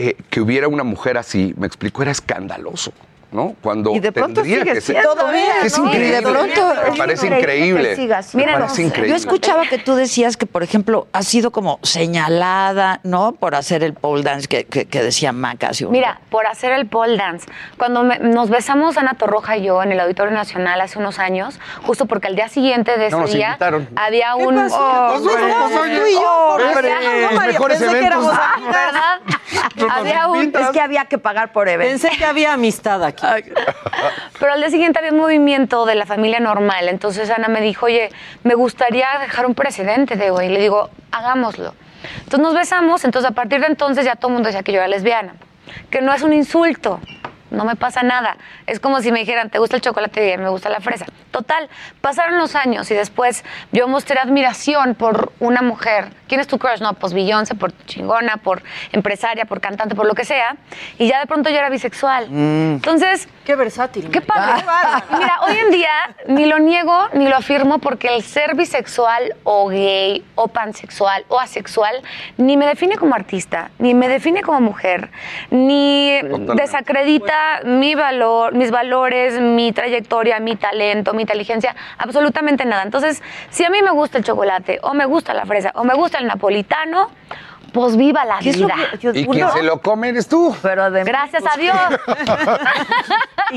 eh, 0.00 0.16
que 0.30 0.40
hubiera 0.40 0.68
una 0.68 0.84
mujer 0.84 1.18
así, 1.18 1.54
me 1.58 1.66
explico, 1.66 2.02
era 2.02 2.12
escandaloso, 2.12 2.92
¿no? 3.30 3.54
Cuando 3.62 3.92
Y 3.94 4.00
de 4.00 4.10
pronto 4.12 4.40
tendría 4.42 4.60
sigue 4.60 4.72
que 4.74 4.80
ser. 4.80 5.02
Todavía, 5.02 5.62
es 5.62 5.78
¿no? 5.78 5.84
increíble. 5.86 6.08
Y 6.08 6.10
de 6.12 6.22
pronto 6.22 6.74
me 6.82 6.88
es 6.92 6.98
parece 6.98 7.26
increíble 7.26 7.96
Mira. 8.34 8.66
Yo 9.06 9.14
escuchaba 9.14 9.64
que 9.66 9.78
tú 9.78 9.94
decías 9.94 10.36
que, 10.36 10.46
por 10.46 10.62
ejemplo, 10.62 11.06
has 11.12 11.26
sido 11.26 11.50
como 11.50 11.78
señalada, 11.82 13.00
¿no? 13.04 13.32
Por 13.32 13.54
hacer 13.54 13.82
el 13.84 13.94
pole 13.94 14.22
dance 14.22 14.48
que, 14.48 14.64
que, 14.64 14.86
que 14.86 15.02
decía 15.02 15.32
Maca. 15.32 15.68
hace 15.68 15.84
un- 15.86 15.92
Mira, 15.92 16.20
por 16.30 16.46
hacer 16.46 16.72
el 16.72 16.86
pole 16.86 17.16
dance. 17.16 17.46
Cuando 17.76 18.02
me- 18.02 18.18
nos 18.18 18.50
besamos 18.50 18.96
Ana 18.96 19.14
Torroja 19.14 19.56
y 19.56 19.64
yo 19.64 19.82
en 19.82 19.92
el 19.92 20.00
Auditorio 20.00 20.32
Nacional 20.32 20.80
hace 20.80 20.98
unos 20.98 21.18
años, 21.18 21.58
justo 21.82 22.06
porque 22.06 22.28
al 22.28 22.34
día 22.36 22.48
siguiente 22.48 22.96
de 22.96 23.06
ese 23.08 23.16
No, 23.16 23.26
día 23.26 23.48
invitaron. 23.48 23.88
había 23.96 24.34
¿Qué 24.38 24.46
un... 24.46 24.54
pasó? 24.56 24.76
Oh, 24.80 25.08
Pues, 25.22 25.24
¿verdad? 25.34 25.48
éramos 25.48 25.72
tú 25.72 26.06
y 26.06 26.12
yo, 26.14 26.32
Hombre, 26.48 26.66
hombre. 26.66 26.90
No, 26.94 27.36
María, 27.36 27.52
mejores 27.52 27.78
pensé 27.78 27.98
que 27.98 28.06
éramos. 28.06 28.32
¿Verdad? 28.66 29.20
había 29.90 30.28
un... 30.28 30.52
Es 30.54 30.68
que 30.70 30.80
había 30.80 31.04
que 31.06 31.18
pagar 31.18 31.52
por 31.52 31.68
eventos. 31.68 32.00
Pensé 32.00 32.16
que 32.18 32.24
había 32.24 32.52
amistad 32.52 33.02
aquí. 33.04 33.17
Pero 34.40 34.52
al 34.52 34.60
día 34.60 34.70
siguiente 34.70 34.98
había 34.98 35.12
un 35.12 35.18
movimiento 35.18 35.86
de 35.86 35.94
la 35.94 36.06
familia 36.06 36.40
normal. 36.40 36.88
Entonces 36.88 37.30
Ana 37.30 37.48
me 37.48 37.60
dijo, 37.60 37.86
oye, 37.86 38.10
me 38.44 38.54
gustaría 38.54 39.06
dejar 39.20 39.46
un 39.46 39.54
precedente 39.54 40.16
de 40.16 40.30
hoy. 40.30 40.46
Y 40.46 40.48
le 40.50 40.60
digo, 40.60 40.90
hagámoslo. 41.10 41.74
Entonces 42.18 42.40
nos 42.40 42.54
besamos. 42.54 43.04
Entonces 43.04 43.30
a 43.30 43.34
partir 43.34 43.60
de 43.60 43.66
entonces 43.66 44.04
ya 44.04 44.16
todo 44.16 44.28
el 44.28 44.34
mundo 44.34 44.48
decía 44.48 44.62
que 44.62 44.72
yo 44.72 44.78
era 44.78 44.88
lesbiana. 44.88 45.34
Que 45.90 46.00
no 46.00 46.12
es 46.12 46.22
un 46.22 46.32
insulto. 46.32 47.00
No 47.50 47.64
me 47.64 47.76
pasa 47.76 48.02
nada. 48.02 48.36
Es 48.66 48.80
como 48.80 49.00
si 49.00 49.10
me 49.12 49.20
dijeran, 49.20 49.50
¿te 49.50 49.58
gusta 49.58 49.76
el 49.76 49.82
chocolate? 49.82 50.34
Y 50.34 50.38
me 50.38 50.48
gusta 50.48 50.68
la 50.68 50.80
fresa. 50.80 51.06
Total, 51.30 51.68
pasaron 52.00 52.38
los 52.38 52.54
años 52.54 52.90
y 52.90 52.94
después 52.94 53.44
yo 53.72 53.88
mostré 53.88 54.18
admiración 54.18 54.94
por 54.94 55.32
una 55.40 55.62
mujer. 55.62 56.08
¿Quién 56.26 56.40
es 56.40 56.46
tu 56.46 56.58
crush? 56.58 56.80
No, 56.80 56.94
pues 56.94 57.14
Beyoncé, 57.14 57.54
por 57.54 57.72
chingona, 57.86 58.36
por 58.36 58.62
empresaria, 58.92 59.44
por 59.44 59.60
cantante, 59.60 59.94
por 59.94 60.06
lo 60.06 60.14
que 60.14 60.24
sea. 60.24 60.56
Y 60.98 61.08
ya 61.08 61.20
de 61.20 61.26
pronto 61.26 61.50
yo 61.50 61.56
era 61.56 61.70
bisexual. 61.70 62.28
Entonces, 62.30 63.28
Qué 63.48 63.56
versátil. 63.56 64.10
Qué 64.10 64.20
padre. 64.20 64.62
Mira, 65.18 65.38
hoy 65.46 65.56
en 65.56 65.70
día 65.70 65.88
ni 66.26 66.44
lo 66.44 66.58
niego 66.58 67.08
ni 67.14 67.26
lo 67.30 67.36
afirmo 67.36 67.78
porque 67.78 68.14
el 68.14 68.22
ser 68.22 68.54
bisexual 68.54 69.34
o 69.42 69.68
gay 69.70 70.22
o 70.34 70.48
pansexual 70.48 71.24
o 71.28 71.40
asexual 71.40 71.94
ni 72.36 72.58
me 72.58 72.66
define 72.66 72.98
como 72.98 73.14
artista, 73.14 73.70
ni 73.78 73.94
me 73.94 74.06
define 74.06 74.42
como 74.42 74.60
mujer, 74.60 75.08
ni 75.50 76.20
desacredita 76.56 77.60
mi 77.64 77.94
valor, 77.94 78.52
mis 78.54 78.70
valores, 78.70 79.40
mi 79.40 79.72
trayectoria, 79.72 80.40
mi 80.40 80.54
talento, 80.56 81.14
mi 81.14 81.22
inteligencia, 81.22 81.74
absolutamente 81.96 82.66
nada. 82.66 82.82
Entonces, 82.82 83.22
si 83.48 83.64
a 83.64 83.70
mí 83.70 83.80
me 83.80 83.92
gusta 83.92 84.18
el 84.18 84.24
chocolate 84.24 84.78
o 84.82 84.92
me 84.92 85.06
gusta 85.06 85.32
la 85.32 85.46
fresa 85.46 85.72
o 85.74 85.84
me 85.84 85.94
gusta 85.94 86.18
el 86.18 86.26
napolitano, 86.26 87.10
pues 87.72 87.98
viva 87.98 88.24
la 88.24 88.38
¿Qué 88.38 88.48
es 88.48 88.56
lo 88.56 88.66
vida. 88.66 88.76
que- 88.92 88.98
yo- 88.98 89.10
Y 89.14 89.26
quien 89.26 89.50
se 89.50 89.62
lo 89.62 89.80
come 89.82 90.08
eres 90.08 90.26
tú. 90.26 90.56
Pero 90.62 90.84
además, 90.84 91.06
Gracias 91.06 91.44
a 91.46 91.54
Dios. 91.58 91.76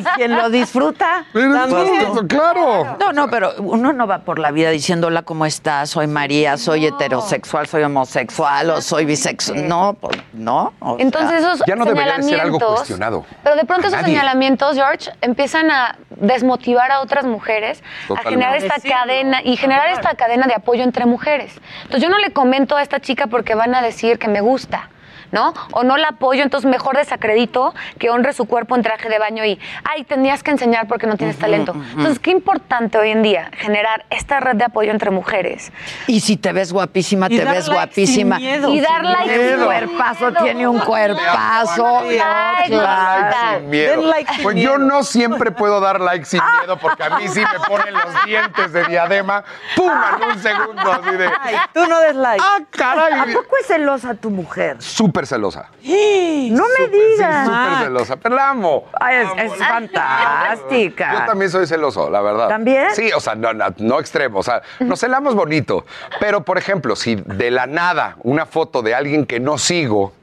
y 0.02 0.16
quien 0.16 0.36
lo 0.36 0.50
disfruta. 0.50 1.26
También. 1.34 2.28
claro. 2.28 2.98
No, 3.00 3.14
no, 3.14 3.30
pero 3.30 3.54
uno 3.60 3.94
no 3.94 4.08
va 4.08 4.20
por 4.20 4.40
la 4.40 4.52
vida 4.52 4.70
diciendo, 4.70 5.08
hola, 5.08 5.24
¿cómo 5.24 5.46
estás? 5.46 5.90
Soy 5.92 6.08
María, 6.08 6.58
soy 6.58 6.86
heterosexual, 6.86 7.68
soy 7.68 7.84
homosexual 7.84 8.70
o 8.72 8.82
soy 8.82 9.06
bisexual. 9.06 9.68
No, 9.68 9.96
pues, 10.00 10.18
no. 10.34 10.74
o 10.80 10.96
sea, 10.96 11.06
Entonces 11.06 11.40
esos 11.44 11.64
Ya 11.68 11.76
no 11.76 11.86
debería 11.86 12.18
de 12.18 12.24
ser 12.24 12.42
algo 12.42 12.58
señalamientos, 12.58 12.76
cuestionado. 12.76 13.26
pero 13.44 13.56
de 13.56 13.66
pronto 13.66 13.88
esos 13.88 14.00
nadie. 14.02 14.14
señalamientos, 14.16 14.76
George, 14.76 15.12
empiezan 15.22 15.72
a 15.72 15.98
desmotivar 16.10 16.92
a 16.92 17.02
otras 17.02 17.26
mujeres 17.26 17.82
a 18.10 18.30
generar 18.30 18.56
esta 18.56 18.76
cadena 18.80 19.42
y 19.44 19.58
generar 19.58 19.90
esta 19.90 20.14
cadena 20.16 20.48
de 20.48 20.54
apoyo 20.54 20.84
entre 20.84 21.06
mujeres. 21.06 21.54
Entonces 21.84 22.04
yo 22.04 22.10
no 22.10 22.18
le 22.20 22.32
comento 22.32 22.76
a 22.78 22.82
esta 22.82 23.00
chica 23.00 23.28
porque 23.28 23.56
van 23.56 23.74
a 23.76 23.82
decir 23.82 24.20
que 24.20 24.28
me 24.28 24.42
gusta. 24.42 24.90
¿No? 25.32 25.54
O 25.72 25.84
no 25.84 25.98
la 25.98 26.10
apoyo, 26.10 26.44
entonces 26.44 26.70
mejor 26.70 26.98
desacredito 26.98 27.74
que 28.00 28.10
honre 28.10 28.34
su 28.34 28.46
cuerpo 28.46 28.76
en 28.76 28.84
traje 28.84 29.08
de 29.10 29.18
baño 29.18 29.46
y, 29.46 29.60
ay, 29.84 30.04
tenías 30.04 30.44
que 30.44 30.52
enseñar 30.52 30.88
porque 30.88 31.08
no 31.08 31.16
tienes 31.18 31.38
talento. 31.38 31.74
Entonces, 31.92 32.20
qué 32.20 32.32
importante 32.32 32.98
hoy 32.98 33.12
en 33.12 33.22
día 33.24 33.50
generar 33.58 34.06
esta 34.10 34.40
red 34.42 34.56
de 34.58 34.66
apoyo 34.66 34.92
entre 34.92 35.10
mujeres. 35.12 35.72
Y 36.08 36.20
si 36.20 36.36
te 36.38 36.52
ves 36.52 36.74
guapísima, 36.74 37.28
Y 37.30 37.38
te 37.38 37.46
ves 37.46 37.68
like 37.68 37.74
guapísima. 37.74 38.38
sin 38.38 38.46
miedo, 38.46 38.70
Y 38.74 38.82
dar 38.82 39.02
sin 39.02 39.12
like 39.12 39.30
sin 39.30 39.40
un 39.40 39.46
miedo. 39.48 39.66
cuerpazo, 39.66 40.32
tiene 40.44 40.68
un 40.68 40.80
cuerpazo. 40.80 42.02
Like, 42.04 42.68
claro. 42.70 43.60
Sin 43.60 43.70
miedo. 43.70 43.92
Den 44.02 44.10
like 44.10 44.34
sin 44.34 44.44
pues 44.44 44.56
miedo. 44.56 44.72
yo 44.74 44.78
no 44.78 45.04
siempre 45.04 45.52
puedo 45.52 45.80
dar 45.80 46.02
like 46.02 46.26
sin 46.26 46.42
miedo 46.60 46.78
porque 46.78 47.04
a 47.04 47.10
mí 47.18 47.28
sí 47.28 47.40
me 47.42 47.60
ponen 47.68 47.94
los 47.94 48.26
dientes 48.26 48.74
de 48.74 48.84
diadema. 48.86 49.44
¡Pum! 49.76 49.92
En 50.22 50.30
un 50.30 50.40
segundo 50.40 50.92
así 50.92 51.12
de. 51.16 51.30
Ay, 51.42 51.56
tú 51.74 51.86
no 51.88 52.00
des 52.02 52.16
like. 52.16 52.44
¡Ah, 52.46 52.58
¿A 52.60 52.66
caray! 52.78 53.34
poco 53.34 53.56
es 53.60 53.68
celosa 53.68 54.14
tu 54.16 54.30
mujer? 54.30 54.78
Súper 54.82 55.21
celosa. 55.28 55.70
No 56.52 56.64
me 56.64 56.86
Sí, 56.86 56.92
digas. 57.16 57.46
súper 57.46 57.84
celosa. 57.86 58.16
Pero 58.18 58.36
la 58.36 58.50
amo. 58.50 58.86
Ay, 59.00 59.18
es, 59.38 59.52
es 59.54 59.58
fantástica. 59.58 61.14
Yo 61.14 61.26
también 61.26 61.50
soy 61.52 61.66
celoso, 61.68 62.10
la 62.10 62.22
verdad. 62.22 62.50
¿También? 62.50 62.88
Sí, 62.94 63.12
o 63.16 63.20
sea, 63.20 63.36
no, 63.36 63.54
no, 63.54 63.66
no 63.78 64.00
extremo. 64.00 64.40
O 64.40 64.44
sea, 64.44 64.62
nos 64.80 65.00
celamos 65.00 65.36
bonito. 65.36 65.86
Pero, 66.20 66.44
por 66.44 66.58
ejemplo, 66.58 66.96
si 66.96 67.16
de 67.16 67.52
la 67.52 67.68
nada 67.68 68.18
una 68.24 68.46
foto 68.46 68.82
de 68.82 68.96
alguien 68.96 69.26
que 69.26 69.40
no 69.40 69.58
sigo. 69.58 70.14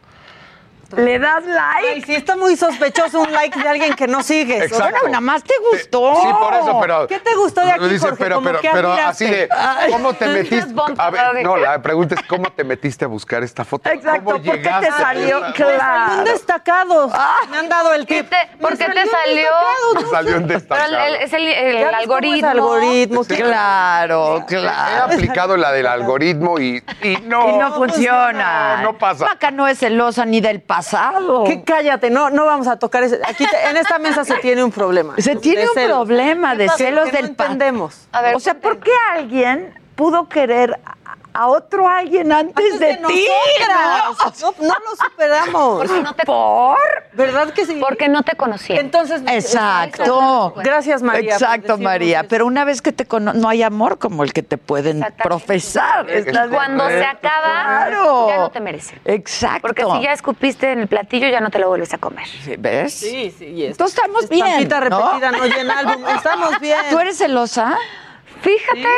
¿Le 0.97 1.19
das 1.19 1.44
Ay, 1.47 1.85
like? 1.97 2.06
sí 2.06 2.15
está 2.15 2.35
muy 2.36 2.56
sospechoso 2.56 3.20
un 3.20 3.31
like 3.32 3.59
de 3.60 3.69
alguien 3.69 3.94
que 3.94 4.06
no 4.09 4.23
sigues. 4.23 4.62
Exacto. 4.62 4.90
Bueno, 5.02 5.09
nada 5.09 5.20
más 5.20 5.43
te 5.44 5.52
gustó. 5.70 6.15
Sí, 6.23 6.28
por 6.40 6.55
eso, 6.55 6.78
pero. 6.81 7.06
¿Qué 7.06 7.19
te 7.19 7.35
gustó 7.36 7.60
de 7.65 7.73
aquí, 7.73 7.89
Dice, 7.89 8.06
Jorge? 8.06 8.16
pero, 8.24 8.35
¿Cómo 8.36 8.47
pero, 8.47 8.60
qué 8.62 8.70
pero 8.73 8.93
admiraste? 8.93 9.24
así 9.27 9.35
de. 9.35 9.48
¿Cómo 9.90 10.15
te 10.15 10.27
metiste? 10.28 10.74
A 10.97 11.10
ver, 11.10 11.43
no, 11.44 11.56
la 11.59 11.82
pregunta 11.82 12.15
es: 12.15 12.23
¿cómo 12.27 12.51
te 12.52 12.65
metiste 12.65 13.05
a 13.05 13.09
buscar 13.09 13.43
esta 13.43 13.65
foto? 13.66 13.89
Exacto, 13.90 14.24
¿Cómo 14.24 14.43
¿por 14.43 14.60
qué 14.60 14.69
te 14.81 14.90
salió? 14.93 15.40
Pues 15.40 15.52
Claro. 15.55 16.15
son 16.15 16.24
destacados. 16.24 17.12
Me 17.51 17.59
han 17.59 17.69
dado 17.69 17.93
el 17.93 18.06
¿Qué 18.06 18.23
tip. 18.23 18.31
te- 18.31 18.56
¿Por 18.59 18.70
qué 18.70 18.85
te 18.86 19.06
salió 19.06 19.10
salió? 19.10 19.51
Te 19.98 20.06
salió 20.10 20.36
un 20.39 20.43
Pero 20.47 20.55
el- 20.55 20.60
destacado. 20.60 20.97
el- 21.05 21.15
es 21.16 21.32
el, 21.35 21.94
algoritmo. 21.94 22.48
algoritmo. 22.48 23.24
¿qué? 23.24 23.36
Claro, 23.36 24.39
He 24.39 24.47
claro. 24.47 25.05
aplicado 25.05 25.56
la 25.59 25.70
del 25.73 25.86
algoritmo 25.86 26.59
y, 26.59 26.82
y 27.02 27.16
no. 27.24 27.48
Y 27.51 27.52
no 27.59 27.74
funciona. 27.74 28.77
No, 28.78 28.82
no 28.93 28.98
pasa. 28.98 29.27
Maca 29.27 29.51
no 29.51 29.66
es 29.69 29.78
celosa 29.78 30.24
ni 30.24 30.40
del 30.40 30.60
pasado. 30.79 31.45
Que 31.45 31.63
cállate, 31.63 32.09
no, 32.11 32.31
no 32.31 32.45
vamos 32.47 32.69
a 32.69 32.79
tocar 32.79 33.03
ese. 33.03 33.21
Aquí 33.27 33.45
te- 33.47 33.71
en 33.71 33.77
esta 33.77 33.99
mesa 33.99 34.25
se 34.25 34.35
tiene 34.37 34.63
un 34.63 34.71
problema. 34.71 35.15
Se 35.19 35.35
tiene 35.37 35.63
De 35.63 35.69
un 35.69 35.75
celos. 35.75 35.97
problema 36.07 36.55
de 36.55 36.65
¿Qué 36.65 36.67
pasa? 36.67 36.79
celos 36.79 37.05
Que 37.11 37.17
del 37.17 37.31
no 37.31 37.35
pa- 37.35 37.45
entendemos. 37.45 38.09
A 38.13 38.23
ver, 38.23 38.37
o 38.37 38.41
sea, 38.41 38.55
¿por 38.55 38.79
qué 38.79 38.93
alguien 39.13 39.75
pudo 39.97 40.29
querer 40.29 40.79
a- 41.33 41.47
otro 41.49 41.89
alguien 41.89 42.33
antes, 42.33 42.57
Antes 42.57 42.81
de, 42.81 42.87
de 42.87 42.97
ti? 43.07 43.27
No, 44.41 44.53
no 44.61 44.75
lo 44.85 44.97
superamos. 45.05 45.79
Porque 45.87 46.03
no 46.03 46.15
te, 46.15 46.25
¿Por? 46.25 46.79
¿Verdad 47.13 47.53
que 47.53 47.67
sí? 47.67 47.79
porque 47.81 48.09
no 48.09 48.23
te 48.23 48.37
conocía. 48.37 48.81
Entonces, 48.81 49.23
Exacto. 49.27 50.55
Gracias, 50.57 51.03
María. 51.03 51.35
Exacto, 51.35 51.79
María. 51.79 52.21
eso. 52.21 52.29
Pero 52.29 52.47
una 52.47 52.65
vez 52.65 52.83
que 52.83 52.93
te 52.93 53.07
cono 53.07 53.33
no 53.33 53.49
hay 53.49 53.63
amor 53.63 53.99
como 53.99 54.25
el 54.25 54.33
que 54.33 54.43
te 54.43 54.59
pueden 54.59 55.05
profesar. 55.23 56.09
¿estás 56.11 56.51
de 56.51 56.57
Cuando 56.57 56.89
se 56.89 57.05
acaba, 57.05 57.87
Claro. 57.87 58.29
ya 58.29 58.37
no 58.39 58.51
te 58.51 58.61
merece. 58.61 58.99
Exacto. 59.05 59.63
Porque 59.63 59.85
si 59.85 60.03
ya 60.03 60.13
escupiste 60.13 60.73
en 60.73 60.81
el 60.81 60.89
platillo, 60.89 61.29
ya 61.29 61.41
no 61.41 61.51
te 61.51 61.59
lo 61.59 61.69
vuelves 61.69 61.93
a 61.95 61.99
comer. 61.99 62.27
Sí, 62.27 62.55
¿Ves? 62.59 62.95
Sí, 62.95 63.35
sí. 63.37 63.47
y 63.47 63.65
es- 63.65 63.71
Entonces 63.73 63.97
estamos 63.97 64.29
bien. 64.29 64.69
Repetida, 64.69 65.31
no, 65.33 65.45
llena 65.47 65.79
álbum. 65.79 66.07
Estamos 66.09 66.59
bien. 66.61 66.79
¿Tú 66.91 66.99
eres 66.99 67.19
celosa? 67.19 67.77
Fíjate 68.43 68.89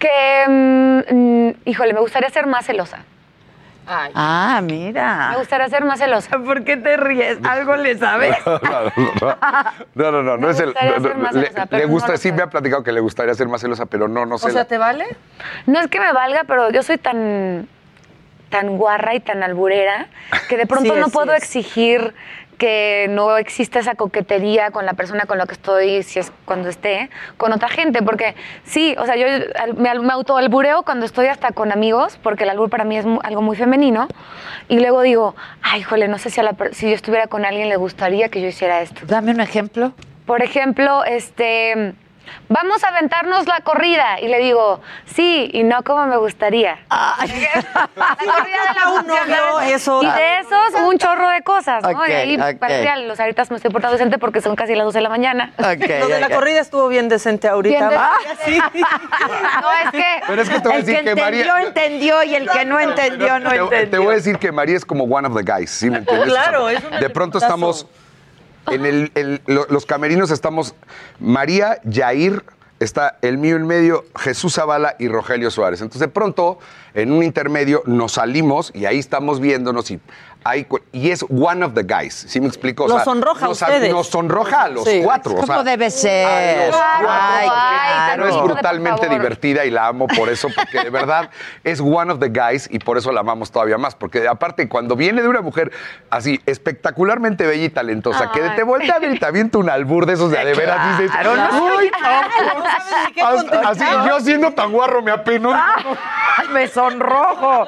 que, 0.00 0.46
mm, 0.48 1.14
mm, 1.14 1.54
híjole, 1.66 1.92
me 1.92 2.00
gustaría 2.00 2.28
ser 2.30 2.46
más 2.46 2.66
celosa. 2.66 3.04
Ay. 3.86 4.12
Ah, 4.14 4.60
mira. 4.62 5.30
Me 5.32 5.38
gustaría 5.38 5.68
ser 5.68 5.84
más 5.84 5.98
celosa. 5.98 6.38
¿Por 6.38 6.64
qué 6.64 6.76
te 6.76 6.96
ríes? 6.96 7.38
¿Algo 7.44 7.76
le 7.76 7.96
sabes? 7.98 8.36
No, 9.94 10.10
no, 10.12 10.12
no, 10.12 10.22
no, 10.22 10.36
no 10.36 10.50
es 10.50 10.60
el. 10.60 10.72
no, 10.74 11.00
ser 11.02 11.16
más 11.16 11.34
le, 11.34 11.46
celosa, 11.48 11.66
pero 11.66 11.80
le 11.80 11.86
gusta, 11.86 12.16
sí 12.16 12.32
me 12.32 12.42
ha 12.42 12.46
platicado 12.48 12.82
que 12.82 12.92
le 12.92 13.00
gustaría 13.00 13.34
ser 13.34 13.48
más 13.48 13.60
celosa, 13.60 13.86
pero 13.86 14.08
no, 14.08 14.26
no 14.26 14.38
sé. 14.38 14.48
O 14.48 14.50
sea, 14.50 14.64
¿te 14.64 14.78
vale? 14.78 15.04
No 15.66 15.80
es 15.80 15.88
que 15.88 15.98
me 16.00 16.12
valga, 16.12 16.44
pero 16.46 16.70
yo 16.70 16.82
soy 16.82 16.98
tan, 16.98 17.68
tan 18.48 18.78
guarra 18.78 19.14
y 19.14 19.20
tan 19.20 19.42
alburera 19.42 20.06
que 20.48 20.56
de 20.56 20.66
pronto 20.66 20.94
Sí 20.94 21.00
no 21.00 21.08
puedo 21.08 21.34
es. 21.34 21.42
exigir 21.42 22.14
que 22.60 23.06
no 23.08 23.38
exista 23.38 23.78
esa 23.78 23.94
coquetería 23.94 24.70
con 24.70 24.84
la 24.84 24.92
persona 24.92 25.24
con 25.24 25.38
la 25.38 25.46
que 25.46 25.54
estoy, 25.54 26.02
si 26.02 26.18
es 26.18 26.30
cuando 26.44 26.68
esté, 26.68 27.08
con 27.38 27.52
otra 27.52 27.70
gente. 27.70 28.02
Porque 28.02 28.34
sí, 28.64 28.94
o 28.98 29.06
sea, 29.06 29.16
yo 29.16 29.26
me, 29.76 29.88
al- 29.88 30.00
me 30.02 30.12
autoalbureo 30.12 30.82
cuando 30.82 31.06
estoy 31.06 31.26
hasta 31.28 31.52
con 31.52 31.72
amigos, 31.72 32.18
porque 32.22 32.44
el 32.44 32.50
albur 32.50 32.68
para 32.68 32.84
mí 32.84 32.98
es 32.98 33.06
algo 33.22 33.40
muy 33.40 33.56
femenino. 33.56 34.08
Y 34.68 34.78
luego 34.78 35.00
digo, 35.00 35.34
ay, 35.62 35.82
jole, 35.82 36.06
no 36.06 36.18
sé 36.18 36.28
si, 36.28 36.38
a 36.38 36.42
la 36.42 36.54
si 36.72 36.90
yo 36.90 36.94
estuviera 36.94 37.28
con 37.28 37.46
alguien 37.46 37.70
le 37.70 37.76
gustaría 37.76 38.28
que 38.28 38.42
yo 38.42 38.48
hiciera 38.48 38.82
esto. 38.82 39.00
Dame 39.06 39.30
un 39.32 39.40
ejemplo. 39.40 39.92
Por 40.26 40.42
ejemplo, 40.42 41.02
este, 41.06 41.94
vamos 42.48 42.82
a 42.84 42.88
aventarnos 42.88 43.46
la 43.46 43.60
corrida. 43.60 44.20
Y 44.20 44.28
le 44.28 44.38
digo, 44.38 44.80
sí, 45.06 45.50
y 45.52 45.62
no 45.62 45.82
como 45.82 46.06
me 46.06 46.16
gustaría. 46.16 46.78
la 46.90 47.16
corrida 48.16 48.58
de 48.68 48.74
la 48.74 49.66
eso- 49.74 50.02
Y 50.02 50.06
de 50.06 50.38
esos, 50.38 50.80
un 50.86 50.98
chorro 50.98 51.28
de 51.30 51.42
cosas, 51.42 51.82
¿no? 51.82 51.90
Ok, 51.90 52.08
y 52.08 52.12
ahí, 52.12 52.40
ok. 52.40 52.58
parecía, 52.58 52.96
los 52.96 53.18
ahorita 53.20 53.44
me 53.50 53.56
estoy 53.56 53.70
portando 53.70 53.96
decente 53.96 54.18
porque 54.18 54.40
son 54.40 54.56
casi 54.56 54.74
las 54.74 54.84
12 54.84 54.98
de 54.98 55.02
la 55.02 55.08
mañana. 55.08 55.52
Lo 55.58 56.08
de 56.08 56.20
la 56.20 56.28
corrida 56.30 56.60
estuvo 56.60 56.88
bien 56.88 57.08
decente 57.08 57.48
ahorita. 57.48 57.88
Bien 57.88 58.00
Ah, 58.00 58.16
decente. 58.38 58.80
No, 59.60 59.72
es 59.84 59.90
que... 59.90 60.04
Pero 60.26 60.42
es 60.42 60.48
que 60.50 60.60
te 60.60 60.68
voy 60.68 60.76
a 60.76 60.80
El 60.80 60.84
que 60.84 60.92
decir 60.92 61.04
que, 61.04 61.10
entendió, 61.10 61.24
María. 61.54 61.66
entendió 61.68 62.22
y 62.22 62.34
el 62.34 62.48
que 62.50 62.64
no 62.64 62.80
entendió, 62.80 63.38
no 63.38 63.50
te, 63.50 63.56
entendió. 63.56 63.90
te 63.90 63.98
voy 63.98 64.12
a 64.12 64.16
decir 64.16 64.38
que 64.38 64.52
María 64.52 64.76
es 64.76 64.84
como 64.84 65.04
one 65.04 65.26
of 65.28 65.36
the 65.36 65.42
guys, 65.42 65.70
¿sí 65.70 65.90
me 65.90 65.98
entiendes? 65.98 66.28
Claro, 66.30 66.64
O 66.64 66.70
sea, 66.70 66.78
es 66.78 66.84
un 66.84 67.00
De 67.00 67.10
pronto 67.10 67.38
estamos 67.38 67.86
en 68.68 68.86
el, 68.86 69.12
el- 69.14 69.40
lo- 69.46 69.66
los 69.68 69.86
camerinos 69.86 70.30
estamos 70.30 70.74
María, 71.18 71.80
Yair, 71.84 72.44
está 72.78 73.18
el 73.22 73.36
mío 73.36 73.56
en 73.56 73.66
medio, 73.66 74.04
Jesús 74.18 74.54
Zavala 74.54 74.96
y 74.98 75.08
Rogelio 75.08 75.50
Suárez. 75.50 75.80
Entonces 75.82 76.00
de 76.00 76.08
pronto 76.08 76.58
en 76.94 77.12
un 77.12 77.22
intermedio 77.22 77.82
nos 77.86 78.12
salimos 78.12 78.70
y 78.74 78.86
ahí 78.86 78.98
estamos 78.98 79.38
viéndonos 79.40 79.90
y 79.90 80.00
hay 80.44 80.66
y 80.92 81.10
es 81.10 81.24
one 81.28 81.64
of 81.64 81.74
the 81.74 81.82
guys, 81.82 82.14
¿sí 82.28 82.40
me 82.40 82.46
explico? 82.46 82.84
O 82.84 82.88
Los 82.88 83.04
sonroja 83.04 83.44
a 83.44 83.48
nos, 83.48 83.60
ustedes. 83.62 83.92
Nos 83.92 84.06
sonroja 84.08 84.62
a 84.64 84.68
los 84.68 84.84
Sí. 84.84 85.00
cuatro. 85.04 85.32
o 85.32 85.36
¿Cómo 85.36 85.46
sea, 85.46 85.62
debe 85.62 85.90
ser? 85.90 86.26
a 86.26 86.66
los 86.66 86.76
cuatro, 86.76 88.24
claro. 88.24 88.28
es 88.28 88.42
brutalmente 88.42 89.08
divertida 89.08 89.64
y 89.64 89.70
la 89.70 89.86
amo 89.88 90.06
por 90.06 90.28
eso, 90.28 90.48
porque 90.54 90.82
de 90.84 90.90
verdad 90.90 91.30
es 91.64 91.80
one 91.80 92.12
of 92.12 92.18
the 92.20 92.28
guys 92.28 92.68
y 92.70 92.78
por 92.78 92.96
eso 92.98 93.12
la 93.12 93.20
amamos 93.20 93.50
todavía 93.50 93.78
más. 93.78 93.94
Porque 93.94 94.26
aparte, 94.26 94.68
cuando 94.68 94.96
viene 94.96 95.22
de 95.22 95.28
una 95.28 95.40
mujer 95.42 95.70
así 96.10 96.40
espectacularmente 96.46 97.46
bella 97.46 97.64
y 97.64 97.68
talentosa, 97.70 98.30
que 98.32 98.42
Ay. 98.42 98.56
te 98.56 98.62
voltea 98.62 98.94
a 98.94 98.98
ver 98.98 99.14
y 99.14 99.18
te 99.18 99.26
avienta 99.26 99.58
un 99.58 99.68
albur 99.70 100.06
de 100.06 100.14
esos 100.14 100.30
de 100.30 100.38
a 100.38 100.44
de 100.44 100.54
veras, 100.54 100.98
dices, 100.98 101.10
Claro, 101.12 101.36
no. 101.36 101.42
"Ay, 101.42 101.90
no 101.90 101.98
sabes 102.64 102.84
ni 103.06 103.12
qué 103.12 103.20
As- 103.22 103.34
contestar. 103.44 103.64
Así, 103.66 104.08
yo 104.08 104.20
siendo 104.20 104.52
tan 104.52 104.72
guarro 104.72 105.02
me 105.02 105.10
apeno. 105.10 105.52
Ay, 105.54 106.48
me 106.52 106.66
sonrojo. 106.68 107.66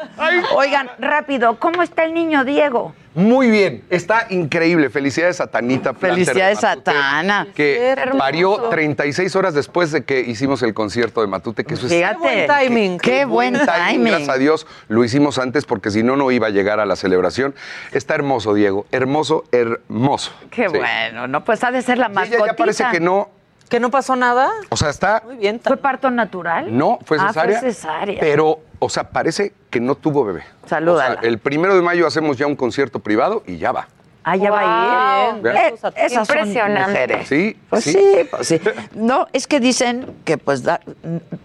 Oigan, 0.57 0.91
rápido, 0.99 1.59
¿cómo 1.59 1.83
está 1.83 2.05
el 2.05 2.15
niño 2.15 2.45
Diego? 2.63 2.95
Muy 3.15 3.51
bien, 3.51 3.83
está 3.91 4.27
increíble. 4.31 4.89
Felicidades 4.89 5.41
a 5.41 5.47
Tanita. 5.49 5.93
Felicidades 5.95 6.61
de 6.61 6.67
a 6.67 6.77
Tana. 6.77 7.49
Que 7.55 7.89
hermoso. 7.89 8.19
parió 8.19 8.57
36 8.71 9.35
horas 9.37 9.53
después 9.55 9.91
de 9.91 10.05
que 10.05 10.21
hicimos 10.21 10.63
el 10.63 10.73
concierto 10.73 11.21
de 11.21 11.27
Matute, 11.27 11.65
que 11.65 11.75
eso 11.75 11.87
es 11.87 11.93
Fíjate. 11.93 12.19
buen 12.19 12.47
timing. 12.47 12.99
Qué 12.99 13.25
buen 13.25 13.55
timing. 13.55 14.07
Gracias 14.13 14.29
a 14.29 14.39
Dios 14.39 14.67
lo 14.89 15.05
hicimos 15.05 15.39
antes 15.39 15.65
porque 15.65 15.91
si 15.91 16.03
no, 16.03 16.17
no 16.17 16.31
iba 16.31 16.47
a 16.47 16.51
llegar 16.51 16.79
a 16.81 16.87
la 16.87 16.97
celebración. 16.97 17.55
Está 17.93 18.15
hermoso, 18.15 18.55
Diego. 18.55 18.87
Hermoso, 18.93 19.45
hermoso. 19.53 20.33
Qué 20.51 20.69
Sí. 20.71 20.77
bueno, 20.79 21.27
no, 21.27 21.45
pues 21.45 21.63
ha 21.65 21.71
de 21.73 21.83
ser 21.83 21.99
la 21.99 22.09
mascotita. 22.09 22.47
ya 22.47 22.57
parece 22.57 22.85
que 22.93 23.01
no. 23.01 23.29
¿Que 23.73 23.81
no 23.81 23.91
pasó 23.91 24.15
nada? 24.17 24.51
O 24.69 24.77
sea, 24.77 24.91
está. 24.91 25.23
Muy 25.25 25.37
bien. 25.37 25.59
¿Fue 25.65 25.79
parto 25.79 26.11
natural? 26.11 26.77
No, 26.77 26.99
fue 27.07 27.17
Ah, 27.19 27.33
fue 27.33 27.55
cesárea. 27.59 28.19
Pero, 28.21 28.61
o 28.79 28.91
sea, 28.91 29.09
parece 29.09 29.55
que 29.71 29.81
no 29.81 29.95
tuvo 29.95 30.27
bebé. 30.27 30.43
Salúdala. 30.67 31.15
O 31.17 31.21
sea, 31.23 31.27
el 31.31 31.39
primero 31.39 31.75
de 31.75 31.81
mayo 31.81 32.07
hacemos 32.07 32.37
ya 32.37 32.47
un 32.47 32.55
concierto 32.55 32.99
privado 32.99 33.43
y 33.47 33.57
ya 33.57 33.73
va. 33.73 33.89
Ah, 34.25 34.37
ya 34.37 34.51
va 34.51 34.61
a 34.61 35.31
ir. 35.37 35.41
Wow. 35.43 35.51
Eh, 35.53 35.75
esas 35.97 36.29
son 36.29 36.37
Impresionante. 36.39 36.91
mujeres. 36.91 37.29
Sí, 37.29 37.57
Pues 37.71 37.85
sí. 37.85 37.93
sí. 37.93 38.29
pues 38.31 38.47
sí. 38.47 38.61
No, 38.95 39.27
es 39.33 39.47
que 39.47 39.59
dicen 39.59 40.17
que 40.27 40.37
pues 40.37 40.63
da- 40.65 40.81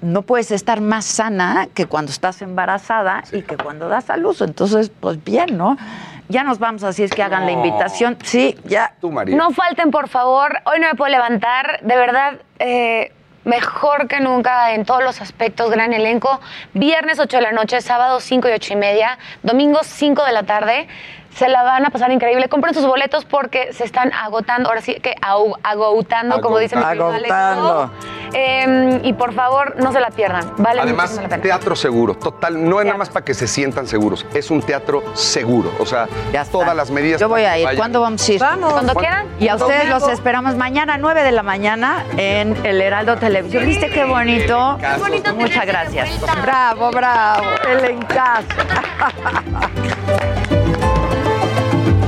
no 0.01 0.21
puedes 0.23 0.51
estar 0.51 0.81
más 0.81 1.05
sana 1.05 1.69
que 1.73 1.85
cuando 1.85 2.11
estás 2.11 2.41
embarazada 2.41 3.23
y 3.31 3.41
que 3.43 3.55
cuando 3.55 3.87
das 3.87 4.09
a 4.09 4.17
luz. 4.17 4.41
Entonces, 4.41 4.91
pues 4.99 5.23
bien, 5.23 5.57
¿no? 5.57 5.77
Ya 6.29 6.43
nos 6.43 6.59
vamos, 6.59 6.83
así 6.83 7.03
es 7.03 7.11
que 7.11 7.23
hagan 7.23 7.45
la 7.45 7.51
invitación. 7.51 8.17
Sí, 8.23 8.57
ya. 8.65 8.93
Tú, 8.99 9.11
María. 9.11 9.35
No 9.35 9.51
falten, 9.51 9.91
por 9.91 10.09
favor. 10.09 10.59
Hoy 10.65 10.79
no 10.79 10.87
me 10.87 10.95
puedo 10.95 11.09
levantar. 11.09 11.79
De 11.83 11.95
verdad, 11.95 12.39
eh, 12.59 13.13
mejor 13.45 14.07
que 14.07 14.19
nunca 14.19 14.73
en 14.73 14.83
todos 14.85 15.03
los 15.03 15.21
aspectos. 15.21 15.71
Gran 15.71 15.93
elenco. 15.93 16.41
Viernes 16.73 17.19
8 17.19 17.37
de 17.37 17.43
la 17.43 17.51
noche, 17.53 17.79
sábado 17.81 18.19
5 18.19 18.49
y 18.49 18.51
8 18.51 18.73
y 18.73 18.75
media, 18.75 19.17
domingo 19.41 19.79
5 19.83 20.25
de 20.25 20.31
la 20.33 20.43
tarde. 20.43 20.87
Se 21.37 21.47
la 21.47 21.61
van 21.63 21.85
a 21.85 21.89
pasar 21.91 22.11
increíble. 22.11 22.49
Compren 22.49 22.73
sus 22.73 22.85
boletos 22.85 23.23
porque 23.25 23.71
se 23.71 23.83
están 23.83 24.11
agotando. 24.13 24.69
Ahora 24.69 24.81
sí 24.81 24.95
que 24.95 25.13
au- 25.21 25.55
agotando, 25.61 26.41
como 26.41 26.57
dicen. 26.57 26.79
Agotando. 26.79 27.91
Eh, 28.33 28.99
y 29.03 29.13
por 29.13 29.33
favor, 29.33 29.75
no 29.81 29.91
se 29.91 29.99
la 29.99 30.09
pierdan. 30.09 30.43
Vale 30.57 30.81
Además, 30.81 31.15
la 31.15 31.29
pena. 31.29 31.41
teatro 31.41 31.75
seguro. 31.75 32.15
Total, 32.15 32.67
no 32.67 32.79
es 32.79 32.85
nada 32.87 32.97
más 32.97 33.09
para 33.09 33.23
que 33.23 33.33
se 33.35 33.47
sientan 33.47 33.87
seguros. 33.87 34.25
Es 34.33 34.49
un 34.51 34.61
teatro 34.61 35.03
seguro. 35.13 35.71
O 35.79 35.85
sea, 35.85 36.07
Ya 36.33 36.43
todas 36.43 36.75
las 36.75 36.89
medidas. 36.89 37.21
Yo 37.21 37.29
voy 37.29 37.43
a 37.43 37.57
ir. 37.57 37.65
vayan. 37.65 37.77
¿Cuándo 37.77 38.01
vamos 38.01 38.27
a 38.27 38.33
ir? 38.33 38.39
Vamos. 38.39 38.73
Cuando 38.73 38.93
quieran. 38.95 39.27
Y 39.39 39.47
a 39.47 39.55
ustedes 39.55 39.87
los 39.89 40.07
esperamos 40.09 40.55
mañana, 40.55 40.97
9 40.97 41.21
de 41.23 41.31
la 41.31 41.43
mañana, 41.43 42.03
en 42.17 42.57
el 42.65 42.81
Heraldo 42.81 43.15
Televisión. 43.17 43.65
¿Viste 43.65 43.89
qué 43.91 44.03
bonito? 44.05 44.77
Qué 44.79 44.99
bonito 44.99 45.33
Muchas 45.35 45.65
gracias. 45.67 46.09
Bravo, 46.41 46.89
bravo. 46.91 47.43
El 47.69 47.85
encaso. 47.85 48.47